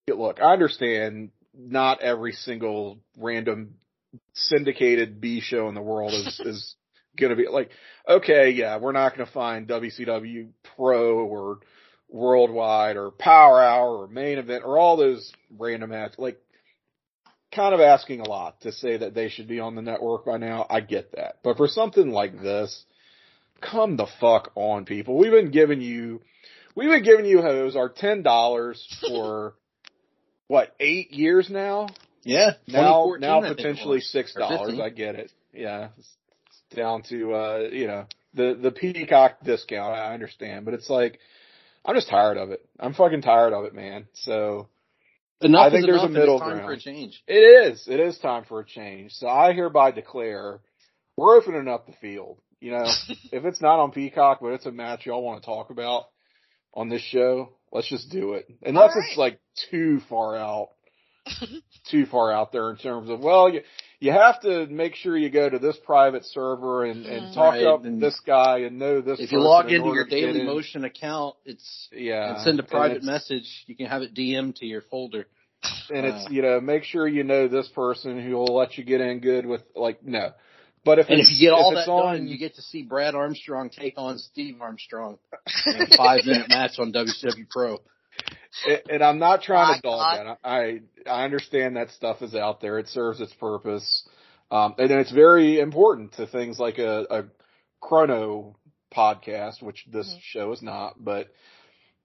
look, 0.09 0.41
I 0.41 0.53
understand 0.53 1.31
not 1.57 2.01
every 2.03 2.33
single 2.33 2.99
random 3.17 3.75
syndicated 4.35 5.21
B 5.21 5.41
show 5.41 5.69
in 5.69 5.75
the 5.75 5.83
world 5.83 6.13
is, 6.13 6.41
is 6.45 6.77
gonna 7.19 7.37
be 7.37 7.47
like, 7.49 7.71
okay, 8.09 8.51
yeah, 8.51 8.77
we're 8.79 8.93
not 8.93 9.17
gonna 9.17 9.31
find 9.31 9.69
WCW 9.69 10.49
Pro 10.77 11.19
or 11.19 11.61
Worldwide 12.09 12.97
or 12.97 13.11
Power 13.11 13.63
Hour 13.63 14.03
or 14.03 14.09
Main 14.09 14.39
Event 14.39 14.65
or 14.65 14.79
all 14.79 14.97
those 14.97 15.33
random 15.59 15.93
acts. 15.93 16.19
Like, 16.19 16.41
kind 17.55 17.75
of 17.75 17.81
asking 17.81 18.21
a 18.21 18.29
lot 18.29 18.61
to 18.63 18.73
say 18.73 18.97
that 18.97 19.15
they 19.15 19.29
should 19.29 19.49
be 19.49 19.61
on 19.61 19.75
the 19.75 19.83
network 19.83 20.25
by 20.25 20.39
now. 20.39 20.67
I 20.69 20.81
get 20.81 21.13
that. 21.13 21.39
But 21.43 21.57
for 21.57 21.69
something 21.69 22.11
like 22.11 22.41
this, 22.41 22.85
come 23.61 23.97
the 23.97 24.07
fuck 24.21 24.53
on, 24.55 24.85
people. 24.85 25.17
We've 25.17 25.33
been 25.33 25.51
giving 25.51 25.81
you, 25.81 26.21
we've 26.75 26.91
been 26.91 27.05
giving 27.05 27.27
you 27.27 27.43
hoes 27.43 27.77
our 27.77 27.89
ten 27.89 28.23
dollars 28.23 28.87
for 29.09 29.55
what 30.49 30.75
eight 30.81 31.13
years 31.13 31.49
now. 31.51 31.89
Yeah. 32.23 32.53
Now, 32.67 33.15
now 33.19 33.41
I 33.41 33.43
think 33.43 33.53
it 33.53 33.57
potentially 33.59 34.01
$6. 34.01 34.81
I 34.81 34.89
get 34.89 35.15
it. 35.15 35.31
Yeah, 35.53 35.89
it's 35.99 36.17
down 36.75 37.03
to 37.05 37.35
uh, 37.35 37.59
you 37.71 37.87
know 37.87 38.07
the 38.35 38.59
the 38.61 38.71
Peacock 38.71 39.45
discount. 39.45 39.95
I 39.95 40.13
understand, 40.13 40.65
but 40.65 40.75
it's 40.75 40.91
like 40.91 41.21
I'm 41.85 41.95
just 41.95 42.09
tired 42.09 42.39
of 42.39 42.51
it. 42.51 42.67
I'm 42.81 42.95
fucking 42.95 43.23
tired 43.23 43.53
of 43.53 43.65
it, 43.65 43.75
man. 43.75 44.07
So 44.15 44.69
Enough 45.45 45.67
I 45.67 45.71
think 45.71 45.81
is 45.81 45.87
there's 45.87 45.97
a 45.97 45.99
enough, 45.99 46.07
and 46.07 46.15
middle 46.15 46.35
it's 46.37 46.43
time 46.43 46.51
for 46.57 46.63
a 46.63 46.67
ground. 46.67 46.81
change. 46.81 47.23
it 47.27 47.35
is. 47.73 47.87
It 47.87 48.01
is 48.01 48.19
time 48.19 48.45
for 48.45 48.61
a 48.61 48.65
change. 48.65 49.13
So 49.13 49.29
I 49.29 49.53
hereby 49.53 49.91
declare 49.91 50.61
we're 51.17 51.37
opening 51.37 51.69
up 51.69 51.87
the 51.87 51.93
field. 52.01 52.41
You 52.61 52.73
know, 52.73 52.85
if 53.33 53.45
it's 53.45 53.61
not 53.61 53.79
on 53.79 53.93
Peacock, 53.93 54.39
but 54.41 54.49
it's 54.55 54.67
a 54.67 54.73
match 54.73 55.07
y'all 55.07 55.23
want 55.23 55.43
to 55.43 55.47
talk 55.47 55.71
about 55.71 56.05
on 56.73 56.89
this 56.89 57.03
show, 57.03 57.51
let's 57.73 57.89
just 57.89 58.11
do 58.11 58.33
it. 58.35 58.47
Unless 58.65 58.91
All 58.95 59.01
right. 59.01 59.09
it's 59.11 59.19
like 59.19 59.41
too 59.71 60.01
far 60.09 60.37
out, 60.37 60.71
too 61.91 62.07
far 62.07 62.33
out 62.33 62.51
there 62.53 62.71
in 62.71 62.77
terms 62.77 63.11
of, 63.11 63.21
well, 63.21 63.49
you, 63.53 63.61
you 64.01 64.13
have 64.13 64.41
to 64.43 64.67
make 64.67 64.95
sure 64.97 65.17
you 65.17 65.31
go 65.31 65.49
to 65.49 65.59
this 65.59 65.77
private 65.85 66.25
server 66.25 66.85
and, 66.85 67.07
and 67.07 67.27
Mhm. 67.27 67.35
talk 67.35 67.55
Right, 67.55 67.65
up 67.67 67.85
and 67.85 68.01
this 68.03 68.19
guy 68.27 68.59
and 68.61 68.79
know 68.79 69.01
this 69.01 69.21
If 69.21 69.31
you 69.33 69.41
log 69.41 69.71
into 69.71 69.91
your 69.91 70.05
to 70.05 70.11
Daily 70.11 70.41
in. 70.41 70.47
Motion 70.47 70.85
account, 70.85 71.37
it's 71.45 71.89
yeah, 71.93 72.31
and 72.31 72.41
send 72.45 72.59
a 72.61 72.65
private 72.65 73.03
message. 73.05 73.65
You 73.67 73.77
can 73.77 73.87
have 73.87 74.03
it 74.03 74.15
DM 74.15 74.55
to 74.57 74.67
your 74.67 74.83
folder. 74.83 75.27
And 75.91 76.07
it's 76.07 76.27
Uh, 76.27 76.31
you 76.31 76.43
know 76.43 76.61
make 76.61 76.85
sure 76.85 77.07
you 77.09 77.25
know 77.25 77.49
this 77.49 77.69
person 77.69 78.21
who 78.23 78.35
will 78.37 78.55
let 78.57 78.77
you 78.79 78.85
get 78.85 79.01
in 79.01 79.21
good 79.21 79.47
with 79.47 79.63
like 79.75 80.03
no. 80.05 80.33
But 80.85 80.99
if 80.99 81.09
And 81.09 81.19
it's, 81.19 81.31
if 81.31 81.41
you 81.41 81.47
get 81.49 81.55
all 81.55 81.73
that 81.75 81.89
on, 81.89 82.17
done, 82.19 82.29
you 82.29 82.37
get 82.37 82.57
to 82.57 82.63
see 82.63 82.83
Brad 82.83 83.15
Armstrong 83.15 83.71
take 83.71 83.95
on 83.97 84.19
Steve 84.19 84.61
Armstrong 84.61 85.19
in 85.67 85.81
a 85.81 85.87
five 85.97 86.27
minute 86.27 86.51
match 86.51 86.79
on 86.79 86.93
WCW 86.93 87.49
Pro. 87.51 87.79
and- 88.69 88.83
and 88.91 89.03
I'm 89.03 89.19
not 89.19 89.43
trying 89.43 89.77
to 89.77 89.81
dog 89.81 90.17
that 90.19 90.39
I 90.45 90.81
I 91.11 91.25
understand 91.25 91.77
that 91.77 91.91
stuff 91.91 92.21
is 92.23 92.35
out 92.35 92.61
there. 92.61 92.79
It 92.79 92.89
serves 92.89 93.21
its 93.21 93.33
purpose. 93.35 94.07
Um 94.51 94.75
and 94.79 94.91
it's 94.91 95.11
very 95.11 95.59
important 95.59 96.13
to 96.15 96.27
things 96.27 96.59
like 96.59 96.79
a, 96.79 97.07
a 97.11 97.25
chrono 97.81 98.57
podcast 98.95 99.63
which 99.63 99.85
this 99.91 100.07
Mhm. 100.15 100.21
show 100.23 100.53
is 100.53 100.63
not 100.63 101.03
but 101.03 101.29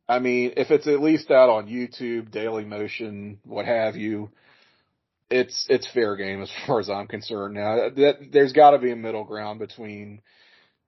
I 0.10 0.20
mean 0.20 0.54
if 0.58 0.72
it's 0.72 0.88
at 0.88 1.02
least 1.02 1.32
out 1.32 1.50
on 1.50 1.68
YouTube 1.68 2.32
Daily 2.32 2.66
Motion 2.66 3.40
what 3.46 3.66
have 3.66 3.96
you 3.96 4.30
it's 5.30 5.66
it's 5.70 5.88
fair 5.94 6.16
game 6.16 6.42
as 6.42 6.52
far 6.68 6.80
as 6.80 6.90
I'm 6.90 7.08
concerned. 7.08 7.56
Now 7.56 7.90
that 7.90 8.30
there's 8.32 8.54
got 8.54 8.72
to 8.72 8.80
be 8.80 8.92
a 8.92 8.96
middle 8.96 9.24
ground 9.24 9.60
between 9.60 10.22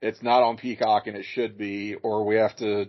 it's 0.02 0.24
not 0.24 0.42
on 0.44 0.58
Peacock 0.58 1.08
and 1.08 1.16
it 1.16 1.26
should 1.26 1.58
be, 1.58 1.96
or 2.02 2.26
we 2.26 2.36
have 2.36 2.56
to, 2.58 2.88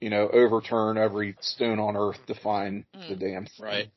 you 0.00 0.08
know, 0.10 0.28
overturn 0.28 0.96
every 0.96 1.36
stone 1.40 1.80
on 1.80 1.96
earth 1.96 2.24
to 2.26 2.34
find 2.34 2.84
the 2.92 3.14
Mm. 3.16 3.18
damn 3.18 3.46
thing. 3.46 3.50
Right. 3.58 3.90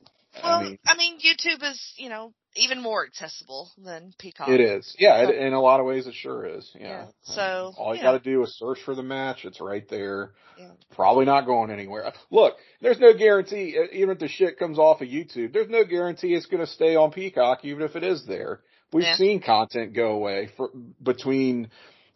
Well, 0.43 0.75
I 0.87 0.97
mean, 0.97 1.19
YouTube 1.19 1.63
is, 1.63 1.93
you 1.97 2.09
know, 2.09 2.33
even 2.55 2.81
more 2.81 3.05
accessible 3.05 3.71
than 3.77 4.13
Peacock. 4.17 4.49
it 4.49 4.61
is. 4.61 4.95
Yeah, 4.97 5.23
it, 5.23 5.35
in 5.35 5.53
a 5.53 5.61
lot 5.61 5.79
of 5.79 5.85
ways 5.85 6.07
it 6.07 6.13
sure 6.13 6.45
is. 6.45 6.69
Yeah. 6.73 6.87
Yeah, 6.87 7.05
so, 7.23 7.73
all 7.77 7.93
you 7.93 7.99
yeah. 7.99 8.11
got 8.11 8.23
to 8.23 8.29
do 8.29 8.43
is 8.43 8.57
search 8.57 8.79
for 8.85 8.95
the 8.95 9.03
match. 9.03 9.45
It's 9.45 9.59
right 9.59 9.87
there. 9.89 10.31
Yeah. 10.57 10.69
Probably 10.93 11.25
not 11.25 11.45
going 11.45 11.69
anywhere. 11.69 12.13
Look, 12.31 12.55
there's 12.81 12.99
no 12.99 13.13
guarantee, 13.13 13.77
uh, 13.77 13.93
even 13.93 14.11
if 14.11 14.19
the 14.19 14.27
shit 14.27 14.57
comes 14.57 14.79
off 14.79 15.01
of 15.01 15.07
YouTube, 15.07 15.53
there's 15.53 15.69
no 15.69 15.83
guarantee 15.83 16.33
it's 16.33 16.45
going 16.45 16.65
to 16.65 16.71
stay 16.71 16.95
on 16.95 17.11
Peacock, 17.11 17.65
even 17.65 17.83
if 17.83 17.95
it 17.95 18.03
is 18.03 18.25
there. 18.25 18.61
We've 18.93 19.15
seen 19.15 19.41
content 19.41 19.93
go 19.93 20.11
away 20.11 20.49
for, 20.55 20.69
between 21.03 21.69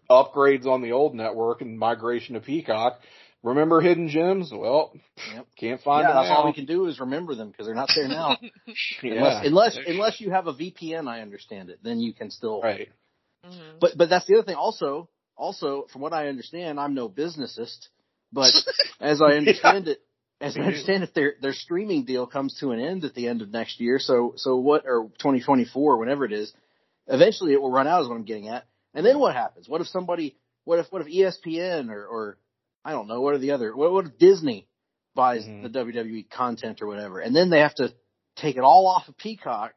upgrades 0.10 0.66
on 0.66 0.82
the 0.82 0.94
old 0.94 1.14
network 1.14 1.62
and 1.62 1.78
migration 1.78 2.36
to 2.36 2.40
Peacock. 2.40 3.02
Remember 3.42 3.80
Hidden 3.80 4.10
Gems? 4.10 4.52
Well, 4.54 4.94
Yep. 5.34 5.48
can't 5.58 5.82
find 5.82 6.04
yeah, 6.04 6.14
them 6.14 6.24
that's 6.24 6.32
all 6.32 6.46
we 6.46 6.54
can 6.54 6.66
do 6.66 6.88
is 6.88 7.00
remember 7.00 7.36
them 7.36 7.50
because 7.50 7.66
they're 7.66 7.76
not 7.76 7.90
there 7.96 8.08
now. 8.08 8.38
Yeah. 9.02 9.42
Unless, 9.44 9.46
unless 9.46 9.78
unless 9.88 10.22
you 10.22 10.32
have 10.32 10.48
a 10.48 10.54
VPN, 10.54 11.08
I 11.08 11.22
understand 11.22 11.70
it. 11.70 11.80
Then 11.82 12.00
you 12.00 12.14
can 12.14 12.32
still. 12.32 12.62
right. 12.62 12.90
Mhm. 13.46 13.80
But 13.80 13.98
but 13.98 14.10
that's 14.10 14.26
the 14.28 14.36
other 14.36 14.44
thing. 14.44 14.56
Also, 14.56 15.10
also 15.38 15.88
from 15.92 16.02
what 16.02 16.12
I 16.14 16.28
understand, 16.28 16.80
I'm 16.80 16.94
no 16.94 17.08
businessist, 17.08 17.90
but 18.34 18.54
as 19.00 19.22
I 19.22 19.34
understand 19.34 19.88
it, 19.88 20.02
as 20.42 20.58
I 20.58 20.62
understand 20.62 21.04
it, 21.04 21.14
their 21.14 21.36
their 21.42 21.54
streaming 21.54 22.04
deal 22.06 22.28
comes 22.28 22.58
to 22.60 22.72
an 22.72 22.80
end 22.82 23.06
at 23.06 23.16
the 23.16 23.28
end 23.28 23.42
of 23.42 23.50
next 23.50 23.80
year. 23.80 24.00
So 24.00 24.34
so 24.36 24.58
what 24.58 24.84
or 24.86 25.10
2024, 25.20 25.98
whenever 25.98 26.26
it 26.26 26.34
is, 26.34 26.54
eventually 27.08 27.54
it 27.54 27.62
will 27.62 27.72
run 27.72 27.88
out. 27.88 28.02
Is 28.02 28.10
what 28.10 28.16
I'm 28.16 28.24
getting 28.24 28.50
at. 28.50 28.66
And 28.94 29.06
then 29.06 29.20
what 29.20 29.36
happens? 29.36 29.70
What 29.70 29.80
if 29.82 29.88
somebody? 29.88 30.36
What 30.66 30.80
if 30.80 30.88
what 30.92 31.02
if 31.02 31.08
ESPN 31.08 31.90
or 31.90 32.06
or 32.06 32.38
I 32.84 32.92
don't 32.92 33.08
know 33.08 33.22
what 33.22 33.34
are 33.36 33.40
the 33.40 33.52
other? 33.52 33.76
What, 33.76 33.92
what 33.92 34.06
if 34.06 34.18
Disney 34.18 34.68
buys 35.16 35.44
Mhm. 35.46 35.64
the 35.64 35.70
WWE 35.70 36.24
content 36.30 36.82
or 36.82 36.88
whatever, 36.88 37.20
and 37.20 37.36
then 37.36 37.50
they 37.50 37.60
have 37.60 37.76
to 37.76 37.94
take 38.36 38.56
it 38.56 38.62
all 38.64 38.88
off 38.88 39.08
of 39.08 39.18
Peacock, 39.18 39.74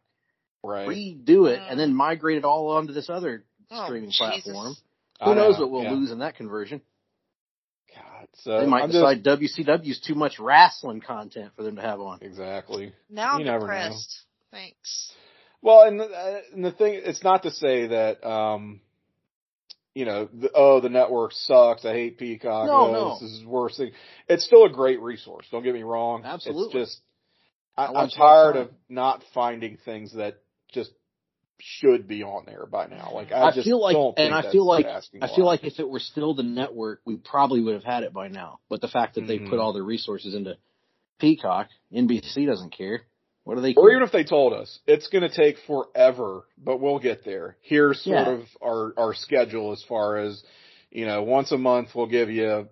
Right. 0.63 0.89
redo 0.89 1.51
it, 1.51 1.61
and 1.69 1.79
then 1.79 1.95
migrate 1.95 2.39
it 2.39 2.45
all 2.45 2.69
onto 2.71 2.93
this 2.93 3.11
other 3.11 3.45
Oh, 3.71 3.85
streaming 3.87 4.11
Jesus. 4.11 4.45
platform. 4.45 4.77
I 5.21 5.25
Who 5.31 5.35
knows 5.35 5.57
know, 5.57 5.63
what 5.63 5.71
we'll 5.71 5.83
yeah. 5.85 5.93
lose 5.93 6.11
in 6.13 6.19
that 6.21 6.37
conversion? 6.37 6.81
God. 7.95 8.29
So 8.35 8.61
they 8.61 8.67
might 8.67 8.85
I'm 8.85 8.91
decide 8.91 9.25
WCW 9.25 9.91
is 9.91 10.01
too 10.01 10.15
much 10.15 10.39
wrestling 10.39 11.01
content 11.01 11.53
for 11.57 11.63
them 11.63 11.77
to 11.77 11.83
have 11.83 12.01
on. 12.01 12.19
exactly. 12.23 12.93
Now 13.11 13.33
I'm 13.33 13.39
You 13.41 13.47
never 13.47 13.67
know. 13.67 13.97
Thanks. 14.53 15.13
Well, 15.63 15.83
and 15.89 15.99
the, 15.99 16.05
uh, 16.05 16.41
and 16.53 16.65
the 16.65 16.73
thing, 16.73 17.01
it's 17.05 17.25
not 17.25 17.45
to 17.45 17.51
say 17.51 17.87
that, 17.89 18.23
um, 18.25 18.81
you 19.95 20.05
know, 20.05 20.29
the, 20.33 20.51
oh, 20.55 20.81
the 20.81 20.89
network 20.89 21.33
sucks. 21.33 21.85
I 21.85 21.93
hate 21.93 22.19
Peacock. 22.19 22.67
No, 22.67 22.89
oh, 22.89 22.93
no. 22.93 23.19
This 23.21 23.31
is 23.31 23.41
the 23.43 23.49
worst 23.49 23.77
thing. 23.77 23.93
It's 24.29 24.45
still 24.45 24.65
a 24.65 24.71
great 24.71 25.01
resource. 25.01 25.47
Don't 25.51 25.63
get 25.63 25.75
me 25.75 25.83
wrong. 25.83 26.23
Absolutely. 26.25 26.81
It's 26.81 26.91
just, 26.91 27.01
I, 27.77 27.85
I 27.85 27.87
I'm 27.89 27.95
watch 27.95 28.13
it 28.15 28.21
all 28.21 28.29
tired 28.29 28.57
of 28.57 28.71
not 28.89 29.23
finding 29.35 29.77
things 29.85 30.15
that 30.15 30.39
just 30.73 30.91
should 31.61 32.09
be 32.09 32.23
on 32.23 32.45
there 32.47 32.67
by 32.67 32.87
now. 32.87 33.13
Like, 33.15 33.33
I, 33.33 33.43
I, 33.43 33.53
just 33.53 33.67
feel 33.67 33.81
like, 33.81 33.97
and 34.17 34.35
I 34.35 34.51
feel 34.51 34.67
like, 34.67 34.87
I 34.87 35.29
feel 35.35 35.45
like 35.45 35.63
if 35.65 35.79
it 35.79 35.89
were 35.89 36.01
still 36.01 36.35
the 36.35 36.43
network, 36.43 37.01
we 37.05 37.17
probably 37.17 37.61
would 37.61 37.75
have 37.75 37.85
had 37.85 38.03
it 38.03 38.13
by 38.13 38.29
now. 38.29 38.61
But 38.69 38.81
the 38.81 38.89
fact 38.89 39.15
that 39.15 39.27
they 39.27 39.39
Mhm. 39.39 39.49
put 39.51 39.59
all 39.59 39.73
their 39.73 39.85
resources 39.85 40.35
into 40.35 40.57
Peacock, 41.21 41.69
NBC 41.95 42.47
doesn't 42.47 42.71
care. 42.77 43.03
What 43.45 43.57
do 43.57 43.61
they? 43.61 43.75
Or 43.75 43.91
even 43.91 44.03
if 44.05 44.13
they 44.13 44.25
told 44.25 44.53
us 44.53 44.79
it's 44.87 45.09
going 45.09 45.29
to 45.29 45.35
take 45.35 45.57
forever, 45.67 46.43
but 46.57 46.81
we'll 46.81 47.01
get 47.01 47.25
there. 47.25 47.57
Here's 47.63 48.01
sort 48.03 48.17
Yeah. 48.27 48.31
of 48.35 48.43
our 48.63 48.93
our 48.97 49.15
schedule 49.15 49.73
as 49.73 49.83
far 49.89 50.19
as 50.19 50.43
you 50.91 51.07
know. 51.07 51.23
Once 51.23 51.51
a 51.53 51.59
month, 51.59 51.89
we'll 51.95 52.07
give 52.07 52.31
you 52.31 52.69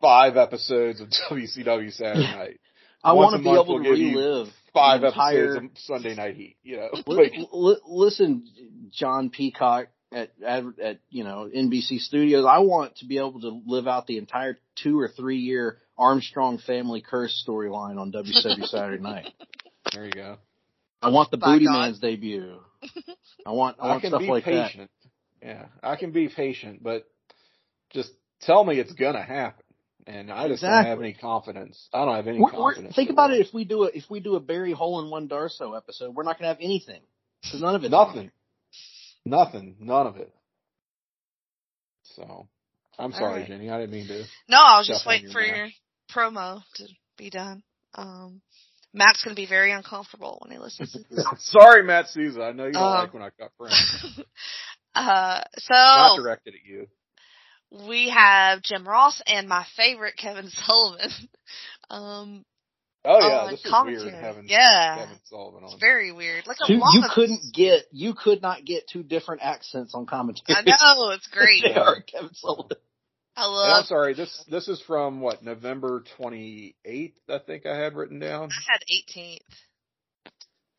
five 0.00 0.36
episodes 0.36 1.00
of 1.00 1.08
WCW 1.30 1.92
Saturday 1.92 2.20
Night, 2.20 2.60
I 3.02 3.12
want 3.14 3.36
to 3.36 3.42
be 3.42 3.48
able 3.50 3.66
we'll 3.80 3.84
to 3.84 3.90
relive 3.90 4.48
five 4.72 5.02
entire. 5.02 5.56
episodes 5.56 5.72
of 5.72 5.78
Sunday 5.78 6.14
Night 6.14 6.36
Heat. 6.36 6.56
You 6.62 6.76
know, 6.78 6.88
Li- 7.06 7.16
like 7.16 7.32
li- 7.52 7.80
listen, 7.86 8.46
John 8.90 9.30
Peacock 9.30 9.86
at, 10.12 10.30
at 10.46 10.64
at 10.82 10.98
you 11.10 11.24
know 11.24 11.48
NBC 11.54 12.00
Studios. 12.00 12.44
I 12.46 12.58
want 12.58 12.96
to 12.98 13.06
be 13.06 13.16
able 13.18 13.40
to 13.40 13.62
live 13.66 13.86
out 13.88 14.06
the 14.06 14.18
entire 14.18 14.58
two 14.82 14.98
or 15.00 15.08
three 15.08 15.38
year 15.38 15.78
Armstrong 15.96 16.58
family 16.58 17.00
curse 17.00 17.44
storyline 17.48 17.98
on 17.98 18.12
WCW 18.12 18.66
Saturday 18.66 19.02
Night. 19.02 19.32
There 19.92 20.04
you 20.06 20.12
go. 20.12 20.36
I 21.02 21.10
want 21.10 21.30
the 21.30 21.36
By 21.36 21.54
Booty 21.54 21.66
God. 21.66 21.72
Man's 21.78 21.98
debut. 22.00 22.58
I 23.46 23.50
want 23.52 23.76
I 23.80 23.84
I 23.84 23.88
want 23.90 24.00
can 24.02 24.10
stuff 24.10 24.20
be 24.20 24.26
like 24.28 24.44
that. 24.44 24.68
patient. 24.68 24.90
Yeah, 25.42 25.66
I 25.82 25.96
can 25.96 26.12
be 26.12 26.28
patient, 26.28 26.82
but 26.82 27.06
just 27.90 28.10
tell 28.40 28.64
me 28.64 28.78
it's 28.78 28.92
gonna 28.92 29.22
happen. 29.22 29.62
And 30.06 30.30
I 30.30 30.48
just 30.48 30.62
don't 30.62 30.84
have 30.84 31.00
any 31.00 31.14
confidence. 31.14 31.88
I 31.92 32.04
don't 32.04 32.14
have 32.16 32.26
any 32.26 32.38
We're, 32.38 32.52
we're, 32.52 32.72
confidence. 32.74 32.94
think 32.94 33.08
about 33.10 33.28
that. 33.28 33.40
it. 33.40 33.46
If 33.46 33.54
we 33.54 33.64
do 33.64 33.84
a 33.84 33.86
if 33.86 34.04
we 34.10 34.20
do 34.20 34.36
a 34.36 34.40
Barry 34.40 34.72
Hole 34.72 35.02
in 35.02 35.10
One 35.10 35.28
Darsow 35.28 35.76
episode, 35.76 36.14
we're 36.14 36.24
not 36.24 36.38
going 36.38 36.44
to 36.44 36.48
have 36.48 36.58
anything. 36.60 37.00
Because 37.42 37.62
none 37.62 37.74
of 37.74 37.84
it. 37.84 37.90
Nothing. 37.90 38.30
Nothing. 39.24 39.76
None 39.80 40.06
of 40.06 40.16
it. 40.16 40.30
So, 42.16 42.48
I'm 42.98 43.12
All 43.12 43.18
sorry, 43.18 43.40
right. 43.40 43.48
Jenny. 43.48 43.70
I 43.70 43.78
didn't 43.80 43.92
mean 43.92 44.06
to. 44.08 44.24
No, 44.48 44.58
I 44.58 44.78
was 44.78 44.86
just 44.86 45.06
waiting 45.06 45.30
your 45.30 45.32
for 45.32 45.40
your 45.42 45.68
promo 46.14 46.60
to 46.74 46.84
be 47.16 47.30
done. 47.30 47.62
Um, 47.94 48.42
Matt's 48.94 49.22
going 49.24 49.34
to 49.34 49.40
be 49.40 49.46
very 49.46 49.72
uncomfortable 49.72 50.38
when 50.42 50.52
he 50.52 50.58
listens 50.58 50.92
to 50.92 50.98
this. 51.10 51.26
sorry, 51.38 51.82
Matt 51.82 52.08
Souza. 52.08 52.42
I 52.42 52.52
know 52.52 52.66
you 52.66 52.72
don't 52.72 52.82
Um, 52.82 52.98
like 53.00 53.12
when 53.12 53.22
I 53.22 53.30
cut 53.30 53.50
friends. 53.58 54.20
uh, 54.94 55.40
so 55.58 55.74
not 55.74 56.16
so 56.16 56.22
directed 56.22 56.54
at 56.54 56.64
you. 56.64 56.86
we 57.86 58.08
have 58.10 58.62
Jim 58.62 58.86
Ross 58.86 59.20
and 59.26 59.48
my 59.48 59.66
favorite 59.76 60.16
Kevin 60.16 60.48
Sullivan. 60.48 61.10
Um, 61.90 62.46
Oh 63.04 63.18
yeah, 63.20 63.40
on 63.40 63.50
this 63.50 63.62
is 63.62 64.04
weird 64.04 64.14
having 64.14 64.48
yeah, 64.48 64.96
Kevin 64.96 65.18
Sullivan 65.24 65.64
it's 65.64 65.74
very 65.78 66.10
weird. 66.10 66.46
Like 66.46 66.56
a 66.66 66.72
You, 66.72 66.80
you 66.94 67.04
couldn't 67.14 67.52
get 67.52 67.84
you 67.92 68.14
could 68.14 68.40
not 68.40 68.64
get 68.64 68.88
two 68.88 69.02
different 69.02 69.42
accents 69.42 69.94
on 69.94 70.06
commentary. 70.06 70.56
I 70.56 70.62
know 70.62 71.10
it's 71.10 71.26
great. 71.26 71.62
they 71.62 71.74
are 71.74 72.00
Kevin 72.00 72.30
Sullivan. 72.32 72.78
I 73.36 73.44
And 73.44 73.52
love. 73.52 73.76
I'm 73.78 73.84
sorry. 73.84 74.14
This 74.14 74.44
this 74.48 74.68
is 74.68 74.80
from 74.86 75.20
what 75.20 75.42
November 75.42 76.04
28th. 76.18 77.12
I 77.28 77.38
think 77.46 77.66
I 77.66 77.76
had 77.76 77.94
written 77.94 78.18
down. 78.20 78.50
I 78.50 78.72
had 78.72 78.82
18th. 78.90 79.38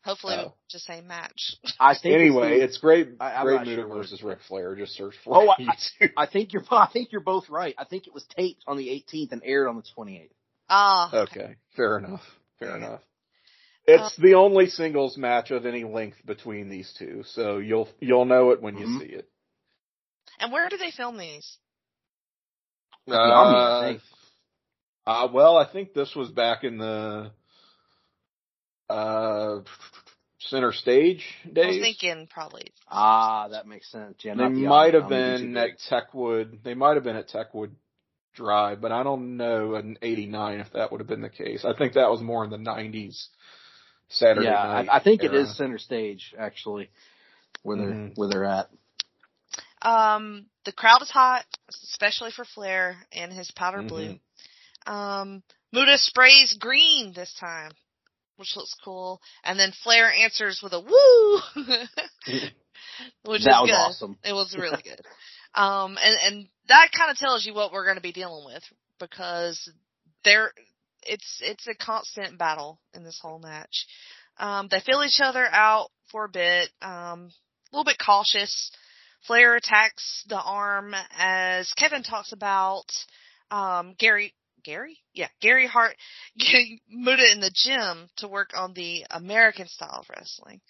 Hopefully, 0.04 0.34
Oh. 0.38 0.42
we'll 0.42 0.56
just 0.70 0.84
say 0.86 1.00
match. 1.00 1.56
I 1.80 1.94
think 2.00 2.14
Anyway, 2.14 2.58
it's, 2.60 2.74
it's 2.74 2.78
great. 2.78 3.08
I- 3.20 3.32
I'm 3.34 3.44
great 3.44 3.56
not 3.56 3.66
Muta 3.66 3.82
sure. 3.82 3.88
versus 3.94 4.22
Ric 4.22 4.38
Flair. 4.46 4.76
Just 4.76 4.94
search 4.94 5.14
for 5.24 5.36
Oh, 5.36 5.54
it 5.58 5.68
I- 6.16 6.22
I 6.22 6.26
think 6.26 6.52
you're 6.52 6.62
I 6.70 6.88
think 6.92 7.10
you're 7.12 7.20
both 7.20 7.48
right. 7.50 7.74
I 7.76 7.84
think 7.84 8.06
it 8.06 8.14
was 8.14 8.24
taped 8.36 8.62
on 8.66 8.76
the 8.76 8.88
18th 8.88 9.32
and 9.32 9.42
aired 9.44 9.66
on 9.68 9.76
the 9.76 9.82
28th. 9.96 10.30
Ah, 10.68 11.10
Okay, 11.22 11.56
fair 11.76 11.98
enough. 11.98 12.22
Fair 12.58 12.70
Okay. 12.70 12.84
enough. 12.86 13.00
It's 13.88 14.16
the 14.16 14.34
only 14.34 14.66
singles 14.66 15.16
match 15.16 15.52
of 15.52 15.64
any 15.66 15.84
length 15.84 16.18
between 16.24 16.68
these 16.68 16.92
two, 16.98 17.22
so 17.26 17.58
you'll 17.58 17.88
you'll 18.00 18.24
know 18.24 18.50
it 18.50 18.60
when 18.62 18.76
you 18.78 18.86
Mhm. 18.86 18.98
see 19.00 19.12
it. 19.12 19.28
and 20.40 20.52
where 20.52 20.68
do 20.68 20.76
they 20.76 20.90
film 20.90 21.16
these? 21.18 21.58
At 21.72 21.76
the 21.76 21.76
Omni, 22.46 22.92
I 22.92 22.95
Uh, 23.10 23.80
think. 23.88 24.00
uh, 25.06 25.28
well, 25.32 25.56
I 25.56 25.70
think 25.70 25.94
this 25.94 26.14
was 26.14 26.30
back 26.30 26.64
in 26.64 26.78
the 26.78 27.30
uh 28.88 29.60
center 30.38 30.72
stage 30.72 31.24
I 31.44 31.48
was 31.48 31.54
days. 31.54 31.82
thinking 31.82 32.28
probably. 32.28 32.72
Ah, 32.88 33.48
that 33.48 33.66
makes 33.66 33.90
sense. 33.90 34.16
Yeah, 34.24 34.34
they 34.34 34.48
the 34.48 34.66
might 34.66 34.94
Omni. 34.94 35.00
have 35.00 35.08
been 35.08 35.56
at 35.56 35.70
Techwood. 35.90 36.62
They 36.62 36.74
might 36.74 36.94
have 36.94 37.04
been 37.04 37.16
at 37.16 37.28
Techwood 37.28 37.70
Drive, 38.34 38.80
but 38.80 38.92
I 38.92 39.02
don't 39.02 39.36
know 39.36 39.74
in 39.76 39.98
'89 40.02 40.60
if 40.60 40.72
that 40.74 40.92
would 40.92 41.00
have 41.00 41.08
been 41.08 41.22
the 41.22 41.28
case. 41.30 41.64
I 41.64 41.76
think 41.76 41.94
that 41.94 42.10
was 42.10 42.20
more 42.20 42.44
in 42.44 42.50
the 42.50 42.58
'90s. 42.58 43.26
Saturday 44.08 44.46
yeah, 44.46 44.62
night. 44.62 44.88
I, 44.88 44.98
I 44.98 45.02
think 45.02 45.22
it 45.24 45.32
era. 45.32 45.42
is 45.42 45.56
center 45.56 45.78
stage 45.78 46.32
actually, 46.38 46.90
where 47.64 47.76
they're 47.76 47.86
Mhm. 47.88 48.16
where 48.16 48.28
they're 48.28 48.44
at. 48.44 48.70
Um, 49.82 50.46
the 50.66 50.72
crowd 50.72 51.00
is 51.00 51.10
hot, 51.10 51.44
especially 51.70 52.30
for 52.32 52.44
Flair 52.44 52.96
and 53.12 53.32
his 53.32 53.50
powder 53.52 53.82
Mhm. 53.82 53.88
blue. 53.88 54.20
Um, 54.86 55.42
Muta 55.72 55.96
sprays 55.96 56.54
green 56.54 57.12
this 57.12 57.32
time, 57.34 57.72
which 58.36 58.54
looks 58.56 58.74
cool, 58.84 59.20
and 59.44 59.58
then 59.58 59.72
Flair 59.72 60.12
answers 60.12 60.60
with 60.62 60.72
a 60.74 60.80
woo, 60.80 61.40
which 63.24 63.44
that 63.44 63.50
is 63.50 63.60
was 63.62 63.70
good. 63.70 63.74
awesome. 63.74 64.18
It 64.24 64.32
was 64.32 64.54
really 64.58 64.82
good. 64.82 65.00
Um, 65.54 65.96
and, 66.02 66.18
and 66.22 66.48
that 66.68 66.90
kind 66.92 67.10
of 67.10 67.16
tells 67.16 67.46
you 67.46 67.54
what 67.54 67.72
we're 67.72 67.84
going 67.84 67.96
to 67.96 68.02
be 68.02 68.12
dealing 68.12 68.44
with 68.44 68.62
because 69.00 69.70
there, 70.24 70.52
it's, 71.02 71.40
it's 71.40 71.66
a 71.66 71.74
constant 71.74 72.38
battle 72.38 72.80
in 72.92 73.04
this 73.04 73.18
whole 73.22 73.38
match. 73.38 73.86
Um, 74.38 74.68
they 74.70 74.80
feel 74.80 75.02
each 75.02 75.20
other 75.22 75.46
out 75.46 75.90
for 76.10 76.24
a 76.26 76.28
bit, 76.28 76.68
um, 76.82 77.30
a 77.72 77.76
little 77.76 77.84
bit 77.84 77.98
cautious. 78.04 78.70
Flair 79.26 79.56
attacks 79.56 80.24
the 80.28 80.40
arm 80.40 80.94
as 81.18 81.72
Kevin 81.74 82.02
talks 82.02 82.32
about, 82.32 82.86
um, 83.50 83.94
Gary, 83.98 84.34
Gary? 84.64 84.98
Yeah, 85.12 85.28
Gary 85.40 85.66
Hart 85.66 85.96
getting 86.38 86.80
Muta 86.88 87.30
in 87.30 87.40
the 87.40 87.52
gym 87.54 88.08
to 88.18 88.28
work 88.28 88.50
on 88.56 88.74
the 88.74 89.06
American 89.10 89.68
style 89.68 90.00
of 90.00 90.10
wrestling. 90.10 90.60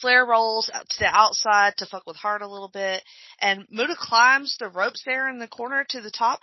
Flair 0.00 0.26
rolls 0.26 0.70
out 0.72 0.88
to 0.88 0.98
the 0.98 1.06
outside 1.06 1.74
to 1.78 1.86
fuck 1.86 2.06
with 2.06 2.16
Hart 2.16 2.42
a 2.42 2.48
little 2.48 2.68
bit, 2.68 3.02
and 3.40 3.66
Muta 3.70 3.96
climbs 3.98 4.56
the 4.58 4.68
ropes 4.68 5.02
there 5.04 5.28
in 5.28 5.38
the 5.38 5.48
corner 5.48 5.84
to 5.88 6.00
the 6.00 6.10
top. 6.10 6.40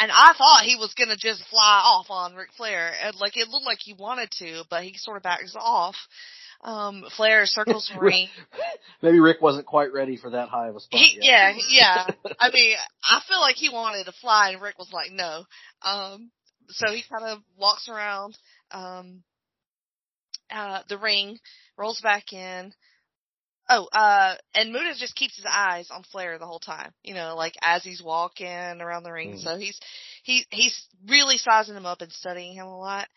And 0.00 0.12
I 0.12 0.32
thought 0.36 0.64
he 0.64 0.76
was 0.76 0.94
gonna 0.94 1.16
just 1.16 1.44
fly 1.46 1.82
off 1.84 2.06
on 2.10 2.34
Ric 2.34 2.52
Flair, 2.56 2.92
and 3.02 3.16
like 3.16 3.36
it 3.36 3.48
looked 3.48 3.66
like 3.66 3.80
he 3.80 3.94
wanted 3.94 4.30
to, 4.38 4.64
but 4.70 4.84
he 4.84 4.94
sort 4.96 5.16
of 5.16 5.22
backs 5.22 5.54
off. 5.56 5.96
Um, 6.62 7.04
Flair 7.16 7.46
circles 7.46 7.90
the 7.94 8.00
ring. 8.00 8.28
Maybe 9.00 9.20
Ric 9.20 9.40
wasn't 9.40 9.66
quite 9.66 9.92
ready 9.92 10.16
for 10.16 10.30
that 10.30 10.48
high 10.48 10.68
of 10.68 10.76
a 10.76 10.80
spot. 10.80 11.00
He, 11.00 11.18
yeah, 11.20 11.54
yeah. 11.68 12.06
I 12.40 12.50
mean, 12.50 12.74
I 13.04 13.20
feel 13.28 13.40
like 13.40 13.56
he 13.56 13.68
wanted 13.68 14.04
to 14.04 14.12
fly, 14.20 14.50
and 14.50 14.62
Ric 14.62 14.78
was 14.78 14.92
like, 14.92 15.12
no. 15.12 15.44
Um, 15.82 16.30
so 16.68 16.90
he 16.92 17.02
kind 17.10 17.24
of 17.24 17.42
walks 17.56 17.88
around 17.88 18.36
um, 18.70 19.22
uh, 20.50 20.80
the 20.88 20.98
ring, 20.98 21.38
rolls 21.76 22.00
back 22.00 22.32
in. 22.32 22.72
Oh, 23.70 23.86
uh, 23.92 24.34
and 24.54 24.72
Muta 24.72 24.94
just 24.98 25.14
keeps 25.14 25.36
his 25.36 25.44
eyes 25.48 25.88
on 25.90 26.02
Flair 26.04 26.38
the 26.38 26.46
whole 26.46 26.58
time. 26.58 26.92
You 27.04 27.14
know, 27.14 27.34
like 27.36 27.54
as 27.62 27.84
he's 27.84 28.02
walking 28.02 28.46
around 28.80 29.02
the 29.02 29.12
ring. 29.12 29.34
Mm. 29.34 29.42
So 29.42 29.58
he's 29.58 29.78
he 30.22 30.46
he's 30.50 30.86
really 31.06 31.36
sizing 31.36 31.76
him 31.76 31.84
up 31.86 32.00
and 32.00 32.10
studying 32.10 32.54
him 32.54 32.66
a 32.66 32.78
lot. 32.78 33.08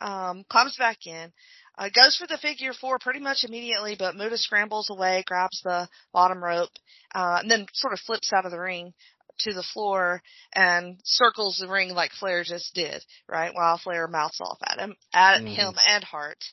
Um, 0.00 0.44
climbs 0.48 0.76
back 0.76 1.06
in. 1.06 1.32
Uh, 1.78 1.88
goes 1.94 2.16
for 2.16 2.26
the 2.26 2.38
figure 2.38 2.72
four 2.74 2.98
pretty 2.98 3.20
much 3.20 3.44
immediately, 3.44 3.96
but 3.98 4.14
Muta 4.14 4.36
scrambles 4.36 4.90
away, 4.90 5.24
grabs 5.26 5.60
the 5.62 5.88
bottom 6.12 6.42
rope, 6.42 6.70
uh, 7.14 7.38
and 7.40 7.50
then 7.50 7.66
sort 7.72 7.92
of 7.92 8.00
flips 8.00 8.32
out 8.32 8.44
of 8.44 8.50
the 8.52 8.60
ring 8.60 8.92
to 9.38 9.52
the 9.54 9.62
floor 9.72 10.22
and 10.54 11.00
circles 11.04 11.56
the 11.58 11.68
ring 11.68 11.90
like 11.94 12.12
Flair 12.12 12.44
just 12.44 12.74
did, 12.74 13.02
right? 13.28 13.52
While 13.54 13.78
Flair 13.78 14.06
mouths 14.06 14.40
off 14.40 14.58
at 14.66 14.78
him, 14.78 14.94
at 15.14 15.40
Mhm. 15.40 15.48
him 15.54 15.74
and 15.88 16.04
Hart. 16.04 16.44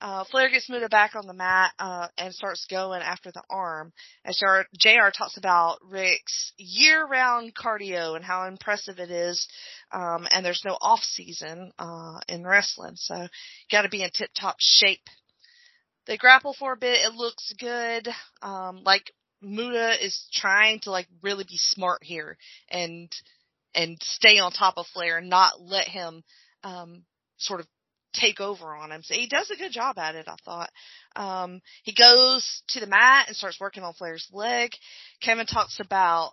Uh, 0.00 0.24
Flair 0.24 0.48
gets 0.48 0.70
Muta 0.70 0.88
back 0.88 1.14
on 1.14 1.26
the 1.26 1.34
mat, 1.34 1.72
uh, 1.78 2.08
and 2.16 2.34
starts 2.34 2.66
going 2.70 3.02
after 3.02 3.30
the 3.30 3.42
arm. 3.50 3.92
As 4.24 4.38
JR, 4.38 4.62
JR 4.78 5.10
talks 5.16 5.36
about 5.36 5.78
Ric's 5.84 6.52
year-round 6.56 7.54
cardio 7.54 8.16
and 8.16 8.24
how 8.24 8.46
impressive 8.46 8.98
it 8.98 9.10
is, 9.10 9.46
um, 9.92 10.26
and 10.30 10.44
there's 10.44 10.64
no 10.64 10.78
off-season, 10.80 11.72
uh, 11.78 12.20
in 12.28 12.46
wrestling, 12.46 12.96
so 12.96 13.28
gotta 13.70 13.90
be 13.90 14.02
in 14.02 14.10
tip-top 14.10 14.56
shape. 14.58 15.06
They 16.06 16.16
grapple 16.16 16.54
for 16.58 16.72
a 16.72 16.78
bit, 16.78 17.04
it 17.04 17.14
looks 17.14 17.52
good, 17.58 18.08
um, 18.40 18.82
like 18.84 19.12
Muta 19.42 20.02
is 20.02 20.28
trying 20.32 20.80
to 20.80 20.90
like 20.90 21.08
really 21.22 21.44
be 21.44 21.58
smart 21.58 22.02
here 22.02 22.38
and, 22.70 23.10
and 23.74 23.98
stay 24.02 24.38
on 24.38 24.50
top 24.50 24.74
of 24.78 24.86
Flair 24.86 25.18
and 25.18 25.28
not 25.28 25.60
let 25.60 25.88
him, 25.88 26.24
um, 26.64 27.04
sort 27.36 27.60
of 27.60 27.66
take 28.12 28.40
over 28.40 28.74
on 28.74 28.92
him. 28.92 29.02
So 29.02 29.14
he 29.14 29.26
does 29.26 29.50
a 29.50 29.56
good 29.56 29.72
job 29.72 29.98
at 29.98 30.14
it, 30.14 30.26
I 30.28 30.36
thought. 30.44 30.70
Um, 31.16 31.60
he 31.82 31.94
goes 31.94 32.62
to 32.68 32.80
the 32.80 32.86
mat 32.86 33.26
and 33.28 33.36
starts 33.36 33.60
working 33.60 33.82
on 33.82 33.94
Flair's 33.94 34.28
leg. 34.32 34.70
Kevin 35.22 35.46
talks 35.46 35.78
about 35.80 36.32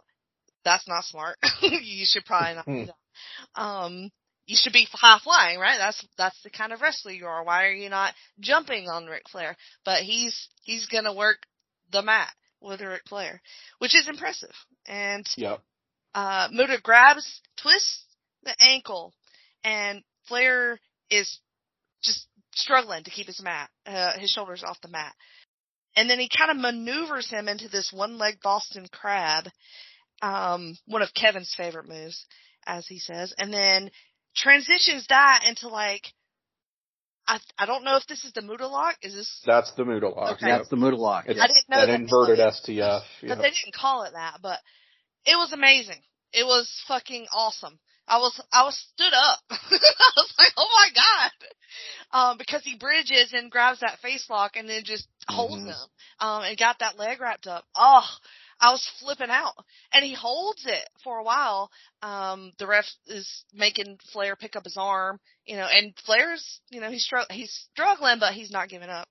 that's 0.63 0.87
not 0.87 1.05
smart. 1.05 1.37
you 1.61 2.05
should 2.05 2.25
probably 2.25 2.55
not 2.55 2.65
do 2.65 2.85
that. 2.87 3.61
Um, 3.61 4.11
you 4.45 4.55
should 4.57 4.73
be 4.73 4.87
high 4.91 5.19
flying, 5.23 5.59
right? 5.59 5.77
That's 5.77 6.05
that's 6.17 6.41
the 6.43 6.49
kind 6.49 6.71
of 6.73 6.81
wrestler 6.81 7.11
you 7.11 7.25
are. 7.25 7.43
Why 7.43 7.65
are 7.67 7.73
you 7.73 7.89
not 7.89 8.13
jumping 8.39 8.87
on 8.89 9.05
Ric 9.05 9.23
Flair? 9.29 9.55
But 9.85 10.03
he's 10.03 10.47
he's 10.63 10.87
gonna 10.87 11.13
work 11.13 11.37
the 11.91 12.01
mat 12.01 12.33
with 12.61 12.81
Ric 12.81 13.03
Flair, 13.07 13.41
which 13.79 13.95
is 13.95 14.07
impressive. 14.07 14.53
And 14.87 15.25
Yep. 15.35 15.61
uh, 16.15 16.47
Muta 16.51 16.79
grabs, 16.81 17.41
twists 17.61 18.05
the 18.43 18.55
ankle, 18.59 19.13
and 19.63 20.01
Flair 20.27 20.79
is 21.09 21.39
struggling 22.59 23.03
to 23.03 23.11
keep 23.11 23.27
his 23.27 23.41
mat, 23.41 23.69
uh, 23.85 24.17
his 24.19 24.29
shoulders 24.31 24.63
off 24.65 24.81
the 24.81 24.87
mat. 24.89 25.13
And 25.95 26.09
then 26.09 26.19
he 26.19 26.29
kind 26.29 26.51
of 26.51 26.57
maneuvers 26.57 27.29
him 27.29 27.47
into 27.47 27.67
this 27.69 27.91
one-leg 27.91 28.35
Boston 28.43 28.87
crab, 28.91 29.45
um, 30.21 30.77
one 30.85 31.01
of 31.01 31.13
Kevin's 31.13 31.53
favorite 31.55 31.87
moves, 31.87 32.25
as 32.65 32.85
he 32.87 32.99
says, 32.99 33.33
and 33.37 33.51
then 33.53 33.89
transitions 34.35 35.05
that 35.09 35.43
into 35.47 35.69
like, 35.69 36.03
I, 37.27 37.39
I 37.57 37.65
don't 37.65 37.83
know 37.83 37.97
if 37.97 38.05
this 38.07 38.23
is 38.23 38.31
the 38.33 38.41
Muta 38.41 38.67
lock. 38.67 38.95
Is 39.01 39.13
this, 39.13 39.41
That's 39.45 39.71
the 39.73 39.83
Muta 39.85 40.07
lock. 40.09 40.33
Okay. 40.37 40.45
That's 40.49 40.69
the 40.69 40.77
Muta 40.77 40.95
lock. 40.95 41.25
It's 41.27 41.39
I 41.41 41.47
didn't 41.47 41.67
know 41.69 41.79
that 41.81 41.87
that 41.87 41.99
inverted 41.99 42.37
they- 42.39 42.43
STF. 42.73 43.01
but 43.21 43.27
Yep. 43.29 43.37
they 43.39 43.49
didn't 43.49 43.73
call 43.75 44.03
it 44.03 44.13
that, 44.13 44.37
but 44.41 44.59
it 45.25 45.35
was 45.35 45.51
amazing. 45.51 46.01
It 46.31 46.45
was 46.45 46.71
fucking 46.87 47.27
awesome. 47.33 47.79
I 48.07 48.17
was 48.19 48.39
I 48.51 48.63
was 48.63 48.77
stood 48.93 49.13
up. 49.13 49.39
I 49.49 50.11
was 50.15 50.33
like, 50.37 50.53
oh 50.57 50.69
my 50.75 50.89
god, 50.95 51.31
um, 52.11 52.37
because 52.37 52.63
he 52.63 52.77
bridges 52.77 53.33
and 53.33 53.51
grabs 53.51 53.81
that 53.81 53.99
face 53.99 54.29
lock 54.29 54.55
and 54.55 54.67
then 54.67 54.83
just 54.83 55.07
holds 55.27 55.63
Mhm. 55.63 55.67
him, 55.67 55.89
um, 56.19 56.43
and 56.43 56.57
got 56.57 56.79
that 56.79 56.97
leg 56.97 57.19
wrapped 57.19 57.47
up. 57.47 57.65
Oh, 57.75 58.07
I 58.59 58.71
was 58.71 58.87
flipping 58.99 59.29
out, 59.29 59.53
and 59.93 60.03
he 60.03 60.13
holds 60.13 60.65
it 60.65 60.89
for 61.03 61.17
a 61.19 61.23
while. 61.23 61.69
Um, 62.01 62.53
the 62.59 62.67
ref 62.67 62.85
is 63.07 63.43
making 63.53 63.99
Flair 64.11 64.35
pick 64.35 64.55
up 64.55 64.63
his 64.63 64.77
arm, 64.77 65.19
you 65.45 65.57
know, 65.57 65.67
and 65.67 65.93
Flair's, 66.05 66.61
you 66.69 66.79
know, 66.81 66.89
he's 66.89 67.03
str- 67.05 67.29
he's 67.31 67.53
struggling, 67.73 68.19
but 68.19 68.33
he's 68.33 68.51
not 68.51 68.69
giving 68.69 68.89
up. 68.89 69.07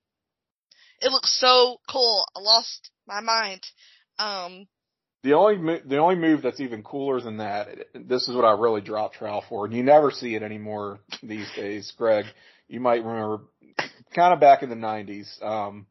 It 0.99 1.11
looks 1.11 1.39
so 1.39 1.79
cool. 1.89 2.25
I 2.35 2.39
lost 2.39 2.89
my 3.07 3.19
mind. 3.21 3.61
Um, 4.19 4.67
The 5.23 5.33
only 5.33 5.57
mo- 5.57 5.81
the 5.85 5.97
only 5.97 6.15
move 6.15 6.41
that's 6.41 6.59
even 6.59 6.83
cooler 6.83 7.19
than 7.19 7.37
that, 7.37 7.67
this 7.93 8.27
is 8.27 8.35
what 8.35 8.45
I 8.45 8.51
really 8.51 8.81
dropped 8.81 9.15
trowel 9.15 9.43
for, 9.49 9.65
and 9.65 9.73
you 9.73 9.83
never 9.83 10.11
see 10.11 10.35
it 10.35 10.43
anymore 10.43 10.99
these 11.23 11.49
days. 11.55 11.91
Greg, 11.97 12.25
you 12.67 12.79
might 12.79 13.03
remember, 13.03 13.41
kind 14.15 14.33
of 14.33 14.39
back 14.39 14.63
in 14.63 14.69
the 14.69 14.75
'90s. 14.75 15.41
Um, 15.43 15.87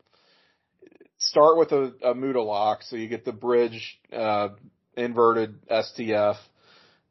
start 1.18 1.58
with 1.58 1.72
a, 1.72 1.92
a 2.02 2.14
Muta 2.14 2.42
lock, 2.42 2.82
so 2.82 2.96
you 2.96 3.08
get 3.08 3.24
the 3.24 3.32
bridge 3.32 3.98
uh, 4.12 4.50
inverted 4.96 5.66
STF. 5.68 6.36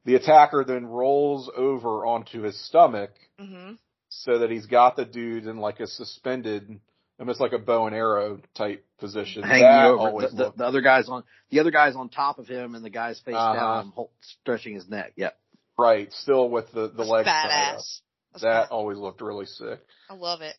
The 0.05 0.15
attacker 0.15 0.63
then 0.63 0.85
rolls 0.85 1.49
over 1.55 2.05
onto 2.05 2.41
his 2.41 2.59
stomach 2.67 3.11
hmm 3.39 3.73
so 4.09 4.39
that 4.39 4.49
he's 4.49 4.67
got 4.67 4.95
the 4.95 5.03
dude 5.03 5.45
in 5.45 5.57
like 5.57 5.81
a 5.81 5.87
suspended, 5.87 6.79
almost 7.19 7.39
like 7.39 7.53
a 7.53 7.59
bow 7.59 7.87
and 7.87 7.95
arrow 7.95 8.39
type 8.55 8.85
position. 8.99 9.43
hanging 9.43 9.63
that 9.63 9.85
over. 9.87 10.21
The, 10.27 10.35
the, 10.35 10.53
the 10.57 10.65
other 10.65 10.81
guy's 10.81 11.07
on 11.09 11.23
the 11.49 11.59
other 11.59 11.71
guy's 11.71 11.95
on 11.95 12.09
top 12.09 12.39
of 12.39 12.47
him, 12.47 12.75
and 12.75 12.83
the 12.83 12.89
guy's 12.89 13.19
face 13.21 13.35
Uh-huh. 13.35 13.53
down, 13.53 13.91
hol- 13.95 14.11
stretching 14.21 14.75
his 14.75 14.87
neck. 14.89 15.13
Yep. 15.15 15.37
right, 15.77 16.11
still 16.13 16.49
with 16.49 16.71
the 16.71 16.87
the 16.89 16.97
that's 16.97 17.09
legs 17.09 17.27
badass. 17.29 17.99
That 18.41 18.41
badass. 18.43 18.71
always 18.71 18.97
looked 18.97 19.21
really 19.21 19.45
sick. 19.45 19.79
I 20.09 20.13
love 20.15 20.41
it. 20.41 20.55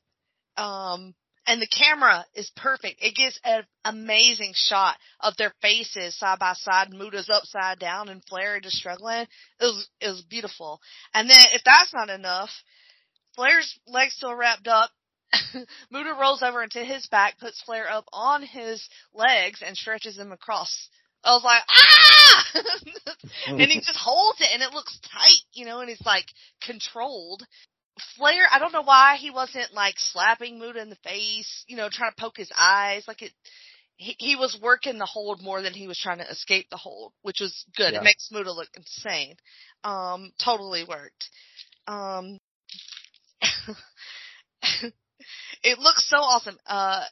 Um, 0.57 1.15
and 1.47 1.61
the 1.63 1.69
camera 1.69 2.25
is 2.35 2.51
perfect. 2.57 2.97
It 3.01 3.15
gives 3.15 3.39
an 3.45 3.63
amazing 3.85 4.53
shot 4.55 4.97
of 5.21 5.37
their 5.37 5.53
faces 5.63 6.19
side 6.19 6.39
by 6.41 6.55
side. 6.55 6.89
Muta's 6.93 7.31
upside 7.31 7.79
down 7.79 8.09
and 8.09 8.25
Flair 8.25 8.59
just 8.61 8.77
struggling. 8.77 9.21
It 9.21 9.29
was, 9.61 9.89
it 10.01 10.09
was 10.09 10.23
beautiful. 10.29 10.81
And 11.15 11.29
then 11.31 11.39
if 11.53 11.63
that's 11.65 11.95
not 11.95 12.09
enough, 12.11 12.51
Flair's 13.37 13.79
legs 13.87 14.15
still 14.15 14.35
wrapped 14.35 14.67
up. 14.67 14.91
Muta 15.91 16.14
rolls 16.18 16.43
over 16.43 16.62
into 16.62 16.85
his 16.85 17.07
back, 17.07 17.39
puts 17.39 17.62
Flair 17.62 17.91
up 17.91 18.07
on 18.12 18.43
his 18.43 18.89
legs 19.14 19.62
and 19.64 19.77
stretches 19.77 20.18
him 20.18 20.33
across. 20.33 20.89
I 21.24 21.33
was 21.33 21.45
like, 21.45 21.62
ah! 21.68 22.45
and 23.49 23.61
he 23.61 23.81
just 23.81 23.99
holds 23.99 24.41
it 24.41 24.49
and 24.53 24.62
it 24.62 24.72
looks 24.72 24.99
tight, 25.01 25.43
you 25.53 25.66
know, 25.66 25.81
and 25.81 25.91
it's 25.91 26.05
like 26.07 26.27
controlled. 26.62 27.45
Flair, 28.16 28.47
I 28.51 28.59
don't 28.59 28.72
know 28.72 28.83
why 28.83 29.16
he 29.18 29.31
wasn't 29.31 29.72
like 29.74 29.95
slapping 29.99 30.59
Muta 30.59 30.81
in 30.81 30.91
the 30.91 30.97
face, 30.97 31.64
you 31.66 31.77
know, 31.77 31.89
trying 31.91 32.12
to 32.12 32.20
poke 32.20 32.37
his 32.37 32.53
eyes. 32.59 33.05
Like 33.09 33.22
it, 33.22 33.33
he, 33.97 34.14
he 34.18 34.37
was 34.37 34.59
working 34.62 34.99
the 34.99 35.07
hold 35.07 35.43
more 35.43 35.62
than 35.62 35.72
he 35.72 35.89
was 35.89 35.99
trying 35.99 36.18
to 36.18 36.31
escape 36.31 36.68
the 36.70 36.77
hold, 36.77 37.12
which 37.22 37.41
was 37.41 37.64
good. 37.77 37.95
Yeah. 37.95 38.01
It 38.01 38.05
makes 38.05 38.31
Muta 38.31 38.53
look 38.53 38.68
insane. 38.77 39.37
Um, 39.83 40.33
totally 40.39 40.85
worked. 40.87 41.31
Um, 41.89 42.39
it 45.63 45.79
looks 45.79 46.09
so 46.09 46.17
awesome. 46.19 46.59
Uh, 46.67 47.03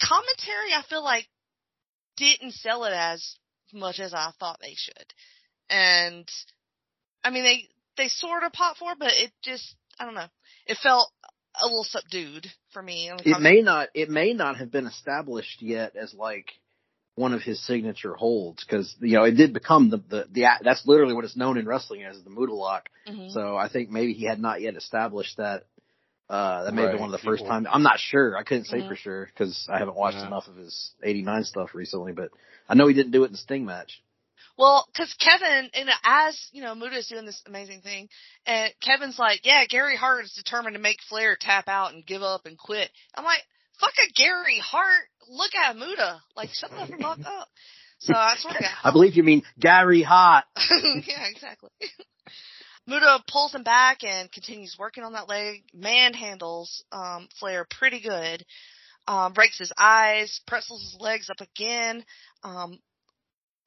commentary, 0.00 0.72
I 0.76 0.82
feel 0.88 1.02
like 1.02 1.26
didn't 2.16 2.52
sell 2.52 2.84
it 2.84 2.92
as 2.92 3.36
much 3.72 4.00
as 4.00 4.12
I 4.14 4.30
thought 4.38 4.58
they 4.60 4.74
should. 4.76 5.14
And 5.70 6.28
I 7.24 7.30
mean, 7.30 7.44
they, 7.44 7.68
they 7.96 8.08
sort 8.08 8.42
of 8.42 8.52
pot 8.52 8.76
for, 8.78 8.94
but 8.98 9.12
it 9.12 9.32
just, 9.42 9.74
I 9.98 10.04
don't 10.04 10.14
know. 10.14 10.28
It 10.66 10.78
felt 10.82 11.10
a 11.60 11.66
little 11.66 11.84
subdued 11.84 12.46
for 12.72 12.82
me. 12.82 13.10
It 13.24 13.40
may 13.40 13.60
not. 13.62 13.88
It 13.94 14.08
may 14.08 14.32
not 14.32 14.56
have 14.56 14.70
been 14.70 14.86
established 14.86 15.60
yet 15.62 15.96
as 15.96 16.14
like 16.14 16.46
one 17.14 17.34
of 17.34 17.42
his 17.42 17.64
signature 17.66 18.14
holds 18.14 18.64
because 18.64 18.94
you 19.00 19.16
know 19.16 19.24
it 19.24 19.32
did 19.32 19.52
become 19.52 19.90
the 19.90 19.98
the 19.98 20.26
the 20.30 20.46
that's 20.62 20.86
literally 20.86 21.14
what 21.14 21.24
it's 21.24 21.36
known 21.36 21.58
in 21.58 21.66
wrestling 21.66 22.04
as 22.04 22.22
the 22.22 22.30
Muta 22.30 22.54
lock. 22.54 22.88
Mhm. 23.06 23.30
So 23.32 23.56
I 23.56 23.68
think 23.68 23.90
maybe 23.90 24.14
he 24.14 24.24
had 24.24 24.40
not 24.40 24.60
yet 24.60 24.76
established 24.76 25.36
that. 25.36 25.64
Uh, 26.28 26.64
that 26.64 26.74
may 26.74 26.82
have 26.82 26.88
Right, 26.88 26.92
been 26.92 27.00
one 27.00 27.12
of 27.14 27.20
the 27.20 27.26
first 27.26 27.44
times. 27.46 27.66
I'm 27.70 27.82
not 27.82 27.98
sure. 27.98 28.36
I 28.36 28.42
couldn't 28.42 28.64
say 28.64 28.86
for 28.86 28.96
sure 28.96 29.26
because 29.26 29.68
I 29.70 29.78
haven't 29.78 29.96
watched 29.96 30.16
Yeah. 30.16 30.28
enough 30.28 30.48
of 30.48 30.56
his 30.56 30.92
'89 31.02 31.44
stuff 31.44 31.74
recently. 31.74 32.12
But 32.12 32.30
I 32.68 32.74
know 32.74 32.86
he 32.86 32.94
didn't 32.94 33.12
do 33.12 33.24
it 33.24 33.26
in 33.26 33.32
the 33.32 33.38
Sting 33.38 33.66
match. 33.66 34.02
Well, 34.56 34.86
because 34.92 35.12
Kevin, 35.14 35.70
you 35.74 35.84
know, 35.84 35.92
as 36.04 36.48
you 36.52 36.62
know, 36.62 36.74
Muta's 36.74 37.08
doing 37.08 37.26
this 37.26 37.42
amazing 37.46 37.80
thing, 37.80 38.08
and 38.46 38.72
Kevin's 38.80 39.18
like, 39.18 39.44
"Yeah, 39.44 39.64
Gary 39.66 39.96
Hart 39.96 40.24
is 40.24 40.32
determined 40.32 40.74
to 40.74 40.80
make 40.80 41.02
Flair 41.02 41.36
tap 41.38 41.68
out 41.68 41.92
and 41.92 42.04
give 42.06 42.22
up 42.22 42.46
and 42.46 42.58
quit." 42.58 42.90
I'm 43.14 43.24
like, 43.24 43.42
"Fuck 43.80 43.94
a 43.98 44.12
Gary 44.12 44.58
Hart! 44.58 45.08
Look 45.28 45.54
at 45.54 45.76
Muta! 45.76 46.20
Like, 46.36 46.50
shut 46.52 46.70
the 46.70 46.86
fuck 46.98 47.18
up." 47.26 47.48
So 47.98 48.14
I 48.14 48.34
sort 48.36 48.56
of 48.56 48.62
got 48.62 48.70
I 48.84 48.90
believe 48.90 49.14
you 49.14 49.22
mean 49.22 49.42
Gary 49.58 50.02
Hart. 50.02 50.44
yeah, 50.70 51.26
exactly. 51.30 51.70
Muta 52.86 53.22
pulls 53.30 53.54
him 53.54 53.62
back 53.62 54.02
and 54.02 54.30
continues 54.32 54.76
working 54.78 55.04
on 55.04 55.12
that 55.12 55.28
leg, 55.28 55.62
manhandles 55.76 56.82
um, 56.90 57.28
Flair 57.38 57.66
pretty 57.70 58.00
good, 58.00 58.44
um, 59.06 59.32
breaks 59.32 59.58
his 59.58 59.72
eyes, 59.78 60.40
pretzels 60.46 60.82
his 60.82 61.00
legs 61.00 61.30
up 61.30 61.40
again, 61.40 62.04
um, 62.42 62.78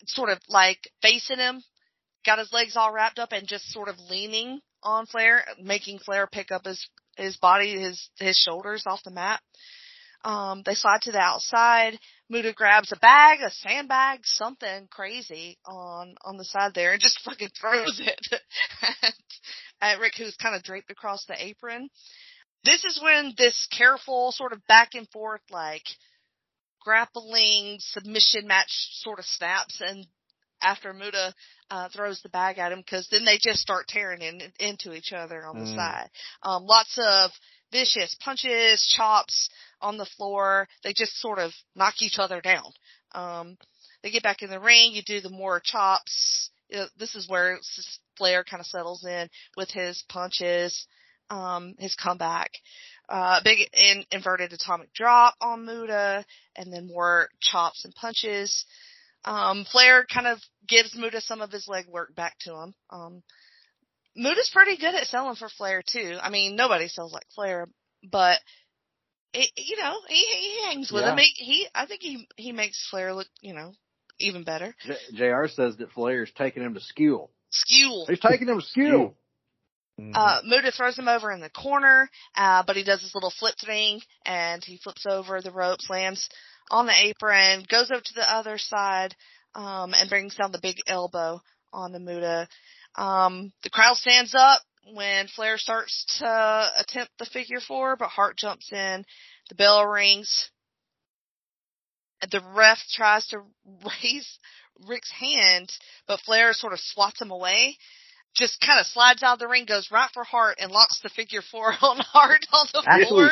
sort 0.06 0.30
of 0.30 0.40
like 0.50 0.90
facing 1.02 1.38
him, 1.38 1.64
got 2.26 2.40
his 2.40 2.52
legs 2.52 2.76
all 2.76 2.92
wrapped 2.92 3.20
up 3.20 3.32
and 3.32 3.48
just 3.48 3.72
sort 3.72 3.88
of 3.88 4.00
leaning 4.10 4.60
on 4.84 5.06
Flair, 5.06 5.46
making 5.62 6.00
Flair 6.00 6.28
pick 6.28 6.52
up 6.52 6.66
his 6.66 6.88
his 7.18 7.38
body, 7.38 7.80
his 7.80 8.10
his 8.20 8.38
shoulders 8.38 8.84
off 8.86 9.04
the 9.04 9.12
mat. 9.12 9.42
Um, 10.26 10.64
they 10.66 10.74
slide 10.74 11.02
to 11.04 11.12
the 11.12 11.20
outside. 11.20 11.98
Muta 12.30 12.54
grabs 12.54 12.92
a 12.92 12.96
bag, 12.98 13.40
a 13.42 13.52
sandbag, 13.52 14.22
something 14.26 14.88
crazy 14.90 15.58
on 15.66 16.16
on 16.24 16.38
the 16.38 16.46
side 16.46 16.74
there, 16.74 16.92
and 16.92 17.02
just 17.02 17.20
fucking 17.26 17.50
throws 17.60 18.00
it 18.04 18.20
at, 18.82 19.14
at 19.82 20.00
Ric, 20.00 20.14
who's 20.18 20.36
kind 20.36 20.56
of 20.56 20.64
draped 20.64 20.90
across 20.92 21.26
the 21.26 21.36
apron. 21.44 21.90
This 22.64 22.84
is 22.84 23.00
when 23.02 23.34
this 23.38 23.68
careful 23.72 24.32
sort 24.32 24.54
of 24.54 24.66
back 24.68 24.96
and 24.96 25.08
forth, 25.10 25.42
like 25.52 25.84
grappling 26.82 27.78
submission 27.80 28.48
match 28.48 28.72
sort 29.02 29.20
of 29.20 29.26
snaps, 29.26 29.82
and 29.82 30.06
after 30.62 30.94
Muta 30.94 31.34
uh, 31.70 31.90
throws 31.90 32.22
the 32.22 32.30
bag 32.30 32.58
at 32.58 32.72
him, 32.72 32.80
because 32.80 33.08
then 33.12 33.26
they 33.26 33.38
just 33.40 33.60
start 33.60 33.88
tearing 33.88 34.22
in, 34.22 34.42
into 34.60 34.94
each 34.94 35.14
other 35.14 35.46
on 35.46 35.56
the 35.58 35.66
Mm. 35.66 35.76
side. 35.76 36.10
Um, 36.42 36.64
lots 36.66 36.98
of 36.98 37.32
vicious 37.72 38.16
punches, 38.20 38.84
chops 38.96 39.50
on 39.86 39.98
the 39.98 40.06
floor. 40.18 40.68
They 40.84 40.94
just 40.94 41.20
sort 41.20 41.40
of 41.40 41.52
knock 41.76 42.02
each 42.02 42.18
other 42.18 42.42
down. 42.42 42.72
Um, 43.14 43.58
they 44.02 44.10
get 44.12 44.24
back 44.24 44.42
in 44.42 44.50
the 44.50 44.60
ring. 44.60 44.92
You 44.94 45.04
do 45.04 45.22
the 45.22 45.30
more 45.30 45.62
chops. 45.64 46.50
This 46.98 47.16
is 47.16 47.30
where 47.30 47.60
Flair 48.18 48.44
kind 48.44 48.60
of 48.60 48.68
settles 48.68 49.06
in 49.06 49.30
with 49.56 49.70
his 49.70 50.04
punches, 50.10 50.88
um, 51.30 51.76
his 51.78 51.96
comeback. 51.96 52.52
Uh, 53.08 53.40
big 53.44 53.60
in, 53.74 54.04
inverted 54.12 54.52
atomic 54.52 54.92
drop 54.94 55.36
on 55.40 55.66
Muta, 55.66 56.26
and 56.56 56.74
then 56.74 56.88
more 56.88 57.30
chops 57.40 57.86
and 57.86 57.94
punches. 57.94 58.66
Um, 59.24 59.66
Flair 59.72 60.06
kind 60.12 60.26
of 60.26 60.40
gives 60.68 60.96
Muta 60.96 61.22
some 61.22 61.42
of 61.42 61.52
his 61.52 61.68
leg 61.68 61.86
work 61.88 62.16
back 62.16 62.36
to 62.42 62.54
him. 62.56 62.74
Um, 62.90 63.24
Muta's 64.16 64.50
pretty 64.52 64.78
good 64.78 64.96
at 64.96 65.08
selling 65.08 65.36
for 65.36 65.50
Flair 65.50 65.84
too. 65.86 66.18
I 66.22 66.30
mean, 66.30 66.56
nobody 66.56 66.88
sells 66.88 67.14
like 67.14 67.28
Flair, 67.36 67.68
but 68.04 68.40
it, 69.36 69.52
you 69.58 69.78
know, 69.78 69.96
he 70.08 70.16
he 70.16 70.64
hangs 70.66 70.92
with 70.92 71.04
Yeah. 71.04 71.12
him. 71.12 71.18
He, 71.18 71.44
he 71.44 71.68
I 71.76 71.86
think 71.86 72.02
he 72.02 72.28
he 72.38 72.52
makes 72.52 72.88
Flair 72.90 73.14
look, 73.14 73.28
you 73.42 73.54
know, 73.54 73.74
even 74.20 74.44
better. 74.44 74.76
J- 74.86 75.18
JR. 75.32 75.48
says 75.48 75.78
that 75.78 75.92
Flair's 75.92 76.32
taking 76.38 76.64
him 76.64 76.74
to 76.74 76.80
Skule. 76.80 77.30
Skewel. 77.52 78.06
He's 78.08 78.20
taking 78.20 78.48
him 78.48 78.60
to 78.60 78.66
Skule. 78.66 79.14
Uh, 80.14 80.42
Muta 80.44 80.72
throws 80.72 81.00
him 81.00 81.08
over 81.08 81.32
in 81.32 81.40
the 81.40 81.50
corner, 81.50 82.10
uh, 82.36 82.64
but 82.68 82.76
he 82.76 82.84
does 82.84 83.02
this 83.02 83.16
little 83.16 83.32
flip 83.32 83.56
thing 83.66 84.02
and 84.26 84.62
he 84.64 84.78
flips 84.78 85.06
over 85.06 85.42
the 85.42 85.52
ropes, 85.52 85.90
lands 85.90 86.30
on 86.70 86.86
the 86.86 86.94
apron, 86.94 87.66
goes 87.70 87.90
over 87.92 88.02
to 88.02 88.14
the 88.14 88.30
other 88.34 88.58
side, 88.58 89.16
um, 89.54 89.94
and 89.94 90.10
brings 90.10 90.36
down 90.36 90.52
the 90.52 90.60
big 90.62 90.78
elbow 90.88 91.42
on 91.72 91.94
the 91.94 92.00
Muta. 92.00 92.48
Um, 92.96 93.54
the 93.64 93.70
crowd 93.70 93.96
stands 93.96 94.36
up 94.36 94.62
when 94.94 95.28
Flair 95.28 95.58
starts 95.58 96.06
to 96.20 96.72
attempt 96.78 97.12
the 97.18 97.26
figure 97.26 97.60
four, 97.60 97.96
but 97.96 98.10
Hart 98.10 98.38
jumps 98.38 98.72
in. 98.72 99.06
The 99.50 99.56
bell 99.56 99.86
rings. 99.86 100.50
The 102.32 102.42
ref 102.56 102.80
tries 102.94 103.28
to 103.28 103.42
raise 104.04 104.40
Ric's 104.88 105.12
hand, 105.12 105.72
but 106.08 106.20
Flair 106.22 106.54
sort 106.54 106.74
of 106.74 106.80
swats 106.80 107.22
him 107.22 107.32
away 107.32 107.78
just 108.36 108.60
kind 108.60 108.80
of 108.80 108.86
slides 108.86 109.24
out 109.24 109.34
of 109.34 109.40
the 109.40 109.48
ring, 109.48 109.66
goes 109.66 109.90
right 109.92 110.10
for 110.14 110.24
Hart, 110.24 110.58
and 110.60 110.72
locks 110.72 111.00
the 111.02 111.10
figure 111.10 111.42
four 111.42 111.70
on 111.82 111.98
Hart 112.00 112.46
on 112.54 112.68
the 112.74 112.84
Actually, 112.86 113.08
floor. 113.08 113.30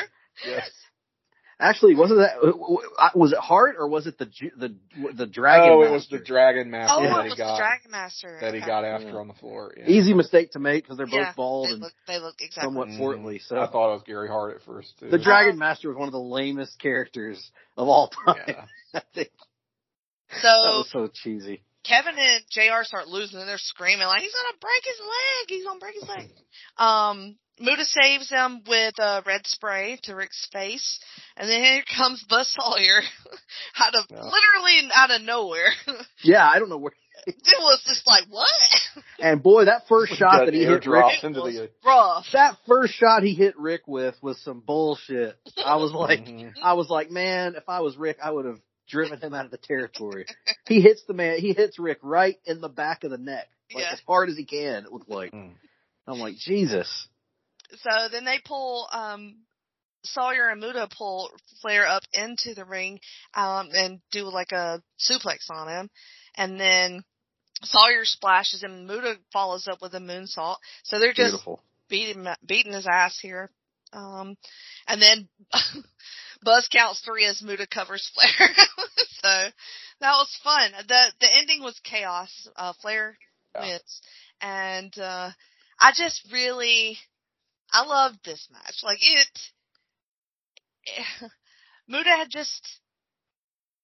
yes. 0.47 0.71
Actually, 1.63 1.95
wasn't 1.95 2.19
that 2.19 3.15
was 3.15 3.31
it 3.31 3.39
Hart 3.39 3.77
or 3.79 3.87
was 3.87 4.05
it 4.05 4.17
the 4.17 4.25
the 4.57 4.75
the 5.15 5.25
dragon? 5.25 5.69
Oh, 5.71 5.79
master? 5.79 5.87
it 5.87 5.91
was 5.93 6.07
the 6.11 6.19
dragon 6.19 6.69
master 6.69 6.95
Oh, 6.97 7.03
that 7.03 7.21
it 7.21 7.23
he 7.23 7.29
was 7.29 7.37
got 7.37 7.55
the 7.55 7.61
Dragon 7.63 7.91
Master. 7.91 8.37
that 8.41 8.53
he 8.53 8.59
Okay. 8.59 8.67
got 8.67 8.83
after 8.83 9.07
Yeah. 9.07 9.15
on 9.15 9.27
the 9.29 9.33
floor. 9.35 9.73
Yeah. 9.77 9.87
Easy 9.87 10.13
mistake 10.13 10.51
to 10.51 10.59
make 10.59 10.83
because 10.83 10.97
they're 10.97 11.05
both 11.07 11.15
Yeah, 11.19 11.33
bald 11.37 11.67
they 11.67 11.73
and 11.73 11.81
look, 11.81 11.93
they 12.05 12.19
look 12.19 12.35
exactly. 12.41 12.67
somewhat 12.73 12.89
portly. 12.97 13.39
So 13.39 13.57
I 13.61 13.67
thought 13.67 13.91
it 13.91 13.93
was 13.93 14.03
Gary 14.05 14.27
Hart 14.27 14.55
at 14.57 14.61
first 14.65 14.91
too. 14.99 15.09
the 15.09 15.17
Dragon 15.17 15.57
Master 15.57 15.87
was 15.87 15.97
one 15.97 16.09
of 16.09 16.11
the 16.11 16.19
lamest 16.19 16.77
characters 16.79 17.49
of 17.77 17.87
all 17.87 18.09
time. 18.09 18.35
yeah. 18.45 18.65
I 18.93 19.01
think 19.15 19.29
that 20.33 20.41
So 20.41 20.49
was 20.51 20.89
so 20.91 21.07
cheesy. 21.13 21.63
Kevin 21.85 22.15
and 22.17 22.43
JR 22.49 22.83
start 22.83 23.07
losing 23.07 23.39
and 23.39 23.47
they're 23.47 23.57
screaming 23.57 24.05
like 24.07 24.21
he's 24.21 24.33
gonna 24.33 24.57
break 24.59 24.83
his 24.83 24.99
leg. 24.99 25.47
He's 25.47 25.65
gonna 25.65 25.79
break 25.79 25.95
his 25.95 26.09
leg. 26.09 26.29
Um, 26.77 27.37
Muta 27.59 27.85
saves 27.85 28.29
them 28.29 28.61
with 28.67 28.95
a 28.99 29.21
red 29.25 29.45
spray 29.45 29.99
to 30.03 30.15
Ric's 30.15 30.47
face, 30.51 30.99
and 31.37 31.47
then 31.49 31.63
here 31.63 31.83
comes 31.95 32.23
Buzz 32.27 32.51
Sawyer 32.57 33.01
out 33.79 33.95
of 33.95 34.05
Yeah. 34.09 34.17
literally 34.23 34.89
out 34.93 35.11
of 35.11 35.21
nowhere. 35.21 35.69
Yeah, 36.23 36.47
I 36.47 36.57
don't 36.59 36.69
know 36.69 36.77
where. 36.77 36.93
it 37.27 37.35
was 37.59 37.83
just 37.85 38.07
like 38.07 38.23
what? 38.29 38.49
And 39.19 39.41
boy, 39.41 39.65
that 39.65 39.87
first 39.87 40.13
shot 40.13 40.45
that 40.45 40.53
he 40.53 40.61
hit 40.65 40.85
Ric, 40.85 41.03
airdropped 41.03 41.23
into 41.23 41.41
was 41.41 41.55
the. 41.55 41.69
rough. 41.85 42.25
that 42.33 42.57
first 42.67 42.93
shot 42.95 43.23
he 43.23 43.33
hit 43.35 43.57
Ric 43.57 43.81
with 43.87 44.15
was 44.21 44.37
some 44.41 44.59
bullshit. 44.59 45.37
I 45.63 45.75
was 45.77 45.91
like, 45.93 46.25
Mhm. 46.25 46.53
I 46.61 46.73
was 46.73 46.89
like, 46.89 47.09
man, 47.11 47.55
if 47.55 47.69
I 47.69 47.79
was 47.81 47.95
Ric, 47.95 48.17
I 48.21 48.31
would 48.31 48.45
have 48.45 48.59
driven 48.89 49.19
him 49.21 49.33
out 49.33 49.45
of 49.45 49.51
the 49.51 49.57
territory. 49.57 50.25
he 50.67 50.81
hits 50.81 51.03
the 51.07 51.13
man, 51.13 51.37
he 51.39 51.53
hits 51.53 51.79
Ric 51.79 51.99
right 52.01 52.37
in 52.45 52.59
the 52.61 52.67
back 52.69 53.03
of 53.05 53.11
the 53.11 53.17
neck, 53.17 53.47
like 53.73 53.83
Yeah. 53.85 53.93
as 53.93 54.01
hard 54.07 54.29
as 54.29 54.35
he 54.37 54.43
can. 54.45 54.83
It 54.85 54.91
looked 54.91 55.09
like. 55.09 55.31
Mm. 55.31 55.51
I'm 56.07 56.19
like, 56.19 56.35
Jesus. 56.35 57.07
So 57.77 58.07
then 58.11 58.25
they 58.25 58.39
pull 58.43 58.87
um 58.91 59.37
Sawyer 60.05 60.49
and 60.49 60.59
Muta 60.59 60.87
pull 60.97 61.29
Flair 61.61 61.87
up 61.87 62.03
into 62.13 62.53
the 62.53 62.65
ring 62.65 62.99
um 63.33 63.69
and 63.73 63.99
do 64.11 64.23
like 64.25 64.51
a 64.51 64.81
suplex 64.99 65.49
on 65.49 65.67
him. 65.69 65.89
And 66.35 66.59
then 66.59 67.03
Sawyer 67.63 68.03
splashes 68.05 68.63
him 68.63 68.71
and 68.73 68.87
Muta 68.87 69.15
follows 69.31 69.67
up 69.67 69.81
with 69.81 69.93
a 69.93 69.99
moonsault. 69.99 70.57
So 70.83 70.99
they're 70.99 71.13
just 71.13 71.31
Beautiful. 71.31 71.61
beating 71.89 72.27
beating 72.45 72.73
his 72.73 72.87
ass 72.87 73.17
here. 73.21 73.49
Um 73.93 74.35
and 74.87 75.01
then 75.01 75.29
Buzz 76.43 76.67
counts 76.71 77.01
three 77.01 77.25
as 77.25 77.41
Muta 77.41 77.67
covers 77.67 78.09
Flair. 78.13 78.49
so 79.23 79.49
that 80.01 80.11
was 80.17 80.37
fun. 80.43 80.71
The 80.87 81.13
the 81.21 81.33
ending 81.37 81.63
was 81.63 81.79
chaos. 81.83 82.47
Uh 82.55 82.73
Flair 82.81 83.17
Yeah. 83.55 83.61
wins. 83.61 84.01
And 84.41 84.97
uh 84.99 85.31
I 85.79 85.91
just 85.95 86.27
really 86.31 86.97
I 87.73 87.83
loved 87.85 88.19
this 88.23 88.47
match. 88.51 88.81
Like 88.83 88.99
it 89.01 89.39
Muta 91.87 92.09
had 92.09 92.29
just 92.29 92.79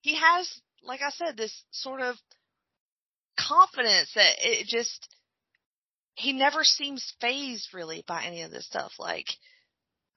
he 0.01 0.15
has 0.15 0.61
like 0.83 1.01
I 1.01 1.09
said 1.09 1.35
this 1.35 1.63
sort 1.71 2.01
of 2.01 2.15
confidence 3.37 4.11
that 4.15 4.35
it 4.39 4.67
just 4.67 5.07
he 6.13 6.33
never 6.33 6.63
seems 6.63 7.13
phased 7.19 7.73
really 7.73 8.03
by 8.07 8.23
any 8.23 8.43
of 8.43 8.51
this 8.51 8.67
stuff. 8.67 8.93
Like 8.99 9.25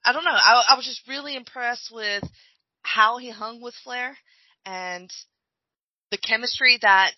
I 0.05 0.13
don't 0.13 0.25
know. 0.25 0.31
I, 0.31 0.65
I 0.69 0.75
was 0.75 0.85
just 0.85 1.07
really 1.07 1.35
impressed 1.35 1.89
with 1.91 2.23
how 2.81 3.17
he 3.17 3.31
hung 3.31 3.61
with 3.61 3.73
Flair 3.83 4.17
and 4.65 5.09
the 6.11 6.17
chemistry 6.17 6.77
that 6.81 7.15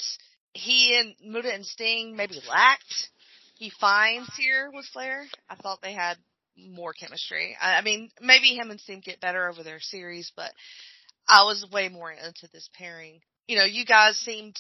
he 0.54 0.98
and 0.98 1.16
Muta 1.22 1.54
and 1.54 1.66
Sting 1.66 2.16
maybe 2.16 2.40
lacked. 2.48 3.10
He 3.58 3.72
finds 3.82 4.30
here 4.38 4.70
with 4.74 4.86
Flair. 4.86 5.26
I 5.50 5.56
thought 5.56 5.82
they 5.82 5.94
had 5.94 6.18
more 6.58 6.94
chemistry. 6.94 7.56
I, 7.62 7.76
I 7.76 7.82
mean, 7.82 8.10
maybe 8.22 8.56
him 8.56 8.72
and 8.72 8.80
Sting 8.80 9.02
get 9.04 9.22
better 9.22 9.50
over 9.50 9.64
their 9.64 9.80
series, 9.80 10.32
but 10.36 10.52
I 11.28 11.44
was 11.44 11.66
way 11.72 11.90
more 11.90 12.12
into 12.12 12.48
this 12.54 12.70
pairing. 12.74 13.22
You 13.48 13.58
know, 13.58 13.66
you 13.66 13.86
guys 13.86 14.18
seemed 14.18 14.56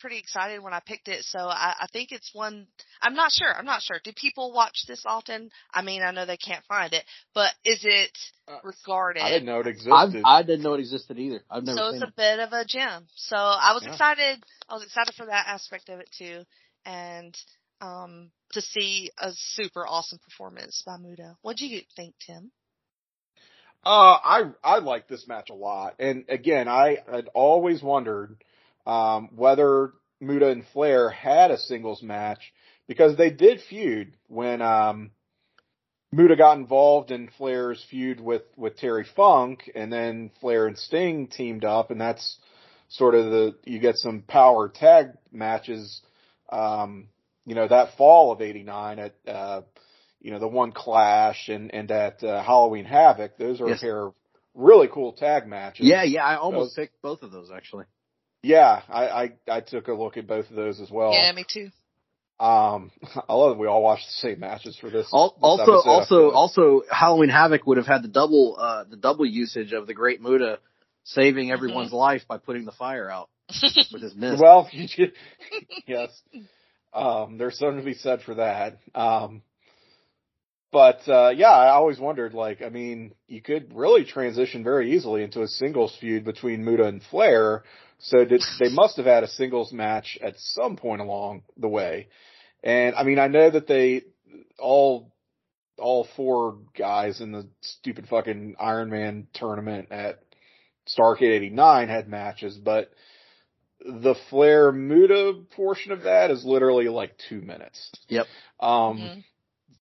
pretty 0.00 0.18
excited 0.18 0.62
when 0.62 0.72
I 0.72 0.80
picked 0.84 1.08
it, 1.08 1.24
so 1.24 1.38
I, 1.40 1.74
I 1.80 1.86
think 1.92 2.12
it's 2.12 2.30
one. 2.32 2.66
I'm 3.02 3.14
not 3.14 3.32
sure. 3.32 3.52
I'm 3.52 3.64
not 3.64 3.82
sure. 3.82 3.98
Do 4.02 4.12
people 4.14 4.52
watch 4.52 4.84
this 4.86 5.02
often? 5.06 5.50
I 5.72 5.82
mean, 5.82 6.02
I 6.02 6.12
know 6.12 6.24
they 6.26 6.36
can't 6.36 6.64
find 6.66 6.92
it, 6.92 7.04
but 7.34 7.52
is 7.64 7.80
it 7.82 8.16
Uh, 8.46 8.58
regarded? 8.62 9.22
I 9.22 9.30
didn't 9.30 9.46
know 9.46 9.60
it 9.60 9.66
I, 9.66 10.04
existed. 10.04 10.22
I 10.24 10.42
didn't 10.42 10.62
know 10.62 10.74
it 10.74 10.80
existed 10.80 11.18
either. 11.18 11.40
I've 11.50 11.64
never 11.64 11.78
so 11.78 11.88
seen 11.90 11.94
it's 11.94 12.02
a 12.02 12.06
it. 12.06 12.16
bit 12.16 12.38
of 12.40 12.52
a 12.52 12.64
gem. 12.64 13.06
So 13.16 13.36
I 13.36 13.72
was 13.74 13.82
Yeah. 13.82 13.90
excited. 13.90 14.44
I 14.68 14.74
was 14.74 14.84
excited 14.84 15.14
for 15.14 15.26
that 15.26 15.46
aspect 15.48 15.88
of 15.88 16.00
it 16.00 16.10
too, 16.16 16.44
and 16.86 17.36
um 17.80 18.30
to 18.52 18.60
see 18.60 19.10
a 19.18 19.32
super 19.34 19.86
awesome 19.86 20.18
performance 20.18 20.82
by 20.86 20.96
Muta. 20.96 21.36
What 21.42 21.56
do 21.56 21.66
you 21.66 21.82
think, 21.96 22.14
Tim? 22.26 22.50
Uh, 23.84 24.18
I 24.24 24.42
I 24.64 24.78
like 24.78 25.06
this 25.08 25.28
match 25.28 25.50
a 25.50 25.54
lot, 25.54 25.94
and 25.98 26.24
again, 26.28 26.68
I 26.68 26.98
had 27.10 27.28
always 27.32 27.82
wondered 27.82 28.36
um, 28.86 29.30
whether 29.36 29.92
Muta 30.20 30.48
and 30.48 30.66
Flair 30.72 31.10
had 31.10 31.50
a 31.50 31.58
singles 31.58 32.02
match 32.02 32.52
because 32.88 33.16
they 33.16 33.30
did 33.30 33.60
feud 33.60 34.16
when 34.26 34.62
um, 34.62 35.12
Muta 36.10 36.36
got 36.36 36.58
involved 36.58 37.10
in 37.10 37.28
Flair's 37.38 37.84
feud 37.88 38.20
with 38.20 38.42
with 38.56 38.76
Terry 38.76 39.06
Funk, 39.14 39.70
and 39.74 39.92
then 39.92 40.30
Flair 40.40 40.66
and 40.66 40.76
Sting 40.76 41.28
teamed 41.28 41.64
up, 41.64 41.90
and 41.90 42.00
that's 42.00 42.38
sort 42.88 43.14
of 43.14 43.26
the 43.26 43.56
you 43.64 43.78
get 43.78 43.96
some 43.96 44.22
power 44.22 44.68
tag 44.68 45.12
matches. 45.30 46.00
Um, 46.50 47.08
you 47.48 47.54
know 47.54 47.66
that 47.68 47.96
fall 47.96 48.30
of 48.32 48.40
'89 48.40 48.98
at 48.98 49.14
uh, 49.26 49.60
you 50.20 50.32
know, 50.32 50.38
the 50.40 50.48
one 50.48 50.72
Clash 50.72 51.48
and, 51.48 51.72
and 51.72 51.90
at 51.90 52.22
uh, 52.24 52.42
Halloween 52.42 52.84
Havoc. 52.84 53.36
Those 53.38 53.60
are 53.60 53.68
Yes. 53.68 53.78
a 53.78 53.80
pair 53.80 54.06
of 54.06 54.14
really 54.54 54.88
cool 54.92 55.12
tag 55.12 55.46
matches. 55.46 55.86
Yeah, 55.86 56.02
yeah, 56.02 56.24
I 56.24 56.36
almost 56.36 56.76
Those- 56.76 56.86
picked 56.86 57.00
both 57.02 57.22
of 57.22 57.30
those 57.30 57.50
actually. 57.54 57.84
Yeah, 58.42 58.82
I, 58.88 59.04
I, 59.08 59.32
I 59.50 59.60
took 59.60 59.88
a 59.88 59.92
look 59.92 60.16
at 60.16 60.26
both 60.26 60.48
of 60.50 60.56
those 60.56 60.80
as 60.80 60.90
well. 60.90 61.12
yeah, 61.12 61.30
me 61.32 61.44
too. 61.48 61.70
Um, 62.40 62.90
I 63.28 63.34
love 63.34 63.50
that 63.56 63.58
we 63.60 63.66
all 63.66 63.82
watched 63.82 64.06
the 64.06 64.28
same 64.28 64.40
matches 64.40 64.76
for 64.80 64.90
this. 64.90 65.08
Al- 65.12 65.30
this 65.30 65.38
Also, 65.42 65.72
also, 65.88 66.30
also, 66.30 66.82
Halloween 66.90 67.30
Havoc 67.30 67.66
would 67.66 67.78
have 67.78 67.86
had 67.86 68.02
the 68.02 68.08
double, 68.08 68.56
uh, 68.58 68.84
the 68.90 68.96
double 68.96 69.26
usage 69.26 69.72
of 69.72 69.86
the 69.88 69.94
Great 69.94 70.20
Muta 70.20 70.58
saving 71.04 71.50
everyone's 71.50 71.92
life 71.92 72.22
by 72.28 72.38
putting 72.38 72.64
the 72.64 72.72
fire 72.72 73.10
out 73.10 73.28
with 73.92 74.02
his 74.02 74.14
mist. 74.16 74.40
Well, 74.42 74.68
yes. 75.86 76.10
Um, 76.92 77.38
there's 77.38 77.58
something 77.58 77.78
to 77.78 77.84
be 77.84 77.94
said 77.94 78.22
for 78.22 78.34
that. 78.34 78.78
Um, 78.94 79.42
but, 80.70 81.00
uh, 81.08 81.30
yeah, 81.30 81.50
I 81.50 81.70
always 81.70 81.98
wondered, 81.98 82.34
like, 82.34 82.60
I 82.60 82.68
mean, 82.68 83.14
you 83.26 83.40
could 83.40 83.74
really 83.74 84.04
transition 84.04 84.62
very 84.62 84.94
easily 84.94 85.22
into 85.22 85.42
a 85.42 85.48
singles 85.48 85.96
feud 85.98 86.24
between 86.24 86.64
Muta 86.64 86.84
and 86.84 87.02
Flair. 87.10 87.64
So 88.00 88.24
did, 88.24 88.42
they 88.60 88.68
must 88.68 88.96
have 88.98 89.06
had 89.06 89.24
a 89.24 89.28
singles 89.28 89.72
match 89.72 90.18
at 90.22 90.34
some 90.36 90.76
point 90.76 91.00
along 91.00 91.42
the 91.56 91.68
way. 91.68 92.08
And 92.62 92.94
I 92.94 93.02
mean, 93.04 93.18
I 93.18 93.28
know 93.28 93.50
that 93.50 93.66
they 93.66 94.02
all, 94.58 95.10
all 95.78 96.06
four 96.16 96.58
guys 96.76 97.20
in 97.20 97.32
the 97.32 97.48
stupid 97.62 98.06
fucking 98.08 98.56
Iron 98.60 98.90
Man 98.90 99.26
tournament 99.32 99.88
at 99.90 100.20
Starcade 100.88 101.36
89 101.36 101.88
had 101.88 102.08
matches, 102.08 102.56
but 102.56 102.90
the 103.80 104.14
Flair 104.28 104.72
Muta 104.72 105.40
portion 105.56 105.92
of 105.92 106.02
that 106.02 106.30
is 106.30 106.44
literally 106.44 106.88
like 106.88 107.16
two 107.28 107.40
minutes. 107.40 107.90
Yep. 108.08 108.26
Um, 108.60 108.98
Mhm. 108.98 109.24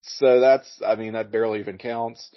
so 0.01 0.39
that's, 0.39 0.81
I 0.85 0.95
mean, 0.95 1.13
that 1.13 1.31
barely 1.31 1.59
even 1.59 1.77
counts. 1.77 2.31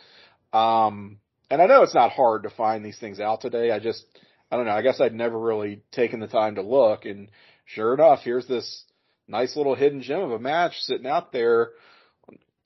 Um, 0.52 1.20
and 1.50 1.60
I 1.60 1.66
know 1.66 1.82
it's 1.82 1.94
not 1.94 2.12
hard 2.12 2.44
to 2.44 2.50
find 2.50 2.84
these 2.84 2.98
things 2.98 3.20
out 3.20 3.40
today. 3.40 3.70
I 3.70 3.78
just, 3.78 4.04
I 4.50 4.56
don't 4.56 4.66
know. 4.66 4.72
I 4.72 4.82
guess 4.82 5.00
I'd 5.00 5.14
never 5.14 5.38
really 5.38 5.82
taken 5.92 6.20
the 6.20 6.26
time 6.26 6.54
to 6.56 6.62
look. 6.62 7.04
And 7.04 7.30
sure 7.66 7.94
enough, 7.94 8.20
here's 8.22 8.46
this 8.46 8.84
nice 9.28 9.54
little 9.56 9.74
hidden 9.74 10.00
gem 10.02 10.20
of 10.22 10.32
a 10.32 10.38
match 10.38 10.80
sitting 10.80 11.06
out 11.06 11.32
there. 11.32 11.70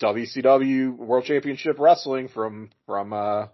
WCW 0.00 0.96
World 0.96 1.24
Championship 1.24 1.78
Wrestling 1.78 2.28
from, 2.28 2.70
from, 2.86 3.12
uh, 3.12 3.46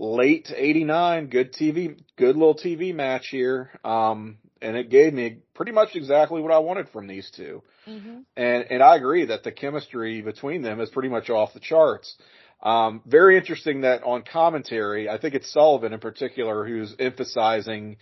late 0.00 0.50
89. 0.54 1.26
Good 1.26 1.52
TV, 1.52 2.02
good 2.16 2.36
little 2.36 2.54
TV 2.56 2.94
match 2.94 3.28
here. 3.28 3.70
Um, 3.84 4.38
and 4.62 4.76
it 4.76 4.90
gave 4.90 5.12
me 5.12 5.38
pretty 5.54 5.72
much 5.72 5.94
exactly 5.94 6.40
what 6.40 6.52
I 6.52 6.58
wanted 6.58 6.88
from 6.88 7.06
these 7.06 7.30
two. 7.30 7.62
Mhm. 7.86 8.24
And 8.36 8.66
and 8.70 8.82
I 8.82 8.96
agree 8.96 9.26
that 9.26 9.42
the 9.42 9.52
chemistry 9.52 10.22
between 10.22 10.62
them 10.62 10.80
is 10.80 10.90
pretty 10.90 11.08
much 11.08 11.30
off 11.30 11.54
the 11.54 11.60
charts. 11.60 12.16
Um, 12.62 13.02
very 13.06 13.38
interesting 13.38 13.82
that 13.82 14.02
on 14.02 14.22
commentary, 14.22 15.08
I 15.08 15.18
think 15.18 15.34
it's 15.34 15.50
Sullivan 15.50 15.92
in 15.92 16.00
particular 16.00 16.66
who's 16.66 16.94
emphasizing 16.98 17.96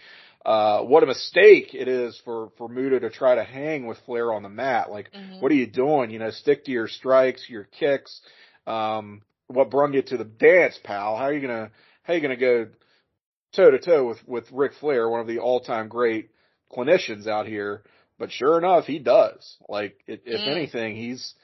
uh, 0.44 0.82
what 0.82 1.02
a 1.02 1.06
mistake 1.06 1.74
it 1.74 1.88
is 1.88 2.18
for 2.24 2.50
for 2.56 2.68
Muta 2.68 3.00
to 3.00 3.10
try 3.10 3.34
to 3.34 3.44
hang 3.44 3.86
with 3.86 3.98
Flair 3.98 4.32
on 4.32 4.42
the 4.42 4.48
mat. 4.48 4.90
Like, 4.90 5.10
Mhm. 5.12 5.40
what 5.40 5.52
are 5.52 5.56
you 5.56 5.66
doing? 5.66 6.10
You 6.10 6.20
know, 6.20 6.30
stick 6.30 6.64
to 6.64 6.70
your 6.70 6.88
strikes, 6.88 7.48
your 7.50 7.64
kicks. 7.64 8.20
Um, 8.66 9.22
what 9.48 9.70
brung 9.70 9.94
you 9.94 10.02
to 10.02 10.16
the 10.16 10.24
dance, 10.24 10.78
pal? 10.82 11.16
How 11.16 11.24
are 11.24 11.32
you 11.32 11.40
gonna 11.40 11.70
how 12.08 12.14
are 12.14 12.16
you 12.16 12.22
gonna 12.22 12.36
go 12.36 12.68
toe 13.54 13.70
to 13.70 13.78
toe 13.78 14.06
with 14.06 14.26
with 14.26 14.50
Ric 14.50 14.72
Flair, 14.80 15.10
one 15.10 15.20
of 15.20 15.26
the 15.26 15.40
all 15.40 15.60
time 15.60 15.88
great 15.88 16.30
clinicians 16.72 17.26
out 17.26 17.46
here? 17.46 17.82
But 18.18 18.32
sure 18.32 18.56
enough, 18.56 18.86
he 18.86 18.98
does. 18.98 19.58
Like, 19.68 20.02
if 20.06 20.40
Mm. 20.40 20.48
anything, 20.48 20.96
he's, 20.96 21.34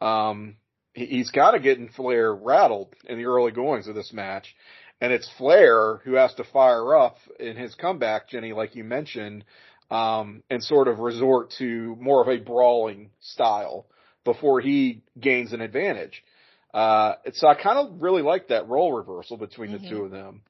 um, 0.00 0.56
he's 0.94 1.30
kind 1.30 1.56
of 1.56 1.62
getting 1.64 1.88
Flair 1.88 2.32
rattled 2.32 2.94
in 3.04 3.18
the 3.18 3.26
early 3.26 3.50
goings 3.50 3.88
of 3.88 3.96
this 3.96 4.12
match. 4.12 4.54
And 5.00 5.12
it's 5.12 5.28
Flair 5.30 5.96
who 6.04 6.14
has 6.14 6.32
to 6.34 6.44
fire 6.44 6.94
up 6.94 7.18
in 7.40 7.56
his 7.56 7.74
comeback, 7.74 8.28
Jenny, 8.28 8.52
like 8.52 8.76
you 8.76 8.84
mentioned, 8.84 9.44
um, 9.90 10.44
and 10.48 10.62
sort 10.62 10.86
of 10.86 11.00
resort 11.00 11.50
to 11.58 11.96
more 11.96 12.22
of 12.22 12.28
a 12.28 12.38
brawling 12.38 13.10
style 13.20 13.86
before 14.24 14.60
he 14.60 15.02
gains 15.18 15.52
an 15.52 15.60
advantage. 15.60 16.22
Uh, 16.72 17.14
so 17.34 17.48
I 17.48 17.54
kind 17.54 17.78
of 17.78 18.00
really 18.02 18.22
like 18.22 18.48
that 18.48 18.68
role 18.68 18.92
reversal 18.92 19.36
between 19.36 19.70
mm-hmm. 19.70 19.84
the 19.84 19.90
two 19.90 20.02
of 20.04 20.10
them. 20.10 20.42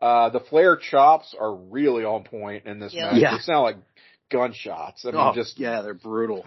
Uh, 0.00 0.30
the 0.30 0.40
Flair 0.40 0.76
chops 0.76 1.34
are 1.38 1.54
really 1.54 2.04
on 2.04 2.24
point 2.24 2.66
in 2.66 2.78
this 2.80 2.92
Yeah. 2.92 3.12
match. 3.12 3.20
Yeah. 3.22 3.36
They 3.36 3.42
sound 3.42 3.62
like 3.62 3.76
gunshots. 4.30 5.04
I 5.04 5.12
mean, 5.12 5.20
oh, 5.20 5.32
just 5.34 5.58
yeah, 5.58 5.82
they're 5.82 5.94
brutal. 5.94 6.44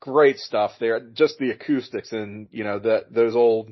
great 0.00 0.38
stuff 0.38 0.72
there. 0.78 1.00
Just 1.00 1.38
the 1.38 1.50
acoustics 1.50 2.12
and 2.12 2.48
you 2.50 2.64
know 2.64 2.78
that 2.80 3.12
those 3.12 3.34
old 3.34 3.70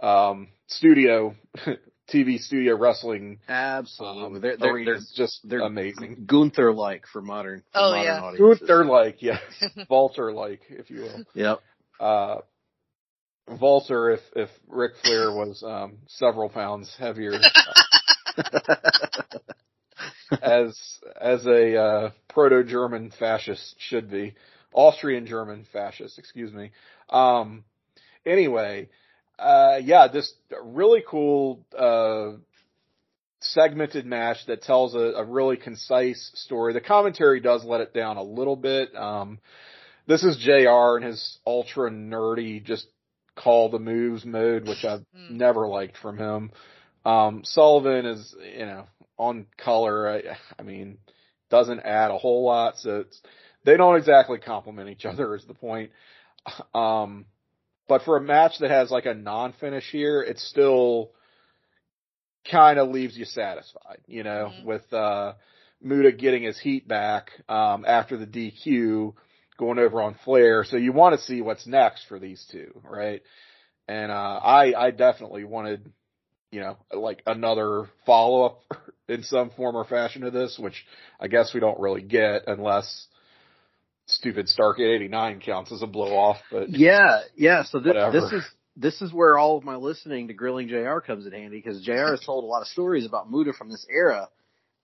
um, 0.00 0.48
studio 0.66 1.34
TV 2.12 2.38
studio 2.38 2.76
wrestling 2.76 3.38
Absolutely, 3.48 4.36
um, 4.36 4.40
they're 4.40 4.56
they're, 4.58 4.84
they're 4.84 4.98
just 5.16 5.40
they're 5.44 5.60
amazing. 5.60 6.24
Gunther 6.26 6.72
like 6.72 7.04
for 7.12 7.22
modern. 7.22 7.62
For 7.72 7.78
Oh, 7.78 7.90
modern 7.90 8.04
yeah. 8.04 8.20
audiences. 8.22 8.58
Gunther 8.60 8.84
like, 8.84 9.22
yeah, 9.22 9.38
Walter 9.90 10.32
like, 10.32 10.60
if 10.68 10.90
you 10.90 11.00
will. 11.02 11.24
Yep. 11.34 11.60
Uh, 11.98 12.36
Walter, 13.48 14.10
if 14.10 14.20
if 14.34 14.50
Ric 14.68 14.92
Flair 15.02 15.32
was 15.32 15.62
um, 15.62 15.98
several 16.06 16.48
pounds 16.48 16.94
heavier, 16.98 17.32
as 20.42 20.78
as 21.20 21.46
a 21.46 21.76
uh, 21.76 22.10
proto 22.28 22.64
German 22.64 23.10
fascist 23.18 23.74
should 23.78 24.10
be, 24.10 24.34
Austrian 24.72 25.26
German 25.26 25.66
fascist, 25.72 26.18
excuse 26.18 26.52
me. 26.52 26.70
Um, 27.10 27.64
anyway, 28.24 28.88
uh, 29.38 29.78
yeah, 29.82 30.08
this 30.08 30.32
really 30.62 31.02
cool 31.06 31.66
uh, 31.76 32.32
segmented 33.40 34.06
match 34.06 34.38
that 34.46 34.62
tells 34.62 34.94
a, 34.94 34.98
a 34.98 35.24
really 35.24 35.56
concise 35.56 36.30
story. 36.34 36.72
The 36.72 36.80
commentary 36.80 37.40
does 37.40 37.64
let 37.64 37.80
it 37.80 37.92
down 37.92 38.16
a 38.16 38.22
little 38.22 38.56
bit. 38.56 38.94
Um, 38.96 39.40
this 40.06 40.24
is 40.24 40.36
JR 40.38 40.96
and 40.96 41.04
his 41.04 41.38
ultra 41.46 41.90
nerdy 41.90 42.62
just 42.62 42.86
call 43.36 43.70
the 43.70 43.78
moves 43.78 44.24
mode, 44.24 44.66
which 44.66 44.84
I've 44.84 45.04
Hmm. 45.14 45.36
never 45.36 45.66
liked 45.66 45.96
from 45.98 46.18
him. 46.18 46.50
Um, 47.04 47.42
Sullivan 47.44 48.06
is, 48.06 48.34
you 48.56 48.66
know, 48.66 48.86
on 49.18 49.46
color. 49.56 50.08
I, 50.08 50.36
I 50.58 50.62
mean, 50.62 50.98
doesn't 51.50 51.80
add 51.80 52.10
a 52.10 52.18
whole 52.18 52.44
lot, 52.44 52.78
so 52.78 53.00
it's, 53.00 53.20
they 53.64 53.76
don't 53.76 53.96
exactly 53.96 54.38
complement 54.38 54.90
each 54.90 55.04
other. 55.04 55.34
Is 55.34 55.44
the 55.44 55.54
point? 55.54 55.90
Um, 56.74 57.26
but 57.88 58.02
for 58.02 58.16
a 58.16 58.20
match 58.20 58.58
that 58.60 58.70
has 58.70 58.90
like 58.90 59.06
a 59.06 59.14
non-finish 59.14 59.90
here, 59.90 60.22
it 60.22 60.38
still 60.38 61.12
kind 62.50 62.78
of 62.78 62.88
leaves 62.88 63.16
you 63.16 63.24
satisfied, 63.24 63.98
you 64.06 64.22
know, 64.22 64.52
Mhm. 64.52 64.64
with 64.64 64.92
uh, 64.92 65.34
Muta 65.80 66.12
getting 66.12 66.42
his 66.42 66.58
heat 66.58 66.86
back 66.88 67.30
um, 67.48 67.84
after 67.86 68.16
the 68.16 68.26
DQ, 68.26 69.14
going 69.62 69.78
over 69.78 70.02
on 70.02 70.16
Flair. 70.24 70.64
So 70.64 70.76
you 70.76 70.92
want 70.92 71.18
to 71.18 71.24
see 71.24 71.40
what's 71.40 71.66
next 71.66 72.06
for 72.08 72.18
these 72.18 72.44
two, 72.50 72.80
right? 72.84 73.22
And 73.86 74.10
uh, 74.10 74.40
I 74.42 74.74
I 74.74 74.90
definitely 74.90 75.44
wanted, 75.44 75.90
you 76.50 76.60
know, 76.60 76.78
like 76.92 77.22
another 77.26 77.88
follow 78.04 78.44
up 78.44 78.62
in 79.08 79.22
some 79.22 79.50
form 79.50 79.76
or 79.76 79.84
fashion 79.84 80.22
to 80.22 80.30
this, 80.32 80.58
which 80.58 80.84
I 81.20 81.28
guess 81.28 81.54
we 81.54 81.60
don't 81.60 81.78
really 81.78 82.02
get 82.02 82.42
unless 82.48 83.06
stupid 84.06 84.48
Starrcade 84.48 84.96
'89 84.96 85.40
counts 85.40 85.70
as 85.72 85.82
a 85.82 85.86
blow 85.86 86.16
off. 86.16 86.38
But 86.50 86.68
Yeah, 86.76 87.20
yeah. 87.36 87.62
So 87.62 87.78
this, 87.78 87.94
this 88.12 88.32
is 88.32 88.44
this 88.76 89.00
is 89.00 89.12
where 89.12 89.38
all 89.38 89.56
of 89.56 89.64
my 89.64 89.76
listening 89.76 90.26
to 90.26 90.34
grilling 90.34 90.66
JR 90.66 90.98
comes 90.98 91.24
in 91.24 91.32
handy 91.32 91.60
because 91.62 91.84
JR 91.84 92.10
has 92.10 92.20
told 92.20 92.42
a 92.42 92.48
lot 92.48 92.62
of 92.62 92.68
stories 92.68 93.06
about 93.06 93.30
Muta 93.30 93.52
from 93.52 93.70
this 93.70 93.86
era, 93.88 94.28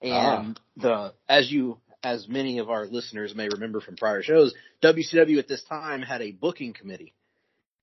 and 0.00 0.58
the 0.76 1.14
as 1.28 1.50
you 1.50 1.78
as 2.02 2.28
many 2.28 2.58
of 2.58 2.70
our 2.70 2.86
listeners 2.86 3.34
may 3.34 3.48
remember 3.48 3.80
from 3.80 3.96
prior 3.96 4.22
shows, 4.22 4.54
WCW 4.82 5.38
at 5.38 5.48
this 5.48 5.62
time 5.64 6.02
had 6.02 6.22
a 6.22 6.32
booking 6.32 6.72
committee, 6.72 7.12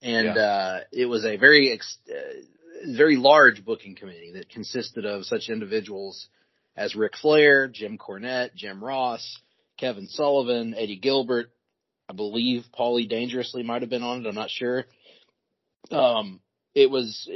and 0.02 0.36
Yeah. 0.36 0.42
uh, 0.42 0.80
it 0.92 1.06
was 1.06 1.26
a 1.26 1.36
very 1.38 1.72
ex- 1.72 1.98
uh, 2.10 2.42
very 2.88 3.18
large 3.18 3.64
booking 3.66 3.96
committee 3.96 4.32
that 4.34 4.50
consisted 4.50 5.06
of 5.06 5.26
such 5.26 5.50
individuals 5.50 6.28
as 6.78 6.96
Ric 6.96 7.16
Flair, 7.18 7.68
Jim 7.68 7.98
Cornette, 7.98 8.54
Jim 8.56 8.84
Ross, 8.84 9.40
Kevin 9.78 10.08
Sullivan, 10.08 10.74
Eddie 10.76 10.98
Gilbert, 10.98 11.50
I 12.10 12.14
believe 12.14 12.66
Paulie 12.78 13.10
Dangerously 13.10 13.64
might 13.64 13.82
have 13.82 13.90
been 13.90 14.04
on 14.04 14.26
it. 14.26 14.28
I'm 14.30 14.36
not 14.36 14.50
sure. 14.52 14.86
Um, 15.92 16.40
it 16.74 16.90
was, 16.90 17.28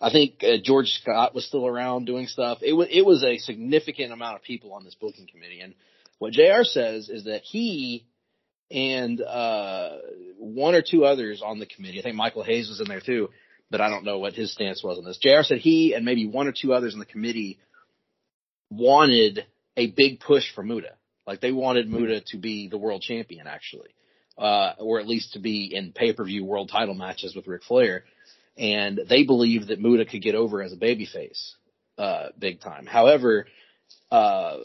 I 0.00 0.10
think 0.10 0.42
uh, 0.42 0.56
George 0.62 0.88
Scott 1.00 1.34
was 1.34 1.46
still 1.46 1.66
around 1.66 2.04
doing 2.04 2.26
stuff. 2.26 2.58
It 2.62 2.72
was, 2.72 2.88
it 2.90 3.06
was 3.06 3.22
a 3.22 3.38
significant 3.38 4.12
amount 4.12 4.36
of 4.36 4.42
people 4.42 4.72
on 4.74 4.84
this 4.84 4.96
booking 4.96 5.28
committee. 5.28 5.60
And 5.60 5.74
what 6.18 6.32
JR 6.32 6.62
says 6.62 7.08
is 7.08 7.24
that 7.24 7.42
he 7.42 8.06
and, 8.70 9.20
uh, 9.20 9.98
one 10.38 10.74
or 10.74 10.82
two 10.82 11.04
others 11.04 11.42
on 11.44 11.58
the 11.58 11.66
committee, 11.66 12.00
I 12.00 12.02
think 12.02 12.16
Michael 12.16 12.42
Hayes 12.42 12.68
was 12.68 12.80
in 12.80 12.88
there 12.88 13.00
too, 13.00 13.28
but 13.70 13.80
I 13.80 13.88
don't 13.88 14.04
know 14.04 14.18
what 14.18 14.32
his 14.32 14.52
stance 14.52 14.82
was 14.82 14.98
on 14.98 15.04
this. 15.04 15.18
JR 15.18 15.42
said 15.42 15.58
he 15.58 15.94
and 15.94 16.04
maybe 16.04 16.26
one 16.26 16.48
or 16.48 16.52
two 16.52 16.72
others 16.72 16.94
on 16.94 17.00
the 17.00 17.06
committee 17.06 17.58
wanted 18.70 19.46
a 19.76 19.88
big 19.88 20.20
push 20.20 20.44
for 20.54 20.62
Muta. 20.62 20.94
Like 21.26 21.40
they 21.40 21.52
wanted 21.52 21.88
Muta 21.88 22.22
to 22.28 22.38
be 22.38 22.68
the 22.68 22.78
world 22.78 23.02
champion 23.02 23.46
actually. 23.46 23.90
Uh, 24.38 24.74
or 24.80 25.00
at 25.00 25.08
least 25.08 25.32
to 25.32 25.38
be 25.38 25.74
in 25.74 25.92
pay-per-view 25.92 26.44
world 26.44 26.68
title 26.70 26.94
matches 26.94 27.34
with 27.34 27.46
Ric 27.46 27.62
Flair. 27.62 28.04
And 28.58 29.00
they 29.08 29.24
believed 29.24 29.68
that 29.68 29.80
Muta 29.80 30.04
could 30.04 30.20
get 30.20 30.34
over 30.34 30.62
as 30.62 30.74
a 30.74 30.76
babyface, 30.76 31.52
uh, 31.96 32.28
big 32.38 32.60
time. 32.60 32.84
However, 32.84 33.46
uh, 34.10 34.58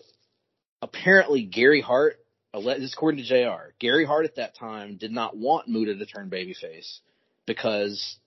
apparently 0.82 1.44
Gary 1.44 1.82
Hart, 1.82 2.18
this 2.54 2.78
is 2.80 2.94
according 2.94 3.24
to 3.24 3.28
JR, 3.28 3.74
Gary 3.80 4.06
Hart 4.06 4.26
at 4.26 4.36
that 4.36 4.56
time 4.56 4.98
did 4.98 5.12
not 5.12 5.38
want 5.38 5.68
Muta 5.68 5.96
to 5.96 6.06
turn 6.06 6.30
babyface 6.30 7.00
because 7.46 8.18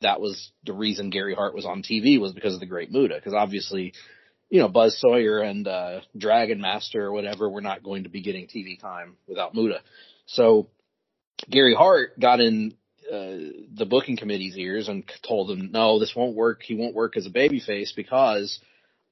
that 0.00 0.20
was 0.20 0.50
the 0.64 0.72
reason 0.72 1.10
Gary 1.10 1.34
Hart 1.34 1.54
was 1.54 1.64
on 1.64 1.82
TV 1.82 2.20
was 2.20 2.32
because 2.32 2.54
of 2.54 2.60
the 2.60 2.66
great 2.66 2.90
Muta. 2.90 3.14
Because 3.14 3.34
obviously, 3.34 3.94
you 4.50 4.60
know, 4.60 4.68
Buzz 4.68 4.98
Sawyer 5.00 5.40
and 5.40 5.66
uh, 5.66 6.00
Dragon 6.16 6.60
Master 6.60 7.06
or 7.06 7.12
whatever 7.12 7.48
were 7.48 7.60
not 7.60 7.82
going 7.82 8.04
to 8.04 8.10
be 8.10 8.22
getting 8.22 8.46
TV 8.46 8.78
time 8.78 9.16
without 9.26 9.54
Muta. 9.54 9.80
So 10.26 10.68
Gary 11.50 11.74
Hart 11.74 12.18
got 12.18 12.40
in 12.40 12.74
uh, 13.10 13.64
the 13.74 13.86
booking 13.88 14.16
committee's 14.16 14.56
ears 14.56 14.88
and 14.88 15.04
told 15.26 15.48
them, 15.48 15.70
no, 15.72 15.98
this 15.98 16.14
won't 16.14 16.36
work. 16.36 16.62
He 16.62 16.74
won't 16.74 16.94
work 16.94 17.16
as 17.16 17.26
a 17.26 17.30
babyface 17.30 17.94
because 17.94 18.60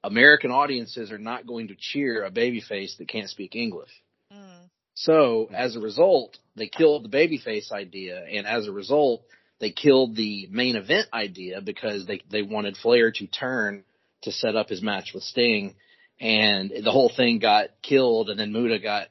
American 0.03 0.51
audiences 0.51 1.11
are 1.11 1.19
not 1.19 1.45
going 1.45 1.67
to 1.67 1.75
cheer 1.77 2.23
a 2.23 2.31
babyface 2.31 2.97
that 2.97 3.07
can't 3.07 3.29
speak 3.29 3.55
English. 3.55 3.91
Mm. 4.33 4.69
So 4.95 5.49
as 5.53 5.75
a 5.75 5.79
result, 5.79 6.37
they 6.55 6.67
killed 6.67 7.03
the 7.03 7.15
babyface 7.15 7.71
idea, 7.71 8.23
and 8.23 8.47
as 8.47 8.67
a 8.67 8.71
result, 8.71 9.23
they 9.59 9.71
killed 9.71 10.15
the 10.15 10.47
main 10.51 10.75
event 10.75 11.07
idea 11.13 11.61
because 11.61 12.05
they 12.05 12.21
they 12.29 12.41
wanted 12.41 12.77
Flair 12.77 13.11
to 13.11 13.27
turn 13.27 13.83
to 14.23 14.31
set 14.31 14.55
up 14.55 14.69
his 14.69 14.81
match 14.81 15.11
with 15.13 15.23
Sting, 15.23 15.75
and 16.19 16.71
the 16.83 16.91
whole 16.91 17.11
thing 17.15 17.39
got 17.39 17.69
killed. 17.81 18.29
And 18.29 18.39
then 18.39 18.51
Muta 18.51 18.79
got 18.79 19.07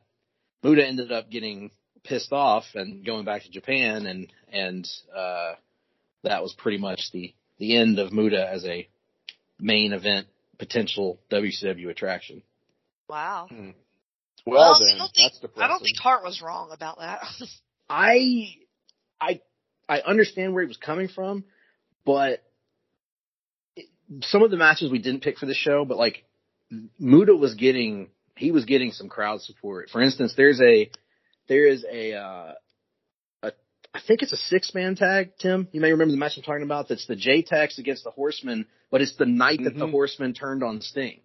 Muta 0.62 0.86
ended 0.86 1.12
up 1.12 1.30
getting 1.30 1.70
pissed 2.02 2.32
off 2.32 2.64
and 2.74 3.04
going 3.04 3.24
back 3.24 3.42
to 3.42 3.50
Japan, 3.50 4.06
and 4.06 4.32
and 4.52 4.88
uh, 5.16 5.54
that 6.24 6.42
was 6.42 6.52
pretty 6.52 6.78
much 6.78 7.10
the 7.12 7.32
the 7.58 7.76
end 7.76 7.98
of 7.98 8.12
Muta 8.12 8.48
as 8.48 8.64
a 8.64 8.88
main 9.60 9.92
event 9.92 10.26
potential 10.60 11.18
WCW 11.32 11.88
attraction. 11.88 12.42
Wow. 13.08 13.48
well, 14.46 14.74
I 14.74 14.78
then 14.78 14.98
don't 14.98 15.12
think 15.12 15.26
that's 15.32 15.40
depressing. 15.40 15.62
I 15.64 15.66
don't 15.68 15.80
think 15.82 15.98
Hart 15.98 16.22
was 16.22 16.40
wrong 16.40 16.70
about 16.72 16.98
that. 17.00 17.22
I 17.90 18.54
I 19.20 19.40
I 19.88 20.00
understand 20.02 20.54
where 20.54 20.62
he 20.62 20.68
was 20.68 20.76
coming 20.76 21.08
from, 21.08 21.44
but 22.04 22.44
it- 23.74 23.88
some 24.22 24.42
of 24.44 24.52
the 24.52 24.56
matches 24.56 24.92
we 24.92 25.00
didn't 25.00 25.22
pick 25.22 25.38
for 25.38 25.46
the 25.46 25.54
show, 25.54 25.84
but 25.84 25.96
like 25.98 26.24
Muta 27.00 27.34
was 27.34 27.54
getting 27.54 28.10
he 28.36 28.52
was 28.52 28.64
getting 28.64 28.92
some 28.92 29.08
crowd 29.08 29.40
support. 29.42 29.90
For 29.90 30.00
instance, 30.00 30.34
there's 30.36 30.60
a 30.60 30.90
there 31.48 31.66
is 31.66 31.84
a 31.90 32.14
uh 32.14 32.52
a 33.42 33.52
I 33.92 34.00
think 34.06 34.22
it's 34.22 34.32
a 34.32 34.36
six 34.36 34.72
man 34.72 34.94
tag, 34.94 35.32
Tim. 35.40 35.66
You 35.72 35.80
may 35.80 35.90
remember 35.90 36.12
the 36.12 36.18
match 36.18 36.34
I'm 36.36 36.44
talking 36.44 36.62
about. 36.62 36.88
That's 36.88 37.06
the 37.06 37.16
J 37.16 37.42
Tex 37.42 37.78
against 37.78 38.04
the 38.04 38.12
Horsemen, 38.12 38.66
but 38.90 39.00
it's 39.00 39.16
the 39.16 39.26
night 39.26 39.62
that 39.64 39.76
the 39.76 39.86
Mhm. 39.86 39.90
Horsemen 39.92 40.34
turned 40.34 40.62
on 40.62 40.80
Sting. 40.80 41.20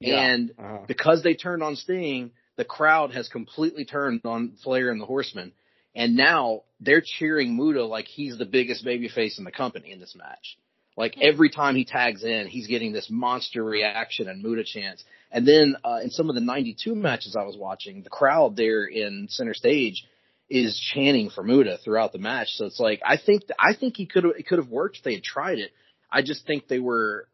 Yeah. 0.00 0.20
And 0.20 0.52
Uh-huh. 0.58 0.84
because 0.86 1.22
they 1.22 1.34
turned 1.34 1.62
on 1.62 1.76
Sting, 1.76 2.32
the 2.56 2.64
crowd 2.64 3.12
has 3.12 3.28
completely 3.28 3.84
turned 3.84 4.20
on 4.24 4.52
Flair 4.62 4.90
and 4.90 5.00
the 5.00 5.06
Horsemen. 5.06 5.52
And 5.94 6.16
now 6.16 6.62
they're 6.80 7.00
cheering 7.00 7.56
Muta 7.56 7.84
like 7.84 8.06
he's 8.06 8.38
the 8.38 8.46
biggest 8.46 8.84
babyface 8.84 9.38
in 9.38 9.44
the 9.44 9.50
company 9.50 9.90
in 9.90 10.00
this 10.00 10.14
match. 10.14 10.56
Like 10.96 11.16
every 11.20 11.48
time 11.50 11.76
he 11.76 11.84
tags 11.84 12.24
in, 12.24 12.48
he's 12.48 12.66
getting 12.66 12.92
this 12.92 13.08
monster 13.08 13.62
reaction 13.62 14.28
and 14.28 14.42
Muta 14.42 14.64
chants. 14.64 15.04
And 15.30 15.46
then 15.46 15.76
uh, 15.84 16.00
in 16.02 16.10
some 16.10 16.28
of 16.28 16.34
the 16.34 16.40
92 16.40 16.94
matches 16.94 17.36
I 17.36 17.44
was 17.44 17.56
watching, 17.56 18.02
the 18.02 18.10
crowd 18.10 18.56
there 18.56 18.84
in 18.84 19.28
center 19.28 19.54
stage 19.54 20.04
is 20.48 20.78
chanting 20.78 21.30
for 21.30 21.42
Muta 21.44 21.78
throughout 21.78 22.12
the 22.12 22.18
match. 22.18 22.48
So 22.54 22.66
it's 22.66 22.80
like 22.80 23.00
I 23.04 23.16
think 23.16 23.42
I 23.58 23.74
think 23.74 23.96
he 23.96 24.06
could 24.06 24.24
have 24.24 24.32
it 24.38 24.46
could 24.46 24.58
have 24.58 24.70
worked 24.70 24.96
if 24.98 25.02
they 25.04 25.14
had 25.14 25.22
tried 25.22 25.58
it. 25.58 25.72
I 26.10 26.22
just 26.22 26.46
think 26.46 26.68
they 26.68 26.78
were 26.78 27.28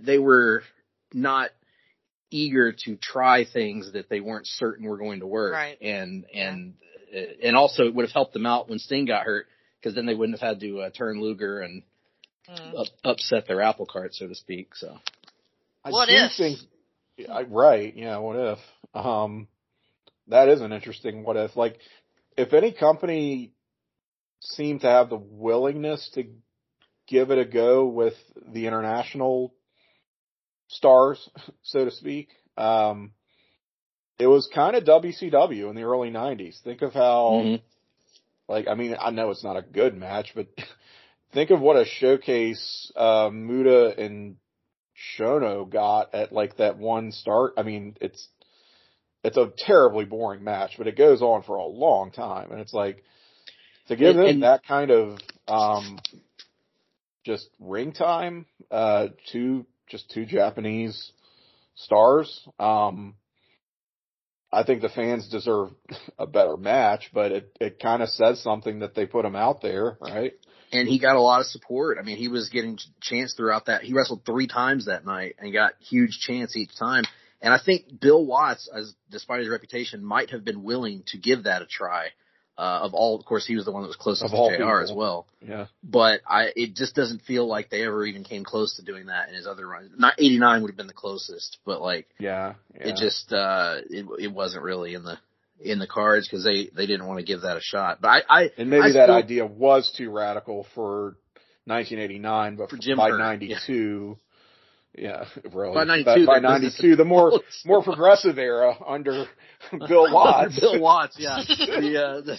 they 0.00 0.18
were 0.18 0.62
not 1.12 1.50
eager 2.30 2.72
to 2.72 2.96
try 2.96 3.44
things 3.44 3.92
that 3.92 4.08
they 4.08 4.20
weren't 4.20 4.46
certain 4.46 4.86
were 4.86 4.98
going 4.98 5.20
to 5.20 5.26
work. 5.26 5.52
Right. 5.52 5.80
And 5.80 6.24
and 6.34 6.74
and 7.42 7.56
also 7.56 7.84
it 7.84 7.94
would 7.94 8.04
have 8.04 8.12
helped 8.12 8.32
them 8.32 8.46
out 8.46 8.68
when 8.68 8.78
Sting 8.78 9.06
got 9.06 9.24
hurt 9.24 9.46
because 9.80 9.94
then 9.94 10.06
they 10.06 10.14
wouldn't 10.14 10.38
have 10.38 10.48
had 10.48 10.60
to 10.60 10.80
uh, 10.80 10.90
turn 10.90 11.20
Luger 11.20 11.60
and 11.60 11.82
Mm. 12.48 12.78
up, 12.78 12.86
upset 13.04 13.48
their 13.48 13.60
apple 13.60 13.86
cart, 13.86 14.14
so 14.14 14.28
to 14.28 14.34
speak. 14.34 14.76
So 14.76 14.96
I 15.84 15.90
What 15.90 16.08
do 16.08 16.14
if? 16.14 16.32
Think, 16.36 16.58
I, 17.28 17.42
right? 17.42 17.92
Yeah. 17.96 18.18
What 18.18 18.36
if? 18.36 18.58
Um, 18.94 19.48
that 20.28 20.48
is 20.48 20.60
an 20.60 20.72
interesting 20.72 21.24
what 21.24 21.36
if. 21.36 21.56
Like, 21.56 21.78
if 22.36 22.52
any 22.52 22.72
company 22.72 23.52
seemed 24.40 24.82
to 24.82 24.86
have 24.86 25.10
the 25.10 25.16
willingness 25.16 26.08
to 26.14 26.26
give 27.06 27.30
it 27.30 27.38
a 27.38 27.44
go 27.44 27.86
with 27.86 28.14
the 28.52 28.66
international 28.66 29.54
stars, 30.68 31.28
so 31.62 31.84
to 31.84 31.90
speak, 31.90 32.28
um, 32.56 33.12
it 34.18 34.26
was 34.26 34.48
kind 34.54 34.76
of 34.76 34.84
WCW 34.84 35.68
in 35.68 35.76
the 35.76 35.82
early 35.82 36.10
'90s. 36.10 36.60
Think 36.62 36.82
of 36.82 36.92
how, 36.94 37.32
Mhm. 37.44 37.60
like, 38.48 38.66
I 38.68 38.74
mean, 38.74 38.96
I 38.98 39.10
know 39.10 39.30
it's 39.30 39.44
not 39.44 39.56
a 39.56 39.62
good 39.62 39.94
match, 39.94 40.32
but 40.34 40.46
think 41.32 41.50
of 41.50 41.60
what 41.60 41.76
a 41.76 41.84
showcase 41.84 42.90
uh, 42.96 43.28
Muta 43.32 43.94
and 43.98 44.36
Chono 45.18 45.68
got 45.68 46.14
at 46.14 46.32
like 46.32 46.56
that 46.56 46.78
one 46.78 47.12
start. 47.12 47.52
I 47.58 47.62
mean, 47.62 47.96
it's 48.00 48.28
it's 49.22 49.36
a 49.36 49.52
terribly 49.58 50.04
boring 50.06 50.44
match, 50.44 50.74
but 50.78 50.86
it 50.86 50.96
goes 50.96 51.20
on 51.20 51.42
for 51.42 51.56
a 51.56 51.66
long 51.66 52.10
time, 52.12 52.52
and 52.52 52.60
it's 52.60 52.72
like 52.72 53.04
to 53.88 53.96
give 53.96 54.10
And- 54.10 54.18
them 54.18 54.26
and- 54.28 54.42
that 54.44 54.64
kind 54.64 54.90
of 54.90 55.18
um, 55.48 55.98
just 57.26 57.50
ring 57.60 57.92
time 57.92 58.46
uh, 58.70 59.08
to 59.32 59.66
just 59.88 60.10
two 60.10 60.24
Japanese 60.24 61.12
stars. 61.74 62.48
Um, 62.58 63.16
I 64.52 64.62
think 64.62 64.80
the 64.80 64.88
fans 64.88 65.28
deserve 65.28 65.70
a 66.18 66.26
better 66.26 66.56
match, 66.56 67.10
but 67.12 67.32
it 67.32 67.56
it 67.60 67.80
kind 67.80 68.02
of 68.02 68.08
says 68.08 68.42
something 68.42 68.78
that 68.78 68.94
they 68.94 69.04
put 69.04 69.26
him 69.26 69.36
out 69.36 69.60
there, 69.60 69.98
right? 70.00 70.32
and 70.72 70.88
he 70.88 70.98
got 70.98 71.16
a 71.16 71.20
lot 71.20 71.40
of 71.40 71.46
support. 71.46 71.98
I 71.98 72.02
mean, 72.02 72.16
he 72.16 72.28
was 72.28 72.48
getting 72.48 72.78
chance 73.00 73.34
throughout 73.34 73.66
that. 73.66 73.82
He 73.82 73.94
wrestled 73.94 74.24
three 74.24 74.46
times 74.46 74.86
that 74.86 75.04
night 75.04 75.36
and 75.38 75.52
got 75.52 75.74
huge 75.80 76.18
chance 76.20 76.56
each 76.56 76.76
time. 76.78 77.04
And 77.40 77.52
I 77.52 77.58
think 77.64 78.00
Bill 78.00 78.24
Watts, 78.24 78.68
as 78.74 78.94
despite 79.10 79.40
his 79.40 79.48
reputation, 79.48 80.04
might 80.04 80.30
have 80.30 80.44
been 80.44 80.64
willing 80.64 81.04
to 81.08 81.18
give 81.18 81.44
that 81.44 81.62
a 81.62 81.66
try. 81.66 82.08
Uh, 82.58 82.80
of 82.84 82.94
all, 82.94 83.18
of 83.18 83.24
course, 83.26 83.46
he 83.46 83.54
was 83.54 83.66
the 83.66 83.70
one 83.72 83.82
that 83.82 83.88
was 83.88 83.96
closest 83.96 84.30
to 84.32 84.36
JR 84.48 84.56
people. 84.56 84.78
as 84.82 84.90
well. 84.94 85.26
Yeah. 85.46 85.66
But 85.84 86.22
I, 86.26 86.52
it 86.56 86.74
just 86.74 86.94
doesn't 86.94 87.20
feel 87.22 87.46
like 87.46 87.68
they 87.68 87.82
ever 87.84 88.04
even 88.06 88.24
came 88.24 88.44
close 88.44 88.76
to 88.76 88.82
doing 88.82 89.06
that 89.06 89.28
in 89.28 89.34
his 89.34 89.46
other 89.46 89.66
runs. 89.68 89.90
Not 89.98 90.14
89 90.18 90.62
would 90.62 90.70
have 90.70 90.76
been 90.76 90.86
the 90.86 90.94
closest, 90.94 91.58
but 91.66 91.82
like, 91.82 92.08
Yeah, 92.18 92.54
yeah. 92.74 92.88
it 92.88 92.96
just, 92.96 93.30
uh, 93.30 93.80
it, 93.90 94.06
it 94.18 94.32
wasn't 94.32 94.62
really 94.64 94.94
in 94.94 95.02
the, 95.04 95.18
in 95.60 95.78
the 95.78 95.86
cards 95.86 96.26
because 96.26 96.44
they, 96.44 96.70
they 96.74 96.86
didn't 96.86 97.06
want 97.06 97.18
to 97.18 97.26
give 97.26 97.42
that 97.42 97.58
a 97.58 97.62
shot. 97.62 98.00
But 98.00 98.08
I, 98.08 98.22
I, 98.28 98.50
and 98.56 98.70
maybe 98.70 98.82
I 98.84 98.92
that 98.92 99.04
still- 99.06 99.14
idea 99.14 99.44
was 99.46 99.92
too 99.94 100.10
radical 100.10 100.66
for 100.74 101.16
1989, 101.66 102.56
but 102.56 102.70
For 102.70 102.78
by 102.96 103.10
Hurt, 103.10 103.18
92, 103.18 103.52
yeah, 103.74 104.14
really. 105.52 105.74
By 105.74 105.84
92, 105.84 106.26
by 106.26 106.40
the 106.40 106.48
92, 106.48 106.96
the 106.96 107.04
more 107.04 107.40
more 107.64 107.82
progressive 107.82 108.38
era 108.38 108.76
under 108.86 109.26
Bill 109.70 110.12
Watts, 110.12 110.58
Bill 110.58 110.80
Watts, 110.80 111.16
yeah. 111.18 111.36
the, 111.46 112.04
uh, 112.04 112.20
the, 112.22 112.38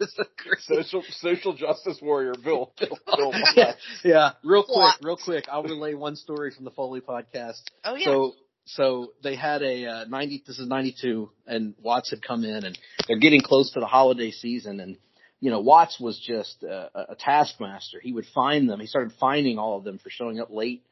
it's 0.00 0.18
a 0.18 0.24
great- 0.42 0.60
social 0.60 1.02
social 1.10 1.54
justice 1.54 1.98
warrior 2.00 2.32
Bill 2.42 2.72
Bill, 2.78 2.98
Bill 3.16 3.30
Watts. 3.30 3.52
yeah, 3.56 3.72
yeah. 4.04 4.30
Real 4.42 4.64
quick, 4.64 4.94
real 5.02 5.18
quick. 5.22 5.44
I'll 5.50 5.62
relay 5.62 5.94
one 5.94 6.16
story 6.16 6.52
from 6.54 6.64
the 6.64 6.70
Foley 6.70 7.00
podcast. 7.00 7.60
Oh 7.84 7.94
yeah. 7.94 8.04
So, 8.06 8.32
so 8.64 9.12
they 9.22 9.34
had 9.34 9.62
a 9.62 9.86
uh, 9.86 10.04
ninety. 10.06 10.42
This 10.46 10.58
is 10.58 10.68
ninety 10.68 10.94
two, 11.00 11.30
and 11.46 11.74
Watts 11.82 12.10
had 12.10 12.22
come 12.22 12.44
in, 12.44 12.64
and 12.64 12.78
they're 13.06 13.18
getting 13.18 13.40
close 13.40 13.72
to 13.72 13.80
the 13.80 13.86
holiday 13.86 14.30
season, 14.30 14.80
and 14.80 14.96
you 15.40 15.50
know 15.50 15.60
Watts 15.60 15.98
was 15.98 16.18
just 16.18 16.62
uh, 16.64 16.88
a, 16.94 17.12
a 17.12 17.16
taskmaster. 17.18 17.98
He 18.00 18.12
would 18.12 18.26
find 18.34 18.68
them. 18.68 18.80
He 18.80 18.86
started 18.86 19.12
finding 19.18 19.58
all 19.58 19.78
of 19.78 19.84
them 19.84 19.98
for 19.98 20.10
showing 20.10 20.38
up 20.38 20.50
late, 20.50 20.84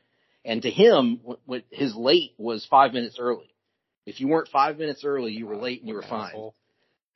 and 0.47 0.63
to 0.63 0.71
him, 0.71 1.21
what, 1.45 1.65
his 1.71 1.95
late 1.97 2.33
was 2.39 2.65
five 2.71 2.93
minutes 2.93 3.17
early. 3.19 3.53
If 4.07 4.21
you 4.21 4.29
weren't 4.29 4.49
five 4.49 4.79
minutes 4.79 5.05
early, 5.05 5.33
you 5.33 5.47
were 5.47 5.57
late 5.57 5.81
and 5.81 5.89
you 5.89 5.97
were 5.97 6.03
fine. 6.03 6.53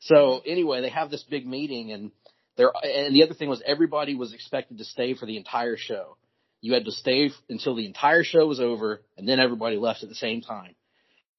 So 0.00 0.42
anyway, 0.44 0.80
they 0.80 0.90
have 0.90 1.10
this 1.10 1.22
big 1.22 1.46
meeting 1.46 1.92
and 1.92 2.10
there, 2.56 2.72
and 2.82 3.14
the 3.14 3.22
other 3.22 3.34
thing 3.34 3.48
was 3.48 3.62
everybody 3.64 4.16
was 4.16 4.34
expected 4.34 4.78
to 4.78 4.84
stay 4.84 5.14
for 5.14 5.26
the 5.26 5.36
entire 5.36 5.76
show. 5.76 6.16
You 6.60 6.74
had 6.74 6.84
to 6.86 6.90
stay 6.90 7.26
f- 7.26 7.32
until 7.48 7.76
the 7.76 7.86
entire 7.86 8.24
show 8.24 8.46
was 8.46 8.58
over 8.58 9.00
and 9.16 9.28
then 9.28 9.38
everybody 9.38 9.76
left 9.76 10.02
at 10.02 10.08
the 10.08 10.16
same 10.16 10.40
time. 10.40 10.74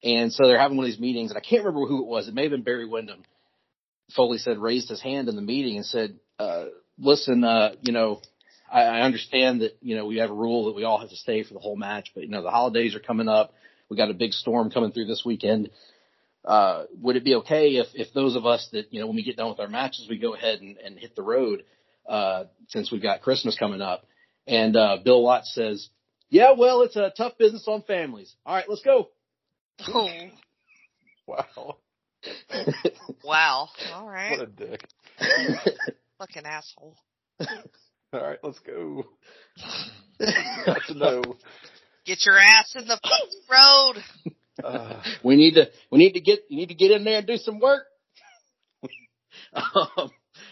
And 0.02 0.32
so 0.32 0.46
they're 0.46 0.58
having 0.58 0.78
one 0.78 0.86
of 0.86 0.90
these 0.90 0.98
meetings 0.98 1.30
and 1.30 1.36
I 1.36 1.42
can't 1.42 1.62
remember 1.62 1.86
who 1.86 2.02
it 2.02 2.08
was. 2.08 2.26
It 2.26 2.34
may 2.34 2.42
have 2.42 2.50
been 2.52 2.62
Barry 2.62 2.86
Windham. 2.86 3.22
Foley 4.16 4.38
said, 4.38 4.58
raised 4.58 4.88
his 4.88 5.02
hand 5.02 5.28
in 5.28 5.36
the 5.36 5.42
meeting 5.42 5.76
and 5.76 5.84
said, 5.84 6.18
uh, 6.38 6.66
listen, 6.98 7.44
uh, 7.44 7.74
you 7.82 7.92
know, 7.92 8.22
I, 8.72 8.82
I 8.82 9.00
understand 9.02 9.60
that, 9.60 9.76
you 9.82 9.96
know, 9.96 10.06
we 10.06 10.16
have 10.16 10.30
a 10.30 10.34
rule 10.34 10.66
that 10.66 10.74
we 10.74 10.84
all 10.84 10.98
have 10.98 11.10
to 11.10 11.16
stay 11.16 11.42
for 11.44 11.54
the 11.54 11.60
whole 11.60 11.76
match, 11.76 12.10
but 12.14 12.24
you 12.24 12.30
know, 12.30 12.42
the 12.42 12.50
holidays 12.50 12.94
are 12.94 13.00
coming 13.00 13.28
up. 13.28 13.52
We 13.88 13.96
got 13.96 14.10
a 14.10 14.14
big 14.14 14.32
storm 14.32 14.70
coming 14.70 14.92
through 14.92 15.06
this 15.06 15.22
weekend 15.24 15.70
uh, 16.44 16.84
would 17.00 17.16
it 17.16 17.24
be 17.24 17.36
okay 17.36 17.76
if, 17.76 17.86
if 17.94 18.12
those 18.14 18.34
of 18.36 18.46
us 18.46 18.68
that, 18.72 18.92
you 18.92 19.00
know, 19.00 19.06
when 19.06 19.16
we 19.16 19.22
get 19.22 19.36
done 19.36 19.48
with 19.48 19.60
our 19.60 19.68
matches, 19.68 20.06
we 20.08 20.18
go 20.18 20.34
ahead 20.34 20.60
and, 20.60 20.76
and 20.78 20.98
hit 20.98 21.14
the 21.14 21.22
road, 21.22 21.64
uh, 22.08 22.44
since 22.68 22.90
we've 22.90 23.02
got 23.02 23.22
Christmas 23.22 23.56
coming 23.56 23.80
up? 23.80 24.04
And, 24.46 24.76
uh, 24.76 24.98
Bill 25.04 25.22
Watts 25.22 25.54
says, 25.54 25.88
yeah, 26.30 26.52
well, 26.58 26.82
it's 26.82 26.96
a 26.96 27.12
tough 27.16 27.38
business 27.38 27.64
on 27.68 27.82
families. 27.82 28.34
All 28.44 28.54
right, 28.54 28.68
let's 28.68 28.82
go. 28.82 29.10
Oh, 29.88 30.08
Wow, 31.26 31.76
wow. 33.22 33.68
All 33.94 34.08
right. 34.08 34.30
what 34.30 34.40
a 34.40 34.46
dick. 34.46 34.88
Fucking 36.18 36.44
asshole. 36.44 36.96
All 38.12 38.22
right, 38.22 38.38
let's 38.42 38.58
go. 38.58 39.04
That's 40.18 40.90
a 40.90 40.94
no. 40.94 41.22
Get 42.04 42.26
your 42.26 42.38
ass 42.38 42.74
in 42.76 42.86
the 42.86 43.00
road. 43.50 44.04
Uh, 44.62 45.02
we 45.24 45.36
need 45.36 45.54
to, 45.54 45.70
we 45.90 45.98
need 45.98 46.12
to 46.12 46.20
get, 46.20 46.40
you 46.48 46.58
need 46.58 46.68
to 46.68 46.74
get 46.74 46.90
in 46.90 47.04
there 47.04 47.18
and 47.18 47.26
do 47.26 47.38
some 47.38 47.58
work. 47.58 47.84
um, 49.54 50.10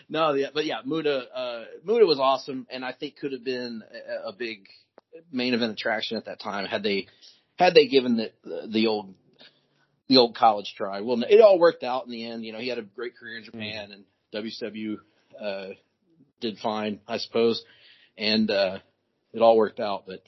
no, 0.09 0.33
yeah, 0.33 0.49
but 0.55 0.65
yeah, 0.65 0.81
Muta, 0.85 1.27
uh, 1.35 1.65
Muta 1.85 2.07
was 2.07 2.19
awesome 2.19 2.67
and 2.71 2.83
I 2.83 2.93
think 2.93 3.17
could 3.17 3.33
have 3.33 3.45
been 3.45 3.83
a, 4.25 4.29
a 4.29 4.33
big 4.33 4.67
main 5.31 5.53
event 5.53 5.73
attraction 5.73 6.17
at 6.17 6.25
that 6.25 6.41
time 6.41 6.65
had 6.65 6.83
they, 6.83 7.09
had 7.57 7.75
they 7.75 7.89
given 7.89 8.17
the, 8.17 8.33
the, 8.43 8.69
the 8.73 8.87
old, 8.87 9.15
the 10.09 10.17
old 10.17 10.35
college 10.35 10.75
try. 10.77 11.03
Well, 11.03 11.23
it 11.29 11.41
all 11.43 11.59
worked 11.59 11.85
out 11.85 12.07
in 12.07 12.11
the 12.11 12.27
end. 12.27 12.45
You 12.45 12.53
know, 12.53 12.59
he 12.59 12.69
had 12.69 12.79
a 12.79 12.83
great 12.83 13.17
career 13.17 13.37
in 13.37 13.45
Japan 13.45 13.93
and 13.93 14.05
WCW, 14.35 14.97
uh, 15.39 15.75
did 16.41 16.59
fine, 16.59 17.01
I 17.07 17.18
suppose. 17.18 17.64
And, 18.16 18.51
uh, 18.51 18.78
it 19.32 19.41
all 19.41 19.57
worked 19.57 19.80
out, 19.80 20.05
but 20.07 20.22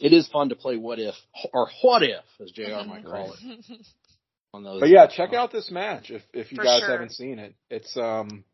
it 0.00 0.12
is 0.12 0.26
fun 0.28 0.48
to 0.48 0.56
play 0.56 0.76
what 0.76 0.98
if 0.98 1.14
or 1.52 1.68
what 1.82 2.02
if, 2.02 2.24
as 2.40 2.50
JR 2.50 2.84
might 2.86 3.04
call 3.04 3.34
it. 3.34 3.66
On 4.54 4.62
those. 4.62 4.80
But 4.80 4.90
yeah, 4.90 5.06
check 5.06 5.32
out 5.32 5.50
this 5.52 5.70
match 5.70 6.10
if 6.10 6.22
if 6.34 6.52
you 6.52 6.56
For 6.56 6.64
guys 6.64 6.80
sure. 6.80 6.90
haven't 6.90 7.12
seen 7.12 7.38
it. 7.38 7.54
It's 7.70 7.96
um, 7.96 8.44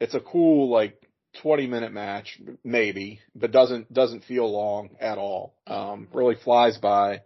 it's 0.00 0.14
a 0.14 0.20
cool 0.20 0.68
like 0.70 1.00
twenty 1.42 1.66
minute 1.66 1.92
match 1.92 2.40
maybe, 2.64 3.20
but 3.34 3.52
doesn't 3.52 3.92
doesn't 3.92 4.24
feel 4.24 4.50
long 4.50 4.90
at 5.00 5.18
all. 5.18 5.54
Um, 5.66 6.08
really 6.12 6.34
flies 6.34 6.78
by. 6.78 7.22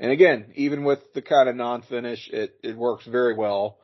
And 0.00 0.10
again, 0.10 0.52
even 0.56 0.84
with 0.84 0.98
the 1.14 1.22
kind 1.22 1.48
of 1.48 1.54
non 1.56 1.82
finish, 1.82 2.28
it 2.32 2.58
it 2.62 2.76
works 2.76 3.06
very 3.06 3.34
well 3.34 3.78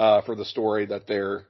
uh, 0.00 0.22
for 0.22 0.34
the 0.34 0.44
story 0.44 0.86
that 0.86 1.06
they're 1.06 1.46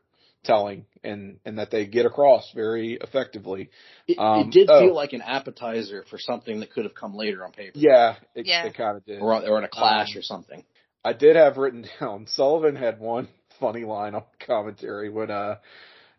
telling 0.47 0.86
and 1.02 1.39
and 1.44 1.59
that 1.59 1.70
they 1.70 1.86
get 1.86 2.06
across 2.06 2.51
very 2.55 2.98
effectively. 3.01 3.70
It, 4.06 4.18
um, 4.18 4.48
it 4.48 4.51
did 4.52 4.70
oh. 4.70 4.81
feel 4.81 4.94
like 4.94 5.12
an 5.12 5.23
appetizer 5.23 6.05
for 6.09 6.18
something 6.18 6.60
that 6.60 6.73
could 6.73 6.85
have 6.85 6.94
come 6.94 7.14
later 7.14 7.44
on 7.44 7.52
paper. 7.52 7.73
Yeah, 7.74 8.16
it, 8.35 8.47
Yeah. 8.47 8.66
it 8.66 8.74
kind 8.74 8.97
of 8.97 9.05
did. 9.05 9.20
Or, 9.20 9.35
or 9.35 9.59
in 9.59 9.64
a 9.64 9.68
clash 9.68 10.14
Um, 10.14 10.18
or 10.18 10.23
something. 10.23 10.64
I 11.05 11.12
did 11.12 11.36
have 11.36 11.56
written 11.56 11.86
down. 12.01 12.27
Sullivan 12.27 12.77
had 12.77 12.98
one 13.01 13.28
funny 13.60 13.85
line 13.85 14.14
on 14.14 14.23
commentary 14.47 15.09
when 15.09 15.31
uh 15.31 15.56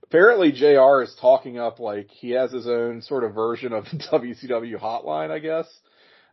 apparently 0.03 0.51
JR 0.51 1.01
is 1.03 1.15
talking 1.21 1.59
up 1.59 1.79
like 1.79 2.09
he 2.09 2.31
has 2.31 2.51
his 2.51 2.67
own 2.67 3.01
sort 3.01 3.23
of 3.23 3.33
version 3.33 3.73
of 3.73 3.85
the 3.91 3.97
WCW 3.97 4.79
hotline, 4.79 5.31
I 5.31 5.39
guess. 5.39 5.67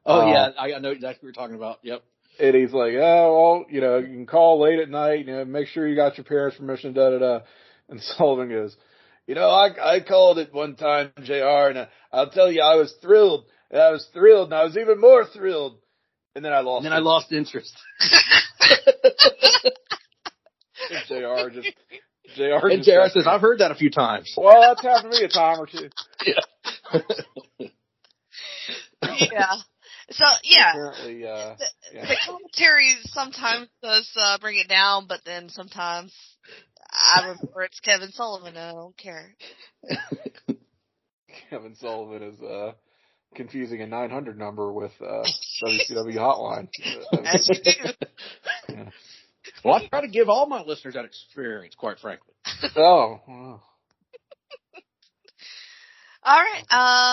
Oh 0.07 0.21
uh, 0.21 0.27
yeah, 0.27 0.49
I 0.59 0.75
I 0.75 0.79
know 0.79 0.91
exactly 0.91 1.27
what 1.27 1.37
you're 1.37 1.45
talking 1.45 1.57
about. 1.57 1.79
Yep. 1.83 2.03
And 2.41 2.55
he's 2.55 2.73
like, 2.73 2.95
Oh 2.95 3.63
well, 3.63 3.67
you 3.71 3.81
know, 3.81 3.99
you 3.99 4.07
can 4.07 4.27
call 4.27 4.61
late 4.61 4.79
at 4.79 4.89
night, 4.89 5.21
you 5.21 5.27
know, 5.27 5.45
make 5.45 5.69
sure 5.69 5.87
you 5.87 5.97
got 5.97 6.17
your 6.17 6.25
parents' 6.25 6.57
permission, 6.57 6.93
da 6.93 7.11
da 7.11 7.19
da 7.19 7.41
and 7.89 8.01
Sullivan 8.03 8.49
goes, 8.49 8.77
You 9.27 9.35
know, 9.35 9.51
I 9.51 9.97
I 9.97 10.01
called 10.01 10.39
it 10.39 10.53
one 10.53 10.77
time, 10.77 11.13
JR, 11.23 11.69
and 11.69 11.79
I, 11.79 11.89
I'll 12.13 12.31
tell 12.31 12.51
you 12.51 12.63
I 12.63 12.77
was 12.77 12.95
thrilled. 13.01 13.47
And 13.71 13.81
I 13.81 13.91
was 13.91 14.07
thrilled 14.13 14.53
and 14.53 14.55
I 14.55 14.65
was 14.65 14.77
even 14.77 15.01
more 15.01 15.25
thrilled. 15.25 15.79
And 16.37 16.45
then 16.45 16.53
I 16.53 16.61
lost 16.61 16.85
And 16.85 16.93
then 16.93 16.93
I 16.93 17.01
lost 17.01 17.33
interest. 17.33 17.75
JR 21.09 21.49
just 21.51 21.69
JR 22.37 22.69
And 22.69 22.83
JR 22.83 23.09
says, 23.09 23.27
I've 23.27 23.41
heard 23.41 23.61
that 23.61 23.71
a 23.71 23.75
few 23.75 23.91
times. 23.91 24.35
Well, 24.37 24.61
that's 24.61 24.83
happened 24.83 25.13
to 25.13 25.21
me 25.21 25.25
a 25.25 25.29
time 25.29 25.61
or 25.61 25.67
two. 25.67 25.89
yeah. 26.27 27.71
yeah. 29.33 29.55
So 30.11 30.25
yeah, 30.43 30.71
Apparently, 30.71 31.27
uh, 31.27 31.57
yeah. 31.93 32.07
the 32.07 32.17
commentary 32.27 32.97
sometimes 33.07 33.69
does 33.83 34.11
uh, 34.17 34.39
bring 34.39 34.59
it 34.59 34.69
down, 34.69 35.07
but 35.09 35.21
then 35.25 35.49
sometimes 35.49 36.13
I 36.95 37.21
remember 37.21 37.63
it's 37.63 37.81
Kevin 37.81 38.13
Sullivan. 38.13 38.57
I 38.57 38.73
don't 38.73 38.97
care. 38.97 39.35
Kevin 41.51 41.75
Sullivan 41.77 42.23
is 42.23 42.41
uh, 42.41 42.73
confusing 43.35 43.83
a 43.83 43.87
900 43.87 44.39
number 44.39 44.73
with 44.73 44.93
uh, 45.01 45.25
WCW 45.65 46.17
Hotline. 46.17 46.69
As 47.25 47.49
you 47.49 47.57
do. 48.75 48.83
Well, 49.65 49.75
I 49.75 49.87
try 49.89 50.01
to 50.01 50.09
give 50.09 50.29
all 50.29 50.47
my 50.47 50.63
listeners 50.63 50.95
that 50.95 51.05
experience, 51.05 51.75
quite 51.75 51.99
frankly. 51.99 52.35
oh, 52.77 53.21
wow. 53.27 53.63
All 56.23 56.41
right. 56.41 56.63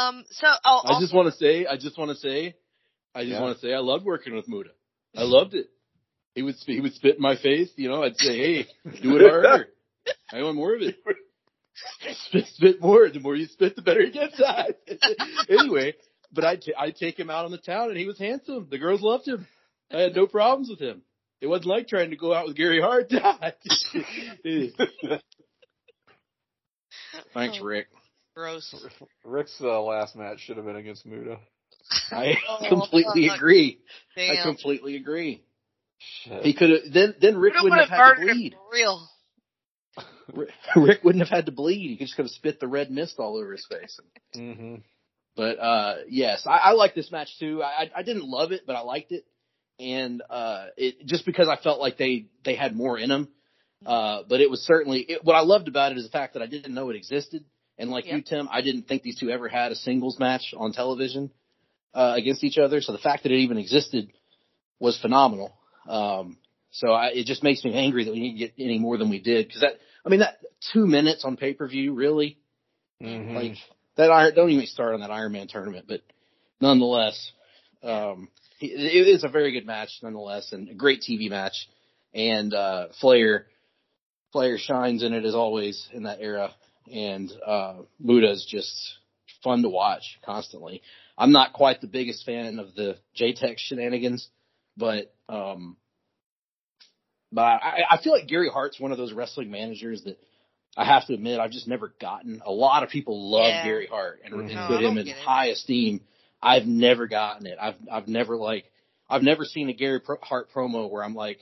Um. 0.10 0.24
So, 0.30 0.48
oh, 0.64 0.82
I 0.86 1.02
just 1.02 1.14
want 1.14 1.28
to 1.32 1.38
say, 1.38 1.66
I 1.66 1.76
just 1.76 1.98
want 1.98 2.12
to 2.12 2.16
say, 2.18 2.56
I 3.14 3.24
just 3.24 3.34
Yeah. 3.34 3.42
want 3.42 3.58
to 3.58 3.62
say, 3.62 3.74
I 3.74 3.80
loved 3.80 4.06
working 4.06 4.34
with 4.36 4.48
Muta. 4.48 4.70
I 5.16 5.24
loved 5.24 5.54
it. 5.54 5.70
He 6.36 6.44
would 6.44 6.56
he 6.66 6.80
would 6.80 6.94
spit 6.94 7.16
in 7.18 7.22
my 7.22 7.36
face, 7.36 7.72
you 7.76 7.90
know. 7.90 8.04
I'd 8.04 8.16
say, 8.18 8.38
"Hey, 8.38 8.68
do 9.02 9.18
it 9.18 9.30
harder. 9.30 9.68
I 10.32 10.42
want 10.44 10.56
more 10.56 10.76
of 10.76 10.82
it. 10.82 10.96
Spit, 12.28 12.46
spit 12.48 12.82
more. 12.82 13.10
The 13.10 13.20
more 13.20 13.36
you 13.36 13.48
spit, 13.48 13.76
the 13.76 13.82
better 13.82 14.02
it 14.02 14.14
gets." 14.14 14.40
At. 14.42 14.78
Anyway, 15.50 15.96
but 16.32 16.46
I'd 16.46 16.62
t- 16.62 16.74
I'd 16.78 16.96
take 16.96 17.20
him 17.20 17.30
out 17.30 17.46
on 17.46 17.52
the 17.52 17.58
town, 17.58 17.90
and 17.90 17.98
he 17.98 18.06
was 18.06 18.18
handsome. 18.20 18.68
The 18.70 18.78
girls 18.78 19.02
loved 19.02 19.28
him. 19.28 19.48
I 19.92 20.02
had 20.02 20.16
no 20.16 20.28
problems 20.28 20.70
with 20.70 20.80
him. 20.80 21.02
It 21.42 21.48
wasn't 21.48 21.68
like 21.68 21.88
trying 21.88 22.12
to 22.12 22.16
go 22.18 22.34
out 22.34 22.46
with 22.48 22.56
Gary 22.56 22.80
Hart. 22.82 23.12
Thanks, 27.34 27.60
Ric. 27.62 27.88
gross. 28.36 28.74
Ric's 29.24 29.58
uh, 29.62 29.82
last 29.82 30.16
match 30.16 30.40
should 30.42 30.58
have 30.58 30.66
been 30.66 30.76
against 30.76 31.06
Muta. 31.06 31.38
I 32.12 32.36
Oh, 32.48 32.66
completely 32.70 33.28
fuck. 33.28 33.38
agree. 33.38 33.80
I 34.18 34.44
completely 34.44 34.96
agree. 34.96 35.44
Shit. 36.24 36.44
He 36.44 36.54
could 36.54 36.70
have 36.70 36.80
then 36.94 37.16
then 37.22 37.38
Ric 37.38 37.54
Would've 37.54 37.64
wouldn't 37.64 37.90
have 37.90 38.18
would've 38.18 38.18
had 38.18 38.28
to 38.28 38.34
bleed. 38.34 38.56
real. 38.72 39.08
Ric- 40.34 40.50
Ric 40.76 41.04
wouldn't 41.04 41.22
have 41.28 41.36
had 41.36 41.46
to 41.48 41.52
bleed. 41.52 41.90
He 41.90 41.98
could 41.98 42.06
just 42.08 42.16
could 42.16 42.26
have 42.26 42.32
spit 42.32 42.60
the 42.60 42.68
red 42.68 42.90
mist 42.92 43.16
all 43.20 43.38
over 43.38 43.52
his 43.52 43.66
face. 43.70 44.00
hmm 44.34 44.76
But 45.36 45.60
uh 45.60 45.96
yes, 46.10 46.46
I, 46.48 46.58
I 46.58 46.72
like 46.72 46.96
this 46.96 47.12
match 47.12 47.30
too. 47.40 47.62
I 47.62 47.84
I- 47.84 47.92
I 47.98 48.04
didn't 48.04 48.26
love 48.28 48.52
it, 48.52 48.62
but 48.66 48.76
I 48.76 48.82
liked 48.82 49.12
it, 49.12 49.26
and 49.80 50.22
uh 50.30 50.68
it 50.78 51.06
just 51.06 51.26
because 51.26 51.48
I 51.48 51.58
felt 51.58 51.80
like 51.80 51.98
they 51.98 52.28
they 52.44 52.56
had 52.56 52.76
more 52.76 52.98
in 52.98 53.10
them. 53.10 53.28
Uh, 53.84 54.22
but 54.30 54.42
it 54.42 54.50
was 54.50 54.62
certainly 54.62 55.00
it, 55.00 55.24
what 55.26 55.36
I 55.36 55.40
loved 55.42 55.68
about 55.68 55.92
it 55.92 55.98
is 55.98 56.04
the 56.04 56.12
fact 56.12 56.36
that 56.36 56.44
I 56.44 56.46
didn't 56.46 56.74
know 56.76 56.92
it 56.92 56.96
existed, 56.96 57.44
and 57.80 57.90
like 57.90 58.06
you, 58.06 58.22
Tim, 58.22 58.48
I 58.52 58.62
didn't 58.62 58.84
think 58.88 59.02
these 59.02 59.18
two 59.20 59.32
ever 59.32 59.48
had 59.48 59.72
a 59.72 59.76
singles 59.76 60.20
match 60.20 60.54
on 60.56 60.72
television 60.72 61.32
uh, 61.96 62.14
against 62.16 62.44
each 62.44 62.60
other. 62.60 62.80
So 62.82 62.92
the 62.92 63.00
fact 63.00 63.24
that 63.24 63.32
it 63.32 63.40
even 63.40 63.58
existed 63.58 64.12
was 64.80 65.00
phenomenal. 65.00 65.52
Um, 65.88 66.38
so 66.72 66.92
I, 66.92 67.08
it 67.08 67.26
just 67.26 67.44
makes 67.44 67.64
me 67.64 67.74
angry 67.74 68.06
that 68.06 68.14
we 68.14 68.22
didn't 68.22 68.38
get 68.38 68.54
any 68.58 68.80
more 68.80 68.98
than 68.98 69.10
we 69.10 69.20
did 69.20 69.48
because 69.48 69.62
that 69.62 69.74
I 70.06 70.10
mean 70.10 70.22
that 70.22 70.38
two 70.74 70.88
minutes 70.88 71.26
on 71.26 71.38
pay 71.38 71.54
per 71.54 71.68
view 71.68 71.94
really 71.94 72.38
hmm 73.00 73.36
like 73.36 73.56
that 73.98 74.12
Iron, 74.12 74.34
don't 74.36 74.50
even 74.50 74.66
start 74.68 74.94
on 74.94 75.02
that 75.02 75.12
Iron 75.12 75.32
Man 75.32 75.48
tournament, 75.48 75.86
but 75.88 76.02
nonetheless, 76.60 77.32
um, 77.84 78.30
it, 78.60 79.08
is 79.08 79.24
a 79.24 79.30
very 79.30 79.52
good 79.52 79.66
match 79.66 79.90
nonetheless 80.02 80.52
and 80.54 80.70
a 80.70 80.74
great 80.74 81.02
TV 81.02 81.30
match. 81.30 81.68
And, 82.14 82.54
uh, 82.54 82.88
Flair, 83.00 83.48
Flair 84.32 84.58
shines 84.58 85.04
in 85.04 85.14
it 85.14 85.26
as 85.26 85.36
always 85.36 85.88
in 85.94 86.04
that 86.04 86.20
era. 86.22 86.52
And, 86.92 87.32
uh, 87.46 87.76
Muta 88.00 88.32
is 88.32 88.46
just 88.50 88.98
fun 89.44 89.62
to 89.64 89.70
watch 89.70 90.20
constantly. 90.26 90.82
I'm 91.18 91.32
not 91.32 91.54
quite 91.54 91.82
the 91.82 91.88
biggest 91.88 92.26
fan 92.26 92.60
of 92.60 92.76
the 92.76 92.98
JTEX 93.20 93.58
shenanigans, 93.58 94.30
but, 94.78 95.14
um, 95.32 95.78
but 97.32 97.42
I, 97.42 97.84
I 97.92 97.98
feel 98.04 98.14
like 98.14 98.28
Gary 98.28 98.50
Hart's 98.50 98.80
one 98.80 98.92
of 98.92 98.98
those 98.98 99.14
wrestling 99.14 99.50
managers 99.52 100.04
that 100.04 100.20
I 100.78 100.86
have 100.86 101.06
to 101.08 101.14
admit, 101.14 101.40
I've 101.40 101.52
just 101.52 101.68
never 101.68 101.94
gotten. 102.00 102.42
A 102.46 102.52
lot 102.52 102.84
of 102.84 102.90
people 102.90 103.32
love 103.32 103.48
Yeah. 103.50 103.64
Gary 103.66 103.88
Hart 103.88 104.22
and, 104.24 104.34
Mhm. 104.34 104.40
and 104.46 104.54
No, 104.56 104.68
put 104.68 104.78
I 104.86 104.90
him 104.90 104.98
in 104.98 105.06
get 105.06 105.18
it. 105.18 105.22
high 105.24 105.46
esteem. 105.48 106.02
I've 106.42 106.66
never 106.66 107.08
gotten 107.08 107.46
it. 107.48 107.58
I've 107.62 107.76
I've 107.92 108.08
never 108.08 108.36
like 108.36 108.66
I've 109.10 109.24
never 109.24 109.46
seen 109.46 109.70
a 109.70 109.74
Gary 109.74 110.00
Pro- 110.00 110.18
Hart 110.22 110.50
promo 110.52 110.90
where 110.90 111.04
I'm 111.04 111.14
like, 111.16 111.40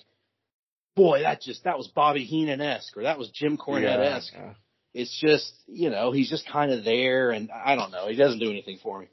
boy, 0.96 1.22
that 1.22 1.42
just 1.42 1.64
that 1.64 1.78
was 1.78 1.88
Bobby 1.88 2.24
Heenan 2.26 2.60
esque 2.62 2.98
or 2.98 3.04
that 3.04 3.18
was 3.20 3.30
Jim 3.32 3.58
Cornette 3.58 4.00
esque. 4.00 4.34
Yeah. 4.34 4.54
It's 4.94 5.16
just 5.20 5.54
you 5.68 5.90
know 5.90 6.12
he's 6.12 6.30
just 6.30 6.48
kind 6.48 6.72
of 6.72 6.84
there, 6.84 7.32
and 7.32 7.50
I 7.52 7.76
don't 7.76 7.92
know. 7.92 8.08
He 8.08 8.16
doesn't 8.16 8.40
do 8.40 8.50
anything 8.50 8.78
for 8.82 9.00
me. 9.00 9.08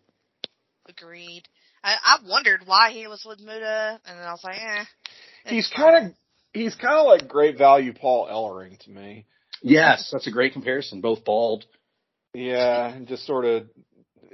Agreed. 0.89 1.43
I, 1.87 1.95
I 2.03 2.19
wondered 2.29 2.63
why 2.67 2.91
he 2.91 3.07
was 3.07 3.25
with 3.25 3.39
Muta, 3.39 4.01
and 4.05 4.19
then 4.19 4.27
I 4.27 4.33
was 4.33 4.43
like, 4.43 4.59
eh. 4.61 4.85
He's 5.45 5.71
kind 5.75 6.07
of 6.07 6.13
he's 6.53 6.75
kind 6.75 6.99
of 6.99 7.07
like 7.07 7.29
great 7.29 7.57
value 7.57 7.93
Paul 7.95 8.27
Ellering 8.29 8.77
to 8.81 8.91
me. 8.91 9.27
Yes, 9.63 10.11
that's 10.13 10.27
a 10.27 10.33
great 10.33 10.53
comparison. 10.53 11.01
Both 11.01 11.25
bald. 11.25 11.65
Yeah, 12.35 12.93
and 12.93 13.07
just 13.07 13.25
sort 13.25 13.45
of 13.45 13.69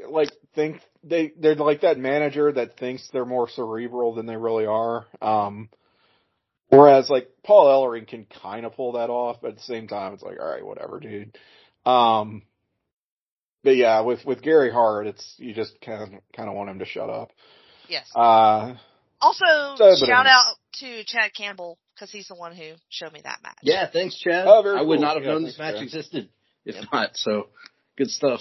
like 0.08 0.30
think 0.54 0.80
they 1.04 1.32
they're 1.38 1.54
like 1.54 1.82
that 1.82 1.98
manager 1.98 2.50
that 2.52 2.78
thinks 2.78 3.06
they're 3.12 3.26
more 3.26 3.50
cerebral 3.50 4.14
than 4.14 4.24
they 4.24 4.36
really 4.36 4.66
are. 4.66 5.06
Um 5.20 5.68
whereas 6.68 7.10
like 7.10 7.28
Paul 7.44 7.66
Ellering 7.66 8.08
can 8.08 8.26
kind 8.42 8.64
of 8.64 8.74
pull 8.74 8.92
that 8.92 9.10
off, 9.10 9.42
but 9.42 9.50
at 9.52 9.56
the 9.56 9.62
same 9.62 9.88
time 9.88 10.14
it's 10.14 10.22
like 10.22 10.40
all 10.40 10.50
right, 10.50 10.64
whatever, 10.64 11.00
dude. 11.00 11.36
Um 11.84 12.44
but 13.64 13.76
yeah, 13.76 14.00
with 14.00 14.24
with 14.24 14.42
Gary 14.42 14.70
Hart, 14.72 15.06
it's 15.06 15.34
you 15.38 15.54
just 15.54 15.80
kind 15.80 16.02
of 16.02 16.20
kind 16.34 16.48
of 16.48 16.54
want 16.54 16.70
him 16.70 16.78
to 16.80 16.84
shut 16.86 17.08
up. 17.10 17.30
Yes. 17.88 18.10
Uh 18.14 18.74
Also, 19.20 19.76
So, 19.76 19.94
shout 20.06 20.26
anyway. 20.26 20.30
out 20.30 20.54
to 20.80 21.04
Chad 21.04 21.32
Campbell 21.34 21.78
because 21.94 22.10
he's 22.10 22.28
the 22.28 22.34
one 22.34 22.54
who 22.56 22.72
showed 22.88 23.12
me 23.12 23.20
that 23.22 23.38
match. 23.42 23.58
Yeah, 23.62 23.88
thanks, 23.90 24.18
Chad. 24.18 24.46
Oh, 24.48 24.76
I 24.76 24.82
would 24.82 24.96
cool. 24.96 25.02
not 25.02 25.14
have 25.16 25.24
Yeah, 25.24 25.30
known 25.32 25.44
this 25.44 25.58
match 25.58 25.74
Chad. 25.74 25.82
existed 25.82 26.28
if 26.64 26.76
not. 26.92 27.16
So 27.16 27.48
good 27.96 28.10
stuff. 28.10 28.40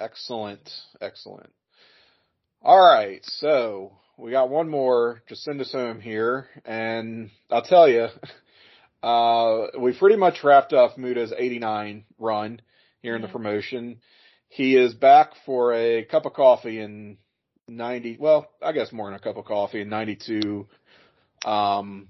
Excellent, 0.00 0.68
excellent. 1.00 1.52
All 2.62 2.80
right, 2.80 3.20
so 3.24 3.92
we 4.16 4.30
got 4.30 4.48
one 4.50 4.68
more 4.68 5.22
to 5.28 5.36
send 5.36 5.60
us 5.60 5.70
home 5.72 6.00
here, 6.00 6.48
and 6.64 7.30
I'll 7.50 7.62
tell 7.62 7.88
you, 7.88 8.08
uh, 9.02 9.66
we 9.78 9.96
pretty 9.96 10.16
much 10.16 10.42
wrapped 10.42 10.72
up 10.72 10.96
Muta's 10.96 11.32
89 11.36 12.04
run 12.18 12.60
here 13.02 13.14
in 13.16 13.22
the 13.22 13.28
Mhm. 13.28 13.32
promotion. 13.32 14.00
He 14.54 14.76
is 14.76 14.94
back 14.94 15.32
for 15.44 15.74
a 15.74 16.04
cup 16.04 16.26
of 16.26 16.32
coffee 16.32 16.78
in 16.78 17.18
90, 17.66 18.18
well, 18.20 18.46
I 18.62 18.70
guess 18.70 18.92
more 18.92 19.08
than 19.08 19.16
a 19.16 19.18
cup 19.18 19.36
of 19.36 19.46
coffee 19.46 19.80
in 19.80 19.88
92, 19.88 20.68
um, 21.44 22.06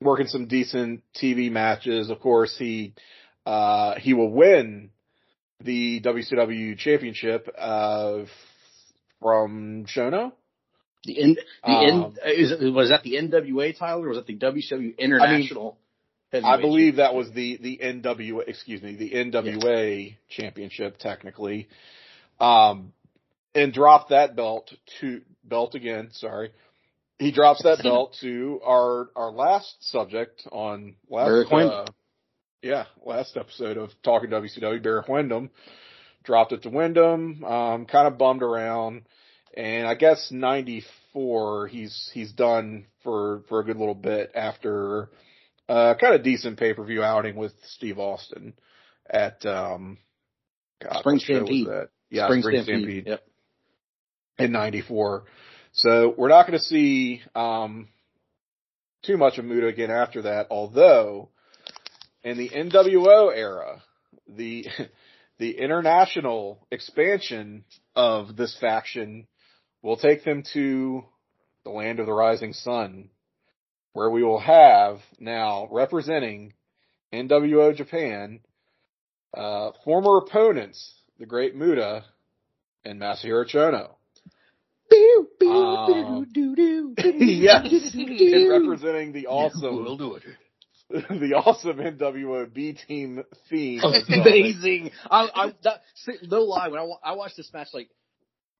working 0.00 0.26
some 0.26 0.46
decent 0.46 1.02
TV 1.14 1.52
matches. 1.52 2.08
Of 2.08 2.20
course, 2.20 2.56
he, 2.58 2.94
uh, 3.44 3.96
he 3.96 4.14
will 4.14 4.32
win 4.32 4.88
the 5.62 6.00
WCW 6.00 6.78
championship, 6.78 7.54
uh, 7.58 8.20
from 9.20 9.84
Chono. 9.84 10.32
The 11.04 11.22
N, 11.22 11.36
the 11.62 11.70
Um, 11.70 12.16
N, 12.24 12.32
is 12.36 12.72
was 12.72 12.88
that 12.88 13.02
the 13.02 13.16
NWA 13.16 13.76
title 13.76 14.02
or 14.04 14.08
was 14.08 14.16
that 14.16 14.26
the 14.26 14.36
WCW 14.36 14.96
International? 14.96 15.76
I 16.32 16.60
believe 16.60 16.96
that 16.96 17.14
was 17.14 17.30
the, 17.32 17.58
the 17.60 17.80
NWA, 17.82 18.42
excuse 18.46 18.82
me, 18.82 18.94
the 18.94 19.10
NWA 19.10 20.16
championship 20.28 20.98
technically. 20.98 21.68
Um, 22.38 22.92
and 23.54 23.72
dropped 23.72 24.10
that 24.10 24.36
belt 24.36 24.72
to, 25.00 25.22
belt 25.44 25.74
again, 25.74 26.10
sorry. 26.12 26.52
He 27.18 27.32
drops 27.32 27.62
that 27.64 27.80
belt 27.82 28.16
to 28.20 28.60
our, 28.64 29.10
our 29.16 29.30
last 29.30 29.76
subject 29.80 30.46
on 30.52 30.94
last, 31.08 31.52
uh, 31.52 31.86
yeah, 32.62 32.84
last 33.04 33.36
episode 33.36 33.76
of 33.76 33.90
Talking 34.02 34.30
WCW, 34.30 34.82
Barry 34.82 35.02
Windham. 35.08 35.50
Dropped 36.22 36.52
it 36.52 36.62
to 36.62 36.68
Windham, 36.68 37.42
um, 37.44 37.86
kind 37.86 38.06
of 38.06 38.18
bummed 38.18 38.42
around. 38.42 39.02
And 39.54 39.86
I 39.86 39.94
guess 39.94 40.30
94, 40.30 41.68
he's, 41.68 42.10
he's 42.14 42.30
done 42.32 42.86
for, 43.02 43.42
for 43.48 43.60
a 43.60 43.64
good 43.64 43.78
little 43.78 43.94
bit 43.94 44.30
after, 44.34 45.10
uh, 45.70 45.94
kind 45.94 46.14
of 46.16 46.24
decent 46.24 46.58
pay-per-view 46.58 47.00
outing 47.00 47.36
with 47.36 47.52
Steve 47.64 48.00
Austin 48.00 48.54
at, 49.08 49.46
um, 49.46 49.98
God, 50.82 50.98
Spring 50.98 51.14
what 51.14 51.22
show 51.22 51.34
was 51.34 51.42
Stampede. 51.42 51.88
Yeah, 52.10 52.26
Spring 52.26 52.42
Spring, 52.42 52.62
Stampede. 52.64 52.82
Stampede 52.82 53.06
Yep. 53.06 53.22
in 54.38 54.52
94. 54.52 55.24
So 55.72 56.12
we're 56.16 56.28
not 56.28 56.48
going 56.48 56.58
to 56.58 56.64
see, 56.64 57.22
um, 57.36 57.88
too 59.04 59.16
much 59.16 59.38
of 59.38 59.44
Muta 59.44 59.68
again 59.68 59.92
after 59.92 60.22
that, 60.22 60.48
although 60.50 61.28
in 62.24 62.36
the 62.36 62.48
NWO 62.48 63.32
era, 63.32 63.80
the, 64.26 64.66
the 65.38 65.52
international 65.52 66.66
expansion 66.72 67.64
of 67.94 68.36
this 68.36 68.56
faction 68.60 69.28
will 69.82 69.96
take 69.96 70.24
them 70.24 70.42
to 70.52 71.04
the 71.62 71.70
land 71.70 72.00
of 72.00 72.06
the 72.06 72.12
rising 72.12 72.54
sun, 72.54 73.10
where 73.92 74.10
we 74.10 74.22
will 74.22 74.40
have 74.40 75.00
now 75.18 75.68
representing 75.70 76.52
NWO 77.12 77.74
Japan, 77.74 78.40
uh, 79.34 79.70
former 79.84 80.18
opponents, 80.18 80.94
the 81.18 81.26
Great 81.26 81.54
Muta 81.56 82.04
and 82.84 83.00
Masahiro 83.00 83.44
Chono. 83.46 83.94
Um, 86.08 86.26
yes, 87.42 87.64
and 87.94 88.50
representing 88.50 89.12
the 89.12 89.26
awesome, 89.28 89.84
the 90.90 91.34
awesome 91.34 91.76
NWO 91.76 92.52
B 92.52 92.72
team 92.72 93.22
theme. 93.48 93.80
Amazing. 94.08 94.90
I, 95.10 95.28
I, 95.34 95.54
that, 95.62 95.82
no 96.22 96.42
lie. 96.42 96.68
When 96.68 96.80
I, 96.80 96.82
wa- 96.82 96.98
I 97.04 97.12
watched 97.12 97.36
this 97.36 97.52
match 97.52 97.68
like 97.72 97.88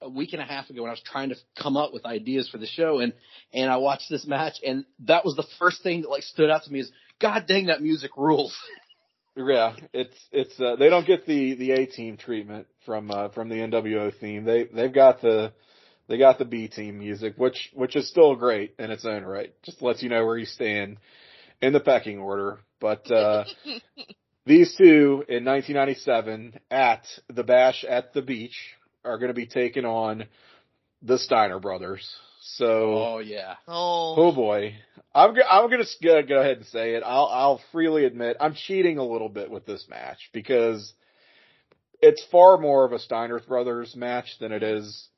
a 0.03 0.09
week 0.09 0.33
and 0.33 0.43
a 0.43 0.45
half 0.45 0.71
ago 0.71 0.83
when 0.83 0.91
I 0.91 0.93
was 0.93 1.03
trying 1.03 1.31
to 1.31 1.37
come 1.61 1.77
up 1.77 1.93
with 1.93 2.05
ideas 2.05 2.49
for 2.49 2.59
the 2.59 2.67
show 2.67 3.01
and, 3.01 3.13
and 3.53 3.71
I 3.71 3.77
watched 3.77 4.09
this 4.11 4.27
match 4.27 4.55
and 4.65 4.85
that 5.07 5.25
was 5.25 5.37
the 5.37 5.47
first 5.59 5.83
thing 5.83 6.03
that 6.03 6.11
like 6.11 6.23
stood 6.23 6.51
out 6.51 6.65
to 6.65 6.73
me 6.73 6.81
is, 6.81 6.91
God 7.21 7.45
dang, 7.47 7.67
that 7.67 7.83
music 7.83 8.13
rules. 8.17 8.57
Yeah, 9.37 9.77
it's 9.93 10.17
it's 10.33 10.61
uh, 10.61 10.77
they 10.77 10.91
don't 10.91 11.07
get 11.07 11.25
the 11.25 11.55
the 11.55 11.71
A 11.71 11.87
team 11.87 12.17
treatment 12.17 12.67
from 12.85 13.11
uh, 13.11 13.29
from 13.29 13.49
the 13.49 13.55
NWO 13.55 14.13
theme. 14.19 14.45
They 14.45 14.65
they've 14.65 14.93
got 14.93 15.23
the 15.23 15.53
they 16.09 16.19
got 16.19 16.39
the 16.39 16.45
B 16.45 16.67
team 16.67 16.99
music, 16.99 17.35
which 17.37 17.71
which 17.73 17.95
is 17.95 18.09
still 18.09 18.35
great 18.35 18.75
in 18.79 18.91
its 18.91 19.05
own 19.05 19.23
right. 19.23 19.55
Just 19.63 19.83
lets 19.83 20.03
you 20.03 20.09
know 20.09 20.27
where 20.27 20.37
you 20.37 20.47
stand 20.47 20.99
in 21.63 21.73
the 21.73 21.81
pecking 21.81 22.19
order. 22.19 22.59
But 22.81 23.11
uh, 23.11 23.45
these 24.47 24.75
two 24.77 25.25
in 25.29 25.45
1997 25.45 26.59
at 26.71 27.07
the 27.29 27.45
Bash 27.45 27.85
at 27.85 28.13
the 28.13 28.23
Beach 28.23 28.75
are 29.05 29.19
going 29.19 29.29
to 29.29 29.35
be 29.35 29.47
taking 29.47 29.85
on 29.85 30.25
the 31.03 31.19
Steiner 31.19 31.59
brothers. 31.59 32.09
So 32.43 32.67
Oh 32.97 33.19
yeah. 33.19 33.55
oh. 33.69 34.15
Oh 34.17 34.33
boy, 34.33 34.75
I'm 35.15 35.35
go- 35.35 35.43
I'm 35.49 35.71
gonna 35.71 35.85
go 36.03 36.23
go 36.23 36.41
ahead 36.41 36.57
and 36.59 36.67
say 36.67 36.95
it. 36.95 37.03
I'll 37.05 37.27
I'll 37.27 37.61
freely 37.71 38.05
admit 38.07 38.39
I'm 38.41 38.55
cheating 38.55 38.97
a 38.99 39.05
little 39.05 39.29
bit 39.29 39.51
with 39.51 39.67
this 39.67 39.87
match 39.91 40.31
because 40.33 40.93
it's 42.01 42.25
far 42.33 42.57
more 42.57 42.85
of 42.87 42.93
a 42.93 42.99
Steiner 42.99 43.39
Brothers 43.41 43.95
match 43.95 44.39
than 44.41 44.53
it 44.53 44.63
is 44.63 45.09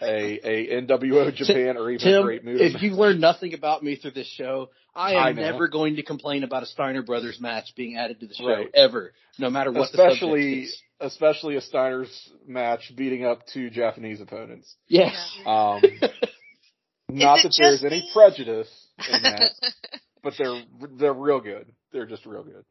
a 0.00 0.40
a 0.42 0.82
NWO 0.82 1.34
Japan 1.34 1.76
or 1.76 1.90
even 1.90 2.00
Tim, 2.06 2.22
Great 2.22 2.42
Muta. 2.44 2.64
if 2.64 2.82
you've 2.82 2.94
learned 2.98 3.20
nothing 3.20 3.52
about 3.54 3.82
me 3.82 3.96
through 3.96 4.12
this 4.12 4.26
show, 4.26 4.70
I 4.94 5.14
I 5.14 5.28
am 5.30 5.36
know. 5.36 5.42
never 5.42 5.68
going 5.68 5.96
to 5.96 6.02
complain 6.02 6.42
about 6.42 6.62
a 6.62 6.66
Steiner 6.66 7.02
Brothers 7.02 7.38
match 7.40 7.74
being 7.76 7.96
added 7.96 8.20
to 8.20 8.26
the 8.26 8.34
show 8.34 8.46
Right. 8.46 8.70
ever, 8.74 9.12
no 9.38 9.50
matter 9.50 9.70
what 9.72 9.92
the 9.92 10.02
especially 10.02 10.64
subject 10.64 10.68
is. 10.72 10.82
Especially 11.04 11.56
a 11.56 11.60
Steiner's 11.60 12.30
match 12.46 12.92
beating 12.96 13.24
up 13.24 13.46
two 13.52 13.70
Japanese 13.70 14.20
opponents. 14.20 14.74
Yes. 14.88 15.14
Um, 15.46 15.80
not 17.08 17.42
that 17.42 17.54
there's 17.58 17.80
just 17.80 17.84
any 17.84 18.08
prejudice 18.12 18.68
in 19.12 19.22
that, 19.22 19.50
but 20.22 20.34
they're 20.38 20.62
they're 20.98 21.12
real 21.14 21.40
good. 21.40 21.66
They're 21.92 22.06
just 22.06 22.26
real 22.26 22.42
good. 22.42 22.64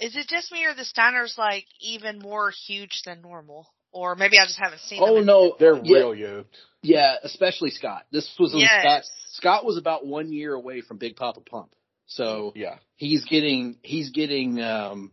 Is 0.00 0.16
it 0.16 0.26
just 0.28 0.52
me 0.52 0.64
or 0.66 0.74
the 0.74 0.82
Steiners 0.84 1.38
like 1.38 1.64
even 1.80 2.18
more 2.18 2.52
huge 2.66 3.02
than 3.04 3.22
normal? 3.22 3.68
Or 3.94 4.14
maybe 4.16 4.38
I 4.38 4.46
just 4.46 4.58
haven't 4.58 4.80
seen 4.80 5.00
them. 5.00 5.08
Oh 5.10 5.20
no, 5.20 5.56
They're 5.58 5.76
yeah, 5.82 5.94
real 5.98 6.14
yoked. 6.14 6.56
Yeah, 6.82 7.16
especially 7.22 7.70
Scott. 7.70 8.04
This 8.10 8.28
was 8.38 8.52
Yes. 8.54 8.80
Scott. 8.82 9.02
Scott 9.32 9.64
was 9.64 9.76
about 9.76 10.06
one 10.06 10.32
year 10.32 10.54
away 10.54 10.80
from 10.80 10.96
Big 10.98 11.16
Papa 11.16 11.40
Pump, 11.40 11.74
so 12.06 12.52
Yeah. 12.56 12.76
he's 12.96 13.24
getting 13.24 13.76
he's 13.82 14.10
getting. 14.10 14.60
um 14.60 15.12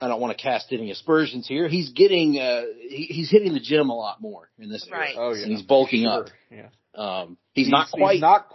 I 0.00 0.08
don't 0.08 0.20
want 0.20 0.36
to 0.36 0.42
cast 0.42 0.72
any 0.72 0.90
aspersions 0.90 1.46
here. 1.48 1.68
He's 1.68 1.90
getting 1.90 2.38
uh 2.38 2.62
he, 2.88 3.06
he's 3.10 3.30
hitting 3.30 3.54
the 3.54 3.60
gym 3.60 3.88
a 3.88 3.96
lot 3.96 4.20
more 4.20 4.50
in 4.58 4.68
this 4.68 4.86
era. 4.88 5.00
Right. 5.00 5.14
Oh 5.16 5.32
yeah. 5.34 5.42
And 5.44 5.52
he's 5.52 5.62
bulking 5.62 6.02
Sure. 6.02 6.24
up. 6.24 6.26
Yeah. 6.50 6.68
Um, 6.94 7.36
he's, 7.52 7.68
not 7.68 7.88
quite. 7.90 8.12
He's 8.14 8.20
not 8.22 8.46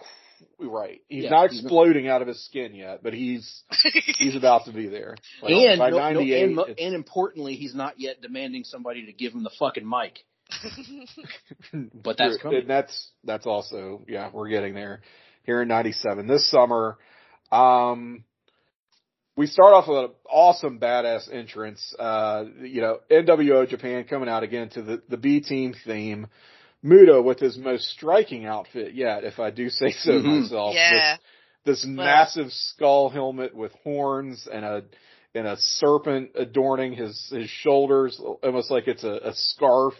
right. 0.59 1.01
He's 1.09 1.26
Yeah, 1.26 1.30
not 1.30 1.49
he's 1.51 1.61
exploding 1.61 2.07
out 2.07 2.22
of 2.23 2.27
his 2.27 2.43
skin 2.45 2.73
yet, 2.76 3.01
but 3.03 3.13
he's 3.13 3.63
he's 4.18 4.35
about 4.35 4.65
to 4.65 4.72
be 4.72 4.88
there. 4.88 5.15
Like, 5.41 5.53
and, 5.53 5.80
by 5.80 5.89
no- 5.91 6.11
no- 6.11 6.19
and, 6.22 6.59
and 6.80 6.95
importantly, 6.95 7.55
he's 7.55 7.76
not 7.76 7.99
yet 7.99 8.22
demanding 8.22 8.63
somebody 8.63 9.05
to 9.07 9.13
give 9.13 9.34
him 9.34 9.43
the 9.43 9.51
fucking 9.59 9.88
mic. 9.88 10.19
but 11.93 12.18
that's 12.18 12.38
True. 12.38 12.39
coming. 12.41 12.59
And 12.61 12.69
that's 12.69 13.09
that's 13.23 13.45
also 13.45 14.03
yeah, 14.07 14.30
we're 14.34 14.49
getting 14.49 14.73
there 14.73 15.01
here 15.43 15.61
in 15.61 15.68
'97 15.68 16.27
this 16.27 16.49
summer. 16.49 16.97
Um, 17.51 18.23
we 19.41 19.47
start 19.47 19.73
off 19.73 19.88
with 19.88 19.97
an 19.97 20.11
awesome 20.30 20.80
badass 20.80 21.27
entrance. 21.34 21.95
Uh, 21.97 22.43
you 22.61 22.80
know, 22.80 22.99
NWO 23.09 23.68
Japan 23.68 24.03
coming 24.07 24.30
out 24.30 24.43
again 24.43 24.69
to 24.69 24.84
the 24.84 25.01
the 25.09 25.18
B 25.18 25.39
team 25.41 25.73
theme. 25.84 26.27
Muto 26.85 27.23
with 27.23 27.39
his 27.39 27.57
most 27.57 27.89
striking 27.89 28.45
outfit 28.45 28.93
yet, 28.93 29.23
if 29.23 29.39
I 29.39 29.49
do 29.49 29.69
say 29.72 29.91
so 29.93 30.11
Mhm. 30.11 30.41
myself. 30.43 30.76
yeah. 30.76 31.18
This, 31.65 31.81
this 31.81 31.85
Well- 31.88 32.05
massive 32.05 32.51
skull 32.53 33.09
helmet 33.09 33.55
with 33.55 33.72
horns 33.84 34.45
and 34.47 34.63
a 34.63 34.84
and 35.34 35.47
a 35.47 35.57
serpent 35.57 36.31
adorning 36.35 36.93
his 36.93 37.31
his 37.35 37.49
shoulders, 37.49 38.19
almost 38.43 38.69
like 38.69 38.88
it's 38.88 39.03
a, 39.03 39.22
a 39.23 39.34
scarf. 39.34 39.95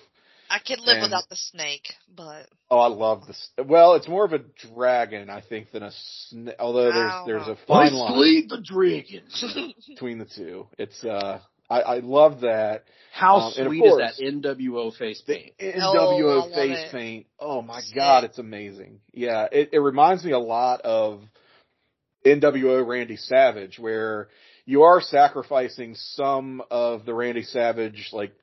I 0.52 0.60
could 0.60 0.80
live 0.82 0.96
And- 0.98 1.04
without 1.04 1.30
the 1.30 1.36
snake, 1.38 1.94
but 2.14 2.48
Oh, 2.70 2.80
I 2.80 2.88
love 2.88 3.26
this. 3.28 3.50
Well, 3.66 3.96
it's 3.96 4.08
more 4.08 4.26
of 4.26 4.34
a 4.34 4.40
dragon, 4.74 5.30
I 5.30 5.42
think, 5.42 5.72
than 5.72 5.84
a 5.84 5.92
snake. 6.28 6.56
Although 6.60 6.92
there's 6.92 7.14
there's 7.26 7.48
a 7.48 7.58
fine 7.68 7.94
line 7.94 8.14
Sleep 8.18 8.50
the 8.50 8.62
dragon. 8.62 9.24
between 9.88 10.18
the 10.20 10.26
two. 10.26 10.68
It's 10.78 11.04
uh, 11.04 11.40
I, 11.70 11.82
I 11.82 12.00
love 12.00 12.42
that 12.42 12.84
How 13.14 13.36
Um, 13.38 13.54
and 13.58 13.68
of 13.68 13.72
sweet 13.72 13.86
is 13.86 13.98
that 13.98 14.20
NWO 14.22 14.94
face 14.98 15.22
paint? 15.22 15.54
Oh, 15.62 15.64
NWO 15.96 16.40
love 16.42 16.52
face 16.52 16.78
it. 16.80 16.92
paint. 16.92 17.28
Oh 17.40 17.62
my 17.62 17.80
Sick. 17.82 17.96
god, 17.96 18.24
it's 18.26 18.38
amazing. 18.40 19.00
Yeah, 19.14 19.48
it, 19.52 19.70
it 19.72 19.80
reminds 19.80 20.24
me 20.26 20.32
a 20.34 20.40
lot 20.40 20.82
of 20.82 21.22
NWO 22.26 22.86
Randy 22.86 23.16
Savage, 23.18 23.80
where 23.80 24.30
you 24.66 24.84
are 24.84 25.02
sacrificing 25.02 25.96
some 25.96 26.62
of 26.70 27.06
the 27.06 27.14
Randy 27.14 27.44
Savage 27.44 28.10
like 28.14 28.34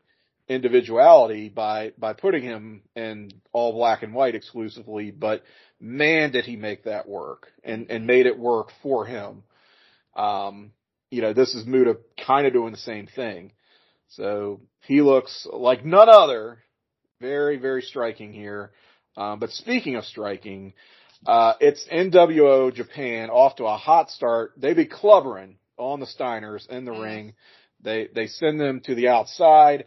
individuality 0.48 1.48
by 1.48 1.92
by 1.98 2.12
putting 2.12 2.42
him 2.42 2.82
in 2.96 3.30
all 3.52 3.72
black 3.72 4.02
and 4.02 4.14
white 4.14 4.34
exclusively, 4.34 5.10
but 5.10 5.42
man 5.80 6.32
did 6.32 6.44
he 6.44 6.56
make 6.56 6.84
that 6.84 7.08
work 7.08 7.48
and 7.62 7.90
and 7.90 8.06
made 8.06 8.26
it 8.26 8.38
work 8.38 8.70
for 8.82 9.04
him. 9.04 9.42
Um, 10.16 10.72
you 11.10 11.22
know, 11.22 11.32
this 11.32 11.54
is 11.54 11.66
Muta 11.66 11.98
kind 12.26 12.46
of 12.46 12.52
doing 12.52 12.72
the 12.72 12.78
same 12.78 13.06
thing. 13.06 13.52
So 14.08 14.60
he 14.80 15.02
looks 15.02 15.46
like 15.50 15.84
none 15.84 16.08
other. 16.08 16.58
Very, 17.20 17.56
very 17.56 17.82
striking 17.82 18.32
here. 18.32 18.70
Um, 19.16 19.40
but 19.40 19.50
speaking 19.50 19.96
of 19.96 20.04
striking, 20.04 20.74
uh, 21.26 21.54
it's 21.60 21.84
NWO 21.92 22.72
Japan 22.72 23.28
off 23.30 23.56
to 23.56 23.64
a 23.64 23.76
hot 23.76 24.10
start. 24.10 24.52
They 24.56 24.74
be 24.74 24.86
clubbering 24.86 25.56
on 25.76 26.00
the 26.00 26.06
Steiners 26.06 26.68
in 26.68 26.84
the 26.84 26.92
ring. 26.92 27.34
They, 27.82 28.08
they 28.14 28.26
send 28.26 28.60
them 28.60 28.80
to 28.84 28.94
the 28.94 29.08
outside, 29.08 29.84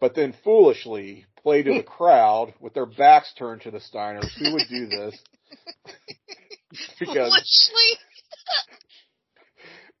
but 0.00 0.14
then 0.14 0.34
foolishly 0.44 1.26
play 1.42 1.62
to 1.62 1.74
the 1.74 1.82
crowd 1.86 2.54
with 2.60 2.74
their 2.74 2.86
backs 2.86 3.32
turned 3.38 3.62
to 3.62 3.70
the 3.70 3.80
Steiners. 3.80 4.30
Who 4.38 4.52
would 4.52 4.68
do 4.68 4.86
this? 4.86 5.18
because 7.00 7.32
foolishly. 7.32 7.98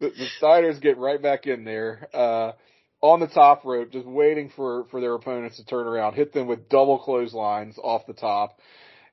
the, 0.00 0.08
the 0.10 0.28
Steiners 0.40 0.80
get 0.80 0.98
right 0.98 1.20
back 1.20 1.46
in 1.46 1.64
there, 1.64 2.08
uh, 2.14 2.52
on 3.00 3.20
the 3.20 3.28
top 3.28 3.64
rope, 3.64 3.92
just 3.92 4.06
waiting 4.06 4.50
for, 4.54 4.86
for 4.90 5.00
their 5.00 5.14
opponents 5.14 5.56
to 5.56 5.64
turn 5.64 5.86
around, 5.86 6.14
hit 6.14 6.32
them 6.32 6.48
with 6.48 6.68
double 6.68 6.98
clotheslines 6.98 7.78
off 7.78 8.06
the 8.06 8.12
top. 8.12 8.58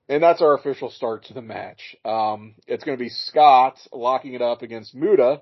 And 0.07 0.21
that's 0.21 0.41
our 0.41 0.55
official 0.55 0.91
start 0.91 1.25
to 1.25 1.33
the 1.33 1.41
match. 1.41 1.95
Um, 2.03 2.55
it's 2.67 2.83
going 2.83 2.97
to 2.97 3.03
be 3.03 3.09
Scott 3.09 3.75
locking 3.91 4.33
it 4.33 4.41
up 4.41 4.61
against 4.61 4.93
Muta. 4.93 5.41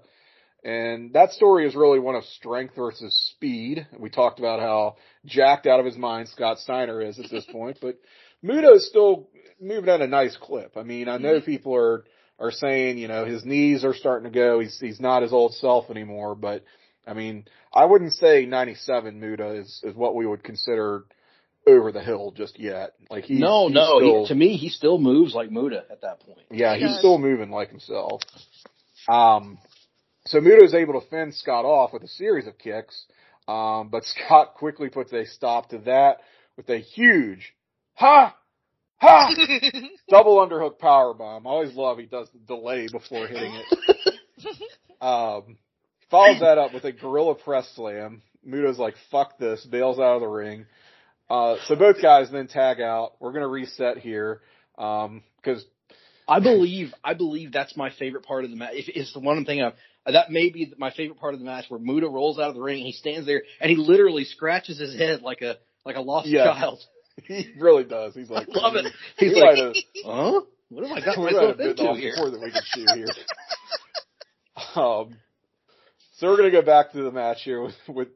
And 0.63 1.11
that 1.13 1.31
story 1.33 1.67
is 1.67 1.75
really 1.75 1.99
one 1.99 2.15
of 2.15 2.23
strength 2.23 2.75
versus 2.75 3.13
speed. 3.35 3.85
We 3.99 4.09
talked 4.09 4.39
about 4.39 4.59
how 4.61 4.95
jacked 5.25 5.67
out 5.67 5.79
of 5.81 5.85
his 5.85 5.97
mind 5.97 6.29
Scott 6.29 6.59
Steiner 6.59 7.01
is 7.01 7.19
at 7.19 7.29
this 7.29 7.45
point, 7.51 7.79
but 7.81 7.99
Muta 8.41 8.71
is 8.71 8.87
still 8.87 9.27
moving 9.59 9.89
at 9.89 10.01
a 10.01 10.07
nice 10.07 10.37
clip. 10.39 10.77
I 10.77 10.83
mean, 10.83 11.09
I 11.09 11.17
know 11.17 11.41
people 11.41 11.75
are, 11.75 12.05
are 12.39 12.51
saying, 12.51 12.97
you 12.97 13.09
know, 13.09 13.25
his 13.25 13.43
knees 13.43 13.83
are 13.83 13.93
starting 13.93 14.31
to 14.31 14.33
go. 14.37 14.59
He's, 14.61 14.79
he's 14.79 15.01
not 15.01 15.21
his 15.21 15.33
old 15.33 15.53
self 15.55 15.89
anymore, 15.89 16.33
but 16.35 16.63
I 17.05 17.13
mean, 17.13 17.45
I 17.73 17.83
wouldn't 17.83 18.13
say 18.13 18.45
97 18.45 19.19
Muta 19.19 19.55
is, 19.55 19.81
is 19.83 19.95
what 19.95 20.15
we 20.15 20.25
would 20.25 20.43
consider 20.45 21.03
over 21.67 21.91
the 21.91 22.01
hill 22.01 22.31
just 22.35 22.57
yet. 22.57 22.93
Like 23.09 23.25
he's, 23.25 23.39
no, 23.39 23.67
he's 23.67 23.75
no. 23.75 23.97
still- 23.99 24.21
he, 24.23 24.27
to 24.29 24.35
me, 24.35 24.55
he 24.55 24.69
still 24.69 24.97
moves 24.97 25.33
like 25.33 25.51
Muta 25.51 25.83
at 25.91 26.01
that 26.01 26.21
point. 26.21 26.39
yeah, 26.51 26.73
He 26.75 26.81
he's 26.81 26.91
does. 26.91 26.99
still 26.99 27.17
moving 27.17 27.49
like 27.49 27.69
himself. 27.69 28.21
Um, 29.09 29.57
so 30.25 30.39
Muto 30.39 30.63
is 30.63 30.73
able 30.73 30.99
to 30.99 31.07
fend 31.07 31.35
Scott 31.35 31.65
off 31.65 31.93
with 31.93 32.03
a 32.03 32.07
series 32.07 32.47
of 32.47 32.57
kicks, 32.57 33.05
um, 33.47 33.89
but 33.89 34.03
Scott 34.27 34.55
quickly 34.55 34.89
puts 34.89 35.11
a 35.13 35.25
stop 35.25 35.69
to 35.69 35.79
that 35.79 36.19
with 36.57 36.69
a 36.69 36.77
huge 36.77 37.53
ha 37.95 38.35
ha 38.97 39.33
double 40.09 40.37
underhook 40.37 40.79
power 40.79 41.13
bomb. 41.13 41.45
I 41.45 41.49
always 41.49 41.75
love 41.75 41.97
he 41.97 42.05
does 42.05 42.29
the 42.31 42.39
delay 42.39 42.87
before 42.91 43.27
hitting 43.27 43.53
it. 43.53 44.13
Um, 45.01 45.57
follows 46.09 46.39
that 46.39 46.57
up 46.57 46.73
with 46.73 46.85
a 46.85 46.93
gorilla 46.93 47.35
press 47.35 47.69
slam. 47.75 48.21
Muta's 48.47 48.79
like, 48.79 48.93
fuck 49.11 49.37
this, 49.37 49.65
bails 49.65 49.99
out 49.99 50.15
of 50.15 50.21
the 50.21 50.27
ring. 50.27 50.65
Uh, 51.29 51.57
so 51.65 51.75
both 51.75 52.01
guys 52.01 52.31
then 52.31 52.47
tag 52.47 52.79
out. 52.79 53.13
We're 53.19 53.33
gonna 53.33 53.49
reset 53.49 53.97
here. 53.97 54.39
Um, 54.77 55.23
cause 55.43 55.65
I 56.25 56.39
believe, 56.39 56.93
I 57.03 57.15
believe 57.15 57.51
that's 57.51 57.75
my 57.75 57.89
favorite 57.89 58.23
part 58.23 58.45
of 58.45 58.49
the 58.49 58.55
match. 58.55 58.75
If 58.75 58.95
it's 58.95 59.11
the 59.11 59.19
one 59.19 59.43
thing 59.43 59.61
I, 59.61 59.67
Uh, 59.67 59.71
that 60.05 60.31
may 60.31 60.49
be 60.49 60.73
my 60.77 60.91
favorite 60.91 61.19
part 61.19 61.33
of 61.33 61.39
the 61.39 61.45
match 61.45 61.65
where 61.69 61.79
Muta 61.79 62.07
rolls 62.09 62.37
out 62.39 62.49
of 62.49 62.55
the 62.55 62.61
ring. 62.61 62.77
And 62.77 62.85
he 62.87 62.91
stands 62.93 63.25
there 63.25 63.43
and 63.61 63.69
he 63.69 63.75
literally 63.77 64.25
scratches 64.25 64.77
his 64.79 64.95
head 64.97 65.21
like 65.21 65.41
a 65.41 65.57
like 65.85 65.95
a 65.95 66.01
lost 66.01 66.27
Yeah. 66.27 66.45
child. 66.45 66.79
He 67.27 67.51
really 67.59 67.83
does. 67.83 68.15
He's 68.15 68.31
I 68.31 68.35
like, 68.35 68.47
love 68.49 68.75
it. 68.75 68.87
He 69.17 69.27
He's 69.27 69.37
like, 69.37 69.57
have- 69.57 69.73
huh? 70.03 70.41
What 70.69 70.87
have 70.87 70.97
I 70.97 71.05
got 71.05 71.17
myself 71.23 71.59
into 71.59 71.93
here? 71.93 72.13
more 72.17 72.31
than 72.31 72.41
we 72.41 72.51
can 72.51 72.61
chew 72.73 72.85
here. 72.95 73.07
um, 74.75 75.15
so 76.17 76.27
we're 76.27 76.37
gonna 76.37 76.51
go 76.51 76.61
back 76.63 76.91
to 76.91 77.03
the 77.03 77.11
match 77.11 77.41
here 77.43 77.61
with, 77.61 77.75
with 77.87 78.07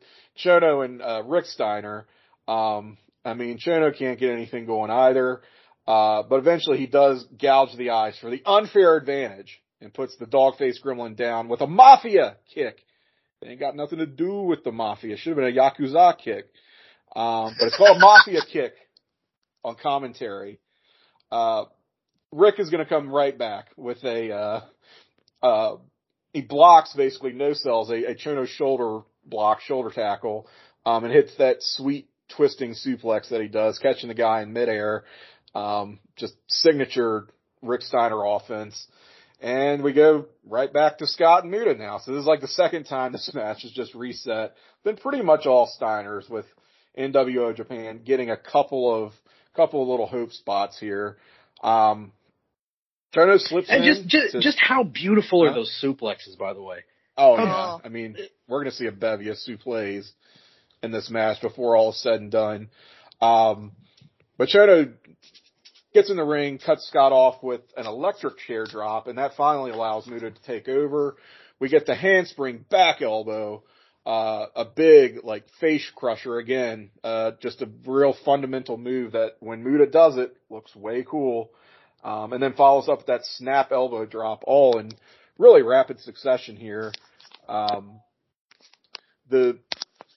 Chono 0.43 0.83
and 0.85 1.01
uh, 1.01 1.23
Rick 1.25 1.45
Steiner. 1.45 2.05
Um, 2.47 2.97
I 3.25 3.33
mean, 3.33 3.59
Chono 3.59 3.95
can't 3.97 4.19
get 4.19 4.31
anything 4.31 4.65
going 4.65 4.89
either, 4.91 5.41
uh, 5.87 6.23
but 6.23 6.37
eventually 6.37 6.77
he 6.77 6.87
does 6.87 7.23
gouge 7.39 7.75
the 7.77 7.91
eyes 7.91 8.17
for 8.19 8.29
the 8.29 8.41
unfair 8.45 8.95
advantage 8.97 9.61
and 9.81 9.93
puts 9.93 10.15
the 10.17 10.25
dogface 10.25 10.81
gremlin 10.83 11.15
down 11.15 11.49
with 11.49 11.61
a 11.61 11.67
mafia 11.67 12.37
kick. 12.53 12.83
It 13.41 13.49
ain't 13.49 13.59
got 13.59 13.75
nothing 13.75 13.99
to 13.99 14.05
do 14.05 14.41
with 14.41 14.63
the 14.63 14.71
mafia. 14.71 15.17
Should 15.17 15.37
have 15.37 15.37
been 15.37 15.57
a 15.57 15.61
yakuza 15.61 16.17
kick, 16.17 16.45
um, 17.15 17.55
but 17.59 17.67
it's 17.67 17.77
called 17.77 17.99
mafia 17.99 18.41
kick 18.51 18.73
on 19.63 19.75
commentary. 19.75 20.59
Uh, 21.31 21.65
Rick 22.31 22.59
is 22.59 22.69
going 22.69 22.83
to 22.83 22.89
come 22.89 23.09
right 23.09 23.37
back 23.37 23.67
with 23.77 24.03
a, 24.03 24.31
uh, 24.31 24.61
uh, 25.45 25.77
he 26.33 26.41
blocks 26.41 26.93
basically 26.93 27.33
no 27.33 27.53
sells 27.53 27.89
a, 27.89 28.11
a 28.11 28.15
Chono 28.15 28.47
shoulder 28.47 29.01
block, 29.25 29.61
shoulder 29.61 29.91
tackle, 29.91 30.47
um, 30.85 31.03
and 31.03 31.13
hits 31.13 31.35
that 31.37 31.57
sweet 31.59 32.09
twisting 32.35 32.73
suplex 32.73 33.29
that 33.29 33.41
he 33.41 33.47
does, 33.47 33.79
catching 33.79 34.09
the 34.09 34.15
guy 34.15 34.41
in 34.41 34.51
midair. 34.51 35.03
Um, 35.53 35.99
just 36.15 36.33
signature 36.47 37.27
Rick 37.61 37.81
Steiner 37.81 38.23
offense. 38.25 38.87
And 39.39 39.83
we 39.83 39.93
go 39.93 40.25
right 40.45 40.71
back 40.71 40.97
to 40.99 41.07
Scott 41.07 41.43
and 41.43 41.51
Muta 41.51 41.75
now. 41.75 41.99
So 41.99 42.11
this 42.11 42.21
is 42.21 42.25
like 42.27 42.41
the 42.41 42.47
second 42.47 42.85
time 42.85 43.11
this 43.11 43.31
match 43.35 43.63
is 43.63 43.71
just 43.71 43.93
reset. 43.93 44.53
Been 44.83 44.97
pretty 44.97 45.21
much 45.23 45.45
all 45.45 45.69
Steiners 45.79 46.29
with 46.29 46.45
NWO 46.97 47.55
Japan 47.55 48.01
getting 48.03 48.31
a 48.31 48.37
couple 48.37 48.91
of, 49.05 49.13
couple 49.55 49.81
of 49.83 49.87
little 49.87 50.07
hope 50.07 50.31
spots 50.31 50.79
here. 50.79 51.17
Um, 51.61 52.11
Chono 53.15 53.39
slips 53.39 53.69
And 53.69 53.83
in. 53.85 53.93
just 53.93 54.07
just, 54.07 54.31
to- 54.33 54.41
just 54.41 54.59
how 54.59 54.83
beautiful 54.83 55.43
are 55.43 55.53
those 55.53 55.71
suplexes, 55.83 56.37
by 56.37 56.53
the 56.53 56.61
way? 56.61 56.79
Oh 57.15 57.35
Oh. 57.37 57.43
yeah. 57.43 57.77
I 57.85 57.89
mean, 57.89 58.17
we're 58.47 58.59
gonna 58.63 58.71
see 58.71 58.87
a 58.87 58.91
bevy 58.91 59.29
of 59.29 59.37
suples 59.37 60.09
in 60.83 60.91
this 60.91 61.09
match 61.09 61.41
before 61.41 61.75
all 61.77 61.91
is 61.91 62.01
said 62.01 62.21
and 62.21 62.31
done. 62.31 62.69
Um, 63.21 63.71
but 64.37 64.49
Chono 64.49 64.93
gets 65.97 66.11
in 66.11 66.17
the 66.17 66.23
ring, 66.23 66.59
cuts 66.59 66.87
Scott 66.87 67.11
off 67.11 67.41
with 67.41 67.61
an 67.75 67.87
electric 67.87 68.37
chair 68.37 68.65
drop, 68.65 69.07
and 69.07 69.17
that 69.17 69.33
finally 69.35 69.71
allows 69.71 70.05
Muta 70.05 70.29
to 70.29 70.41
take 70.43 70.69
over. 70.69 71.15
We 71.59 71.69
get 71.69 71.87
the 71.87 71.95
handspring 71.95 72.65
back 72.69 73.01
elbow, 73.01 73.63
uh, 74.05 74.45
a 74.55 74.63
big 74.63 75.23
like 75.23 75.45
face 75.59 75.89
crusher 75.95 76.37
again, 76.37 76.91
uh, 77.03 77.31
just 77.41 77.63
a 77.63 77.69
real 77.87 78.15
fundamental 78.23 78.77
move 78.77 79.13
that 79.13 79.37
when 79.39 79.63
Muta 79.63 79.87
does 79.87 80.17
it 80.17 80.37
looks 80.51 80.75
way 80.75 81.03
cool. 81.03 81.49
Um, 82.03 82.31
and 82.31 82.43
then 82.43 82.53
follows 82.53 82.87
up 82.87 82.99
with 82.99 83.07
that 83.07 83.25
snap 83.25 83.71
elbow 83.71 84.05
drop 84.05 84.43
all 84.45 84.77
in 84.77 84.91
really 85.39 85.63
rapid 85.63 85.99
succession 85.99 86.55
here. 86.55 86.91
Um, 87.49 88.01
the 89.31 89.57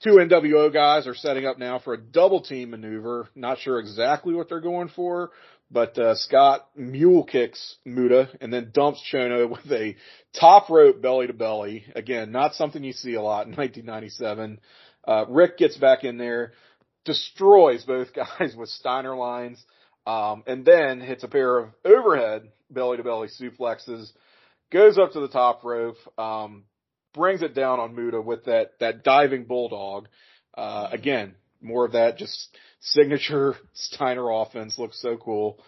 two 0.02 0.16
NWO 0.16 0.72
guys 0.72 1.06
are 1.06 1.14
setting 1.14 1.46
up 1.46 1.58
now 1.58 1.78
for 1.78 1.94
a 1.94 2.00
double 2.00 2.42
team 2.42 2.70
maneuver. 2.70 3.28
Not 3.34 3.58
sure 3.60 3.78
exactly 3.78 4.34
what 4.34 4.50
they're 4.50 4.60
going 4.60 4.88
for, 4.88 5.30
but 5.70 5.96
uh, 5.98 6.14
Scott 6.16 6.66
mule 6.74 7.24
kicks 7.24 7.76
Muta 7.84 8.28
and 8.40 8.52
then 8.52 8.70
dumps 8.72 9.02
Chono 9.12 9.48
with 9.50 9.70
a 9.70 9.96
top 10.38 10.68
rope 10.68 11.00
belly 11.00 11.28
to 11.28 11.32
belly. 11.32 11.84
Again, 11.94 12.32
not 12.32 12.54
something 12.54 12.82
you 12.82 12.92
see 12.92 13.14
a 13.14 13.22
lot 13.22 13.46
in 13.46 13.52
1997. 13.56 14.60
Uh, 15.06 15.24
Rick 15.28 15.58
gets 15.58 15.76
back 15.76 16.04
in 16.04 16.18
there, 16.18 16.52
destroys 17.04 17.84
both 17.84 18.08
guys 18.14 18.54
with 18.56 18.68
Steiner 18.68 19.16
lines, 19.16 19.62
um, 20.06 20.42
and 20.46 20.64
then 20.64 21.00
hits 21.00 21.24
a 21.24 21.28
pair 21.28 21.58
of 21.58 21.70
overhead 21.84 22.50
belly 22.70 22.96
to 22.96 23.04
belly 23.04 23.28
suplexes, 23.28 24.10
goes 24.70 24.98
up 24.98 25.12
to 25.12 25.20
the 25.20 25.28
top 25.28 25.64
rope, 25.64 25.96
um, 26.18 26.64
brings 27.14 27.42
it 27.42 27.54
down 27.54 27.80
on 27.80 27.94
Muta 27.94 28.20
with 28.20 28.44
that, 28.44 28.72
that 28.80 29.02
diving 29.02 29.44
bulldog. 29.44 30.08
Uh, 30.56 30.88
again, 30.92 31.34
more 31.60 31.84
of 31.84 31.92
that 31.92 32.16
just 32.16 32.56
signature 32.80 33.56
Steiner 33.74 34.30
offense 34.30 34.78
looks 34.78 35.00
so 35.00 35.16
cool. 35.16 35.58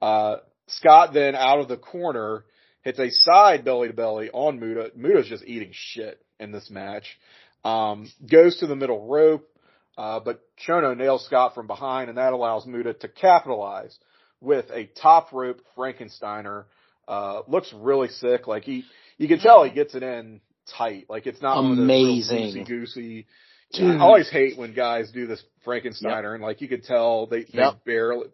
Uh, 0.00 0.36
Scott 0.66 1.12
then 1.12 1.34
out 1.34 1.60
of 1.60 1.68
the 1.68 1.76
corner 1.76 2.44
hits 2.82 2.98
a 2.98 3.10
side 3.10 3.64
belly 3.64 3.88
to 3.88 3.94
belly 3.94 4.30
on 4.32 4.60
Muta. 4.60 4.90
Muta's 4.94 5.28
just 5.28 5.44
eating 5.44 5.70
shit 5.72 6.20
in 6.40 6.52
this 6.52 6.70
match. 6.70 7.18
Um, 7.64 8.10
goes 8.30 8.58
to 8.58 8.66
the 8.66 8.76
middle 8.76 9.06
rope, 9.06 9.48
uh, 9.96 10.20
but 10.20 10.42
Chono 10.66 10.96
nails 10.96 11.24
Scott 11.24 11.54
from 11.54 11.66
behind 11.66 12.08
and 12.08 12.18
that 12.18 12.32
allows 12.32 12.66
Muta 12.66 12.92
to 12.94 13.08
capitalize 13.08 13.96
with 14.40 14.66
a 14.70 14.86
top 15.00 15.32
rope 15.32 15.60
Frankensteiner. 15.76 16.64
Uh, 17.08 17.42
looks 17.48 17.72
really 17.72 18.08
sick. 18.08 18.46
Like 18.46 18.64
he, 18.64 18.84
you 19.16 19.28
can 19.28 19.38
tell 19.38 19.64
he 19.64 19.70
gets 19.70 19.94
it 19.94 20.02
in 20.02 20.40
tight. 20.76 21.06
Like 21.08 21.26
it's 21.26 21.42
not 21.42 21.58
Amazing. 21.58 22.64
goosey. 22.64 23.26
Dude. 23.76 23.96
I 23.96 24.00
always 24.00 24.30
hate 24.30 24.56
when 24.58 24.72
guys 24.74 25.10
do 25.10 25.26
this 25.26 25.42
Frankensteiner 25.66 26.34
and 26.34 26.42
like 26.42 26.60
you 26.60 26.68
could 26.68 26.84
tell 26.84 27.26
they, 27.26 27.42
they 27.44 27.58
Yep. 27.58 27.84
barely, 27.84 28.26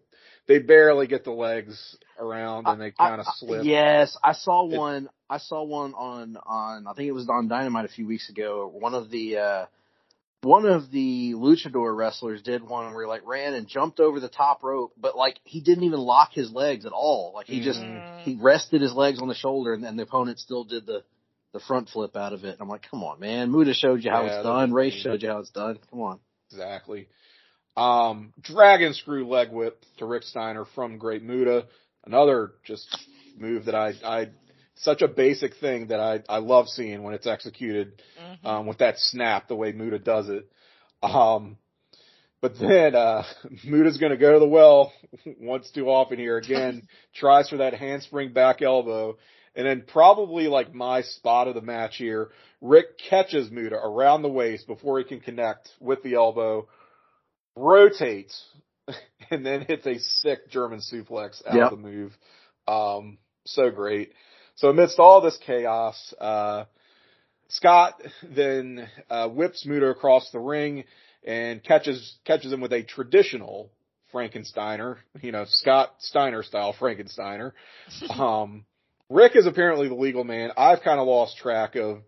they 0.46 0.58
barely 0.58 1.06
get 1.06 1.24
the 1.24 1.30
legs 1.32 1.96
around 2.18 2.66
and 2.66 2.80
they 2.80 2.90
kind 2.90 3.20
of 3.20 3.26
slip. 3.36 3.64
Yes, 3.64 4.16
I 4.22 4.32
saw 4.32 4.66
It- 4.70 4.76
one. 4.76 5.08
I 5.28 5.38
saw 5.38 5.62
one 5.62 5.94
on 5.94 6.36
on. 6.44 6.86
I 6.88 6.92
think 6.94 7.08
it 7.08 7.12
was 7.12 7.28
on 7.28 7.46
Dynamite 7.48 7.84
a 7.84 7.88
few 7.88 8.06
weeks 8.06 8.28
ago. 8.30 8.68
One 8.72 8.94
of 8.94 9.10
the 9.10 9.38
uh 9.38 9.66
one 10.42 10.64
of 10.66 10.90
the 10.90 11.34
luchador 11.34 11.94
wrestlers 11.94 12.40
did 12.42 12.66
one 12.66 12.92
where 12.94 13.04
he 13.04 13.08
like 13.08 13.26
ran 13.26 13.52
and 13.54 13.68
jumped 13.68 14.00
over 14.00 14.18
the 14.20 14.28
top 14.28 14.62
rope, 14.64 14.92
but 14.98 15.16
like 15.16 15.38
he 15.44 15.60
didn't 15.60 15.84
even 15.84 16.00
lock 16.00 16.32
his 16.32 16.50
legs 16.50 16.84
at 16.86 16.92
all. 16.92 17.32
Like 17.34 17.46
he 17.46 17.60
just 17.62 17.80
Mm. 17.80 18.20
he 18.20 18.36
rested 18.40 18.80
his 18.80 18.92
legs 18.94 19.20
on 19.20 19.28
the 19.28 19.34
shoulder, 19.34 19.72
and 19.74 19.84
then 19.84 19.96
the 19.96 20.02
opponent 20.02 20.38
still 20.40 20.64
did 20.64 20.86
the 20.86 21.04
the 21.52 21.60
front 21.60 21.88
flip 21.88 22.16
out 22.16 22.32
of 22.32 22.44
it. 22.44 22.52
And 22.52 22.60
I'm 22.60 22.68
like, 22.68 22.86
come 22.90 23.02
on, 23.02 23.20
man. 23.20 23.50
Muta 23.50 23.74
showed 23.74 24.04
you 24.04 24.10
how 24.10 24.24
Yeah, 24.24 24.36
it's 24.36 24.44
done. 24.44 24.72
Ray 24.72 24.90
showed 24.90 25.22
you 25.22 25.28
how 25.28 25.38
it's 25.38 25.50
done. 25.50 25.78
Come 25.90 26.00
on. 26.00 26.20
Exactly. 26.50 27.08
Um, 27.76 28.32
dragon 28.40 28.94
screw 28.94 29.26
leg 29.28 29.50
whip 29.50 29.84
to 29.98 30.06
Rick 30.06 30.24
Steiner 30.24 30.64
from 30.64 30.98
Great 30.98 31.22
Muta. 31.22 31.66
Another 32.04 32.52
just 32.64 32.96
move 33.38 33.66
that 33.66 33.74
I, 33.74 33.92
I, 34.04 34.28
such 34.76 35.02
a 35.02 35.08
basic 35.08 35.56
thing 35.56 35.88
that 35.88 36.00
I, 36.00 36.22
I 36.28 36.38
love 36.38 36.68
seeing 36.68 37.02
when 37.02 37.14
it's 37.14 37.26
executed, 37.26 38.02
Mhm. 38.20 38.46
um, 38.46 38.66
with 38.66 38.78
that 38.78 38.98
snap, 38.98 39.48
the 39.48 39.56
way 39.56 39.72
Muta 39.72 39.98
does 39.98 40.28
it. 40.28 40.50
Um, 41.02 41.56
but 42.40 42.58
then, 42.58 42.94
uh, 42.94 43.24
Muta's 43.64 43.98
gonna 43.98 44.16
go 44.16 44.32
to 44.34 44.38
the 44.38 44.48
well 44.48 44.92
once 45.40 45.70
too 45.70 45.88
often 45.90 46.18
here 46.18 46.38
again, 46.38 46.88
tries 47.14 47.48
for 47.48 47.58
that 47.58 47.74
handspring 47.74 48.32
back 48.32 48.62
elbow, 48.62 49.18
and 49.54 49.66
then 49.66 49.84
probably 49.86 50.48
like 50.48 50.72
my 50.74 51.02
spot 51.02 51.48
of 51.48 51.54
the 51.54 51.60
match 51.60 51.96
here, 51.96 52.30
Rick 52.60 52.98
catches 52.98 53.50
Muta 53.50 53.76
around 53.76 54.22
the 54.22 54.28
waist 54.28 54.66
before 54.66 54.98
he 54.98 55.04
can 55.04 55.20
connect 55.20 55.70
with 55.80 56.02
the 56.02 56.14
elbow, 56.14 56.68
rotates, 57.56 58.42
and 59.30 59.44
then 59.44 59.62
hits 59.62 59.86
a 59.86 59.98
sick 59.98 60.50
German 60.50 60.80
suplex 60.80 61.44
out 61.46 61.54
Yep. 61.54 61.72
of 61.72 61.78
the 61.78 61.88
move. 61.88 62.16
Um, 62.68 63.18
so 63.46 63.70
great. 63.70 64.12
So 64.56 64.68
amidst 64.68 64.98
all 64.98 65.20
this 65.20 65.38
chaos, 65.44 66.14
uh, 66.20 66.64
Scott 67.48 68.00
then 68.22 68.88
uh, 69.08 69.28
whips 69.28 69.66
Muta 69.66 69.86
across 69.86 70.30
the 70.30 70.38
ring 70.38 70.84
and 71.24 71.62
catches 71.62 72.18
catches 72.24 72.52
him 72.52 72.60
with 72.60 72.72
a 72.72 72.82
traditional 72.82 73.70
Frankensteiner, 74.12 74.96
you 75.20 75.32
know, 75.32 75.44
Scott 75.48 75.94
Steiner 75.98 76.42
style 76.42 76.74
Frankensteiner. 76.78 77.52
Um, 78.10 78.64
Rick 79.10 79.34
is 79.34 79.46
apparently 79.46 79.88
the 79.88 79.94
legal 79.94 80.24
man. 80.24 80.52
I've 80.56 80.82
kind 80.82 81.00
of 81.00 81.06
lost 81.06 81.36
track 81.36 81.74
of 81.74 81.98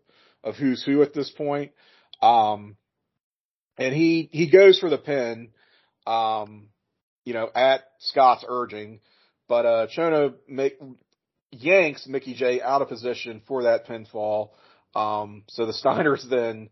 of 0.45 0.57
who's 0.57 0.83
who 0.83 1.03
at 1.03 1.13
this 1.13 1.31
point. 1.31 1.73
Um, 2.23 2.77
and 3.77 3.95
he 3.95 4.29
he 4.33 4.49
goes 4.49 4.79
for 4.79 4.89
the 4.89 4.99
pin, 4.99 5.51
um, 6.07 6.69
you 7.25 7.35
know, 7.35 7.51
at 7.55 7.83
Scott's 7.99 8.45
urging, 8.49 9.01
but 9.49 9.67
uh, 9.67 9.87
Chono 9.89 10.35
make 10.49 10.79
yanks 11.51 12.07
Mickey 12.07 12.35
J 12.35 12.63
out 12.63 12.83
of 12.83 12.89
position 12.89 13.43
for 13.49 13.65
that 13.65 13.87
pinfall. 13.87 14.51
Um, 14.95 15.43
so 15.49 15.67
the 15.67 15.73
Steiners 15.85 16.29
then 16.29 16.71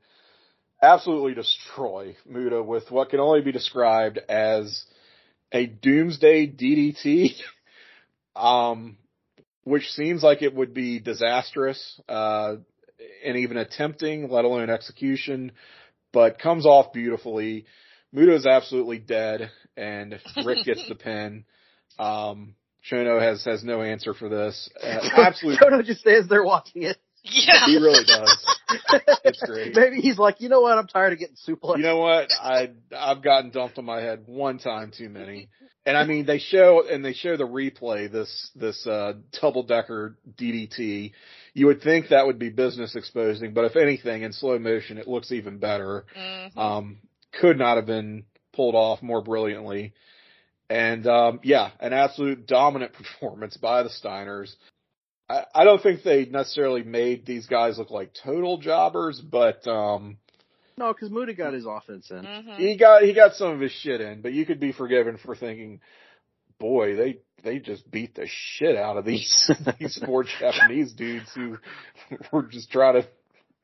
absolutely 0.81 1.35
destroy 1.35 2.17
Muta 2.25 2.63
with 2.63 2.91
what 2.91 3.11
can 3.11 3.19
only 3.19 3.41
be 3.41 3.53
described 3.53 4.19
as 4.29 4.85
a 5.53 5.67
doomsday 5.67 6.47
DDT. 6.47 7.35
um, 8.37 8.97
which 9.65 9.91
seems 9.91 10.23
like 10.23 10.43
it 10.43 10.55
would 10.55 10.75
be 10.75 10.99
disastrous, 10.99 12.01
uh, 12.09 12.57
and 13.25 13.37
even 13.37 13.57
attempting, 13.57 14.29
let 14.31 14.45
alone 14.45 14.71
execution, 14.71 15.53
but 16.13 16.39
comes 16.39 16.67
off 16.67 16.93
beautifully. 16.93 17.67
Muta 18.13 18.35
is 18.35 18.47
absolutely 18.47 18.99
dead, 18.99 19.51
and 19.77 20.19
Rick 20.45 20.65
gets 20.65 20.87
the 20.89 20.95
pin. 20.97 21.45
Um, 21.99 22.55
Chono 22.91 23.21
has 23.21 23.45
has 23.45 23.63
no 23.63 23.83
answer 23.83 24.15
for 24.15 24.29
this. 24.29 24.71
Uh, 24.83 24.99
absolute 25.17 25.59
Chono 25.61 25.85
just 25.85 26.01
stands 26.01 26.29
there 26.29 26.43
watching 26.43 26.83
it. 26.83 26.97
Yeah. 27.23 27.67
He 27.67 27.77
really 27.77 28.05
does. 28.05 28.57
It's 29.25 29.43
great. 29.43 29.75
Maybe 29.75 30.01
he's 30.01 30.17
like, 30.17 30.41
you 30.41 30.49
know 30.49 30.61
what? 30.61 30.79
I'm 30.79 30.87
tired 30.87 31.13
of 31.13 31.19
getting 31.19 31.35
suplex. 31.37 31.77
You 31.77 31.83
know 31.83 31.99
what? 31.99 32.31
I 32.41 32.71
I've 32.97 33.21
gotten 33.21 33.51
dumped 33.51 33.79
on 33.79 33.85
my 33.85 34.01
head 34.01 34.23
one 34.27 34.59
time 34.59 34.93
too 34.97 35.09
many. 35.09 35.49
And 35.87 35.97
I 35.97 36.05
mean, 36.05 36.27
they 36.27 36.39
show 36.39 36.87
and 36.87 37.05
they 37.05 37.15
show 37.15 37.37
the 37.37 37.47
replay 37.47 38.11
this 38.11 38.51
this 38.55 38.87
uh, 38.87 39.15
double 39.41 39.63
decker 39.63 40.19
DDT. 40.37 41.13
You 41.55 41.67
would 41.67 41.83
think 41.83 42.09
that 42.09 42.27
would 42.27 42.39
be 42.39 42.51
business 42.51 42.95
exposing, 42.95 43.55
but 43.55 43.65
if 43.65 43.77
anything, 43.77 44.23
in 44.23 44.33
slow 44.33 44.59
motion, 44.59 44.99
it 44.99 45.09
looks 45.09 45.33
even 45.33 45.59
better. 45.59 46.05
Mhm. 46.17 46.57
Um, 46.57 46.99
could 47.41 47.59
not 47.59 47.77
have 47.77 47.87
been 47.87 48.25
pulled 48.53 48.75
off 48.75 49.03
more 49.03 49.23
brilliantly. 49.23 49.95
And 50.69 51.07
um, 51.07 51.41
yeah, 51.43 51.71
an 51.81 51.93
absolute 51.93 52.47
dominant 52.47 52.93
performance 53.21 53.57
by 53.57 53.83
the 53.83 53.89
Steiners. 53.89 54.55
I, 55.29 55.45
I 55.55 55.65
don't 55.65 55.83
think 55.83 56.03
they 56.03 56.27
necessarily 56.27 56.83
made 56.83 57.25
these 57.25 57.47
guys 57.47 57.79
look 57.79 57.91
like 57.91 58.13
total 58.23 58.59
jobbers, 58.59 59.21
but 59.21 59.67
um, 59.67 60.19
no, 60.81 60.93
because 60.93 61.11
Muta 61.11 61.35
got 61.35 61.53
his 61.53 61.67
offense 61.67 62.11
in. 62.11 62.25
Mhm. 62.25 62.57
he 62.57 62.77
got 62.77 63.03
he 63.03 63.13
got 63.15 63.35
some 63.35 63.53
of 63.53 63.61
his 63.61 63.71
shit 63.73 64.01
in, 64.01 64.23
but 64.23 64.33
you 64.33 64.45
could 64.47 64.59
be 64.59 64.73
forgiven 64.73 65.17
for 65.19 65.37
thinking, 65.37 65.81
boy, 66.59 66.97
they 66.97 67.19
they 67.45 67.59
just 67.59 67.89
beat 67.91 68.15
the 68.15 68.27
shit 68.29 68.77
out 68.77 68.97
of 68.97 69.05
these 69.05 69.51
these 69.79 70.01
poor 70.05 70.25
Japanese 70.25 70.93
dudes 70.93 71.31
who 71.35 71.59
were 72.33 72.45
just 72.45 72.71
trying 72.73 73.03
to, 73.03 73.09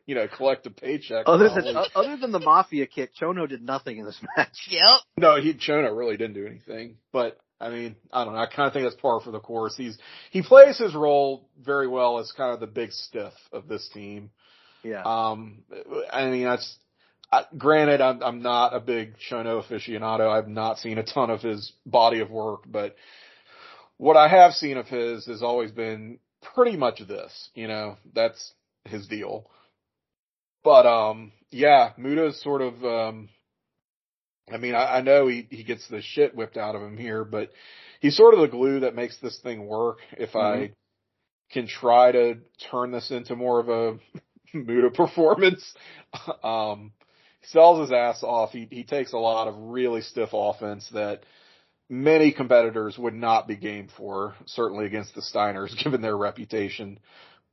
you 0.06 0.14
know, 0.14 0.28
collect 0.28 0.66
a 0.66 0.70
paycheck. 0.70 1.24
Other 1.26 1.48
than 1.48 1.62
probably. 1.72 1.90
uh, 1.94 1.98
other 2.00 2.16
than 2.16 2.32
the 2.32 2.38
mafia 2.38 2.86
kick, 2.86 3.10
Chono 3.20 3.48
did 3.48 3.62
nothing 3.62 3.98
in 3.98 4.04
this 4.04 4.20
match. 4.36 4.56
Yep. 4.70 5.00
no, 5.18 5.40
he 5.40 5.54
Chono 5.54 5.96
really 5.96 6.16
didn't 6.16 6.34
do 6.34 6.46
anything, 6.46 6.98
but. 7.12 7.38
I 7.58 7.70
mean, 7.70 7.96
I 8.12 8.26
don't 8.26 8.34
know. 8.34 8.40
I 8.40 8.44
kind 8.54 8.66
of 8.66 8.74
think 8.74 8.84
that's 8.84 9.00
par 9.00 9.18
for 9.20 9.30
the 9.30 9.40
course. 9.40 9.74
He's 9.78 9.96
he 10.30 10.42
plays 10.42 10.76
his 10.76 10.94
role 10.94 11.48
very 11.58 11.88
well 11.88 12.18
as 12.18 12.30
kind 12.32 12.52
of 12.52 12.60
the 12.60 12.66
big 12.66 12.92
stiff 12.92 13.32
of 13.50 13.66
this 13.66 13.88
team. 13.94 14.28
Yeah. 14.82 15.00
Um, 15.02 15.62
I 16.12 16.26
mean, 16.28 16.44
that's 16.44 16.76
uh, 17.32 17.42
granted. 17.56 18.00
I'm 18.00 18.22
I'm 18.22 18.42
not 18.42 18.74
a 18.74 18.80
big 18.80 19.14
Chono 19.18 19.62
aficionado. 19.62 20.28
I've 20.28 20.48
not 20.48 20.78
seen 20.78 20.98
a 20.98 21.04
ton 21.04 21.30
of 21.30 21.40
his 21.40 21.72
body 21.84 22.20
of 22.20 22.30
work, 22.30 22.64
but 22.66 22.94
what 23.96 24.16
I 24.16 24.28
have 24.28 24.52
seen 24.52 24.76
of 24.76 24.86
his 24.86 25.26
has 25.26 25.42
always 25.42 25.70
been 25.70 26.18
pretty 26.54 26.76
much 26.76 27.00
this. 27.06 27.50
You 27.54 27.68
know, 27.68 27.96
that's 28.14 28.52
his 28.84 29.06
deal. 29.08 29.50
But 30.62 30.86
um, 30.86 31.32
yeah, 31.50 31.90
Muta's 31.96 32.40
sort 32.42 32.62
of. 32.62 32.84
Um, 32.84 33.28
I 34.52 34.58
mean, 34.58 34.74
I, 34.74 34.98
I 34.98 35.00
know 35.00 35.26
he 35.26 35.46
he 35.50 35.64
gets 35.64 35.88
the 35.88 36.02
shit 36.02 36.36
whipped 36.36 36.56
out 36.56 36.76
of 36.76 36.82
him 36.82 36.96
here, 36.96 37.24
but 37.24 37.50
he's 38.00 38.16
sort 38.16 38.34
of 38.34 38.40
the 38.40 38.48
glue 38.48 38.80
that 38.80 38.94
makes 38.94 39.16
this 39.18 39.38
thing 39.40 39.66
work. 39.66 39.98
If 40.16 40.36
I 40.36 40.72
can 41.50 41.66
try 41.66 42.12
to 42.12 42.38
turn 42.70 42.90
this 42.92 43.10
into 43.10 43.36
more 43.36 43.60
of 43.60 43.68
a 43.68 43.98
Muta 44.54 44.90
performance. 44.90 45.74
Um, 46.42 46.92
sells 47.50 47.80
his 47.80 47.92
ass 47.92 48.22
off. 48.22 48.50
He 48.50 48.68
he 48.70 48.84
takes 48.84 49.12
a 49.12 49.18
lot 49.18 49.48
of 49.48 49.56
really 49.56 50.00
stiff 50.00 50.30
offense 50.32 50.88
that 50.92 51.22
many 51.88 52.32
competitors 52.32 52.98
would 52.98 53.14
not 53.14 53.46
be 53.46 53.56
game 53.56 53.88
for, 53.96 54.34
certainly 54.46 54.86
against 54.86 55.14
the 55.14 55.22
Steiners, 55.22 55.76
given 55.84 56.00
their 56.00 56.16
reputation. 56.16 56.98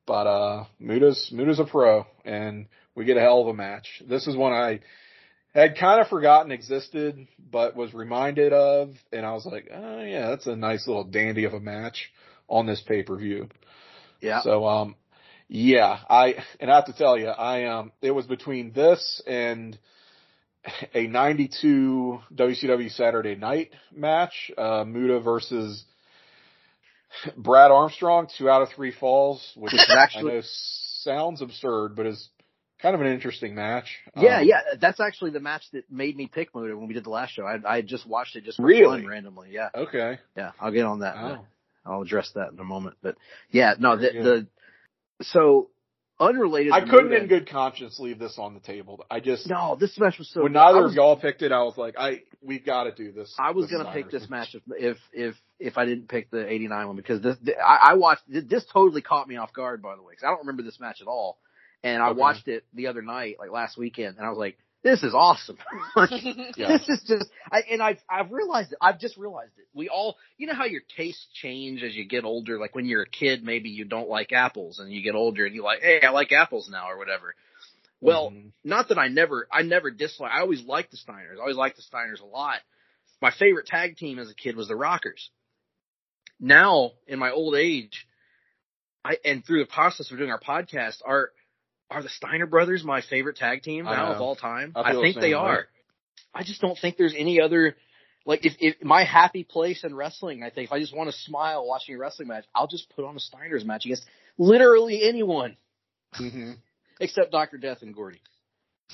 But 0.06 0.28
uh 0.28 0.66
Muta's 0.82 1.32
Muta's 1.34 1.60
a 1.60 1.66
pro 1.66 2.06
and 2.26 2.68
we 2.96 3.06
get 3.06 3.18
a 3.18 3.22
hell 3.22 3.42
of 3.42 3.48
a 3.48 3.54
match. 3.54 4.02
This 4.08 4.28
is 4.28 4.36
one 4.36 4.54
I 4.54 4.82
had 5.54 5.78
kind 5.78 6.02
of 6.02 6.08
forgotten 6.08 6.52
existed, 6.52 7.28
but 7.52 7.76
was 7.76 7.94
reminded 7.94 8.54
of, 8.54 8.96
and 9.12 9.26
I 9.26 9.34
was 9.34 9.46
like, 9.46 9.70
oh 9.74 10.02
yeah, 10.02 10.30
that's 10.30 10.48
a 10.48 10.56
nice 10.56 10.88
little 10.88 11.04
dandy 11.04 11.46
of 11.46 11.54
a 11.54 11.60
match 11.60 12.12
on 12.48 12.66
this 12.66 12.82
pay 12.82 13.04
per 13.04 13.16
view. 13.16 13.50
Yeah. 14.20 14.42
So 14.42 14.66
um 14.66 14.96
yeah, 15.56 16.00
I 16.10 16.36
and 16.60 16.72
I 16.72 16.76
have 16.78 16.86
to 16.86 16.94
tell 16.94 17.16
you, 17.16 17.28
I 17.28 17.66
um 17.66 17.92
it 18.02 18.10
was 18.10 18.26
between 18.26 18.72
this 18.74 19.22
and 19.28 19.78
a 20.96 21.06
92 21.06 22.20
WCW 22.34 22.90
Saturday 22.92 23.36
night 23.36 23.72
match, 23.96 24.50
uh 24.58 24.84
Muta 24.84 25.20
versus 25.20 25.84
Brad 27.38 27.70
Armstrong, 27.70 28.28
two 28.36 28.50
out 28.50 28.64
of 28.64 28.70
three 28.70 28.92
falls, 28.92 29.52
which 29.56 29.76
is 29.76 29.86
I 29.88 30.02
actually 30.02 30.34
know 30.34 30.42
sounds 31.04 31.42
absurd, 31.44 31.96
but 31.96 32.08
is 32.08 32.30
kind 32.82 32.96
of 32.96 33.02
an 33.02 33.08
interesting 33.08 33.54
match. 33.54 33.98
Yeah, 34.20 34.40
Um, 34.40 34.48
yeah, 34.48 34.62
that's 34.82 35.00
actually 35.00 35.32
the 35.32 35.40
match 35.40 35.64
that 35.74 35.84
made 35.92 36.18
me 36.18 36.26
pick 36.26 36.56
Muta 36.56 36.76
when 36.76 36.88
we 36.88 36.96
did 36.96 37.04
the 37.04 37.12
last 37.12 37.34
show. 37.34 37.46
I 37.46 37.60
I 37.64 37.82
just 37.82 38.08
watched 38.08 38.36
it 38.36 38.44
just 38.44 38.58
for 38.58 38.64
Really? 38.66 39.02
fun 39.02 39.08
randomly. 39.08 39.50
Yeah, 39.52 39.70
Okay. 39.76 40.18
yeah. 40.36 40.52
I'll 40.60 40.72
get 40.72 40.86
on 40.86 41.02
that. 41.02 41.16
Oh. 41.16 41.46
I'll 41.86 42.02
address 42.02 42.32
that 42.34 42.52
in 42.54 42.60
a 42.60 42.64
moment. 42.64 42.96
But 43.04 43.18
yeah, 43.52 43.76
no, 43.78 43.98
the, 43.98 44.10
the 44.14 44.48
so 45.32 45.70
unrelated. 46.20 46.74
I 46.74 46.82
to 46.82 46.86
couldn't 46.88 47.14
in 47.14 47.28
good 47.28 47.50
conscience 47.50 48.00
leave 48.00 48.20
this 48.20 48.38
on 48.38 48.54
the 48.54 48.60
table. 48.60 49.06
I 49.10 49.20
just 49.20 49.48
No, 49.48 49.76
this 49.80 49.98
match 50.00 50.18
was 50.18 50.30
so. 50.32 50.42
when 50.42 50.54
good. 50.54 50.60
Neither 50.60 50.84
was, 50.84 50.92
of 50.92 50.96
y'all 50.96 51.18
picked 51.18 51.42
it, 51.42 51.52
I 51.52 51.64
was 51.64 51.78
like, 51.78 51.96
I 51.98 52.22
we've 52.42 52.66
got 52.66 52.84
to 52.86 52.92
do 52.92 53.12
this. 53.12 53.34
I 53.40 53.52
was 53.52 53.70
this 53.70 53.78
gonna 53.78 53.92
pick 53.94 54.12
this 54.12 54.30
match 54.30 54.56
if 54.56 54.62
if 54.78 54.98
if, 55.12 55.36
if 55.60 55.78
I 55.78 55.86
didn't 55.86 56.08
pick 56.08 56.32
the 56.32 56.48
'89 56.48 56.88
one 56.88 56.96
because 56.96 57.22
this 57.22 57.38
I, 57.66 57.92
I 57.92 57.94
watched 57.96 58.24
this 58.28 58.66
totally 58.72 59.02
caught 59.02 59.28
me 59.28 59.38
off 59.38 59.54
guard 59.54 59.82
by 59.82 59.96
the 59.96 60.02
way 60.02 60.14
because 60.14 60.24
I 60.26 60.30
don't 60.30 60.40
remember 60.40 60.64
this 60.64 60.80
match 60.80 61.02
at 61.02 61.08
all, 61.08 61.40
and 61.84 62.02
I 62.02 62.10
Okay. 62.10 62.20
watched 62.20 62.48
it 62.48 62.66
the 62.74 62.88
other 62.88 63.02
night 63.02 63.38
like 63.40 63.52
last 63.52 63.78
weekend 63.78 64.18
and 64.18 64.26
I 64.26 64.30
was 64.30 64.38
like, 64.38 64.58
this 64.84 65.02
is 65.04 65.14
awesome. 65.14 65.58
Like, 65.96 66.12
Yeah. 66.58 66.68
This 66.78 66.90
is 66.90 67.04
just, 67.08 67.26
I, 67.52 67.62
and 67.72 67.82
I've, 67.82 68.00
I've 68.10 68.32
realized 68.32 68.72
it. 68.74 68.78
I've 68.82 69.00
just 69.00 69.16
realized 69.18 69.52
it. 69.58 69.66
We 69.74 69.90
all, 69.90 70.18
you 70.38 70.48
know 70.48 70.54
how 70.56 70.66
your 70.66 70.82
tastes 70.98 71.26
change 71.34 71.84
as 71.84 71.96
you 71.96 72.06
get 72.06 72.24
older. 72.26 72.58
Like 72.60 72.76
when 72.76 72.86
you're 72.86 73.04
a 73.04 73.10
kid, 73.10 73.44
maybe 73.44 73.70
you 73.70 73.86
don't 73.86 74.10
like 74.10 74.32
apples 74.34 74.80
and 74.80 74.92
you 74.92 75.02
get 75.02 75.16
older 75.16 75.46
and 75.46 75.56
you're 75.56 75.64
like, 75.64 75.82
hey, 75.82 76.02
I 76.02 76.10
like 76.12 76.32
apples 76.32 76.70
now 76.70 76.90
or 76.90 76.98
whatever. 76.98 77.36
Well, 78.02 78.32
Mhm. 78.32 78.52
not 78.66 78.90
that 78.90 78.98
I 78.98 79.08
never, 79.08 79.48
I 79.52 79.62
never 79.62 79.90
dislike, 79.90 80.32
I 80.34 80.42
always 80.42 80.64
liked 80.64 80.92
the 80.92 80.98
Steiners. 80.98 81.38
I 81.38 81.42
always 81.42 81.56
liked 81.56 81.78
the 81.78 81.84
Steiners 81.84 82.20
a 82.22 82.26
lot. 82.26 82.60
My 83.22 83.32
favorite 83.32 83.68
tag 83.68 83.96
team 83.96 84.20
as 84.20 84.30
a 84.30 84.36
kid 84.36 84.58
was 84.58 84.68
the 84.68 84.76
Rockers. 84.76 85.30
Now, 86.40 86.92
in 87.08 87.20
my 87.20 87.32
old 87.32 87.56
age, 87.56 88.06
I, 89.06 89.18
and 89.24 89.46
through 89.46 89.60
the 89.64 89.72
process 89.72 90.12
of 90.12 90.18
doing 90.18 90.32
our 90.32 90.40
podcast, 90.40 90.98
are, 91.06 91.30
are 91.90 92.02
the 92.04 92.10
Steiner 92.10 92.46
brothers 92.46 92.84
my 92.84 93.02
favorite 93.02 93.36
tag 93.38 93.62
team 93.64 93.86
now 93.86 94.14
of 94.14 94.22
all 94.22 94.36
time? 94.36 94.72
I 94.76 94.92
I, 94.92 94.94
think 94.94 95.16
they 95.20 95.30
way. 95.30 95.34
are. 95.34 95.68
I 96.34 96.44
just 96.44 96.62
don't 96.62 96.78
think 96.78 96.98
there's 96.98 97.14
any 97.16 97.40
other, 97.40 97.76
like 98.26 98.46
if, 98.46 98.54
if 98.60 98.84
my 98.84 99.04
happy 99.04 99.44
place 99.44 99.84
in 99.84 99.94
wrestling, 99.96 100.44
I 100.44 100.50
think 100.50 100.68
if 100.70 100.72
I 100.74 100.80
just 100.80 100.96
want 100.96 101.10
to 101.12 101.16
smile 101.16 101.66
watching 101.68 101.96
a 101.96 101.98
wrestling 102.00 102.28
match, 102.30 102.46
I'll 102.56 102.68
just 102.68 102.90
put 102.96 103.06
on 103.06 103.16
a 103.16 103.20
Steiners 103.20 103.64
match 103.66 103.86
against 103.86 104.04
literally 104.38 105.04
anyone 105.04 105.58
Mhm. 106.16 106.56
except 107.00 107.32
Dr. 107.32 107.58
Death 107.58 107.82
and 107.82 107.94
Gordy. 107.94 108.22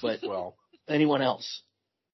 But 0.02 0.20
Well, 0.24 0.56
anyone 0.88 1.22
else. 1.22 1.62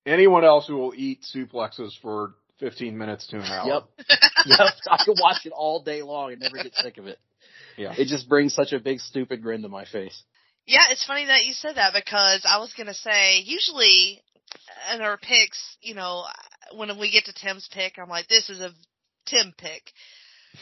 anyone 0.06 0.44
else 0.46 0.68
who 0.68 0.76
will 0.78 0.94
eat 0.96 1.22
suplexes 1.36 1.92
for 2.02 2.36
15 2.60 2.98
minutes 2.98 3.28
to 3.28 3.38
an 3.38 3.44
hour. 3.44 3.68
Yep. 3.68 3.84
yep. 4.46 4.60
I 4.90 5.04
can 5.04 5.16
watch 5.20 5.46
it 5.46 5.52
all 5.56 5.82
day 5.84 6.02
long 6.04 6.32
and 6.32 6.42
never 6.42 6.58
get 6.58 6.74
sick 6.76 6.98
of 6.98 7.08
it. 7.08 7.20
Yeah. 7.78 7.94
It 7.98 8.06
just 8.08 8.30
brings 8.30 8.54
such 8.54 8.72
a 8.72 8.80
big 8.80 9.00
stupid 9.00 9.42
grin 9.42 9.62
to 9.64 9.70
my 9.70 9.86
face. 9.86 10.24
Yeah, 10.66 10.86
it's 10.90 11.06
funny 11.06 11.26
that 11.26 11.46
you 11.46 11.54
said 11.54 11.76
that 11.76 11.94
because 11.94 12.46
I 12.50 12.60
was 12.60 12.74
gonna 12.78 12.94
say 12.94 13.40
usually 13.40 14.22
in 14.94 15.02
our 15.02 15.18
picks, 15.18 15.78
you 15.82 15.94
know, 15.94 16.26
when 16.76 16.98
we 17.00 17.12
get 17.12 17.26
to 17.26 17.34
Tim's 17.34 17.70
pick, 17.72 17.98
I'm 17.98 18.10
like, 18.10 18.28
this 18.28 18.50
is 18.50 18.60
a 18.60 18.72
Tim 19.26 19.54
pick. 19.58 19.92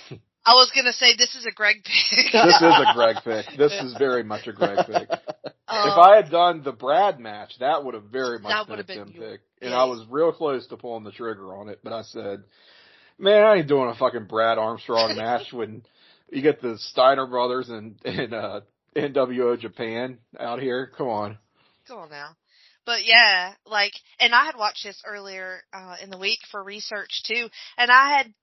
I 0.45 0.55
was 0.55 0.71
gonna 0.75 0.91
say 0.91 1.15
this 1.15 1.35
is 1.35 1.45
a 1.45 1.51
Greg 1.51 1.77
pick. 1.85 2.31
This 2.33 2.55
is 2.55 2.61
a 2.61 2.85
Greg 2.93 3.15
pick. 3.23 3.57
This 3.57 3.71
is 3.71 3.95
very 3.97 4.23
much 4.23 4.47
a 4.47 4.53
Greg 4.53 4.85
pick. 4.85 5.09
Um, 5.65 5.89
if 5.89 5.97
I 5.97 6.15
had 6.17 6.29
done 6.29 6.61
the 6.61 6.73
Brad 6.73 7.19
match, 7.19 7.53
that 7.59 7.83
would 7.83 7.95
have 7.95 8.03
very 8.03 8.37
much 8.37 8.51
been 8.51 8.57
a 8.57 8.69
would 8.69 8.77
have 8.77 8.87
been 8.87 8.97
Tim 8.97 9.13
you- 9.15 9.21
pick. 9.21 9.41
And 9.61 9.71
yeah. 9.71 9.81
I 9.81 9.85
was 9.85 10.05
real 10.07 10.31
close 10.31 10.67
to 10.67 10.77
pulling 10.77 11.03
the 11.03 11.11
trigger 11.11 11.55
on 11.55 11.69
it, 11.69 11.79
but 11.83 11.93
I 11.93 12.03
said, 12.03 12.43
man, 13.17 13.43
I 13.43 13.55
ain't 13.55 13.67
doing 13.67 13.89
a 13.89 13.95
fucking 13.95 14.25
Brad 14.25 14.59
Armstrong 14.59 15.15
match 15.15 15.51
when 15.51 15.83
you 16.29 16.43
get 16.43 16.61
the 16.61 16.77
Steiner 16.77 17.25
brothers 17.25 17.69
and, 17.69 17.95
and, 18.03 18.33
uh, 18.33 18.61
NWO 18.95 19.59
Japan 19.59 20.19
out 20.39 20.61
here. 20.61 20.91
Come 20.97 21.07
on. 21.07 21.37
Come 21.87 21.97
on 21.99 22.09
now. 22.09 22.35
But 22.85 23.05
yeah, 23.05 23.53
like, 23.65 23.93
and 24.19 24.33
I 24.35 24.45
had 24.45 24.57
watched 24.57 24.83
this 24.83 25.01
earlier 25.05 25.61
uh, 25.73 25.95
in 26.01 26.09
the 26.09 26.17
week 26.17 26.39
for 26.51 26.61
research 26.63 27.23
too, 27.25 27.47
and 27.77 27.89
I 27.91 28.17
had 28.17 28.33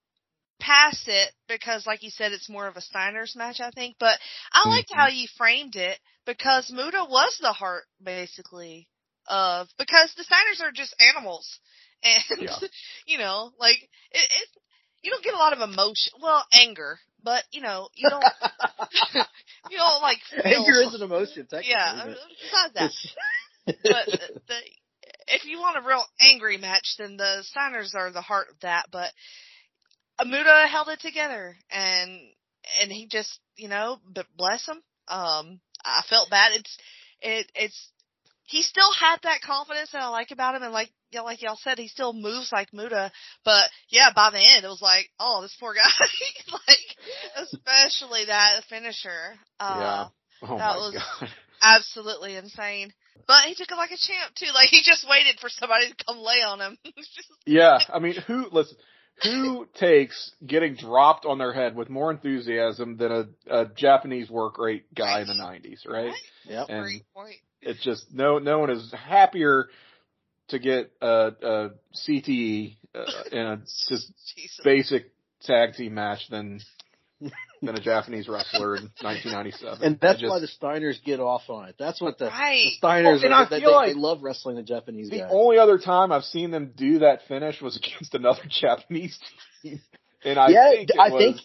passed 0.59 1.07
it 1.07 1.31
because, 1.47 1.85
like 1.85 2.03
you 2.03 2.09
said, 2.09 2.31
it's 2.31 2.49
more 2.49 2.67
of 2.67 2.77
a 2.77 2.81
Steiner's 2.81 3.35
match, 3.35 3.59
I 3.59 3.71
think. 3.71 3.97
But 3.99 4.19
I 4.53 4.67
liked 4.67 4.91
Mhm. 4.91 4.95
how 4.95 5.07
you 5.07 5.27
framed 5.37 5.75
it 5.75 5.99
because 6.25 6.71
Muta 6.71 7.05
was 7.05 7.37
the 7.41 7.51
heart, 7.53 7.85
basically, 8.01 8.87
of 9.27 9.69
because 9.77 10.13
the 10.15 10.23
Steiners 10.23 10.61
are 10.61 10.71
just 10.71 10.95
animals, 10.99 11.59
and 12.03 12.23
Yeah. 12.39 12.59
you 13.05 13.17
know, 13.17 13.51
like 13.59 13.77
it, 14.11 14.31
it. 14.31 14.49
You 15.03 15.09
don't 15.11 15.23
get 15.23 15.33
a 15.33 15.37
lot 15.37 15.53
of 15.53 15.61
emotion, 15.67 16.13
well, 16.21 16.45
anger, 16.53 16.99
but 17.23 17.43
you 17.51 17.61
know, 17.61 17.89
you 17.95 18.07
don't, 18.09 18.23
you 19.69 19.77
don't 19.77 20.01
like 20.01 20.17
feel, 20.29 20.41
Anger 20.43 20.81
is 20.81 20.93
an 20.95 21.01
emotion, 21.01 21.47
technically. 21.49 21.71
yeah. 21.71 22.13
Besides 22.73 22.73
that, 22.75 22.91
but 23.83 24.19
the, 24.47 24.55
if 25.27 25.45
you 25.45 25.59
want 25.59 25.77
a 25.77 25.87
real 25.87 26.03
angry 26.19 26.57
match, 26.57 26.95
then 26.97 27.17
the 27.17 27.43
Steiners 27.55 27.95
are 27.95 28.11
the 28.11 28.21
heart 28.21 28.47
of 28.49 28.59
that. 28.61 28.87
But 28.91 29.09
Amuda 30.19 30.67
held 30.67 30.89
it 30.89 30.99
together, 30.99 31.55
and 31.69 32.19
and 32.81 32.91
he 32.91 33.07
just, 33.07 33.39
you 33.55 33.67
know, 33.67 33.97
but 34.07 34.25
bless 34.35 34.67
him. 34.67 34.81
Um, 35.07 35.59
I 35.83 36.01
felt 36.09 36.29
bad. 36.29 36.51
It's 36.53 36.77
it 37.21 37.51
it's 37.55 37.91
he 38.51 38.61
still 38.63 38.91
had 38.99 39.17
that 39.23 39.41
confidence 39.41 39.91
that 39.93 40.01
I 40.01 40.09
like 40.09 40.31
about 40.31 40.55
him, 40.55 40.63
and 40.63 40.73
like 40.73 40.89
you 41.11 41.19
know, 41.19 41.25
like 41.25 41.41
y'all 41.41 41.57
said, 41.61 41.79
he 41.79 41.87
still 41.87 42.11
moves 42.11 42.51
like 42.51 42.73
Muta. 42.73 43.11
But 43.45 43.69
yeah, 43.89 44.09
by 44.13 44.29
the 44.29 44.39
end, 44.39 44.65
it 44.65 44.67
was 44.67 44.81
like, 44.81 45.09
oh, 45.19 45.41
this 45.41 45.55
poor 45.57 45.73
guy. 45.73 45.89
like, 46.67 47.47
especially 47.47 48.25
that 48.25 48.61
finisher. 48.69 49.35
Uh, 49.59 49.77
yeah. 49.79 50.07
Oh 50.49 50.57
that 50.57 50.75
my 50.75 50.77
was- 50.77 50.95
god. 51.19 51.29
absolutely 51.61 52.35
insane. 52.35 52.91
But 53.25 53.45
he 53.45 53.55
took 53.55 53.71
it 53.71 53.75
like 53.75 53.91
a 53.91 53.97
champ 53.97 54.35
too. 54.35 54.51
Like 54.53 54.67
he 54.69 54.81
just 54.83 55.07
waited 55.07 55.39
for 55.39 55.47
somebody 55.49 55.87
to 55.89 56.05
come 56.05 56.17
lay 56.17 56.41
on 56.45 56.59
him. 56.59 56.77
Yeah, 57.45 57.79
I 57.91 57.97
mean, 57.99 58.15
who 58.27 58.47
listen? 58.51 58.77
Who 59.23 59.67
takes 59.75 60.31
getting 60.45 60.75
dropped 60.75 61.25
on 61.25 61.37
their 61.39 61.53
head 61.53 61.75
with 61.75 61.89
more 61.89 62.11
enthusiasm 62.11 62.97
than 62.97 63.11
a, 63.11 63.25
a 63.61 63.65
Japanese 63.65 64.29
work 64.29 64.57
rate 64.59 64.85
guy 64.93 65.21
in 65.21 65.27
the 65.27 65.33
'90s, 65.33 65.87
right? 65.87 66.13
Yep. 66.45 66.67
And 66.69 66.83
Great 66.83 67.03
point. 67.15 67.35
It's 67.61 67.83
just 67.83 68.13
no 68.13 68.39
no 68.39 68.59
one 68.59 68.69
is 68.69 68.91
happier 68.93 69.69
to 70.49 70.59
get 70.59 70.91
a, 71.01 71.31
a 71.41 71.69
CTE 71.95 72.75
uh, 72.93 73.03
in 73.31 73.39
a 73.39 73.57
just 73.89 74.11
basic 74.63 75.11
tag 75.43 75.73
team 75.75 75.93
match 75.93 76.27
than 76.29 76.59
than 77.61 77.75
a 77.75 77.79
Japanese 77.79 78.27
wrestler 78.27 78.75
in 78.75 78.83
1997. 79.01 79.83
And 79.83 79.99
that's 79.99 80.19
just- 80.19 80.29
why 80.31 80.39
the 80.39 80.47
Steiners 80.47 81.01
get 81.03 81.19
off 81.19 81.43
on 81.49 81.69
it. 81.69 81.75
That's 81.77 82.01
what 82.01 82.17
the, 82.17 82.25
Right. 82.25 82.71
the 82.81 82.87
Steiners 82.87 83.21
Well, 83.23 83.33
are. 83.33 83.45
I 83.45 83.49
They, 83.49 83.59
they, 83.59 83.65
like 83.67 83.87
they 83.93 83.99
love 83.99 84.23
wrestling 84.23 84.55
the 84.55 84.63
Japanese 84.63 85.09
the 85.11 85.19
guy. 85.19 85.27
only 85.29 85.59
other 85.59 85.77
time 85.77 86.11
I've 86.11 86.23
seen 86.23 86.49
them 86.51 86.73
do 86.75 86.99
that 86.99 87.21
finish 87.27 87.61
was 87.61 87.77
against 87.83 88.15
another 88.15 88.41
Japanese 88.49 89.17
team, 89.61 89.79
and 90.25 90.39
I 90.39 90.49
yeah, 90.49 90.71
think 90.71 90.89
it 90.89 90.99
I 90.99 91.09
was 91.09 91.21
think 91.21 91.37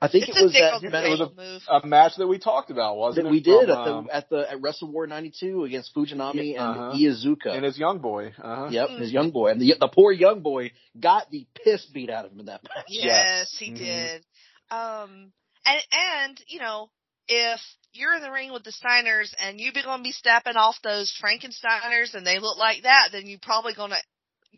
I 0.00 0.06
think 0.08 0.28
It's 0.28 0.38
it 0.38 0.42
was 0.44 0.54
a 0.54 0.90
that, 0.90 1.04
it 1.04 1.10
was 1.10 1.18
Dyke 1.18 1.36
move. 1.36 1.62
a 1.68 1.86
match 1.86 2.12
that 2.18 2.26
we 2.28 2.38
talked 2.38 2.70
about, 2.70 2.96
wasn't 2.96 3.24
that 3.24 3.28
it? 3.30 3.32
we 3.32 3.40
did 3.40 3.66
From, 3.68 3.70
at 3.78 3.84
the 3.84 3.92
um, 3.94 4.08
at 4.12 4.30
the 4.30 4.50
at 4.52 4.60
Wrestle 4.62 4.92
War 4.92 5.06
'92 5.08 5.64
against 5.64 5.92
Fujinami 5.94 6.54
Yeah, 6.54 6.62
uh-huh. 6.70 6.90
and 6.90 7.00
Iizuka. 7.00 7.46
and 7.56 7.64
his 7.64 7.76
young 7.78 7.98
boy. 7.98 8.32
Uh-huh. 8.40 8.68
Yep, 8.70 8.88
his 8.90 9.12
young 9.12 9.30
boy, 9.32 9.48
and 9.50 9.60
the 9.60 9.74
the 9.80 9.88
poor 9.88 10.12
young 10.12 10.40
boy 10.40 10.70
got 10.98 11.30
the 11.30 11.46
piss 11.64 11.84
beat 11.86 12.10
out 12.10 12.26
of 12.26 12.32
him 12.32 12.40
in 12.40 12.46
that 12.46 12.62
match. 12.62 12.84
Yes, 12.88 13.52
he 13.58 13.72
Mhm. 13.72 13.76
did. 13.78 14.24
Um, 14.70 15.32
and 15.66 15.82
and 15.90 16.40
you 16.46 16.60
know, 16.60 16.90
if 17.26 17.60
you're 17.92 18.14
in 18.14 18.22
the 18.22 18.30
ring 18.30 18.52
with 18.52 18.62
the 18.62 18.70
Steiners 18.72 19.34
and 19.40 19.58
you're 19.58 19.72
gonna 19.72 20.02
be 20.02 20.12
stepping 20.12 20.56
off 20.56 20.76
those 20.84 21.12
Frankensteiners 21.20 22.14
and 22.14 22.24
they 22.24 22.38
look 22.38 22.56
like 22.56 22.82
that, 22.84 23.08
then 23.10 23.26
you're 23.26 23.40
probably 23.42 23.74
gonna 23.74 23.96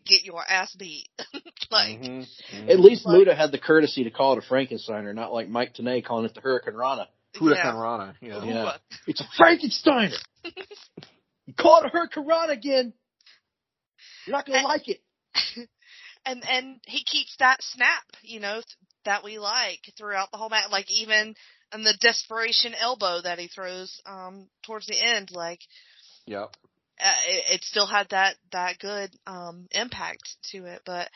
get 0.05 0.23
your 0.23 0.41
ass 0.47 0.73
beat. 0.75 1.07
like, 1.71 1.99
Mhm, 2.01 2.27
mhm. 2.53 2.69
At 2.69 2.79
least 2.79 3.05
Like- 3.05 3.17
Muta 3.17 3.35
had 3.35 3.51
the 3.51 3.59
courtesy 3.59 4.03
to 4.05 4.11
call 4.11 4.33
it 4.37 4.43
a 4.43 4.47
Frankensteiner, 4.53 5.13
not 5.13 5.33
like 5.33 5.47
Mike 5.49 5.73
Tenay 5.75 6.03
calling 6.03 6.25
it 6.25 6.33
the 6.33 6.41
Hurricane 6.41 6.73
Rana. 6.75 7.07
Huracan 7.35 7.55
yeah. 7.55 7.79
Rana. 7.81 8.15
Yeah. 8.21 8.43
Yeah. 8.43 8.77
It's 9.07 9.21
a 9.21 9.41
Frankensteiner. 9.41 10.17
you 11.45 11.53
call 11.57 11.79
it 11.81 11.85
a 11.85 11.89
Hurricane 11.89 12.25
Rana 12.27 12.53
again. 12.53 12.93
You're 14.25 14.35
not 14.35 14.45
gonna 14.45 14.59
And- 14.59 14.67
like 14.67 14.87
it. 14.87 15.01
and 16.25 16.43
and 16.47 16.79
he 16.85 17.03
keeps 17.03 17.35
that 17.39 17.63
snap, 17.63 18.03
you 18.21 18.39
know, 18.39 18.55
th- 18.55 18.65
that 19.05 19.23
we 19.23 19.39
like 19.39 19.79
throughout 19.97 20.29
the 20.31 20.37
whole 20.37 20.49
match. 20.49 20.69
Like 20.71 20.91
even 20.91 21.35
and 21.71 21.85
the 21.85 21.97
desperation 22.01 22.73
elbow 22.75 23.21
that 23.21 23.39
he 23.39 23.47
throws 23.47 23.99
um 24.05 24.47
towards 24.65 24.87
the 24.87 24.99
end, 25.01 25.31
like 25.31 25.59
Yep. 26.27 26.55
Uh, 27.03 27.11
it, 27.27 27.55
it 27.55 27.63
still 27.63 27.87
had 27.87 28.09
that 28.09 28.35
that 28.51 28.79
good 28.79 29.11
um 29.27 29.67
impact 29.71 30.35
to 30.51 30.65
it. 30.65 30.81
But 30.85 31.09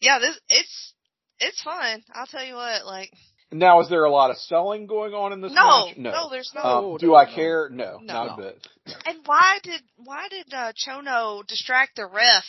yeah, 0.00 0.18
this 0.18 0.38
it's 0.48 0.94
it's 1.38 1.62
fun. 1.62 2.02
I'll 2.14 2.26
tell 2.26 2.44
you 2.44 2.54
what, 2.54 2.84
like 2.86 3.10
Now, 3.52 3.80
is 3.80 3.88
there 3.88 4.04
a 4.04 4.10
lot 4.10 4.30
of 4.30 4.36
selling 4.36 4.86
going 4.86 5.14
on 5.14 5.32
in 5.32 5.40
this 5.40 5.52
no, 5.52 5.86
match? 5.86 5.96
no, 5.96 6.28
there's 6.30 6.52
no. 6.54 6.60
Um, 6.62 6.84
No, 6.84 6.98
do 6.98 7.06
no, 7.08 7.14
I 7.14 7.24
no. 7.24 7.34
care? 7.34 7.68
No, 7.70 7.98
No. 8.02 8.12
not 8.14 8.38
a 8.38 8.42
bit. 8.42 8.68
And 9.06 9.18
why 9.24 9.58
did 9.62 9.80
why 9.96 10.28
did 10.28 10.52
uh, 10.52 10.72
Chono 10.72 11.46
distract 11.46 11.96
the 11.96 12.06
ref 12.06 12.44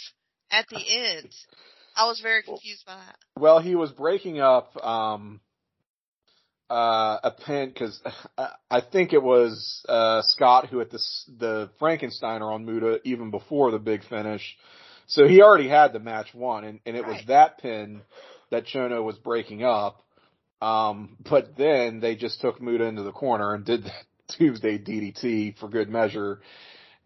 at 0.51 0.67
the 0.69 0.81
end? 0.87 1.29
I 1.95 2.05
was 2.07 2.19
very 2.21 2.41
confused 2.43 2.85
by 2.85 2.95
that. 2.95 3.17
Well, 3.37 3.59
he 3.59 3.75
was 3.75 3.91
breaking 3.91 4.39
up 4.39 4.75
um, 4.83 5.41
uh, 6.71 7.19
a 7.23 7.31
pin 7.31 7.67
because 7.69 8.01
I, 8.69 8.79
think 8.81 9.11
it 9.11 9.21
was 9.21 9.83
uh, 9.89 10.21
Scott 10.23 10.67
who 10.67 10.79
at 10.79 10.89
the 10.89 10.99
the 11.37 11.69
Frankensteiner 11.81 12.49
on 12.49 12.65
Muta 12.65 12.99
even 13.03 13.29
before 13.29 13.71
the 13.71 13.79
big 13.79 14.05
finish. 14.05 14.57
So 15.07 15.27
he 15.27 15.41
already 15.41 15.67
had 15.67 15.91
the 15.91 15.99
match 15.99 16.33
won, 16.33 16.63
and, 16.63 16.79
and 16.85 16.95
it 16.95 17.05
was 17.05 17.21
that 17.27 17.57
pin 17.57 18.01
that 18.51 18.65
Chono 18.65 19.03
was 19.03 19.17
breaking 19.17 19.63
up. 19.65 20.01
Um, 20.61 21.17
but 21.29 21.57
then 21.57 21.99
they 21.99 22.15
just 22.15 22.39
took 22.39 22.61
Muta 22.61 22.85
into 22.85 23.03
the 23.03 23.11
corner 23.11 23.53
and 23.53 23.65
did 23.65 23.83
that 23.83 24.05
Tuesday 24.37 24.77
DDT 24.77 25.57
for 25.57 25.67
good 25.67 25.89
measure. 25.89 26.39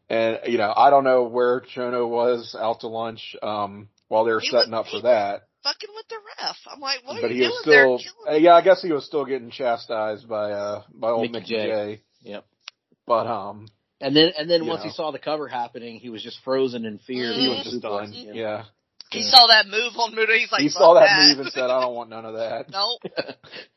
And 0.10 0.42
you 0.46 0.60
know, 0.60 0.72
I 0.76 0.92
don't 0.92 1.04
know 1.06 1.24
where 1.24 1.62
Chono 1.62 2.08
was 2.08 2.56
out 2.60 2.82
to 2.82 2.88
lunch 2.88 3.36
um, 3.42 3.90
while 4.10 4.26
they 4.26 4.32
were 4.32 4.42
He 4.42 4.50
setting 4.50 4.74
was- 4.74 4.86
up 4.86 4.92
for 4.92 5.02
that 5.08 5.45
Fucking 5.66 5.90
with 5.96 6.08
the 6.10 6.16
ref. 6.44 6.56
I'm 6.72 6.80
like, 6.80 7.00
what 7.06 7.22
but 7.22 7.32
are 7.32 7.34
he 7.34 7.40
you 7.40 7.50
was 7.50 7.62
doing 7.66 7.76
there? 7.76 7.98
still, 7.98 8.14
Killing 8.28 8.38
uh, 8.38 8.40
yeah, 8.50 8.54
I 8.54 8.62
guess 8.62 8.82
he 8.84 8.92
was 8.92 9.04
still 9.06 9.26
getting 9.26 9.50
chastised 9.50 10.30
by, 10.30 10.52
uh, 10.52 10.84
by 10.94 11.10
old 11.10 11.24
Mickey 11.24 11.34
Mickey 11.34 11.48
J. 11.56 11.66
J. 11.66 12.02
Yep. 12.22 12.46
But, 13.08 13.26
um, 13.28 13.68
And 14.00 14.16
then 14.16 14.32
and 14.38 14.48
then 14.50 14.68
once 14.68 14.82
know. 14.84 14.90
he 14.90 14.94
saw 14.94 15.10
the 15.12 15.18
cover 15.20 15.48
happening, 15.48 16.00
he 16.00 16.10
was 16.10 16.22
just 16.22 16.38
frozen 16.44 16.86
in 16.86 17.00
fear. 17.00 17.32
Mhm. 17.32 17.36
he 17.36 17.42
He 17.42 17.50
was 17.50 17.64
just 17.64 17.82
done. 17.82 18.14
you 18.14 18.28
know. 18.28 18.34
Yeah. 18.34 18.64
He 19.12 19.24
saw 19.24 19.48
that 19.48 19.66
move 19.68 19.94
on 19.98 20.14
Muta. 20.16 20.34
He's 20.38 20.52
like, 20.52 20.62
he 20.62 20.70
saw 20.70 20.94
that, 20.96 21.06
that 21.08 21.30
move 21.30 21.40
and 21.46 21.52
said, 21.54 21.64
I 21.64 21.82
don't 21.82 21.96
want 21.96 22.10
none 22.10 22.26
of 22.26 22.36
that. 22.36 22.70
nope. 22.72 23.02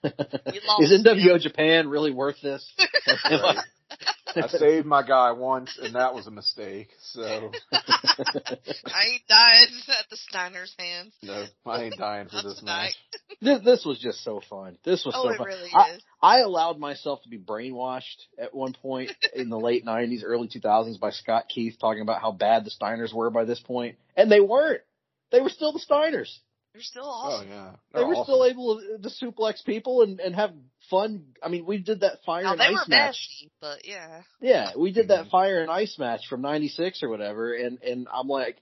We 0.79 0.85
Is 0.85 0.93
NWO 1.05 1.41
Japan 1.41 1.89
really 1.89 2.13
worth 2.13 2.41
this? 2.43 2.71
Right. 4.37 4.45
I 4.45 4.49
saved 4.49 4.87
my 4.87 5.03
guy 5.03 5.33
once 5.33 5.79
and 5.81 5.95
that 5.95 6.15
was 6.15 6.27
a 6.27 6.31
mistake. 6.31 6.89
So, 7.03 7.51
I 7.73 9.05
ain't 9.11 9.27
dying 9.29 9.67
at 9.89 10.09
the 10.11 10.17
Steiner's 10.17 10.75
hands. 10.79 11.15
no, 11.23 11.45
I 11.67 11.85
ain't 11.85 11.97
dying 11.97 12.29
for 12.29 12.43
this 12.43 12.59
tonight. 12.59 12.95
match. 13.13 13.39
this, 13.41 13.65
this 13.65 13.85
was 13.85 13.99
just 13.99 14.23
so 14.25 14.41
fun. 14.49 14.77
This 14.85 15.05
was 15.05 15.15
Oh, 15.17 15.25
so 15.25 15.31
it 15.31 15.39
fun. 15.39 15.47
really 15.47 15.71
I, 15.75 15.91
is. 15.93 16.03
I 16.23 16.41
allowed 16.41 16.79
myself 16.79 17.23
to 17.23 17.29
be 17.29 17.39
brainwashed 17.39 18.27
at 18.39 18.55
one 18.55 18.75
point 18.75 19.11
in 19.35 19.49
the 19.49 19.59
late 19.59 19.85
'90s, 19.85 20.23
early 20.25 20.49
2000s 20.49 20.99
by 21.01 21.11
Scott 21.11 21.45
Keith 21.49 21.77
talking 21.81 22.03
about 22.03 22.21
how 22.21 22.33
bad 22.33 22.65
the 22.65 22.71
Steiners 22.71 23.15
were 23.15 23.31
by 23.31 23.45
this 23.45 23.61
point, 23.61 23.97
and 24.17 24.31
they 24.31 24.41
weren't. 24.41 24.83
They 25.31 25.41
were 25.41 25.51
still 25.51 25.73
the 25.73 25.81
Steiners. 25.81 26.35
You're 26.75 26.83
still 26.83 27.05
Oh 27.05 27.09
awesome. 27.09 27.49
yeah. 27.49 27.71
They 27.93 27.99
They're 28.01 28.07
were 28.09 28.15
awesome. 28.15 28.25
still 28.25 28.45
able 28.45 28.81
to, 28.81 28.99
to 28.99 29.09
suplex 29.09 29.65
people 29.65 30.03
and, 30.03 30.21
and 30.21 30.35
have 30.35 30.53
fun. 30.91 31.25
I 31.43 31.49
mean, 31.49 31.65
we 31.67 31.79
did 31.79 32.01
that 32.01 32.23
fire 32.25 32.45
Now 32.45 32.53
and 32.53 32.61
they 32.61 32.67
ice 32.67 32.73
were 32.73 32.85
match. 32.89 33.17
messy, 33.41 33.51
but 33.61 33.87
yeah. 33.87 34.23
Yeah, 34.41 34.73
we 34.77 34.93
did 34.93 35.09
that 35.09 35.27
Mhm. 35.27 35.31
fire 35.31 35.61
and 35.63 35.71
ice 35.71 35.99
match 35.99 36.27
from 36.29 36.43
'96 36.43 37.03
or 37.03 37.09
whatever, 37.09 37.55
and 37.55 37.83
and 37.83 38.07
I'm 38.13 38.29
like, 38.29 38.59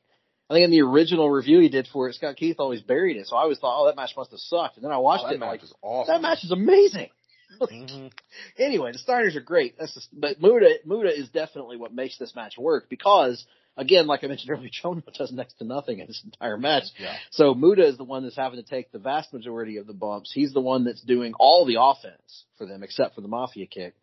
I 0.49 0.55
think 0.55 0.65
in 0.65 0.71
the 0.71 0.83
original 0.83 1.29
review 1.29 1.59
he 1.61 1.69
did 1.69 1.89
for 1.89 2.09
it, 2.09 2.15
Scott 2.15 2.37
Keith 2.37 2.57
always 2.59 2.81
buried 2.81 3.17
it, 3.17 3.27
so 3.27 3.37
I 3.37 3.43
always 3.43 3.59
thought, 3.59 3.83
oh, 3.83 3.87
that 3.87 3.97
match 3.97 4.13
must 4.17 4.31
have 4.31 4.41
sucked, 4.41 4.77
and 4.77 4.85
then 4.85 4.93
I 4.93 4.99
watched 4.99 5.25
Oh, 5.25 5.27
it, 5.27 5.31
that 5.31 5.35
and 5.35 5.45
I'm 5.45 5.51
match 5.51 5.61
like, 5.61 5.65
is 5.65 5.75
awesome. 5.83 6.15
that 6.15 6.23
match 6.23 6.45
is 6.45 6.51
amazing. 6.53 7.11
Mhm. 7.61 8.13
anyway, 8.59 8.93
the 8.93 8.99
Steiners 8.99 9.37
are 9.37 9.41
great. 9.41 9.79
That's 9.79 9.95
just, 9.95 10.09
but 10.13 10.41
Muta 10.43 10.81
Muta 10.85 11.09
is 11.17 11.29
definitely 11.31 11.77
what 11.77 11.93
makes 11.95 12.19
this 12.19 12.35
match 12.35 12.59
work 12.59 12.89
because 12.91 13.47
again, 13.77 14.07
like 14.07 14.25
I 14.25 14.27
mentioned 14.27 14.51
earlier, 14.51 14.71
Chono 14.85 15.03
does 15.17 15.33
next 15.33 15.55
to 15.55 15.65
nothing 15.65 15.99
in 15.99 16.07
this 16.07 16.23
entire 16.25 16.57
match. 16.57 16.85
Yeah. 16.99 17.15
So 17.31 17.55
Muta 17.55 17.87
is 17.87 17.97
the 17.97 18.05
one 18.05 18.23
that's 18.23 18.37
having 18.37 18.63
to 18.63 18.69
take 18.69 18.93
the 18.93 18.99
vast 18.99 19.33
majority 19.33 19.77
of 19.77 19.87
the 19.87 19.93
bumps. 19.93 20.33
He's 20.33 20.53
the 20.53 20.61
one 20.61 20.85
that's 20.85 21.03
doing 21.03 21.35
all 21.39 21.67
the 21.67 21.77
offense 21.81 22.45
for 22.59 22.67
them, 22.67 22.83
except 22.83 23.15
for 23.15 23.21
the 23.21 23.29
mafia 23.29 23.67
kick. 23.67 23.95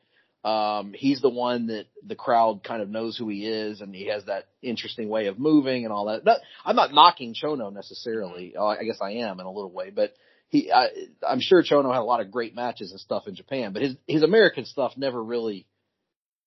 Um, 0.44 0.92
he's 0.94 1.22
the 1.22 1.30
one 1.30 1.68
that 1.68 1.86
the 2.06 2.16
crowd 2.16 2.64
kind 2.66 2.82
of 2.82 2.90
knows 2.90 3.18
who 3.18 3.30
he 3.30 3.48
is, 3.48 3.80
and 3.80 3.96
he 3.96 4.08
has 4.08 4.26
that 4.26 4.48
interesting 4.62 5.08
way 5.08 5.28
of 5.28 5.40
moving 5.40 5.86
and 5.86 5.94
all 5.94 6.08
that. 6.08 6.26
Not, 6.26 6.40
I'm 6.66 6.76
not 6.76 6.94
knocking 6.94 7.34
Chono 7.34 7.72
necessarily. 7.72 8.54
Uh, 8.58 8.66
I 8.66 8.84
guess 8.84 8.98
I 9.02 9.12
am 9.12 9.40
in 9.40 9.46
a 9.46 9.52
little 9.52 9.72
way, 9.72 9.90
but 9.90 10.14
he, 10.50 10.70
I, 10.70 10.90
I'm 11.26 11.40
sure 11.40 11.64
Chono 11.64 11.94
had 11.94 12.02
a 12.02 12.04
lot 12.04 12.20
of 12.20 12.30
great 12.30 12.54
matches 12.56 12.92
and 12.92 13.00
stuff 13.00 13.26
in 13.26 13.36
Japan, 13.36 13.72
but 13.72 13.82
his 13.82 13.96
his 14.06 14.22
American 14.22 14.66
stuff 14.66 14.92
never 14.98 15.24
really 15.24 15.66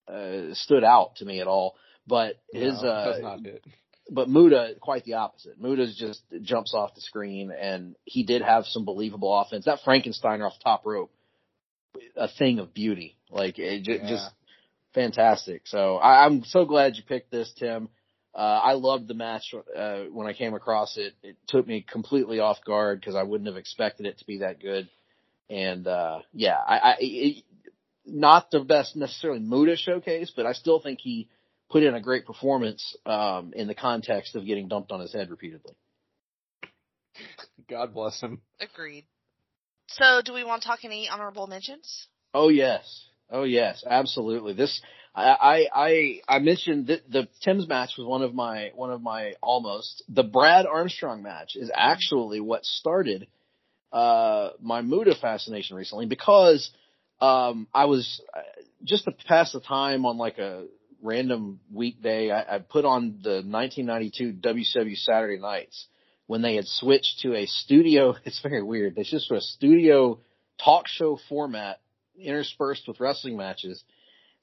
uh, 0.06 0.52
stood 0.52 0.84
out 0.84 1.16
to 1.16 1.24
me 1.24 1.40
at 1.40 1.46
all. 1.46 1.74
But 2.06 2.36
his, 2.52 2.82
No, 2.82 2.88
uh, 2.88 3.18
not 3.20 3.44
it. 3.46 3.64
but 4.10 4.28
Muta 4.28 4.74
quite 4.80 5.04
the 5.04 5.14
opposite. 5.14 5.60
Muta's 5.60 5.96
just 5.96 6.22
jumps 6.42 6.72
off 6.74 6.94
the 6.94 7.00
screen, 7.00 7.50
and 7.50 7.96
he 8.04 8.22
did 8.22 8.42
have 8.42 8.64
some 8.66 8.84
believable 8.84 9.36
offense. 9.38 9.64
That 9.64 9.80
Frankenstein 9.84 10.40
off 10.42 10.52
top 10.62 10.86
rope, 10.86 11.10
a 12.16 12.28
thing 12.28 12.58
of 12.60 12.72
beauty, 12.72 13.16
like 13.30 13.58
it 13.58 13.82
j- 13.82 13.98
Yeah. 13.98 14.08
just 14.08 14.30
fantastic. 14.94 15.66
So 15.66 15.96
I, 15.96 16.24
I'm 16.24 16.44
so 16.44 16.64
glad 16.64 16.96
you 16.96 17.02
picked 17.02 17.30
this, 17.30 17.52
Tim. 17.58 17.88
Uh, 18.34 18.60
I 18.62 18.72
loved 18.74 19.08
the 19.08 19.14
match 19.14 19.54
uh, 19.76 20.02
when 20.12 20.26
I 20.26 20.34
came 20.34 20.54
across 20.54 20.96
it. 20.98 21.14
It 21.22 21.36
took 21.48 21.66
me 21.66 21.80
completely 21.90 22.38
off 22.38 22.58
guard 22.64 23.00
because 23.00 23.16
I 23.16 23.22
wouldn't 23.22 23.48
have 23.48 23.56
expected 23.56 24.04
it 24.06 24.18
to 24.18 24.26
be 24.26 24.38
that 24.38 24.60
good. 24.60 24.88
And 25.48 25.86
uh, 25.86 26.20
yeah, 26.34 26.56
I, 26.58 26.78
I 26.78 26.96
it, 27.00 27.44
not 28.04 28.50
the 28.50 28.60
best 28.60 28.94
necessarily 28.94 29.40
Muta 29.40 29.76
showcase, 29.76 30.32
but 30.36 30.44
I 30.46 30.52
still 30.52 30.80
think 30.80 31.00
he 31.00 31.28
put 31.70 31.82
in 31.82 31.94
a 31.94 32.00
great 32.00 32.26
performance 32.26 32.96
um, 33.04 33.52
in 33.54 33.66
the 33.66 33.74
context 33.74 34.36
of 34.36 34.46
getting 34.46 34.68
dumped 34.68 34.92
on 34.92 35.00
his 35.00 35.12
head 35.12 35.30
repeatedly. 35.30 35.74
God 37.68 37.94
bless 37.94 38.20
him. 38.20 38.42
Agreed. 38.60 39.06
So, 39.88 40.20
do 40.24 40.32
we 40.32 40.44
want 40.44 40.62
to 40.62 40.68
talk 40.68 40.84
any 40.84 41.08
honorable 41.08 41.46
mentions? 41.46 42.08
Oh 42.34 42.48
yes, 42.48 43.06
oh 43.30 43.44
yes, 43.44 43.82
absolutely. 43.88 44.52
This 44.52 44.80
I 45.14 45.66
I 45.74 46.20
I 46.28 46.38
mentioned 46.40 46.88
that 46.88 47.10
the 47.10 47.28
Tim's 47.42 47.66
match 47.66 47.92
was 47.96 48.06
one 48.06 48.22
of 48.22 48.34
my 48.34 48.72
one 48.74 48.90
of 48.90 49.00
my 49.00 49.34
almost. 49.42 50.04
The 50.08 50.22
Brad 50.22 50.66
Armstrong 50.66 51.22
match 51.22 51.56
is 51.56 51.70
actually 51.74 52.40
what 52.40 52.64
started 52.64 53.28
uh 53.92 54.50
my 54.60 54.82
Muta 54.82 55.14
fascination 55.14 55.76
recently 55.76 56.06
because 56.06 56.70
um 57.20 57.68
I 57.72 57.86
was 57.86 58.20
uh, 58.36 58.40
just 58.84 59.04
to 59.04 59.12
pass 59.26 59.52
the 59.52 59.60
time 59.60 60.04
on 60.04 60.18
like 60.18 60.38
a 60.38 60.66
random 61.02 61.60
weekday 61.72 62.30
I, 62.30 62.56
I 62.56 62.58
put 62.58 62.84
on 62.84 63.20
the 63.22 63.42
1992 63.44 64.34
WCW 64.40 64.96
Saturday 64.96 65.40
nights 65.40 65.86
when 66.26 66.42
they 66.42 66.56
had 66.56 66.66
switched 66.66 67.20
to 67.20 67.34
a 67.34 67.46
studio 67.46 68.14
it's 68.24 68.40
very 68.40 68.62
weird 68.62 68.94
they 68.96 69.04
switched 69.04 69.28
to 69.28 69.36
a 69.36 69.40
studio 69.40 70.18
talk 70.62 70.88
show 70.88 71.18
format 71.28 71.80
interspersed 72.18 72.88
with 72.88 73.00
wrestling 73.00 73.36
matches 73.36 73.82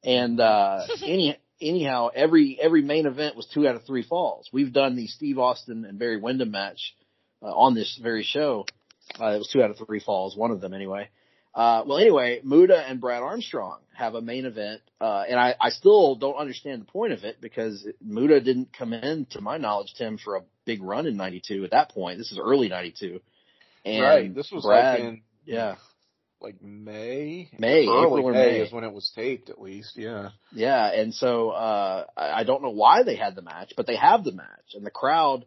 and 0.03 0.39
uh, 0.39 0.81
any 1.03 1.37
anyhow, 1.63 2.09
every 2.13 2.57
every 2.61 2.81
main 2.81 3.05
event 3.05 3.35
was 3.35 3.47
two 3.47 3.67
out 3.67 3.75
of 3.75 3.83
three 3.85 4.03
falls. 4.03 4.49
We've 4.51 4.73
done 4.73 4.95
the 4.95 5.07
Steve 5.07 5.39
Austin 5.39 5.85
and 5.85 5.97
Barry 5.97 6.17
Windham 6.17 6.51
match 6.51 6.95
uh, 7.41 7.47
on 7.47 7.73
this 7.73 7.99
very 8.01 8.23
show. 8.23 8.65
Uh, 9.19 9.27
it 9.27 9.37
was 9.37 9.49
two 9.51 9.63
out 9.63 9.69
of 9.69 9.77
three 9.77 9.99
falls, 9.99 10.35
one 10.35 10.51
of 10.51 10.61
them 10.61 10.73
anyway. 10.73 11.09
Uh, 11.55 11.83
well, 11.85 11.99
anyway, 11.99 12.41
Muta 12.43 12.77
and 12.77 12.99
Brad 12.99 13.21
Armstrong 13.21 13.79
have 13.93 14.15
a 14.15 14.21
main 14.21 14.45
event, 14.45 14.81
uh, 14.99 15.23
and 15.29 15.39
I, 15.39 15.55
I 15.61 15.69
still 15.69 16.15
don't 16.15 16.35
understand 16.35 16.81
the 16.81 16.85
point 16.85 17.13
of 17.13 17.23
it 17.23 17.39
because 17.39 17.87
Muta 18.01 18.41
didn't 18.41 18.69
come 18.77 18.91
in, 18.91 19.27
to 19.31 19.41
my 19.41 19.57
knowledge, 19.57 19.93
Tim, 19.95 20.17
for 20.17 20.35
a 20.35 20.41
big 20.65 20.81
run 20.81 21.05
in 21.05 21.15
'92. 21.15 21.63
At 21.63 21.71
that 21.71 21.89
point, 21.89 22.17
this 22.17 22.31
is 22.31 22.39
early 22.39 22.69
'92, 22.69 23.19
and 23.85 24.03
right. 24.03 24.33
This 24.33 24.51
was 24.51 24.63
Brad, 24.63 24.99
like 24.99 25.07
in 25.07 25.21
yeah, 25.45 25.75
like 26.43 26.61
May. 26.61 27.49
May, 27.57 27.87
early 27.87 28.19
April 28.19 28.25
or 28.25 28.33
May, 28.33 28.51
May. 28.51 28.59
is 28.59 28.71
when 28.71 28.83
it 28.83 28.93
was 28.93 29.11
taped, 29.15 29.49
at 29.49 29.61
least. 29.61 29.95
Yeah. 29.95 30.29
Yeah, 30.51 30.91
and 30.91 31.13
so 31.13 31.51
uh 31.51 32.05
I 32.17 32.43
don't 32.43 32.61
know 32.61 32.71
why 32.71 33.03
they 33.03 33.15
had 33.15 33.35
the 33.35 33.41
match, 33.41 33.73
but 33.77 33.87
they 33.87 33.95
have 33.95 34.23
the 34.23 34.33
match, 34.33 34.73
and 34.75 34.85
the 34.85 34.91
crowd 34.91 35.45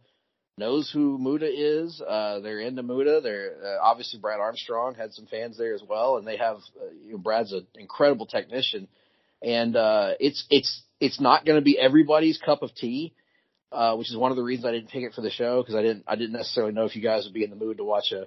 knows 0.58 0.90
who 0.90 1.18
Muta 1.18 1.46
is. 1.48 2.00
Uh 2.00 2.40
They're 2.40 2.60
into 2.60 2.82
Muta. 2.82 3.20
They're 3.22 3.52
uh, 3.64 3.78
obviously 3.82 4.20
Brad 4.20 4.40
Armstrong 4.40 4.94
had 4.94 5.12
some 5.12 5.26
fans 5.26 5.58
there 5.58 5.74
as 5.74 5.82
well, 5.88 6.16
and 6.16 6.26
they 6.26 6.36
have 6.36 6.56
uh, 6.80 6.90
you 7.04 7.12
know, 7.12 7.18
Brad's 7.18 7.52
an 7.52 7.66
incredible 7.76 8.26
technician, 8.26 8.88
and 9.42 9.76
uh 9.76 10.12
it's 10.20 10.44
it's 10.50 10.82
it's 11.00 11.20
not 11.20 11.44
going 11.44 11.56
to 11.58 11.64
be 11.64 11.78
everybody's 11.78 12.38
cup 12.38 12.62
of 12.62 12.74
tea. 12.74 13.12
Uh, 13.72 13.96
which 13.96 14.08
is 14.10 14.16
one 14.16 14.30
of 14.30 14.36
the 14.36 14.44
reasons 14.44 14.64
I 14.64 14.70
didn't 14.70 14.90
pick 14.90 15.02
it 15.02 15.12
for 15.12 15.22
the 15.22 15.30
show 15.30 15.60
because 15.60 15.74
I 15.74 15.82
didn't 15.82 16.04
I 16.06 16.14
didn't 16.14 16.32
necessarily 16.32 16.72
know 16.72 16.84
if 16.84 16.94
you 16.94 17.02
guys 17.02 17.24
would 17.24 17.34
be 17.34 17.42
in 17.42 17.50
the 17.50 17.56
mood 17.56 17.78
to 17.78 17.84
watch 17.84 18.12
a 18.12 18.26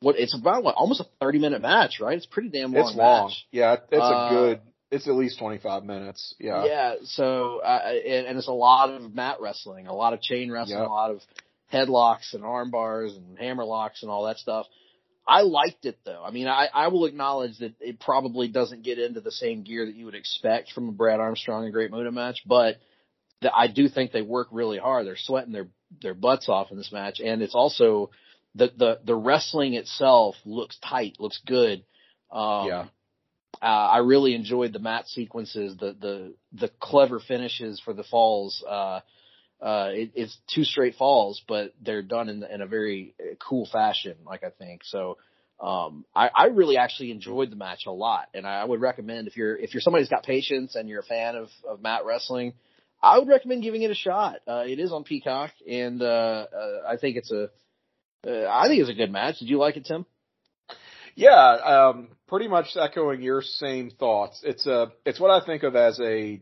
what 0.00 0.16
it's 0.18 0.34
about 0.38 0.64
what 0.64 0.74
almost 0.74 1.00
a 1.00 1.06
thirty 1.20 1.38
minute 1.38 1.62
match 1.62 2.00
right 2.00 2.16
it's 2.16 2.26
pretty 2.26 2.48
damn 2.48 2.72
long 2.72 2.88
it's 2.88 2.96
long. 2.96 3.28
match. 3.28 3.46
Yeah, 3.52 3.74
it's 3.74 4.02
Uh, 4.02 4.04
a 4.04 4.28
good. 4.30 4.60
It's 4.90 5.06
at 5.08 5.14
least 5.14 5.38
twenty 5.38 5.58
five 5.58 5.84
minutes. 5.84 6.34
Yeah. 6.40 6.64
Yeah. 6.66 6.94
So, 7.04 7.60
uh, 7.60 7.80
and, 8.04 8.26
and 8.26 8.36
it's 8.38 8.48
a 8.48 8.52
lot 8.52 8.90
of 8.90 9.14
mat 9.14 9.36
wrestling, 9.40 9.86
a 9.86 9.94
lot 9.94 10.12
of 10.12 10.20
chain 10.20 10.50
wrestling, 10.50 10.78
Yep. 10.80 10.88
a 10.88 10.92
lot 10.92 11.10
of 11.12 11.20
headlocks 11.74 12.34
and 12.34 12.44
arm 12.44 12.70
bars 12.70 13.14
and 13.14 13.38
hammer 13.38 13.64
locks 13.64 14.02
and 14.02 14.10
all 14.10 14.24
that 14.24 14.38
stuff. 14.38 14.66
I 15.26 15.40
liked 15.42 15.84
it 15.86 15.98
though. 16.04 16.22
I 16.24 16.30
mean, 16.30 16.46
I, 16.48 16.68
I 16.72 16.88
will 16.88 17.06
acknowledge 17.06 17.58
that 17.58 17.74
it 17.80 17.98
probably 17.98 18.48
doesn't 18.48 18.82
get 18.84 18.98
into 18.98 19.20
the 19.20 19.32
same 19.32 19.62
gear 19.62 19.86
that 19.86 19.94
you 19.94 20.04
would 20.04 20.14
expect 20.14 20.72
from 20.72 20.88
a 20.88 20.92
Brad 20.92 21.20
Armstrong 21.20 21.64
and 21.64 21.72
Great 21.72 21.90
Muta 21.90 22.12
match, 22.12 22.42
but 22.46 22.76
the, 23.40 23.50
I 23.54 23.66
do 23.68 23.88
think 23.88 24.12
they 24.12 24.22
work 24.22 24.48
really 24.52 24.78
hard. 24.78 25.06
They're 25.06 25.16
sweating 25.18 25.52
their, 25.52 25.68
their 26.02 26.14
butts 26.14 26.48
off 26.48 26.70
in 26.70 26.76
this 26.76 26.92
match. 26.92 27.20
And 27.20 27.42
it's 27.42 27.54
also 27.54 28.10
the, 28.54 28.70
the, 28.76 29.00
the 29.04 29.14
wrestling 29.14 29.74
itself 29.74 30.36
looks 30.44 30.78
tight, 30.78 31.16
looks 31.18 31.40
good. 31.46 31.84
Um, 32.30 32.66
Yeah. 32.66 32.84
uh, 33.62 33.66
I 33.96 33.98
really 33.98 34.34
enjoyed 34.34 34.72
the 34.72 34.78
mat 34.78 35.06
sequences, 35.08 35.76
the 35.76 35.96
the 35.98 36.34
the 36.52 36.70
clever 36.80 37.20
finishes 37.20 37.80
for 37.80 37.94
the 37.94 38.04
falls. 38.04 38.62
Uh, 38.68 39.00
uh, 39.60 39.90
it, 39.92 40.12
it's 40.14 40.36
two 40.54 40.64
straight 40.64 40.96
falls, 40.96 41.42
but 41.48 41.72
they're 41.82 42.02
done 42.02 42.28
in 42.28 42.42
in 42.44 42.60
a 42.60 42.66
very 42.66 43.14
uh, 43.20 43.34
cool 43.46 43.68
fashion. 43.70 44.16
Like 44.26 44.44
I 44.44 44.50
think 44.50 44.82
so. 44.84 45.18
Um, 45.60 46.04
I, 46.14 46.30
I 46.34 46.46
really 46.46 46.76
actually 46.76 47.12
enjoyed 47.12 47.50
the 47.50 47.56
match 47.56 47.86
a 47.86 47.92
lot, 47.92 48.28
and 48.34 48.46
I 48.46 48.64
would 48.64 48.80
recommend 48.80 49.28
if 49.28 49.36
you're 49.36 49.56
if 49.56 49.72
you're 49.72 49.80
somebody 49.80 50.02
who's 50.02 50.10
got 50.10 50.24
patience 50.24 50.74
and 50.74 50.88
you're 50.88 51.00
a 51.00 51.04
fan 51.04 51.36
of 51.36 51.48
of 51.68 51.80
mat 51.80 52.04
wrestling, 52.04 52.54
I 53.02 53.18
would 53.18 53.28
recommend 53.28 53.62
giving 53.62 53.82
it 53.82 53.90
a 53.90 53.94
shot. 53.94 54.36
Uh, 54.46 54.64
it 54.66 54.78
is 54.78 54.92
on 54.92 55.04
Peacock, 55.04 55.52
and 55.68 56.02
uh, 56.02 56.04
uh, 56.52 56.88
I 56.88 56.96
think 56.96 57.16
it's 57.16 57.30
a 57.30 57.50
uh, 58.26 58.48
I 58.50 58.68
think 58.68 58.80
it's 58.80 58.90
a 58.90 58.94
good 58.94 59.12
match. 59.12 59.38
Did 59.38 59.48
you 59.48 59.58
like 59.58 59.76
it, 59.76 59.86
Tim? 59.86 60.06
Yeah, 61.14 61.32
um, 61.32 62.08
pretty 62.26 62.48
much 62.48 62.76
echoing 62.76 63.22
your 63.22 63.42
same 63.42 63.90
thoughts. 63.90 64.40
It's 64.42 64.66
a, 64.66 64.92
it's 65.04 65.20
what 65.20 65.30
I 65.30 65.44
think 65.44 65.62
of 65.62 65.76
as 65.76 66.00
a, 66.00 66.40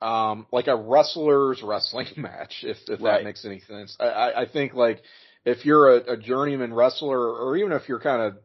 um, 0.00 0.46
like 0.52 0.66
a 0.66 0.76
wrestler's 0.76 1.62
wrestling 1.62 2.08
match, 2.16 2.62
if, 2.62 2.76
if 2.88 3.00
Right. 3.00 3.18
that 3.18 3.24
makes 3.24 3.44
any 3.44 3.60
sense. 3.60 3.96
I, 3.98 4.06
I, 4.06 4.42
I 4.42 4.48
think 4.48 4.74
like 4.74 5.02
if 5.44 5.64
you're 5.64 5.96
a, 5.96 6.12
a 6.12 6.16
journeyman 6.16 6.74
wrestler, 6.74 7.18
or 7.18 7.56
even 7.56 7.72
if 7.72 7.88
you're 7.88 8.00
kind 8.00 8.22
of 8.22 8.36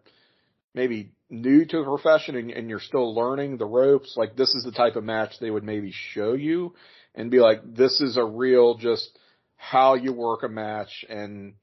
maybe 0.74 1.12
new 1.30 1.66
to 1.66 1.78
the 1.78 1.84
profession 1.84 2.36
and, 2.36 2.52
and 2.52 2.70
you're 2.70 2.80
still 2.80 3.14
learning 3.14 3.58
the 3.58 3.66
ropes, 3.66 4.16
like 4.16 4.36
this 4.36 4.54
is 4.56 4.64
the 4.64 4.72
type 4.72 4.96
of 4.96 5.04
match 5.04 5.34
they 5.40 5.52
would 5.52 5.64
maybe 5.64 5.92
show 6.14 6.34
you 6.34 6.74
and 7.16 7.32
be 7.32 7.40
like, 7.40 7.62
this 7.76 8.00
is 8.02 8.18
a 8.18 8.24
real 8.24 8.76
just 8.76 9.18
how 9.58 9.94
you 9.96 10.14
work 10.14 10.44
a 10.44 10.50
match 10.50 11.06
and 11.10 11.54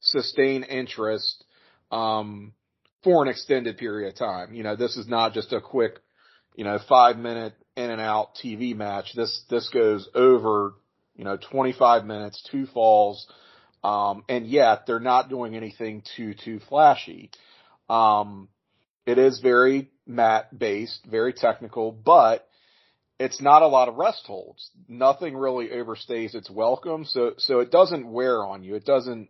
sustain 0.00 0.62
interest. 0.62 1.44
Um, 1.90 2.52
for 3.04 3.22
an 3.22 3.28
extended 3.28 3.78
period 3.78 4.08
of 4.08 4.18
time. 4.18 4.54
You 4.54 4.62
know, 4.62 4.76
this 4.76 4.96
is 4.96 5.06
not 5.06 5.32
just 5.32 5.52
a 5.52 5.60
quick, 5.60 5.98
you 6.56 6.64
know, 6.64 6.78
five 6.88 7.16
minute 7.16 7.54
in 7.78 7.90
and 7.90 8.00
out 8.00 8.34
TV 8.34 8.74
match. 8.74 9.12
This, 9.14 9.42
this 9.48 9.68
goes 9.68 10.08
over, 10.14 10.74
you 11.16 11.24
know, 11.24 11.36
25 11.36 12.04
minutes, 12.04 12.46
two 12.50 12.66
falls. 12.66 13.26
Um, 13.84 14.24
and 14.28 14.46
yet 14.46 14.86
they're 14.86 14.98
not 14.98 15.28
doing 15.28 15.54
anything 15.54 16.02
too, 16.16 16.34
too 16.34 16.60
flashy. 16.68 17.30
Um, 17.88 18.48
it 19.06 19.16
is 19.16 19.38
very 19.38 19.90
mat 20.06 20.58
based, 20.58 21.06
very 21.08 21.32
technical, 21.32 21.92
but 21.92 22.48
it's 23.20 23.40
not 23.40 23.62
a 23.62 23.68
lot 23.68 23.88
of 23.88 23.94
rest 23.94 24.24
holds. 24.26 24.70
Nothing 24.88 25.36
really 25.36 25.68
overstays 25.68 26.34
its 26.34 26.50
welcome. 26.50 27.04
So, 27.04 27.34
so 27.38 27.60
it 27.60 27.70
doesn't 27.70 28.10
wear 28.10 28.44
on 28.44 28.64
you. 28.64 28.74
It 28.74 28.84
doesn't, 28.84 29.28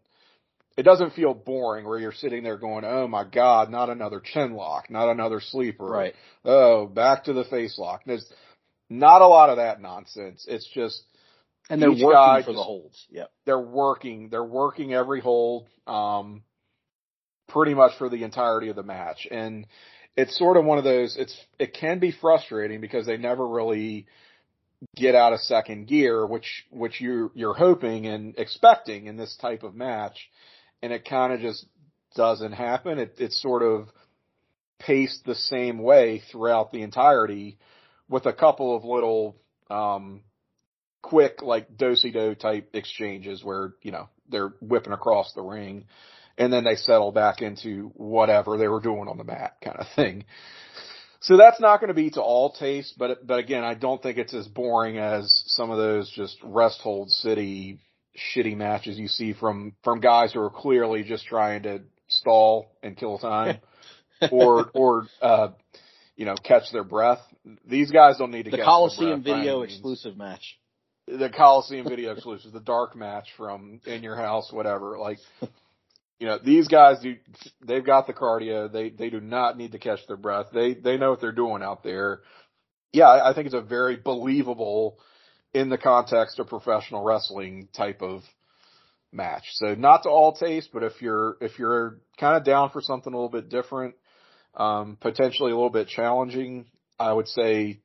it 0.78 0.84
doesn't 0.84 1.12
feel 1.12 1.34
boring 1.34 1.84
where 1.84 1.98
you're 1.98 2.12
sitting 2.12 2.42
there 2.42 2.56
going, 2.56 2.84
"Oh 2.86 3.06
my 3.06 3.24
god, 3.24 3.70
not 3.70 3.90
another 3.90 4.20
chin 4.20 4.54
lock, 4.54 4.88
not 4.88 5.10
another 5.10 5.40
sleeper." 5.40 5.84
Right. 5.84 6.14
Oh, 6.44 6.86
back 6.86 7.24
to 7.24 7.32
the 7.34 7.44
face 7.44 7.78
lock. 7.78 8.02
There's 8.06 8.32
not 8.88 9.20
a 9.20 9.26
lot 9.26 9.50
of 9.50 9.56
that 9.56 9.80
nonsense. 9.80 10.46
It's 10.48 10.66
just 10.66 11.02
And 11.68 11.82
they're 11.82 11.90
working 11.90 12.10
guy 12.10 12.42
for 12.42 12.52
the 12.52 12.62
holds. 12.62 13.06
Yep. 13.10 13.30
they're 13.44 13.58
working, 13.58 14.28
they're 14.30 14.44
working 14.44 14.94
every 14.94 15.20
hold, 15.20 15.66
um, 15.86 16.42
pretty 17.48 17.74
much 17.74 17.96
for 17.98 18.08
the 18.08 18.24
entirety 18.24 18.68
of 18.68 18.76
the 18.76 18.82
match. 18.82 19.26
And 19.30 19.66
it's 20.16 20.38
sort 20.38 20.56
of 20.56 20.64
one 20.64 20.78
of 20.78 20.84
those, 20.84 21.16
it's, 21.16 21.36
it 21.58 21.74
can 21.74 21.98
be 21.98 22.12
frustrating 22.12 22.80
because 22.80 23.06
they 23.06 23.16
never 23.16 23.46
really 23.46 24.06
get 24.96 25.14
out 25.14 25.32
of 25.32 25.40
second 25.40 25.86
gear, 25.86 26.26
which, 26.26 26.64
which 26.70 27.00
you, 27.00 27.30
you're 27.34 27.54
hoping 27.54 28.06
and 28.06 28.34
expecting 28.38 29.06
in 29.06 29.16
this 29.16 29.36
type 29.36 29.62
of 29.62 29.74
match. 29.74 30.30
And 30.82 30.92
it 30.92 31.08
kind 31.08 31.32
of 31.32 31.40
just 31.40 31.66
doesn't 32.14 32.52
happen. 32.52 32.98
It, 32.98 33.14
it's 33.18 33.40
sort 33.40 33.62
of 33.62 33.88
paced 34.78 35.24
the 35.24 35.34
same 35.34 35.78
way 35.78 36.22
throughout 36.30 36.72
the 36.72 36.82
entirety 36.82 37.58
with 38.08 38.26
a 38.26 38.32
couple 38.32 38.76
of 38.76 38.84
little, 38.84 39.36
um, 39.70 40.22
quick 41.02 41.42
like 41.42 41.76
do-si-do 41.76 42.34
type 42.34 42.70
exchanges 42.74 43.42
where, 43.44 43.74
you 43.82 43.92
know, 43.92 44.08
they're 44.28 44.52
whipping 44.60 44.92
across 44.92 45.32
the 45.32 45.42
ring 45.42 45.86
and 46.36 46.52
then 46.52 46.64
they 46.64 46.74
settle 46.74 47.12
back 47.12 47.40
into 47.40 47.90
whatever 47.94 48.56
they 48.56 48.68
were 48.68 48.80
doing 48.80 49.08
on 49.08 49.16
the 49.16 49.24
mat 49.24 49.56
kind 49.62 49.76
of 49.78 49.86
thing. 49.96 50.24
So 51.20 51.36
that's 51.36 51.60
not 51.60 51.80
going 51.80 51.88
to 51.88 51.94
be 51.94 52.10
to 52.10 52.22
all 52.22 52.52
taste, 52.52 52.94
but, 52.96 53.26
but 53.26 53.38
again, 53.38 53.64
I 53.64 53.74
don't 53.74 54.02
think 54.02 54.18
it's 54.18 54.34
as 54.34 54.46
boring 54.46 54.98
as 54.98 55.42
some 55.46 55.70
of 55.70 55.78
those 55.78 56.10
just 56.10 56.36
rest 56.42 56.80
hold 56.80 57.10
city 57.10 57.80
shitty 58.16 58.56
matches 58.56 58.98
you 58.98 59.08
see 59.08 59.32
from, 59.32 59.74
from 59.84 60.00
guys 60.00 60.32
who 60.32 60.40
are 60.40 60.50
clearly 60.50 61.02
just 61.02 61.26
trying 61.26 61.62
to 61.64 61.82
stall 62.08 62.70
and 62.82 62.96
kill 62.96 63.18
time 63.18 63.58
or, 64.32 64.70
or, 64.74 65.06
uh, 65.22 65.48
you 66.16 66.24
know, 66.24 66.34
catch 66.42 66.72
their 66.72 66.84
breath. 66.84 67.20
These 67.66 67.90
guys 67.90 68.18
don't 68.18 68.30
need 68.30 68.44
to 68.44 68.50
The 68.50 68.56
catch 68.58 68.66
Coliseum 68.66 69.22
breath 69.22 69.36
video 69.36 69.62
exclusive 69.62 70.16
match. 70.16 70.58
the 71.06 71.30
Coliseum 71.30 71.88
video 71.88 72.12
exclusive, 72.12 72.52
the 72.52 72.60
dark 72.60 72.96
match 72.96 73.28
from 73.36 73.80
in 73.86 74.02
your 74.02 74.16
house, 74.16 74.52
whatever. 74.52 74.98
Like, 74.98 75.18
you 76.18 76.26
know, 76.26 76.38
these 76.44 76.66
guys 76.66 76.98
do, 77.00 77.16
they've 77.64 77.86
got 77.86 78.06
the 78.06 78.12
cardio. 78.12 78.70
They, 78.70 78.90
they 78.90 79.08
do 79.10 79.20
not 79.20 79.56
need 79.56 79.72
to 79.72 79.78
catch 79.78 80.00
their 80.08 80.16
breath. 80.16 80.46
They, 80.52 80.74
they 80.74 80.96
know 80.96 81.10
what 81.10 81.20
they're 81.20 81.32
doing 81.32 81.62
out 81.62 81.84
there. 81.84 82.20
Yeah, 82.92 83.06
I, 83.06 83.30
I 83.30 83.34
think 83.34 83.46
it's 83.46 83.54
a 83.54 83.60
very 83.60 83.96
believable 83.96 84.98
in 85.54 85.68
the 85.68 85.78
context 85.78 86.38
of 86.38 86.48
professional 86.48 87.02
wrestling 87.02 87.68
type 87.74 88.02
of 88.02 88.22
match. 89.12 89.44
So 89.54 89.74
not 89.74 90.02
to 90.02 90.10
all 90.10 90.34
taste, 90.34 90.70
but 90.72 90.82
if 90.82 91.00
you're, 91.00 91.36
if 91.40 91.58
you're 91.58 91.98
kind 92.18 92.36
of 92.36 92.44
down 92.44 92.70
for 92.70 92.82
something 92.82 93.12
a 93.12 93.16
little 93.16 93.30
bit 93.30 93.48
different, 93.48 93.94
um, 94.54 94.98
potentially 95.00 95.52
a 95.52 95.54
little 95.54 95.70
bit 95.70 95.88
challenging, 95.88 96.66
I 96.98 97.12
would 97.12 97.28
say 97.28 97.80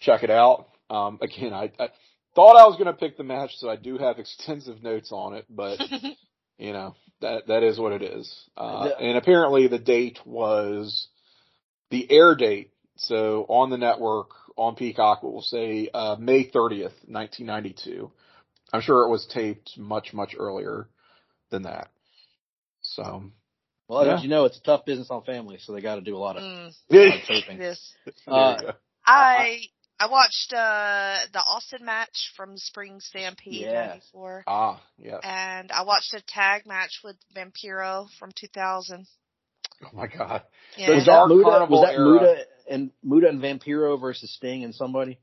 check 0.00 0.22
it 0.22 0.30
out. 0.30 0.68
Um, 0.88 1.18
again, 1.20 1.52
I, 1.52 1.72
I 1.78 1.88
thought 2.34 2.56
I 2.56 2.66
was 2.66 2.76
going 2.76 2.86
to 2.86 2.92
pick 2.92 3.16
the 3.16 3.24
match, 3.24 3.52
so 3.56 3.68
I 3.68 3.76
do 3.76 3.98
have 3.98 4.18
extensive 4.18 4.82
notes 4.82 5.10
on 5.12 5.34
it, 5.34 5.46
but 5.50 5.80
you 6.58 6.72
know 6.72 6.94
that 7.20 7.46
that 7.48 7.62
is 7.62 7.78
what 7.78 7.92
it 7.92 8.02
is. 8.02 8.32
Uh, 8.56 8.90
and 9.00 9.16
apparently 9.16 9.66
the 9.68 9.78
date 9.78 10.18
was 10.24 11.08
the 11.90 12.10
air 12.10 12.34
date. 12.34 12.70
So 12.96 13.44
on 13.48 13.70
the 13.70 13.78
network 13.78 14.30
on 14.56 14.76
Peacock, 14.76 15.22
we'll 15.22 15.42
say 15.42 15.88
uh, 15.92 16.16
May 16.18 16.44
30th, 16.48 16.92
1992. 17.06 18.10
I'm 18.72 18.80
sure 18.80 19.04
it 19.04 19.10
was 19.10 19.26
taped 19.26 19.76
much 19.78 20.12
much 20.12 20.34
earlier 20.38 20.88
than 21.50 21.62
that. 21.62 21.88
So. 22.82 23.24
Well, 23.88 24.06
Yeah. 24.06 24.16
as 24.16 24.22
you 24.22 24.30
know, 24.30 24.46
it's 24.46 24.56
a 24.56 24.62
tough 24.62 24.86
business 24.86 25.10
on 25.10 25.22
family, 25.24 25.58
so 25.58 25.72
they 25.74 25.82
got 25.82 25.96
to 25.96 26.00
do 26.00 26.16
a 26.16 26.18
lot 26.18 26.36
of, 26.38 26.42
Mm, 26.42 26.74
a 26.90 26.96
lot 26.96 27.14
of 27.16 27.22
taping. 27.26 27.58
this. 27.58 27.94
Uh. 28.26 28.72
I 29.06 29.60
I 30.00 30.06
watched 30.06 30.52
uh 30.54 31.18
the 31.32 31.40
Austin 31.40 31.84
match 31.84 32.32
from 32.34 32.56
Spring 32.56 32.98
Stampede 33.00 33.60
Yeah. 33.60 33.88
'94, 33.88 34.44
Ah, 34.46 34.82
yeah. 34.98 35.18
and 35.22 35.70
I 35.70 35.82
watched 35.82 36.14
a 36.14 36.22
tag 36.26 36.66
match 36.66 37.00
with 37.04 37.16
Vampiro 37.36 38.08
from 38.18 38.32
2000. 38.34 39.06
Oh 39.84 39.88
my 39.92 40.06
God. 40.06 40.42
Yeah. 40.78 40.88
was 40.88 40.96
Was 40.96 41.04
that 41.06 41.12
Dark 41.12 41.28
Muta? 41.28 41.66
Was 41.68 41.86
that 41.86 41.94
era. 41.94 42.10
Muta 42.10 42.46
and 42.68 42.90
Muta 43.02 43.28
and 43.28 43.40
Vampiro 43.42 44.00
versus 44.00 44.32
Sting 44.34 44.64
and 44.64 44.74
somebody? 44.74 45.18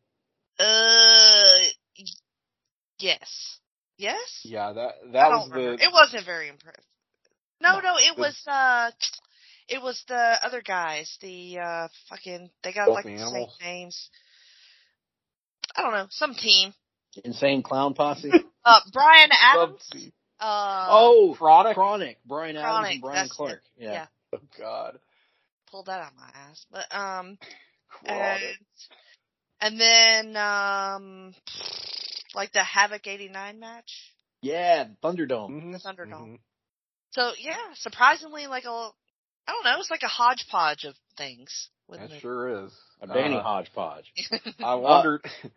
Uh, 0.59 1.67
yes, 2.99 3.59
yes. 3.97 4.41
Yeah, 4.43 4.73
that 4.73 4.91
that 5.13 5.29
was 5.29 5.49
remember. 5.49 5.77
the 5.77 5.83
It 5.83 5.91
wasn't 5.93 6.25
very 6.25 6.49
impressive. 6.49 6.83
No, 7.61 7.75
No, 7.75 7.79
no, 7.79 7.93
it 7.97 8.15
the- 8.15 8.21
was 8.21 8.43
uh, 8.47 8.91
it 9.67 9.81
was 9.81 10.03
the 10.07 10.37
other 10.43 10.61
guys. 10.61 11.17
The 11.21 11.59
uh, 11.59 11.87
fucking 12.09 12.49
they 12.63 12.73
got 12.73 12.85
Filthy 12.85 13.09
like 13.09 13.17
the 13.19 13.29
same 13.31 13.47
names. 13.61 14.09
I 15.75 15.81
don't 15.83 15.93
know, 15.93 16.07
some 16.09 16.33
team. 16.35 16.73
Insane 17.23 17.63
Clown 17.63 17.93
Posse? 17.93 18.31
Uh, 18.63 18.79
Brian 18.93 19.29
Adams. 19.31 19.81
Sub- 19.91 20.01
Uh, 20.39 20.87
oh, 20.91 21.35
Chronic. 21.35 21.73
Chronic. 21.73 22.19
Brian 22.27 22.57
Adams 22.57 22.69
Chronic, 22.69 22.91
and 22.91 23.01
Brian 23.01 23.15
that's 23.15 23.31
it. 23.31 23.35
Clark. 23.35 23.61
Yeah. 23.75 23.91
Yeah. 23.93 24.05
Oh 24.35 24.39
God. 24.59 24.99
Pulled 25.71 25.87
that 25.87 26.01
out 26.01 26.11
of 26.11 26.17
my 26.17 26.29
ass. 26.33 26.65
But 26.71 26.93
um, 26.95 27.37
and 28.05 28.57
and 29.61 29.79
then 29.79 30.35
um, 30.37 31.33
like 32.35 32.51
the 32.51 32.63
Havoc 32.63 33.07
'89 33.07 33.59
match. 33.59 34.13
Yeah, 34.41 34.85
Thunderdome. 35.03 35.51
Mhm, 35.51 35.71
The 35.73 35.79
Thunderdome. 35.79 36.07
mhm. 36.07 36.39
So 37.11 37.31
yeah, 37.39 37.73
surprisingly, 37.75 38.47
like 38.47 38.65
a, 38.65 38.69
I 38.69 39.51
don't 39.51 39.63
know, 39.63 39.79
it's 39.79 39.91
like 39.91 40.03
a 40.03 40.07
hodgepodge 40.07 40.85
of 40.85 40.95
things. 41.17 41.69
That 41.89 42.09
it? 42.11 42.21
sure 42.21 42.65
is. 42.65 42.71
A 43.01 43.07
Danny 43.07 43.35
Uh, 43.35 43.43
hodgepodge. 43.43 44.13
I 44.63 44.75
wondered. 44.75 45.25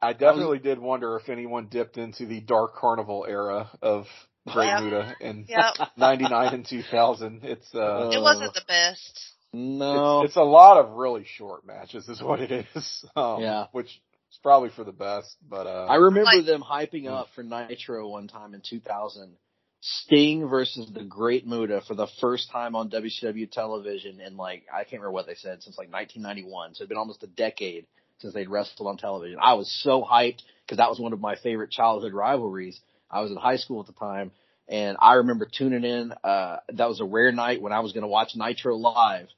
I 0.00 0.12
definitely 0.12 0.58
did 0.60 0.78
wonder 0.78 1.16
if 1.16 1.28
anyone 1.28 1.66
dipped 1.66 1.98
into 1.98 2.26
the 2.26 2.40
Dark 2.40 2.76
Carnival 2.76 3.26
era 3.28 3.68
of 3.82 4.06
Great 4.48 4.66
Yeah. 4.66 4.80
Muta 4.80 5.16
in 5.20 5.46
Yep. 5.48 5.88
'99 5.96 6.54
and 6.54 6.66
2000. 6.66 7.40
It's 7.44 7.74
uh, 7.74 8.10
It 8.12 8.20
wasn't 8.20 8.54
the 8.54 8.62
best. 8.66 9.20
No. 9.52 10.20
it's, 10.22 10.30
it's 10.30 10.36
a 10.36 10.42
lot 10.42 10.76
of 10.78 10.96
really 10.96 11.24
short 11.24 11.66
matches, 11.66 12.08
is 12.08 12.20
what 12.22 12.40
it 12.40 12.66
is. 12.74 13.04
Um, 13.16 13.40
Yeah. 13.42 13.66
Which 13.72 13.86
is 14.30 14.38
probably 14.42 14.68
for 14.70 14.84
the 14.84 14.92
best, 14.92 15.36
but 15.48 15.66
uh, 15.66 15.86
I 15.88 15.96
remember 15.96 16.24
Like- 16.36 16.44
them 16.46 16.62
hyping 16.62 17.06
up 17.06 17.28
for 17.34 17.42
Nitro 17.42 18.08
one 18.08 18.28
time 18.28 18.54
in 18.54 18.60
2000. 18.68 19.36
Sting 19.80 20.48
versus 20.48 20.90
the 20.92 21.04
Great 21.04 21.46
Muta 21.46 21.80
for 21.86 21.94
the 21.94 22.08
first 22.20 22.50
time 22.50 22.74
on 22.74 22.90
WCW 22.90 23.48
television 23.48 24.20
in 24.20 24.36
like, 24.36 24.64
I 24.74 24.78
can't 24.78 24.94
remember 24.94 25.12
what 25.12 25.26
they 25.28 25.36
said, 25.36 25.62
since 25.62 25.78
like 25.78 25.92
1991. 25.92 26.74
So 26.74 26.82
it'd 26.82 26.88
been 26.88 26.98
almost 26.98 27.22
a 27.22 27.28
decade 27.28 27.86
since 28.18 28.34
they'd 28.34 28.48
wrestled 28.50 28.88
on 28.88 28.96
television. 28.96 29.38
I 29.40 29.54
was 29.54 29.72
so 29.84 30.02
hyped 30.02 30.42
because 30.66 30.78
that 30.78 30.90
was 30.90 30.98
one 30.98 31.12
of 31.12 31.20
my 31.20 31.36
favorite 31.36 31.70
childhood 31.70 32.12
rivalries. 32.12 32.80
I 33.10 33.20
was 33.20 33.30
in 33.30 33.36
high 33.36 33.56
school 33.56 33.80
at 33.80 33.86
the 33.86 33.92
time 33.92 34.30
and 34.68 34.96
I 35.00 35.14
remember 35.14 35.46
tuning 35.50 35.84
in. 35.84 36.12
Uh, 36.22 36.58
that 36.74 36.88
was 36.88 37.00
a 37.00 37.04
rare 37.04 37.32
night 37.32 37.62
when 37.62 37.72
I 37.72 37.80
was 37.80 37.92
going 37.92 38.02
to 38.02 38.08
watch 38.08 38.32
Nitro 38.36 38.76
live 38.76 39.28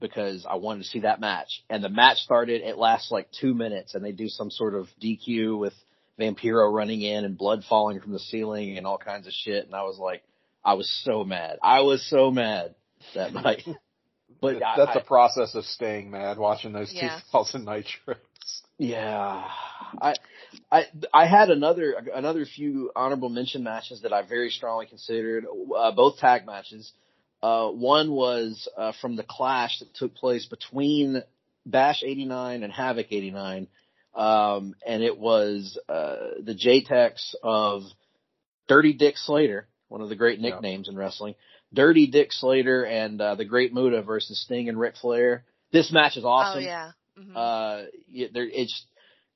because 0.00 0.46
I 0.48 0.56
wanted 0.56 0.82
to 0.82 0.88
see 0.88 1.00
that 1.00 1.20
match. 1.20 1.62
And 1.68 1.84
the 1.84 1.88
match 1.88 2.18
started, 2.18 2.62
it 2.62 2.76
lasts 2.78 3.10
like 3.10 3.28
two 3.38 3.54
minutes 3.54 3.94
and 3.94 4.04
they 4.04 4.12
do 4.12 4.28
some 4.28 4.50
sort 4.50 4.74
of 4.74 4.88
DQ 5.02 5.58
with 5.58 5.74
Vampiro 6.18 6.72
running 6.72 7.02
in 7.02 7.24
and 7.24 7.36
blood 7.38 7.62
falling 7.68 8.00
from 8.00 8.12
the 8.12 8.18
ceiling 8.18 8.76
and 8.78 8.86
all 8.86 8.98
kinds 8.98 9.26
of 9.26 9.32
shit. 9.32 9.64
And 9.66 9.74
I 9.74 9.82
was 9.84 9.98
like, 9.98 10.22
I 10.64 10.74
was 10.74 10.90
so 11.04 11.24
mad. 11.24 11.58
I 11.62 11.80
was 11.80 12.04
so 12.08 12.30
mad 12.30 12.74
that 13.14 13.32
night. 13.34 13.62
But 14.40 14.58
that's 14.60 14.96
I- 14.96 15.00
a 15.00 15.04
process 15.04 15.54
of 15.54 15.64
staying 15.64 16.10
mad 16.10 16.38
watching 16.38 16.72
those 16.72 16.92
Yeah. 16.92 17.20
2000 17.32 17.66
Nitros. 17.66 18.16
Yeah, 18.80 19.44
I, 20.00 20.14
I, 20.72 20.84
I 21.12 21.26
had 21.26 21.50
another 21.50 21.96
another 22.14 22.46
few 22.46 22.90
honorable 22.96 23.28
mention 23.28 23.62
matches 23.62 24.00
that 24.02 24.12
I 24.14 24.22
very 24.22 24.48
strongly 24.48 24.86
considered. 24.86 25.44
Uh, 25.76 25.92
both 25.92 26.16
tag 26.16 26.46
matches. 26.46 26.90
Uh, 27.42 27.68
one 27.68 28.10
was 28.10 28.68
uh, 28.78 28.92
from 28.98 29.16
the 29.16 29.22
clash 29.22 29.80
that 29.80 29.92
took 29.94 30.14
place 30.14 30.46
between 30.46 31.22
Bash 31.66 32.02
'89 32.02 32.62
and 32.62 32.72
Havoc 32.72 33.12
'89, 33.12 33.68
um, 34.14 34.74
and 34.86 35.02
it 35.02 35.18
was 35.18 35.78
uh, 35.86 36.16
the 36.42 36.54
JTEX 36.54 37.34
of 37.42 37.82
Dirty 38.66 38.94
Dick 38.94 39.18
Slater, 39.18 39.68
one 39.88 40.00
of 40.00 40.08
the 40.08 40.16
great 40.16 40.38
Yeah. 40.38 40.52
nicknames 40.52 40.88
in 40.88 40.96
wrestling. 40.96 41.34
Dirty 41.74 42.06
Dick 42.06 42.32
Slater 42.32 42.84
and 42.86 43.20
uh, 43.20 43.34
the 43.34 43.44
Great 43.44 43.74
Muta 43.74 44.00
versus 44.00 44.42
Sting 44.42 44.70
and 44.70 44.80
Ric 44.80 44.96
Flair. 44.96 45.44
This 45.70 45.92
match 45.92 46.16
is 46.16 46.24
awesome. 46.24 46.60
Oh 46.62 46.66
yeah. 46.66 46.92
Mhm. 47.20 47.36
Uh, 47.36 47.86
there, 48.32 48.48
it's 48.48 48.84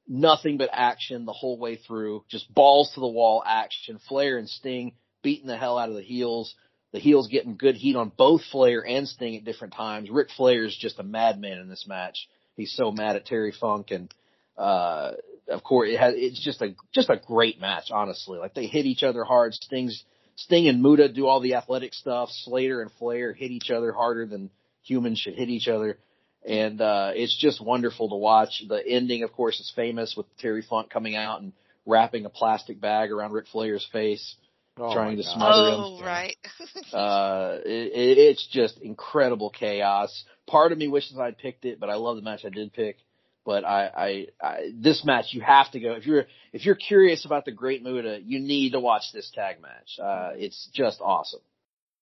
nothing 0.07 0.57
but 0.57 0.71
action 0.73 1.25
the 1.25 1.33
whole 1.33 1.59
way 1.59 1.77
through. 1.77 2.25
Just 2.29 2.53
balls 2.53 2.93
to 2.95 3.01
the 3.01 3.07
wall 3.09 3.43
action. 3.45 3.99
Flair 4.09 4.39
and 4.39 4.49
Sting 4.49 4.93
beating 5.23 5.47
the 5.47 5.57
hell 5.57 5.79
out 5.79 5.89
of 5.89 5.95
the 5.95 6.03
heels. 6.03 6.55
The 6.93 6.99
heels 7.01 7.29
getting 7.29 7.57
good 7.57 7.77
heat 7.77 7.97
on 7.97 8.13
both 8.17 8.43
Flair 8.53 8.87
and 8.87 9.09
Sting 9.09 9.37
at 9.37 9.45
different 9.45 9.75
times. 9.75 10.11
Ric 10.11 10.29
Flair 10.31 10.65
is 10.65 10.77
just 10.77 10.99
a 10.99 11.03
madman 11.03 11.59
in 11.59 11.69
this 11.69 11.87
match. 11.89 12.29
He's 12.57 12.75
so 12.75 12.93
mad 12.93 13.17
at 13.17 13.27
Terry 13.27 13.53
Funk 13.53 13.91
and, 13.91 14.15
uh, 14.57 15.13
of 15.49 15.65
course 15.65 15.91
it 15.91 15.99
has, 15.99 16.15
it's 16.17 16.43
just 16.43 16.63
a, 16.63 16.75
just 16.93 17.11
a 17.11 17.17
great 17.17 17.61
match, 17.61 17.91
honestly. 17.91 18.39
Like 18.39 18.55
they 18.55 18.67
hit 18.67 18.87
each 18.87 19.03
other 19.03 19.25
hard. 19.25 19.55
Sting's, 19.55 20.05
Sting 20.37 20.69
and 20.69 20.83
Muta 20.83 21.09
do 21.09 21.27
all 21.27 21.41
the 21.41 21.55
athletic 21.55 21.95
stuff. 21.95 22.29
Slater 22.31 22.81
and 22.83 22.93
Flair 22.93 23.33
hit 23.33 23.51
each 23.51 23.71
other 23.71 23.93
harder 23.93 24.27
than 24.27 24.51
humans 24.83 25.19
should 25.19 25.35
hit 25.35 25.49
each 25.49 25.69
other 25.69 25.99
and 26.45 26.81
uh 26.81 27.13
it's 27.15 27.37
just 27.37 27.61
wonderful 27.65 28.09
to 28.11 28.17
watch. 28.17 28.63
The 28.69 28.87
ending, 28.87 29.23
of 29.23 29.33
course, 29.33 29.61
is 29.61 29.73
famous 29.75 30.15
with 30.17 30.27
Terry 30.39 30.63
Funk 30.63 30.91
coming 30.91 31.17
out 31.17 31.41
and 31.41 31.53
wrapping 31.87 32.25
a 32.25 32.31
plastic 32.31 32.81
bag 32.81 33.11
around 33.13 33.33
Ric 33.33 33.47
Flair's 33.53 33.87
face. 33.93 34.37
Oh 34.77 34.93
Trying 34.93 35.19
to 35.19 35.23
God. 35.23 35.33
smother 35.35 35.69
him. 35.69 35.81
oh 35.81 36.01
right. 36.03 36.37
Uh, 36.93 37.59
it, 37.65 37.93
it, 37.93 38.19
it's 38.19 38.47
just 38.47 38.79
incredible 38.79 39.51
chaos. 39.51 40.25
Part 40.47 40.71
of 40.73 40.79
me 40.79 40.87
wishes 40.89 41.19
I'd 41.19 41.39
picked 41.39 41.65
it, 41.65 41.81
but 41.81 41.91
I 41.91 41.95
love 41.95 42.17
the 42.17 42.23
match 42.23 42.45
I 42.45 42.51
did 42.51 42.73
pick. 42.73 42.99
But 43.45 43.65
I, 43.65 44.27
I, 44.41 44.47
I, 44.47 44.71
this 44.75 45.05
match 45.05 45.27
you 45.33 45.41
have 45.43 45.71
to 45.73 45.81
go 45.81 45.93
if 45.95 46.07
you're 46.07 46.25
if 46.53 46.65
you're 46.65 46.75
curious 46.77 47.25
about 47.25 47.45
the 47.45 47.53
Great 47.53 47.83
Muta, 47.83 48.21
you 48.25 48.41
need 48.41 48.73
to 48.73 48.81
watch 48.81 49.05
this 49.13 49.31
tag 49.35 49.61
match. 49.61 49.99
Uh, 50.03 50.31
it's 50.35 50.69
just 50.73 51.01
awesome. 51.01 51.41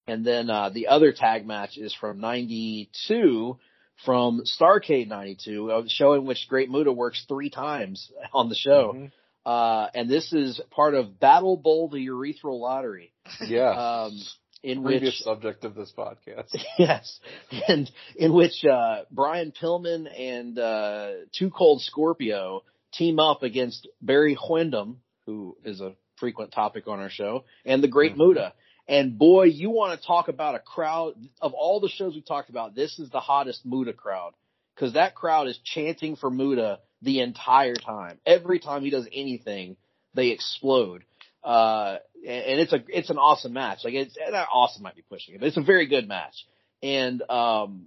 And 0.07 0.25
then 0.25 0.51
uh, 0.51 0.69
the 0.71 0.89
other 0.89 1.13
tag 1.13 1.47
match 1.47 1.77
is 1.77 1.95
from 1.95 2.21
'92 2.21 3.59
from 4.05 4.43
Starrcade 4.45 5.09
'92, 5.09 5.71
a 5.71 5.89
show 5.89 6.15
in 6.15 6.25
which 6.25 6.47
Great 6.49 6.71
Muta 6.71 6.93
works 6.93 7.25
three 7.29 7.51
times 7.51 8.11
on 8.33 8.49
the 8.49 8.55
show. 8.55 8.93
Mhm. 8.95 9.13
Uh, 9.45 9.89
and 9.95 10.09
this 10.09 10.33
is 10.33 10.61
part 10.71 10.95
of 10.95 11.19
Battle 11.19 11.57
Bowl, 11.57 11.89
the 11.89 12.07
Urethral 12.07 12.61
Lottery, 12.61 13.13
Yeah. 13.45 13.71
um, 14.05 14.21
in 14.63 14.83
Previous 14.85 15.15
which 15.15 15.23
subject 15.25 15.65
of 15.65 15.75
this 15.75 15.93
podcast. 15.97 16.55
yes, 16.79 17.19
and 17.67 17.91
in 18.17 18.33
which 18.33 18.65
uh, 18.65 19.03
Brian 19.11 19.51
Pillman 19.53 20.07
and 20.17 20.57
uh, 20.59 21.11
Too 21.37 21.51
Cold 21.51 21.83
Scorpio 21.83 22.63
team 22.93 23.19
up 23.19 23.43
against 23.43 23.89
Barry 24.01 24.37
Windham, 24.49 25.01
who 25.27 25.57
is 25.65 25.81
a 25.81 25.95
frequent 26.17 26.53
topic 26.53 26.87
on 26.87 27.01
our 27.01 27.11
show, 27.11 27.45
and 27.65 27.83
the 27.83 27.89
Great 27.89 28.13
Mhm. 28.13 28.19
Muta. 28.19 28.53
And 28.89 29.19
boy, 29.19 29.45
you 29.45 29.71
want 29.71 29.99
to 29.99 30.07
talk 30.07 30.29
about 30.29 30.55
a 30.55 30.59
crowd 30.59 31.15
of 31.41 31.53
all 31.53 31.81
the 31.81 31.89
shows 31.89 32.15
we 32.15 32.23
talked 32.23 32.51
about. 32.51 32.75
This 32.75 32.99
is 32.99 33.11
the 33.11 33.21
hottest 33.21 33.65
Muta 33.65 33.93
crowd 33.93 34.33
because 34.75 34.95
that 34.95 35.15
crowd 35.15 35.49
is 35.49 35.59
chanting 35.65 36.17
for 36.17 36.31
Muta 36.31 36.81
the 37.01 37.21
entire 37.21 37.75
time. 37.75 38.19
Every 38.27 38.59
time 38.59 38.83
he 38.83 38.91
does 38.91 39.07
anything, 39.13 39.77
they 40.15 40.29
explode. 40.29 41.05
Uh, 41.45 41.99
and 42.27 42.61
it's 42.61 42.73
a, 42.73 42.83
it's 42.89 43.11
an 43.11 43.19
awesome 43.19 43.53
match. 43.53 43.81
Like 43.85 43.95
it's, 43.95 44.17
not 44.31 44.49
awesome 44.53 44.83
might 44.83 44.97
be 44.97 45.03
pushing 45.03 45.35
it, 45.35 45.41
but 45.41 45.49
it's 45.49 45.57
a 45.57 45.63
very 45.63 45.87
good 45.87 46.09
match. 46.09 46.35
And, 46.83 47.23
um, 47.31 47.87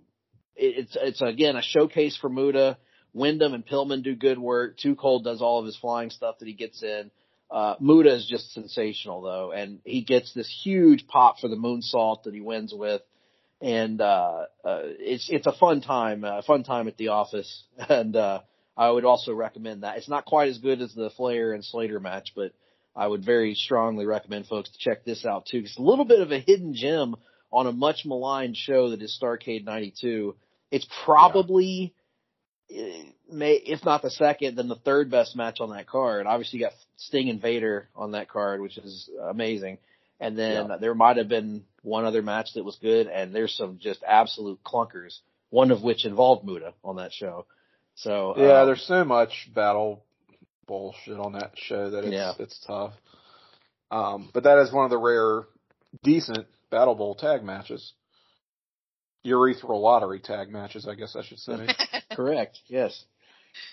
it, 0.55 0.80
it's, 0.80 0.97
it's 0.99 1.22
again 1.22 1.55
a 1.55 1.61
showcase 1.61 2.17
for 2.17 2.30
Muta. 2.30 2.77
Windham 3.13 3.53
and 3.53 3.65
Pillman 3.65 4.03
do 4.03 4.13
good 4.13 4.38
work. 4.38 4.77
Too 4.77 4.95
Cold 4.95 5.23
does 5.23 5.41
all 5.41 5.59
of 5.59 5.65
his 5.65 5.77
flying 5.77 6.09
stuff 6.09 6.39
that 6.39 6.47
he 6.47 6.53
gets 6.53 6.84
in. 6.84 7.11
Uh, 7.49 7.76
Muta 7.80 8.15
is 8.15 8.27
just 8.27 8.53
sensational 8.53 9.22
though, 9.22 9.51
and 9.51 9.80
he 9.85 10.01
gets 10.01 10.34
this 10.34 10.49
huge 10.63 11.07
pop 11.07 11.39
for 11.39 11.47
the 11.47 11.55
moonsault 11.55 12.23
that 12.23 12.34
he 12.34 12.41
wins 12.41 12.73
with. 12.73 13.01
And, 13.61 14.01
uh, 14.01 14.45
uh, 14.63 14.81
it's, 14.84 15.30
it's 15.30 15.47
a 15.47 15.53
fun 15.53 15.81
time, 15.81 16.23
uh, 16.23 16.41
fun 16.41 16.63
time 16.63 16.88
at 16.88 16.97
the 16.97 17.09
office. 17.09 17.63
And, 17.89 18.15
uh, 18.15 18.41
I 18.77 18.89
would 18.89 19.05
also 19.05 19.34
recommend 19.34 19.84
that. 19.84 19.97
It's 19.97 20.09
not 20.09 20.26
quite 20.26 20.49
as 20.49 20.57
good 20.57 20.81
as 20.81 20.93
the 20.93 21.09
Flair 21.11 21.53
and 21.53 21.63
Slater 21.63 21.99
match, 21.99 22.34
but 22.35 22.51
I 22.95 23.07
would 23.07 23.23
very 23.23 23.55
strongly 23.55 24.05
recommend 24.05 24.47
folks 24.47 24.69
to 24.69 24.77
check 24.77 25.05
this 25.05 25.26
out 25.26 25.45
too. 25.45 25.59
It's 25.59 25.77
a 25.77 25.81
little 25.81 26.05
bit 26.05 26.19
of 26.19 26.31
a 26.31 26.39
hidden 26.39 26.73
gem 26.73 27.15
on 27.51 27.67
a 27.67 27.72
much 27.72 28.05
maligned 28.05 28.57
show 28.57 28.89
that 28.89 29.01
is 29.01 29.17
Starrcade 29.22 29.63
92. 29.63 30.35
It's 30.72 30.88
probably, 31.05 31.93
eh, 31.93 32.03
may, 32.69 33.53
if 33.53 33.83
not 33.85 34.01
the 34.01 34.09
second, 34.09 34.55
then 34.55 34.67
the 34.67 34.75
third 34.75 35.09
best 35.11 35.35
match 35.35 35.59
on 35.59 35.69
that 35.71 35.87
card. 35.87 36.25
Obviously 36.27 36.59
you 36.59 36.65
got 36.65 36.73
Sting 36.97 37.29
and 37.29 37.41
Vader 37.41 37.87
on 37.95 38.11
that 38.11 38.29
card, 38.29 38.61
which 38.61 38.77
is 38.77 39.09
amazing. 39.29 39.77
And 40.19 40.37
then 40.37 40.69
Yeah. 40.69 40.77
there 40.77 40.95
might 40.95 41.17
have 41.17 41.27
been 41.27 41.65
one 41.83 42.05
other 42.05 42.21
match 42.21 42.53
that 42.53 42.63
was 42.63 42.77
good, 42.77 43.07
and 43.07 43.33
there's 43.35 43.53
some 43.53 43.79
just 43.79 44.01
absolute 44.03 44.63
clunkers. 44.63 45.19
One 45.49 45.71
of 45.71 45.83
which 45.83 46.05
involved 46.05 46.45
Muta 46.45 46.73
on 46.83 46.95
that 46.97 47.13
show. 47.13 47.45
So 47.95 48.33
Yeah, 48.37 48.61
uh, 48.61 48.65
there's 48.65 48.83
so 48.83 49.03
much 49.05 49.49
battle 49.53 50.03
bullshit 50.67 51.19
on 51.19 51.33
that 51.33 51.51
show 51.55 51.91
that 51.91 52.03
it's 52.05 52.13
Yeah. 52.13 52.33
it's 52.39 52.59
tough. 52.65 52.93
Um, 53.91 54.29
but 54.33 54.43
that 54.43 54.57
is 54.59 54.71
one 54.71 54.85
of 54.85 54.89
the 54.89 54.97
rare 54.97 55.43
decent 56.03 56.47
Battle 56.69 56.95
Bowl 56.95 57.15
tag 57.15 57.43
matches. 57.43 57.93
Urethral 59.26 59.81
lottery 59.81 60.19
tag 60.19 60.49
matches, 60.49 60.88
I 60.88 60.95
guess 60.95 61.15
I 61.15 61.23
should 61.23 61.39
say. 61.39 61.68
correct. 62.11 62.60
Yes. 62.68 63.06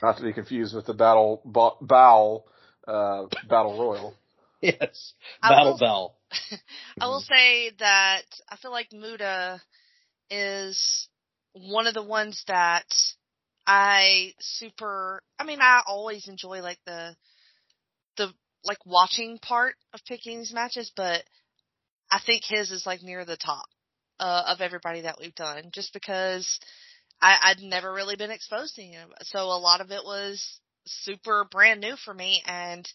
Not 0.03 0.16
to 0.16 0.23
be 0.23 0.33
confused 0.33 0.74
with 0.74 0.87
the 0.87 0.95
Battle 0.95 1.43
bo- 1.45 1.77
Bowl 1.81 2.47
uh, 2.87 3.27
Battle 3.49 3.79
Royal. 3.79 4.15
Yes. 4.65 5.15
I 5.43 5.49
Battle 5.51 5.73
will- 5.73 5.79
Bell. 5.81 6.16
I 7.01 7.09
will 7.09 7.20
say 7.20 7.73
that 7.81 8.23
I 8.49 8.57
feel 8.59 8.70
like 8.70 8.93
Muta 8.93 9.61
is 10.31 11.09
one 11.53 11.89
of 11.89 11.95
the 11.95 12.03
ones 12.05 12.45
that 12.47 12.87
I 13.66 14.35
super, 14.39 15.20
I 15.37 15.43
mean, 15.43 15.59
I 15.61 15.83
always 15.85 16.29
enjoy 16.29 16.62
like 16.62 16.79
the, 16.87 17.16
the, 18.16 18.33
like 18.65 18.79
watching 18.87 19.39
part 19.39 19.74
of 19.93 20.01
picking 20.07 20.39
these 20.39 20.55
matches, 20.55 20.93
but 20.95 21.24
I 22.11 22.20
think 22.24 22.43
his 22.45 22.70
is 22.70 22.87
like 22.87 23.03
near 23.03 23.24
the 23.24 23.37
top, 23.37 23.66
uh, 24.23 24.44
of 24.47 24.61
everybody 24.61 25.01
that 25.01 25.16
we've 25.20 25.35
done 25.35 25.65
just 25.73 25.93
because 25.93 26.61
I, 27.20 27.36
I'd 27.43 27.62
never 27.62 27.93
really 27.93 28.15
been 28.15 28.31
exposed 28.31 28.77
to 28.77 28.82
him. 28.82 29.11
So 29.23 29.40
a 29.40 29.59
lot 29.59 29.81
of 29.81 29.90
it 29.90 30.05
was 30.05 30.61
super 30.86 31.44
brand 31.51 31.81
new 31.81 31.97
for 31.97 32.15
me 32.15 32.40
and 32.47 32.89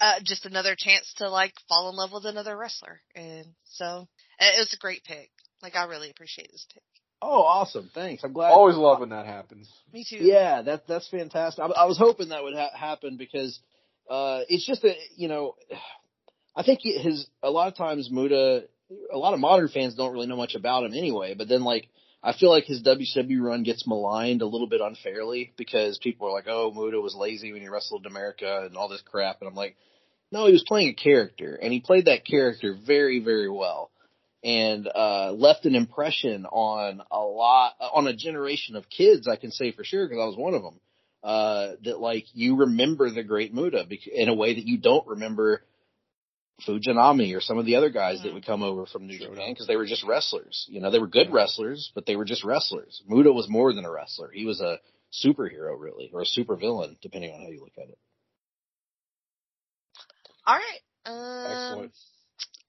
uh, 0.00 0.20
just 0.22 0.44
another 0.44 0.76
chance 0.76 1.14
to 1.16 1.30
like 1.30 1.54
fall 1.66 1.88
in 1.88 1.96
love 1.96 2.12
with 2.12 2.26
another 2.26 2.56
wrestler. 2.56 3.00
And 3.14 3.46
so 3.64 4.06
it 4.38 4.58
was 4.58 4.74
a 4.74 4.78
great 4.78 5.02
pick. 5.04 5.30
Like 5.62 5.76
I 5.76 5.86
really 5.86 6.10
appreciate 6.10 6.52
this 6.52 6.66
pick. 6.72 6.82
Oh, 7.22 7.42
awesome. 7.42 7.90
Thanks. 7.94 8.22
I'm 8.22 8.34
glad. 8.34 8.50
Always 8.50 8.76
love 8.76 9.00
when 9.00 9.08
that 9.08 9.24
happens. 9.24 9.72
Me 9.94 10.04
too. 10.06 10.18
Yeah, 10.20 10.60
that 10.60 10.86
that's 10.86 11.08
fantastic. 11.08 11.64
I, 11.64 11.68
I 11.68 11.86
was 11.86 11.96
hoping 11.96 12.28
that 12.28 12.42
would 12.42 12.54
ha- 12.54 12.76
happen 12.76 13.16
because 13.16 13.58
uh 14.10 14.40
it's 14.50 14.66
just 14.66 14.84
a 14.84 14.92
you 15.16 15.28
know, 15.28 15.54
I 16.54 16.64
think 16.64 16.80
his 16.82 17.26
a 17.42 17.50
lot 17.50 17.68
of 17.68 17.76
times 17.76 18.10
Muta, 18.10 18.64
a 19.12 19.18
lot 19.18 19.34
of 19.34 19.40
modern 19.40 19.68
fans 19.68 19.94
don't 19.94 20.12
really 20.12 20.26
know 20.26 20.36
much 20.36 20.54
about 20.54 20.84
him 20.84 20.92
anyway. 20.92 21.34
But 21.34 21.48
then 21.48 21.62
like 21.64 21.88
I 22.22 22.32
feel 22.32 22.50
like 22.50 22.64
his 22.64 22.82
WCW 22.82 23.40
run 23.42 23.62
gets 23.62 23.86
maligned 23.86 24.42
a 24.42 24.46
little 24.46 24.66
bit 24.66 24.80
unfairly 24.80 25.52
because 25.56 25.98
people 25.98 26.28
are 26.28 26.32
like, 26.32 26.46
oh, 26.48 26.72
Muta 26.74 27.00
was 27.00 27.14
lazy 27.14 27.52
when 27.52 27.62
he 27.62 27.68
wrestled 27.68 28.06
America 28.06 28.62
and 28.64 28.76
all 28.76 28.88
this 28.88 29.02
crap, 29.02 29.40
and 29.40 29.48
I'm 29.48 29.54
like, 29.54 29.76
no, 30.32 30.46
he 30.46 30.52
was 30.52 30.64
playing 30.66 30.88
a 30.88 30.94
character 30.94 31.54
and 31.54 31.72
he 31.72 31.80
played 31.80 32.06
that 32.06 32.24
character 32.24 32.76
very 32.86 33.20
very 33.20 33.50
well. 33.50 33.90
And 34.42 34.86
uh, 34.94 35.32
left 35.32 35.64
an 35.64 35.74
impression 35.74 36.44
on 36.44 37.00
a 37.10 37.20
lot, 37.20 37.76
on 37.80 38.06
a 38.06 38.14
generation 38.14 38.76
of 38.76 38.90
kids. 38.90 39.26
I 39.26 39.36
can 39.36 39.50
say 39.50 39.72
for 39.72 39.84
sure 39.84 40.06
because 40.06 40.20
I 40.20 40.26
was 40.26 40.36
one 40.36 40.52
of 40.52 40.62
them 40.62 40.80
uh, 41.24 41.72
that 41.84 41.98
like 41.98 42.26
you 42.34 42.56
remember 42.56 43.10
the 43.10 43.24
Great 43.24 43.54
Muta 43.54 43.86
in 44.12 44.28
a 44.28 44.34
way 44.34 44.54
that 44.54 44.66
you 44.66 44.76
don't 44.76 45.06
remember 45.06 45.62
Fujinami 46.62 47.36
or 47.36 47.40
some 47.40 47.58
of 47.58 47.66
the 47.66 47.76
other 47.76 47.90
guys 47.90 48.22
that 48.22 48.28
Mhm. 48.30 48.34
would 48.34 48.46
come 48.46 48.62
over 48.62 48.86
from 48.86 49.06
New 49.06 49.18
Sure 49.18 49.28
Japan 49.30 49.52
because 49.52 49.66
they 49.66 49.76
were 49.76 49.86
just 49.86 50.04
wrestlers. 50.04 50.66
You 50.68 50.80
know, 50.80 50.90
they 50.90 50.98
were 51.00 51.08
good 51.08 51.32
wrestlers, 51.32 51.90
but 51.94 52.06
they 52.06 52.16
were 52.16 52.24
just 52.24 52.44
wrestlers. 52.44 53.02
Muta 53.06 53.32
was 53.32 53.48
more 53.48 53.72
than 53.72 53.84
a 53.84 53.90
wrestler. 53.90 54.30
He 54.30 54.44
was 54.44 54.60
a 54.60 54.80
superhero, 55.12 55.78
really, 55.78 56.10
or 56.12 56.22
a 56.22 56.24
supervillain, 56.24 57.00
depending 57.00 57.32
on 57.32 57.40
how 57.42 57.48
you 57.48 57.60
look 57.60 57.76
at 57.76 57.88
it. 57.88 57.98
All 60.46 60.56
right. 60.56 60.80
Um, 61.06 61.52
Excellent. 61.52 61.92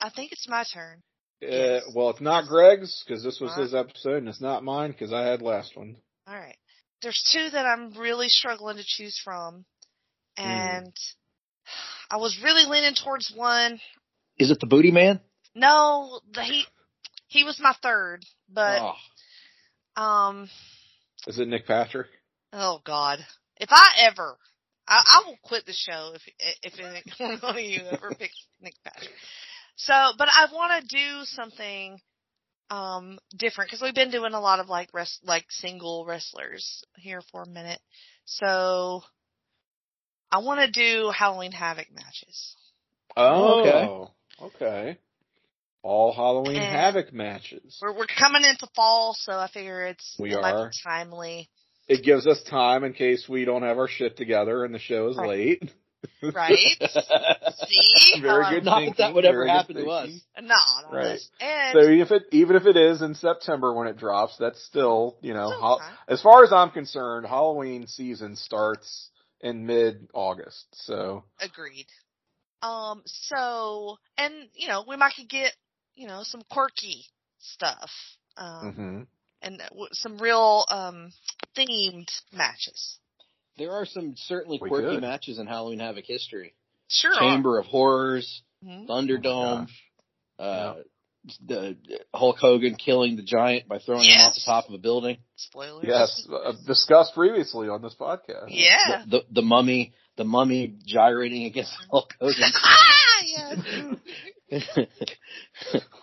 I 0.02 0.10
think 0.10 0.32
it's 0.32 0.48
my 0.48 0.64
turn. 0.64 1.04
Uh, 1.44 1.48
Yes. 1.48 1.84
well, 1.94 2.10
it's 2.10 2.22
not 2.22 2.48
Greg's 2.48 3.04
because 3.04 3.24
this 3.24 3.40
was 3.40 3.52
Alright. 3.52 3.64
his 3.66 3.76
episode, 3.76 4.18
and 4.18 4.30
it's 4.30 4.42
not 4.42 4.64
mine 4.64 4.92
because 4.92 5.14
I 5.14 5.22
had 5.24 5.42
last 5.42 5.76
one. 5.76 5.98
All 6.28 6.36
right. 6.36 6.58
There's 7.02 7.22
two 7.32 7.50
that 7.52 7.66
I'm 7.66 7.92
really 7.94 8.30
struggling 8.30 8.78
to 8.78 8.84
choose 8.86 9.20
from, 9.24 9.66
and 10.38 10.94
I 12.10 12.18
was 12.18 12.40
really 12.44 12.70
leaning 12.70 12.96
towards 12.96 13.32
one. 13.36 13.80
Is 14.38 14.52
it 14.52 14.60
the 14.60 14.68
Booty 14.68 14.92
Man? 14.92 15.20
No, 15.54 16.20
the, 16.34 16.44
he 16.44 16.66
he 17.28 17.44
was 17.44 17.60
my 17.62 17.74
third, 17.82 18.24
but 18.50 18.82
oh, 19.98 20.02
um, 20.02 20.50
Is 21.28 21.40
it 21.40 21.48
Nick 21.48 21.66
Patrick? 21.66 22.08
oh 22.54 22.80
God, 22.86 23.20
if 23.58 23.70
I 23.72 24.08
ever, 24.08 24.38
I, 24.88 25.02
I 25.06 25.28
will 25.28 25.38
quit 25.44 25.66
the 25.66 25.74
show 25.74 26.14
if 26.16 26.22
if 26.64 26.80
any 26.80 27.38
one 27.42 27.56
of 27.56 27.62
you 27.62 27.82
ever 27.90 28.14
picks 28.18 28.48
Nick 28.62 28.76
Patrick. 28.84 29.12
So, 29.78 29.94
but 30.18 30.30
I 30.30 30.48
want 30.54 30.82
to 30.82 30.96
do 30.96 31.24
something 31.24 32.00
um 32.72 33.20
different 33.38 33.70
because 33.70 33.82
we've 33.82 33.94
been 33.94 34.10
doing 34.10 34.34
a 34.34 34.40
lot 34.40 34.60
of 34.60 34.68
like 34.68 34.90
rest 34.92 35.20
like 35.24 35.46
single 35.50 36.04
wrestlers 36.06 36.84
here 36.98 37.22
for 37.32 37.44
a 37.44 37.50
minute. 37.50 37.80
So 38.26 39.04
I 40.36 40.40
want 40.40 40.60
to 40.60 40.70
do 40.70 41.12
Halloween 41.18 41.54
Havoc 41.54 41.88
matches. 41.96 42.56
Oh, 43.16 43.62
okay. 43.62 43.88
Oh, 43.88 44.12
okay. 44.48 44.98
All 45.82 46.12
Halloween 46.14 46.58
And- 46.58 46.66
Havoc 46.76 47.14
matches. 47.14 47.80
We're 47.82 47.94
we're 47.94 48.06
coming 48.08 48.44
into 48.44 48.68
fall, 48.76 49.14
so 49.18 49.32
I 49.32 49.48
figure 49.48 49.86
it's 49.86 50.16
We 50.20 50.34
it 50.34 50.38
are. 50.44 50.72
timely, 50.84 51.50
It 51.88 52.04
gives 52.04 52.28
us 52.28 52.42
time 52.50 52.84
in 52.84 52.92
case 52.94 53.30
we 53.30 53.46
don't 53.46 53.62
have 53.64 53.78
our 53.78 53.88
shit 53.88 54.18
together 54.18 54.66
and 54.66 54.74
the 54.76 54.80
show 54.80 55.08
is 55.08 55.16
Right. 55.16 55.30
late. 55.30 55.72
right? 56.22 56.58
See, 57.68 58.20
Very 58.22 58.44
How 58.44 58.50
good 58.50 58.68
I'm- 58.68 58.86
Not 58.86 58.86
that 58.88 58.98
that 58.98 59.14
would 59.14 59.24
ever 59.26 59.48
happen 59.48 59.76
to 59.78 59.86
us. 59.90 60.10
No, 60.42 60.56
no, 60.92 60.98
Right. 60.98 61.20
And 61.40 61.74
So 61.74 61.80
if 61.90 62.12
it 62.12 62.24
even 62.34 62.58
if 62.58 62.66
it 62.66 62.76
is 62.76 63.02
in 63.02 63.16
September 63.16 63.74
when 63.74 63.88
it 63.88 63.96
drops, 63.98 64.36
that's 64.38 64.62
still 64.66 65.16
you 65.22 65.34
know 65.34 65.48
Still 65.48 65.62
ho- 65.62 65.80
as 66.10 66.22
far 66.22 66.44
as 66.44 66.52
I'm 66.52 66.72
concerned, 66.72 67.26
Halloween 67.26 67.88
season 67.88 68.36
starts 68.36 69.10
in 69.42 69.66
mid 69.66 70.08
August. 70.14 70.66
So 70.74 71.24
Agreed. 71.40 71.88
Um, 72.62 73.04
so, 73.06 73.98
and, 74.18 74.34
you 74.54 74.68
know, 74.68 74.84
we 74.88 74.96
might 74.96 75.14
could 75.16 75.30
get, 75.30 75.52
you 75.96 76.08
know, 76.08 76.22
some 76.24 76.42
quirky 76.50 77.06
stuff, 77.38 77.92
um, 78.38 78.74
mhm. 78.74 79.08
and 79.42 79.60
w- 79.70 79.88
some 79.92 80.18
real, 80.18 80.66
um, 80.72 81.12
themed 81.56 82.10
matches. 82.32 82.98
there 83.58 83.72
are 83.72 83.86
some 83.86 84.16
certainly 84.18 84.58
We 84.62 84.70
quirky 84.70 84.96
could. 84.96 85.02
matches 85.02 85.38
in 85.38 85.46
Halloween 85.48 85.80
Havoc 85.80 86.06
history. 86.06 86.56
Sure. 86.88 87.14
Chamber 87.20 87.58
of 87.60 87.66
Horrors, 87.68 88.42
Mhm. 88.64 88.88
Thunderdome, 88.88 89.68
Oh 90.40 90.44
uh, 90.44 90.84
the 91.46 91.78
Hulk 92.14 92.38
Hogan 92.40 92.76
killing 92.76 93.16
the 93.16 93.24
giant 93.24 93.68
by 93.68 93.80
throwing 93.80 94.04
him 94.10 94.20
off 94.22 94.34
the 94.36 94.42
top 94.46 94.68
of 94.68 94.74
a 94.74 94.78
building. 94.78 95.18
Spoilers. 95.36 95.86
Yes, 95.88 96.28
uh, 96.32 96.54
discussed 96.68 97.14
previously 97.14 97.68
on 97.70 97.82
this 97.82 97.96
podcast. 98.00 98.46
Yeah. 98.50 99.04
The, 99.06 99.18
the 99.20 99.26
the 99.32 99.42
mummy, 99.42 99.94
the 100.18 100.24
mummy 100.24 100.76
gyrating 100.86 101.46
against 101.46 101.74
Hulk 101.92 102.14
Hogan. 102.20 102.36
ah, 102.64 103.22
yes. 103.26 103.60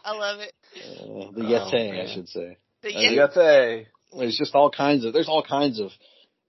I 0.05 0.17
love 0.17 0.41
it. 0.41 0.53
Uh, 0.77 1.31
the 1.33 1.43
Oh, 1.43 1.71
Yeti, 1.71 1.91
man. 1.93 2.07
I 2.07 2.15
should 2.15 2.29
say. 2.29 2.57
The 2.83 2.89
Uh, 2.89 3.01
Yeti- 3.01 3.37
Yeti. 3.37 3.87
There's 4.19 4.37
just 4.37 4.55
all 4.55 4.71
kinds 4.71 5.05
of 5.05 5.13
there's 5.13 5.29
all 5.29 5.43
kinds 5.43 5.81
of 5.81 5.91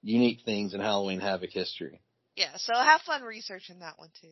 unique 0.02 0.40
things 0.44 0.74
in 0.74 0.82
Halloween 0.82 1.20
Havoc 1.22 1.52
history. 1.52 2.02
yeah, 2.36 2.50
so 2.58 2.74
have 2.76 3.02
fun 3.02 3.22
researching 3.24 3.80
that 3.80 3.98
one 3.98 4.10
too. 4.22 4.32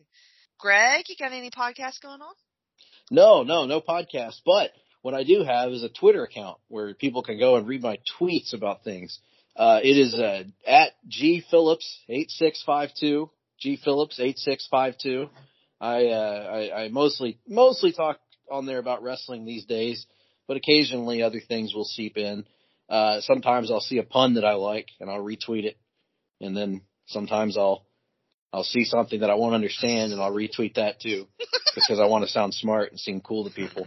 Greg, 0.58 1.06
you 1.08 1.16
got 1.18 1.32
any 1.32 1.50
podcasts 1.50 2.00
going 2.02 2.20
on? 2.20 2.34
No, 3.10 3.42
no, 3.42 3.66
no 3.66 3.80
podcast. 3.80 4.40
But 4.44 4.70
what 5.02 5.14
I 5.14 5.24
do 5.24 5.42
have 5.44 5.70
is 5.70 5.82
a 5.82 5.88
Twitter 5.88 6.24
account 6.24 6.58
where 6.68 6.94
people 6.94 7.22
can 7.22 7.38
go 7.38 7.56
and 7.56 7.66
read 7.66 7.82
my 7.82 7.98
tweets 8.18 8.54
about 8.54 8.84
things. 8.84 9.18
Uh, 9.54 9.80
it 9.82 9.98
is 9.98 10.14
uh, 10.14 10.44
at 10.66 10.92
G 11.08 11.44
Phillips 11.50 11.98
eight 12.08 12.30
six 12.30 12.62
five 12.64 12.90
two. 12.98 13.30
G 13.58 13.78
Phillips 13.82 14.18
eight 14.18 14.38
six 14.38 14.66
five 14.70 14.96
two. 14.96 15.28
I, 15.80 16.06
uh, 16.06 16.70
I 16.72 16.84
I 16.84 16.88
mostly 16.88 17.38
mostly 17.46 17.92
talk 17.92 18.18
on 18.50 18.66
there 18.66 18.78
about 18.78 19.02
wrestling 19.02 19.44
these 19.44 19.64
days, 19.64 20.06
but 20.48 20.56
occasionally 20.56 21.22
other 21.22 21.40
things 21.40 21.74
will 21.74 21.84
seep 21.84 22.16
in. 22.16 22.46
Uh, 22.88 23.20
sometimes 23.20 23.70
I'll 23.70 23.80
see 23.80 23.98
a 23.98 24.02
pun 24.02 24.34
that 24.34 24.44
I 24.44 24.54
like 24.54 24.88
and 25.00 25.10
I'll 25.10 25.24
retweet 25.24 25.64
it, 25.64 25.76
and 26.40 26.56
then 26.56 26.82
sometimes 27.06 27.58
I'll 27.58 27.84
I'll 28.52 28.64
see 28.64 28.84
something 28.84 29.20
that 29.20 29.30
I 29.30 29.34
won't 29.34 29.54
understand 29.54 30.12
and 30.12 30.20
I'll 30.20 30.32
retweet 30.32 30.74
that 30.74 31.00
too 31.00 31.26
because 31.74 31.98
I 32.00 32.06
want 32.06 32.24
to 32.24 32.30
sound 32.30 32.54
smart 32.54 32.90
and 32.90 33.00
seem 33.00 33.20
cool 33.20 33.44
to 33.48 33.54
people. 33.54 33.86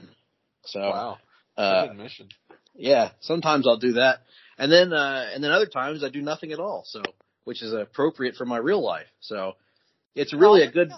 So, 0.65 0.79
Wow. 0.79 1.17
uh, 1.57 1.81
Good 1.83 1.91
admission. 1.91 2.29
yeah, 2.73 3.11
sometimes 3.21 3.67
I'll 3.67 3.77
do 3.77 3.93
that. 3.93 4.21
And 4.57 4.71
then, 4.71 4.93
uh, 4.93 5.29
and 5.33 5.43
then 5.43 5.51
other 5.51 5.67
times 5.67 6.03
I 6.03 6.09
do 6.09 6.21
nothing 6.21 6.51
at 6.51 6.59
all. 6.59 6.83
So 6.85 7.01
which 7.45 7.61
is 7.61 7.73
appropriate 7.73 8.35
for 8.35 8.45
my 8.45 8.57
real 8.57 8.83
life. 8.83 9.07
So 9.21 9.53
it's 10.15 10.33
really 10.33 10.63
a 10.63 10.71
good 10.71 10.91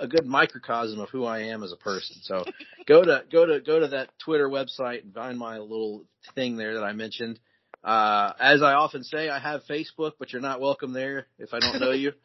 a 0.00 0.06
good 0.06 0.26
microcosm 0.26 1.00
of 1.00 1.10
who 1.10 1.24
I 1.24 1.40
am 1.46 1.62
as 1.64 1.72
a 1.72 1.76
person. 1.76 2.16
So 2.22 2.44
go 2.86 3.04
to 3.04 3.24
go 3.30 3.44
to 3.46 3.60
go 3.60 3.80
to 3.80 3.88
that 3.88 4.10
Twitter 4.24 4.48
website 4.48 5.02
and 5.02 5.12
find 5.12 5.36
my 5.38 5.58
little 5.58 6.04
thing 6.34 6.56
there 6.56 6.74
that 6.74 6.84
I 6.84 6.92
mentioned. 6.92 7.38
Uh, 7.84 8.32
as 8.40 8.62
I 8.62 8.74
often 8.74 9.04
say, 9.04 9.28
I 9.28 9.38
have 9.38 9.62
Facebook, 9.68 10.12
but 10.18 10.32
you're 10.32 10.42
not 10.42 10.60
welcome 10.60 10.92
there 10.92 11.26
if 11.38 11.52
I 11.52 11.60
don't 11.60 11.80
know 11.80 11.92
you. 11.92 12.12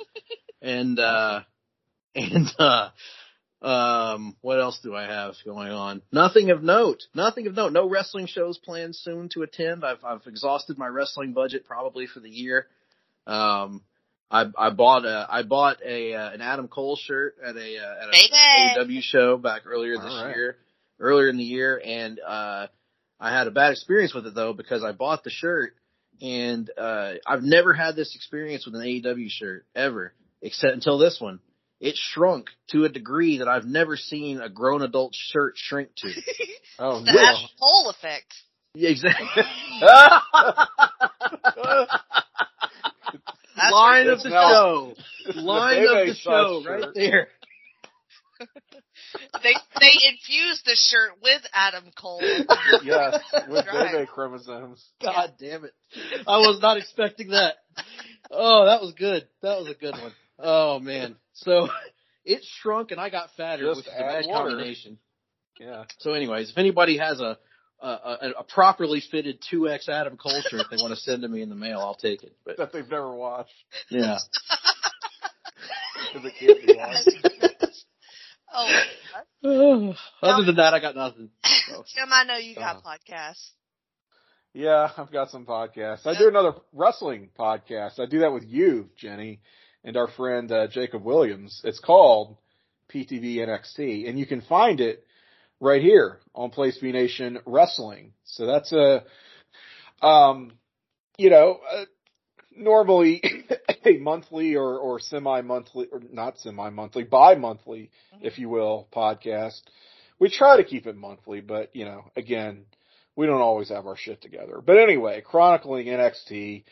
and 0.63 0.99
uh, 0.99 1.41
and 2.15 2.47
uh, 2.57 2.89
um, 3.61 4.35
what 4.41 4.59
else 4.59 4.79
do 4.81 4.95
I 4.95 5.03
have 5.03 5.35
going 5.45 5.71
on? 5.71 6.01
Nothing 6.11 6.49
of 6.49 6.63
note. 6.63 7.03
Nothing 7.13 7.47
of 7.47 7.55
note. 7.55 7.73
No 7.73 7.87
wrestling 7.87 8.27
shows 8.27 8.57
planned 8.57 8.95
soon 8.95 9.29
to 9.33 9.43
attend. 9.43 9.85
I've 9.85 10.03
I've 10.03 10.25
exhausted 10.25 10.77
my 10.77 10.87
wrestling 10.87 11.33
budget 11.33 11.65
probably 11.65 12.07
for 12.07 12.19
the 12.19 12.29
year. 12.29 12.67
Um, 13.27 13.83
I 14.31 14.45
I 14.57 14.69
bought 14.71 15.05
a 15.05 15.27
I 15.29 15.43
bought 15.43 15.77
a 15.85 16.15
uh, 16.15 16.31
an 16.31 16.41
Adam 16.41 16.67
Cole 16.67 16.95
shirt 16.95 17.35
at 17.45 17.55
a 17.55 17.77
uh, 17.77 18.03
at 18.03 18.09
a 18.09 18.85
AEW 18.85 19.01
show 19.01 19.37
back 19.37 19.63
earlier 19.65 19.93
this 19.93 20.05
right. 20.05 20.35
year, 20.35 20.57
earlier 20.99 21.29
in 21.29 21.37
the 21.37 21.43
year, 21.43 21.79
and 21.83 22.19
uh, 22.19 22.67
I 23.19 23.37
had 23.37 23.47
a 23.47 23.51
bad 23.51 23.71
experience 23.71 24.13
with 24.13 24.25
it 24.25 24.33
though 24.33 24.53
because 24.53 24.83
I 24.83 24.91
bought 24.91 25.23
the 25.23 25.29
shirt 25.29 25.73
and 26.21 26.69
uh, 26.77 27.13
I've 27.25 27.43
never 27.43 27.73
had 27.73 27.95
this 27.95 28.15
experience 28.15 28.65
with 28.65 28.75
an 28.75 28.81
AEW 28.81 29.29
shirt 29.29 29.65
ever, 29.75 30.13
except 30.43 30.73
until 30.73 30.99
this 30.99 31.19
one. 31.19 31.39
It 31.79 31.95
shrunk 31.97 32.49
to 32.69 32.85
a 32.85 32.89
degree 32.89 33.39
that 33.39 33.47
I've 33.47 33.65
never 33.65 33.97
seen 33.97 34.39
a 34.39 34.49
grown 34.49 34.83
adult 34.83 35.15
shirt 35.15 35.55
shrink 35.57 35.89
to. 35.97 36.09
oh, 36.79 37.03
the 37.03 37.11
no. 37.11 37.35
Cole 37.59 37.89
effect. 37.89 38.33
Yeah, 38.75 38.89
exactly. 38.89 39.43
Line 43.71 44.07
of 44.07 44.21
the 44.23 44.29
show. 44.29 44.93
Line 45.35 45.83
of 45.83 46.07
the 46.07 46.15
show, 46.15 46.63
right 46.65 46.85
there. 46.95 47.27
they 49.43 49.53
they 49.79 49.93
infused 50.09 50.65
the 50.65 50.75
shirt 50.75 51.11
with 51.21 51.41
Adam 51.53 51.91
Cole. 51.95 52.19
yes, 52.83 53.19
with 53.47 53.65
right. 53.67 54.07
chromosomes. 54.07 54.83
God 55.01 55.33
damn 55.39 55.65
it! 55.65 55.73
I 56.27 56.37
was 56.37 56.59
not 56.61 56.77
expecting 56.77 57.29
that. 57.29 57.55
Oh, 58.31 58.65
that 58.65 58.81
was 58.81 58.93
good. 58.97 59.27
That 59.41 59.59
was 59.59 59.69
a 59.69 59.75
good 59.75 59.93
one. 59.93 60.13
Oh 60.39 60.79
man. 60.79 61.15
So 61.33 61.69
it 62.25 62.43
shrunk 62.43 62.91
and 62.91 62.99
I 62.99 63.09
got 63.09 63.29
fatter, 63.35 63.63
Just 63.63 63.77
which 63.77 63.87
is 63.87 63.93
a 63.95 63.99
bad 63.99 64.25
combination. 64.25 64.97
Yeah. 65.59 65.85
So, 65.99 66.13
anyways, 66.13 66.51
if 66.51 66.57
anybody 66.57 66.97
has 66.97 67.19
a 67.19 67.37
a, 67.83 68.31
a 68.39 68.43
properly 68.43 69.01
fitted 69.01 69.43
2X 69.51 69.89
Adam 69.89 70.17
Cole 70.17 70.41
shirt 70.49 70.67
they 70.71 70.77
want 70.77 70.95
to 70.95 70.99
send 70.99 71.23
to 71.23 71.27
me 71.27 71.41
in 71.41 71.49
the 71.49 71.55
mail, 71.55 71.79
I'll 71.79 71.95
take 71.95 72.23
it. 72.23 72.33
But 72.45 72.57
that 72.57 72.71
they've 72.71 72.89
never 72.89 73.13
watched. 73.13 73.51
Yeah. 73.89 74.17
Because 76.11 76.31
it 76.31 76.33
can't 76.39 76.67
be 76.67 76.75
watched. 76.77 77.85
oh. 79.43 79.95
Other 80.21 80.45
than 80.45 80.55
that, 80.57 80.75
I 80.75 80.79
got 80.79 80.95
nothing. 80.95 81.29
So. 81.67 81.83
Jim, 81.95 82.09
I 82.11 82.23
know 82.23 82.37
you 82.37 82.53
got 82.53 82.77
uh, 82.77 82.81
podcasts. 82.81 83.49
Yeah, 84.53 84.89
I've 84.95 85.11
got 85.11 85.31
some 85.31 85.47
podcasts. 85.47 86.05
I 86.05 86.15
do 86.17 86.27
another 86.27 86.53
wrestling 86.71 87.29
podcast. 87.37 87.99
I 87.99 88.05
do 88.05 88.19
that 88.19 88.31
with 88.31 88.43
you, 88.43 88.89
Jenny, 88.95 89.41
and 89.83 89.97
our 89.97 90.07
friend 90.07 90.51
uh, 90.51 90.67
Jacob 90.67 91.03
Williams. 91.03 91.61
It's 91.63 91.79
called 91.79 92.37
PTV 92.93 93.37
NXT, 93.37 94.07
and 94.07 94.17
you 94.17 94.25
can 94.25 94.41
find 94.41 94.79
it 94.79 95.05
right 95.59 95.81
here 95.81 96.19
on 96.35 96.49
Place 96.49 96.75
to 96.75 96.81
Be 96.81 96.91
Nation 96.91 97.39
Wrestling. 97.45 98.13
So 98.25 98.45
that's 98.45 98.71
a, 98.71 99.03
um, 100.05 100.53
you 101.17 101.29
know, 101.29 101.59
uh, 101.71 101.85
normally 102.55 103.23
a 103.85 103.97
monthly 103.97 104.55
or, 104.55 104.77
or 104.77 104.99
semi-monthly, 104.99 105.87
or 105.91 106.01
not 106.11 106.39
semi-monthly, 106.39 107.03
bi-monthly, 107.03 107.89
mm-hmm. 108.13 108.25
if 108.25 108.37
you 108.37 108.49
will, 108.49 108.87
podcast. 108.93 109.61
We 110.19 110.29
try 110.29 110.57
to 110.57 110.63
keep 110.63 110.85
it 110.85 110.95
monthly, 110.95 111.41
but 111.41 111.75
you 111.75 111.85
know, 111.85 112.05
again, 112.15 112.65
we 113.15 113.25
don't 113.25 113.41
always 113.41 113.69
have 113.69 113.85
our 113.87 113.97
shit 113.97 114.21
together. 114.21 114.61
But 114.65 114.77
anyway, 114.77 115.21
chronicling 115.21 115.87
NXT 115.87 116.63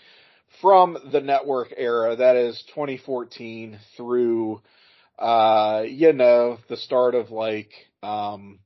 from 0.59 0.97
the 1.11 1.21
network 1.21 1.73
era, 1.75 2.15
that 2.15 2.35
is 2.35 2.61
2014 2.69 3.79
through, 3.95 4.61
uh, 5.17 5.83
you 5.87 6.13
know, 6.13 6.57
the 6.67 6.77
start 6.77 7.15
of 7.15 7.31
like, 7.31 7.71
um, 8.03 8.59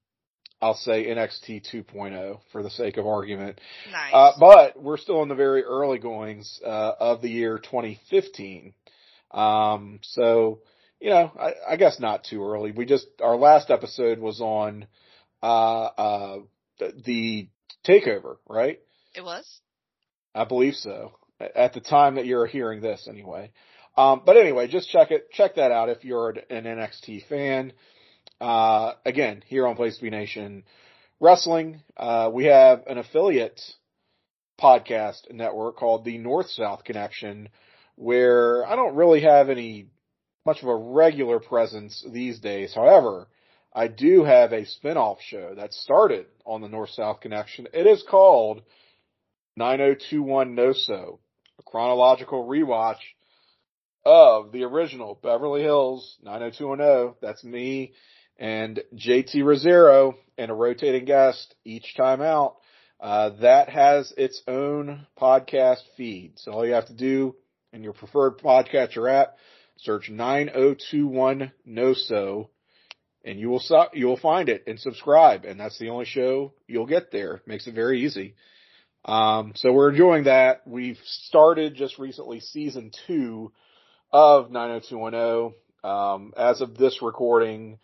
I'll 0.62 0.74
say 0.74 1.06
NXT 1.06 1.68
2.0 1.72 2.40
for 2.52 2.64
the 2.64 2.70
sake 2.70 2.98
of 2.98 3.06
argument. 3.06 3.60
Nice. 3.92 4.14
Uh, 4.14 4.32
but 4.40 4.82
we're 4.82 4.98
still 4.98 5.22
in 5.22 5.30
the 5.30 5.36
very 5.36 5.64
early 5.64 6.00
goings 6.00 6.60
uh, 6.66 6.94
of 7.00 7.22
the 7.22 7.30
year 7.30 7.60
2015. 7.60 8.74
Um, 9.32 10.00
so, 10.02 10.62
you 11.00 11.10
know, 11.10 11.32
I, 11.38 11.54
I, 11.74 11.76
guess 11.76 12.00
not 12.00 12.24
too 12.24 12.42
early. 12.44 12.72
We 12.72 12.86
just, 12.86 13.06
our 13.22 13.36
last 13.36 13.70
episode 13.70 14.18
was 14.18 14.40
on 14.40 14.88
uh, 15.44 15.84
uh 15.86 16.38
the 16.80 17.50
takeover, 17.86 18.38
right? 18.48 18.80
It 19.14 19.24
was? 19.24 19.60
I 20.34 20.46
believe 20.46 20.76
so. 20.76 21.12
At 21.40 21.74
the 21.74 21.82
time 21.82 22.16
that 22.16 22.26
you're 22.26 22.46
hearing 22.46 22.82
this, 22.82 23.08
anyway. 23.10 23.52
Um, 23.98 24.22
but 24.26 24.38
anyway, 24.38 24.68
just 24.68 24.90
check 24.90 25.12
it, 25.12 25.32
check 25.32 25.56
that 25.56 25.72
out 25.72 25.90
if 25.90 26.04
you're 26.04 26.30
an 26.30 26.64
NXT 26.66 27.28
fan. 27.28 27.74
Uh, 28.42 28.94
again, 29.06 29.44
here 29.46 29.68
on 29.68 29.76
Place 29.76 29.98
to 29.98 30.04
Be 30.04 30.10
Nation 30.10 30.64
Wrestling, 31.20 31.82
uh, 31.96 32.30
we 32.34 32.46
have 32.46 32.84
an 32.88 32.98
affiliate 32.98 33.62
podcast 34.60 35.32
network 35.32 35.78
called 35.78 36.04
the 36.04 36.18
North 36.18 36.50
South 36.50 36.84
Connection, 36.84 37.50
where 37.96 38.66
I 38.66 38.76
don't 38.76 38.96
really 38.96 39.22
have 39.22 39.50
any 39.50 39.88
much 40.46 40.62
of 40.62 40.68
a 40.68 40.76
regular 40.76 41.40
presence 41.40 42.06
these 42.12 42.40
days. 42.40 42.74
However, 42.74 43.28
I 43.74 43.88
do 43.88 44.24
have 44.24 44.54
a 44.54 44.66
spin-off 44.66 45.20
show 45.22 45.56
that 45.56 45.74
started 45.74 46.28
on 46.46 46.62
the 46.62 46.70
North 46.70 46.92
South 46.92 47.20
Connection. 47.20 47.68
It 47.74 47.88
is 47.88 48.04
called 48.10 48.62
9021 49.58 50.56
NoSo, 50.56 51.20
a 51.60 51.64
chronological 51.64 52.46
rewatch 52.48 53.00
of 54.06 54.52
the 54.52 54.64
original 54.64 55.20
Beverly 55.22 55.62
Hills 55.62 56.18
90210. 56.24 57.16
That's 57.22 57.44
me 57.44 57.94
and 58.38 58.82
JT 58.94 59.36
Rosero 59.36 60.16
and 60.38 60.52
a 60.52 60.54
rotating 60.54 61.06
guest 61.06 61.56
each 61.64 61.96
time 61.96 62.22
out. 62.22 62.58
Uh, 63.00 63.30
that 63.42 63.70
has 63.70 64.14
its 64.18 64.42
own 64.48 65.06
podcast 65.20 65.82
feed. 65.98 66.34
So 66.38 66.52
all 66.52 66.66
you 66.66 66.74
have 66.74 66.88
to 66.88 66.94
do 66.94 67.36
in 67.74 67.84
your 67.84 67.94
preferred 67.94 68.40
podcatcher 68.40 69.12
app, 69.12 69.38
search 69.78 70.10
9021 70.10 71.52
NoSo 71.68 72.48
and 73.26 73.40
you 73.40 73.50
will, 73.50 73.62
you 73.94 74.06
will 74.06 74.18
find 74.18 74.50
it 74.50 74.64
and 74.68 74.80
subscribe. 74.80 75.46
And 75.46 75.60
that's 75.60 75.80
the 75.80 75.90
only 75.90 76.06
show 76.06 76.54
you'll 76.68 76.86
get 76.86 77.12
there. 77.12 77.42
Makes 77.48 77.68
it 77.68 77.74
very 77.74 78.06
easy. 78.06 78.36
Um, 79.06 79.54
so 79.56 79.72
we're 79.72 79.92
enjoying 79.92 80.24
that. 80.24 80.62
We've 80.66 81.00
started 81.06 81.76
just 81.76 82.00
recently 82.00 82.40
season 82.40 82.92
two 83.08 83.52
of 84.12 84.52
90210. 84.52 85.54
Um, 85.84 86.34
as 86.36 86.62
of 86.62 86.76
this 86.76 87.04
recording, 87.04 87.78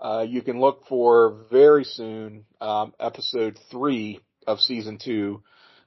uh, 0.00 0.24
you 0.28 0.42
can 0.42 0.60
look 0.60 0.84
for 0.88 1.46
very 1.50 1.82
soon 1.82 2.44
um, 2.60 2.94
episode 3.00 3.58
three 3.72 4.20
of 4.46 4.60
season 4.60 4.98
two, 5.04 5.42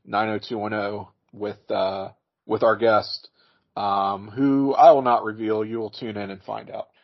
90210, 0.06 1.08
with 1.32 1.72
uh, 1.72 2.10
with 2.46 2.64
our 2.64 2.76
guest, 2.76 3.30
um, 3.78 4.28
who 4.28 4.74
I 4.74 4.92
will 4.92 5.02
not 5.02 5.24
reveal. 5.24 5.64
You 5.64 5.80
will 5.80 5.92
tune 5.92 6.18
in 6.18 6.30
and 6.30 6.44
find 6.44 6.70
out. 6.70 6.88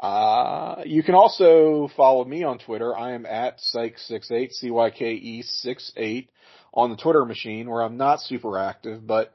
Uh, 0.00 0.82
you 0.84 1.02
can 1.02 1.14
also 1.14 1.88
follow 1.96 2.22
me 2.26 2.42
on 2.42 2.58
Twitter. 2.58 2.94
I 2.94 3.12
am 3.12 3.24
at 3.24 3.58
Cyke68, 3.74 4.52
C-Y-K-E 4.52 5.42
68 5.42 6.28
on 6.72 6.90
the 6.90 6.96
Twitter 6.96 7.24
machine 7.24 7.68
where 7.68 7.82
I'm 7.82 7.96
not 7.96 8.20
super 8.20 8.58
active, 8.58 9.06
but 9.06 9.32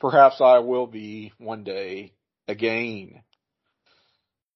perhaps 0.00 0.40
I 0.40 0.58
will 0.60 0.86
be 0.86 1.32
one 1.38 1.64
day 1.64 2.12
again. 2.46 3.22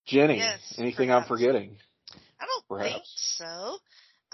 Jenny, 0.06 0.38
yes, 0.38 0.74
anything 0.78 1.08
perhaps. 1.08 1.24
I'm 1.24 1.28
forgetting? 1.28 1.76
I 2.40 2.46
don't 2.46 2.68
Perhaps. 2.68 2.92
think 2.92 3.04
so. 3.48 3.78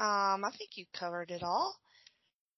Um, 0.03 0.45
I 0.45 0.51
think 0.57 0.71
you 0.77 0.87
covered 0.99 1.31
it 1.31 1.43
all. 1.43 1.77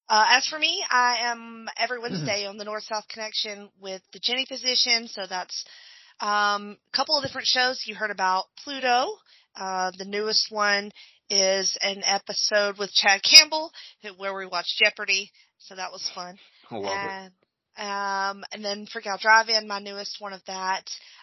Uh, 0.08 0.24
as 0.30 0.46
for 0.46 0.58
me, 0.58 0.84
I 0.90 1.18
am 1.30 1.68
every 1.76 1.98
Wednesday 2.02 2.46
on 2.46 2.56
the 2.56 2.64
North 2.64 2.84
South 2.84 3.08
Connection 3.08 3.70
with 3.80 4.02
the 4.12 4.20
Jenny 4.20 4.44
Physician. 4.46 5.08
So 5.08 5.22
that's 5.28 5.64
um, 6.20 6.76
a 6.92 6.96
couple 6.96 7.16
of 7.16 7.24
different 7.24 7.46
shows. 7.46 7.82
You 7.86 7.94
heard 7.94 8.10
about 8.10 8.46
Pluto. 8.62 9.14
Uh, 9.56 9.90
the 9.98 10.04
newest 10.04 10.46
one 10.50 10.92
is 11.30 11.76
an 11.82 12.02
episode 12.04 12.76
with 12.78 12.92
Chad 12.92 13.22
Campbell 13.22 13.70
where 14.16 14.36
we 14.36 14.46
watched 14.46 14.82
Jeopardy. 14.82 15.30
So 15.58 15.76
that 15.76 15.92
was 15.92 16.10
fun. 16.14 16.36
I 16.70 16.76
love 16.76 16.92
and, 16.92 17.26
it. 17.26 17.32
Um, 17.80 18.44
and 18.52 18.64
then 18.64 18.86
Freak 18.92 19.06
Out 19.06 19.20
Drive-In, 19.20 19.68
my 19.68 19.78
newest 19.78 20.16
one 20.18 20.32
of 20.32 20.42
that, 20.46 20.82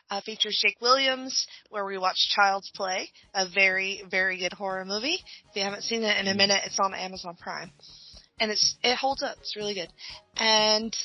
uh, 0.09 0.21
features 0.21 0.59
Jake 0.63 0.77
Williams, 0.81 1.45
where 1.69 1.85
we 1.85 1.97
watch 1.97 2.17
Child's 2.35 2.71
Play, 2.73 3.09
a 3.35 3.47
very, 3.53 4.03
very 4.09 4.39
good 4.39 4.53
horror 4.53 4.85
movie. 4.85 5.19
If 5.49 5.55
you 5.55 5.63
haven't 5.63 5.83
seen 5.83 6.03
it 6.03 6.17
in 6.17 6.27
a 6.27 6.35
minute, 6.35 6.61
it's 6.65 6.79
on 6.79 6.93
Amazon 6.93 7.35
Prime. 7.39 7.71
And 8.39 8.51
it's 8.51 8.75
it 8.83 8.95
holds 8.95 9.23
up. 9.23 9.37
It's 9.39 9.55
really 9.55 9.73
good. 9.73 9.89
And 10.37 10.95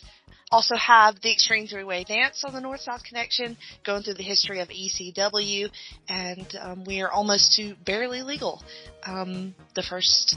also 0.53 0.77
have 0.77 1.21
the 1.23 1.33
Extreme 1.33 1.67
Three 1.69 1.83
Way 1.85 2.05
Dance 2.05 2.45
on 2.45 2.53
the 2.53 2.61
North 2.61 2.81
South 2.81 3.03
Connection, 3.03 3.57
going 3.85 4.03
through 4.03 4.15
the 4.15 4.23
history 4.23 4.61
of 4.61 4.69
ECW, 4.69 5.71
and 6.09 6.47
um, 6.61 6.85
we 6.85 7.01
are 7.01 7.11
almost 7.11 7.55
to 7.55 7.75
barely 7.85 8.23
legal. 8.23 8.63
Um, 9.07 9.55
the 9.75 9.83
first, 9.83 10.37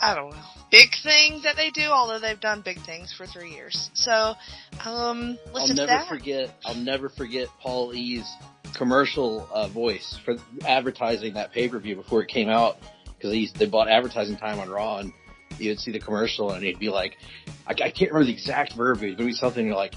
I 0.00 0.14
don't 0.14 0.30
know, 0.30 0.42
big 0.70 0.88
thing 1.02 1.42
that 1.44 1.56
they 1.56 1.70
do, 1.70 1.88
although 1.90 2.18
they've 2.18 2.40
done 2.40 2.62
big 2.62 2.80
things 2.84 3.14
for 3.16 3.26
three 3.26 3.50
years. 3.50 3.90
So, 3.92 4.34
um, 4.84 5.38
listen 5.52 5.56
I'll 5.56 5.66
to 5.68 5.74
never 5.74 5.86
that. 5.86 6.08
forget. 6.08 6.50
I'll 6.64 6.74
never 6.74 7.10
forget 7.10 7.48
Paul 7.60 7.94
E's 7.94 8.28
commercial 8.74 9.46
uh, 9.52 9.68
voice 9.68 10.18
for 10.24 10.36
advertising 10.66 11.34
that 11.34 11.52
pay 11.52 11.68
per 11.68 11.78
view 11.78 11.94
before 11.94 12.22
it 12.22 12.28
came 12.28 12.48
out 12.48 12.78
because 13.18 13.52
they 13.52 13.66
bought 13.66 13.88
advertising 13.88 14.36
time 14.36 14.58
on 14.58 14.68
Raw 14.68 14.98
and 14.98 15.12
you'd 15.58 15.80
see 15.80 15.92
the 15.92 16.00
commercial 16.00 16.52
and 16.52 16.64
he'd 16.64 16.78
be 16.78 16.88
like, 16.88 17.16
I, 17.66 17.72
I 17.72 17.90
can't 17.90 18.12
remember 18.12 18.24
the 18.26 18.32
exact 18.32 18.74
verbiage, 18.74 19.16
but 19.16 19.22
it'd 19.22 19.26
be 19.26 19.32
something 19.32 19.70
like, 19.70 19.94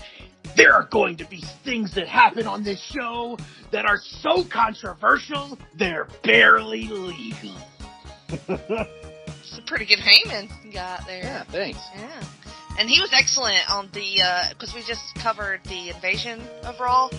there 0.55 0.73
are 0.73 0.87
going 0.89 1.17
to 1.17 1.25
be 1.25 1.43
things 1.63 1.93
that 1.95 2.07
happen 2.07 2.47
on 2.47 2.63
this 2.63 2.81
show 2.81 3.37
that 3.71 3.85
are 3.85 3.97
so 3.97 4.43
controversial, 4.43 5.57
they're 5.75 6.07
barely 6.23 6.87
legal. 6.87 7.55
It's 8.29 9.57
a 9.57 9.61
pretty 9.65 9.85
good 9.85 9.99
Heyman 9.99 10.73
got 10.73 11.05
there. 11.05 11.23
Yeah, 11.23 11.43
thanks. 11.45 11.79
Yeah. 11.95 12.23
And 12.79 12.89
he 12.89 13.01
was 13.01 13.09
excellent 13.13 13.69
on 13.69 13.89
the, 13.93 14.21
uh, 14.21 14.49
because 14.49 14.73
we 14.73 14.83
just 14.83 15.01
covered 15.15 15.61
the 15.65 15.89
invasion 15.89 16.41
of 16.63 16.79
Raw 16.79 17.09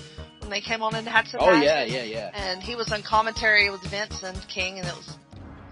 when 0.40 0.51
they 0.51 0.60
came 0.60 0.82
on 0.82 0.94
and 0.94 1.06
had 1.06 1.27
some 1.27 1.40
Oh 1.43 1.51
matches. 1.51 1.93
yeah, 1.93 2.02
yeah, 2.02 2.02
yeah. 2.05 2.31
And 2.35 2.62
he 2.62 2.77
was 2.77 2.93
on 2.93 3.02
commentary 3.02 3.69
with 3.70 3.82
Vince 3.90 4.23
and 4.23 4.39
King, 4.48 4.78
and 4.78 4.86
it 4.86 4.94
was 4.94 5.16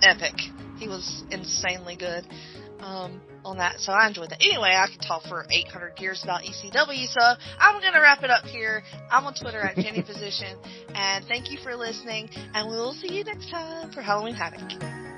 epic. 0.03 0.35
He 0.79 0.89
was 0.89 1.23
insanely 1.31 1.97
good 1.97 2.27
um, 2.87 3.21
on 3.45 3.59
that, 3.59 3.81
so 3.81 3.93
I 3.93 4.07
enjoyed 4.07 4.31
that. 4.31 4.41
Anyway, 4.41 4.71
I 4.71 4.87
could 4.87 5.03
talk 5.03 5.25
for 5.25 5.45
800 5.51 5.99
years 5.99 6.23
about 6.23 6.43
ECW, 6.43 7.07
so 7.09 7.21
I'm 7.59 7.81
going 7.81 7.93
to 7.93 8.01
wrap 8.01 8.23
it 8.23 8.31
up 8.31 8.45
here. 8.45 8.83
I'm 9.11 9.27
on 9.27 9.35
Twitter 9.35 9.61
at 9.61 9.77
Jenny 9.77 10.03
Position, 10.07 10.57
and 10.95 11.25
thank 11.27 11.51
you 11.51 11.59
for 11.63 11.75
listening, 11.75 12.31
and 12.55 12.69
we'll 12.69 12.95
see 12.95 13.13
you 13.13 13.25
next 13.25 13.51
time 13.51 13.91
for 13.91 14.03
Halloween 14.03 14.35
Havoc. 14.35 15.16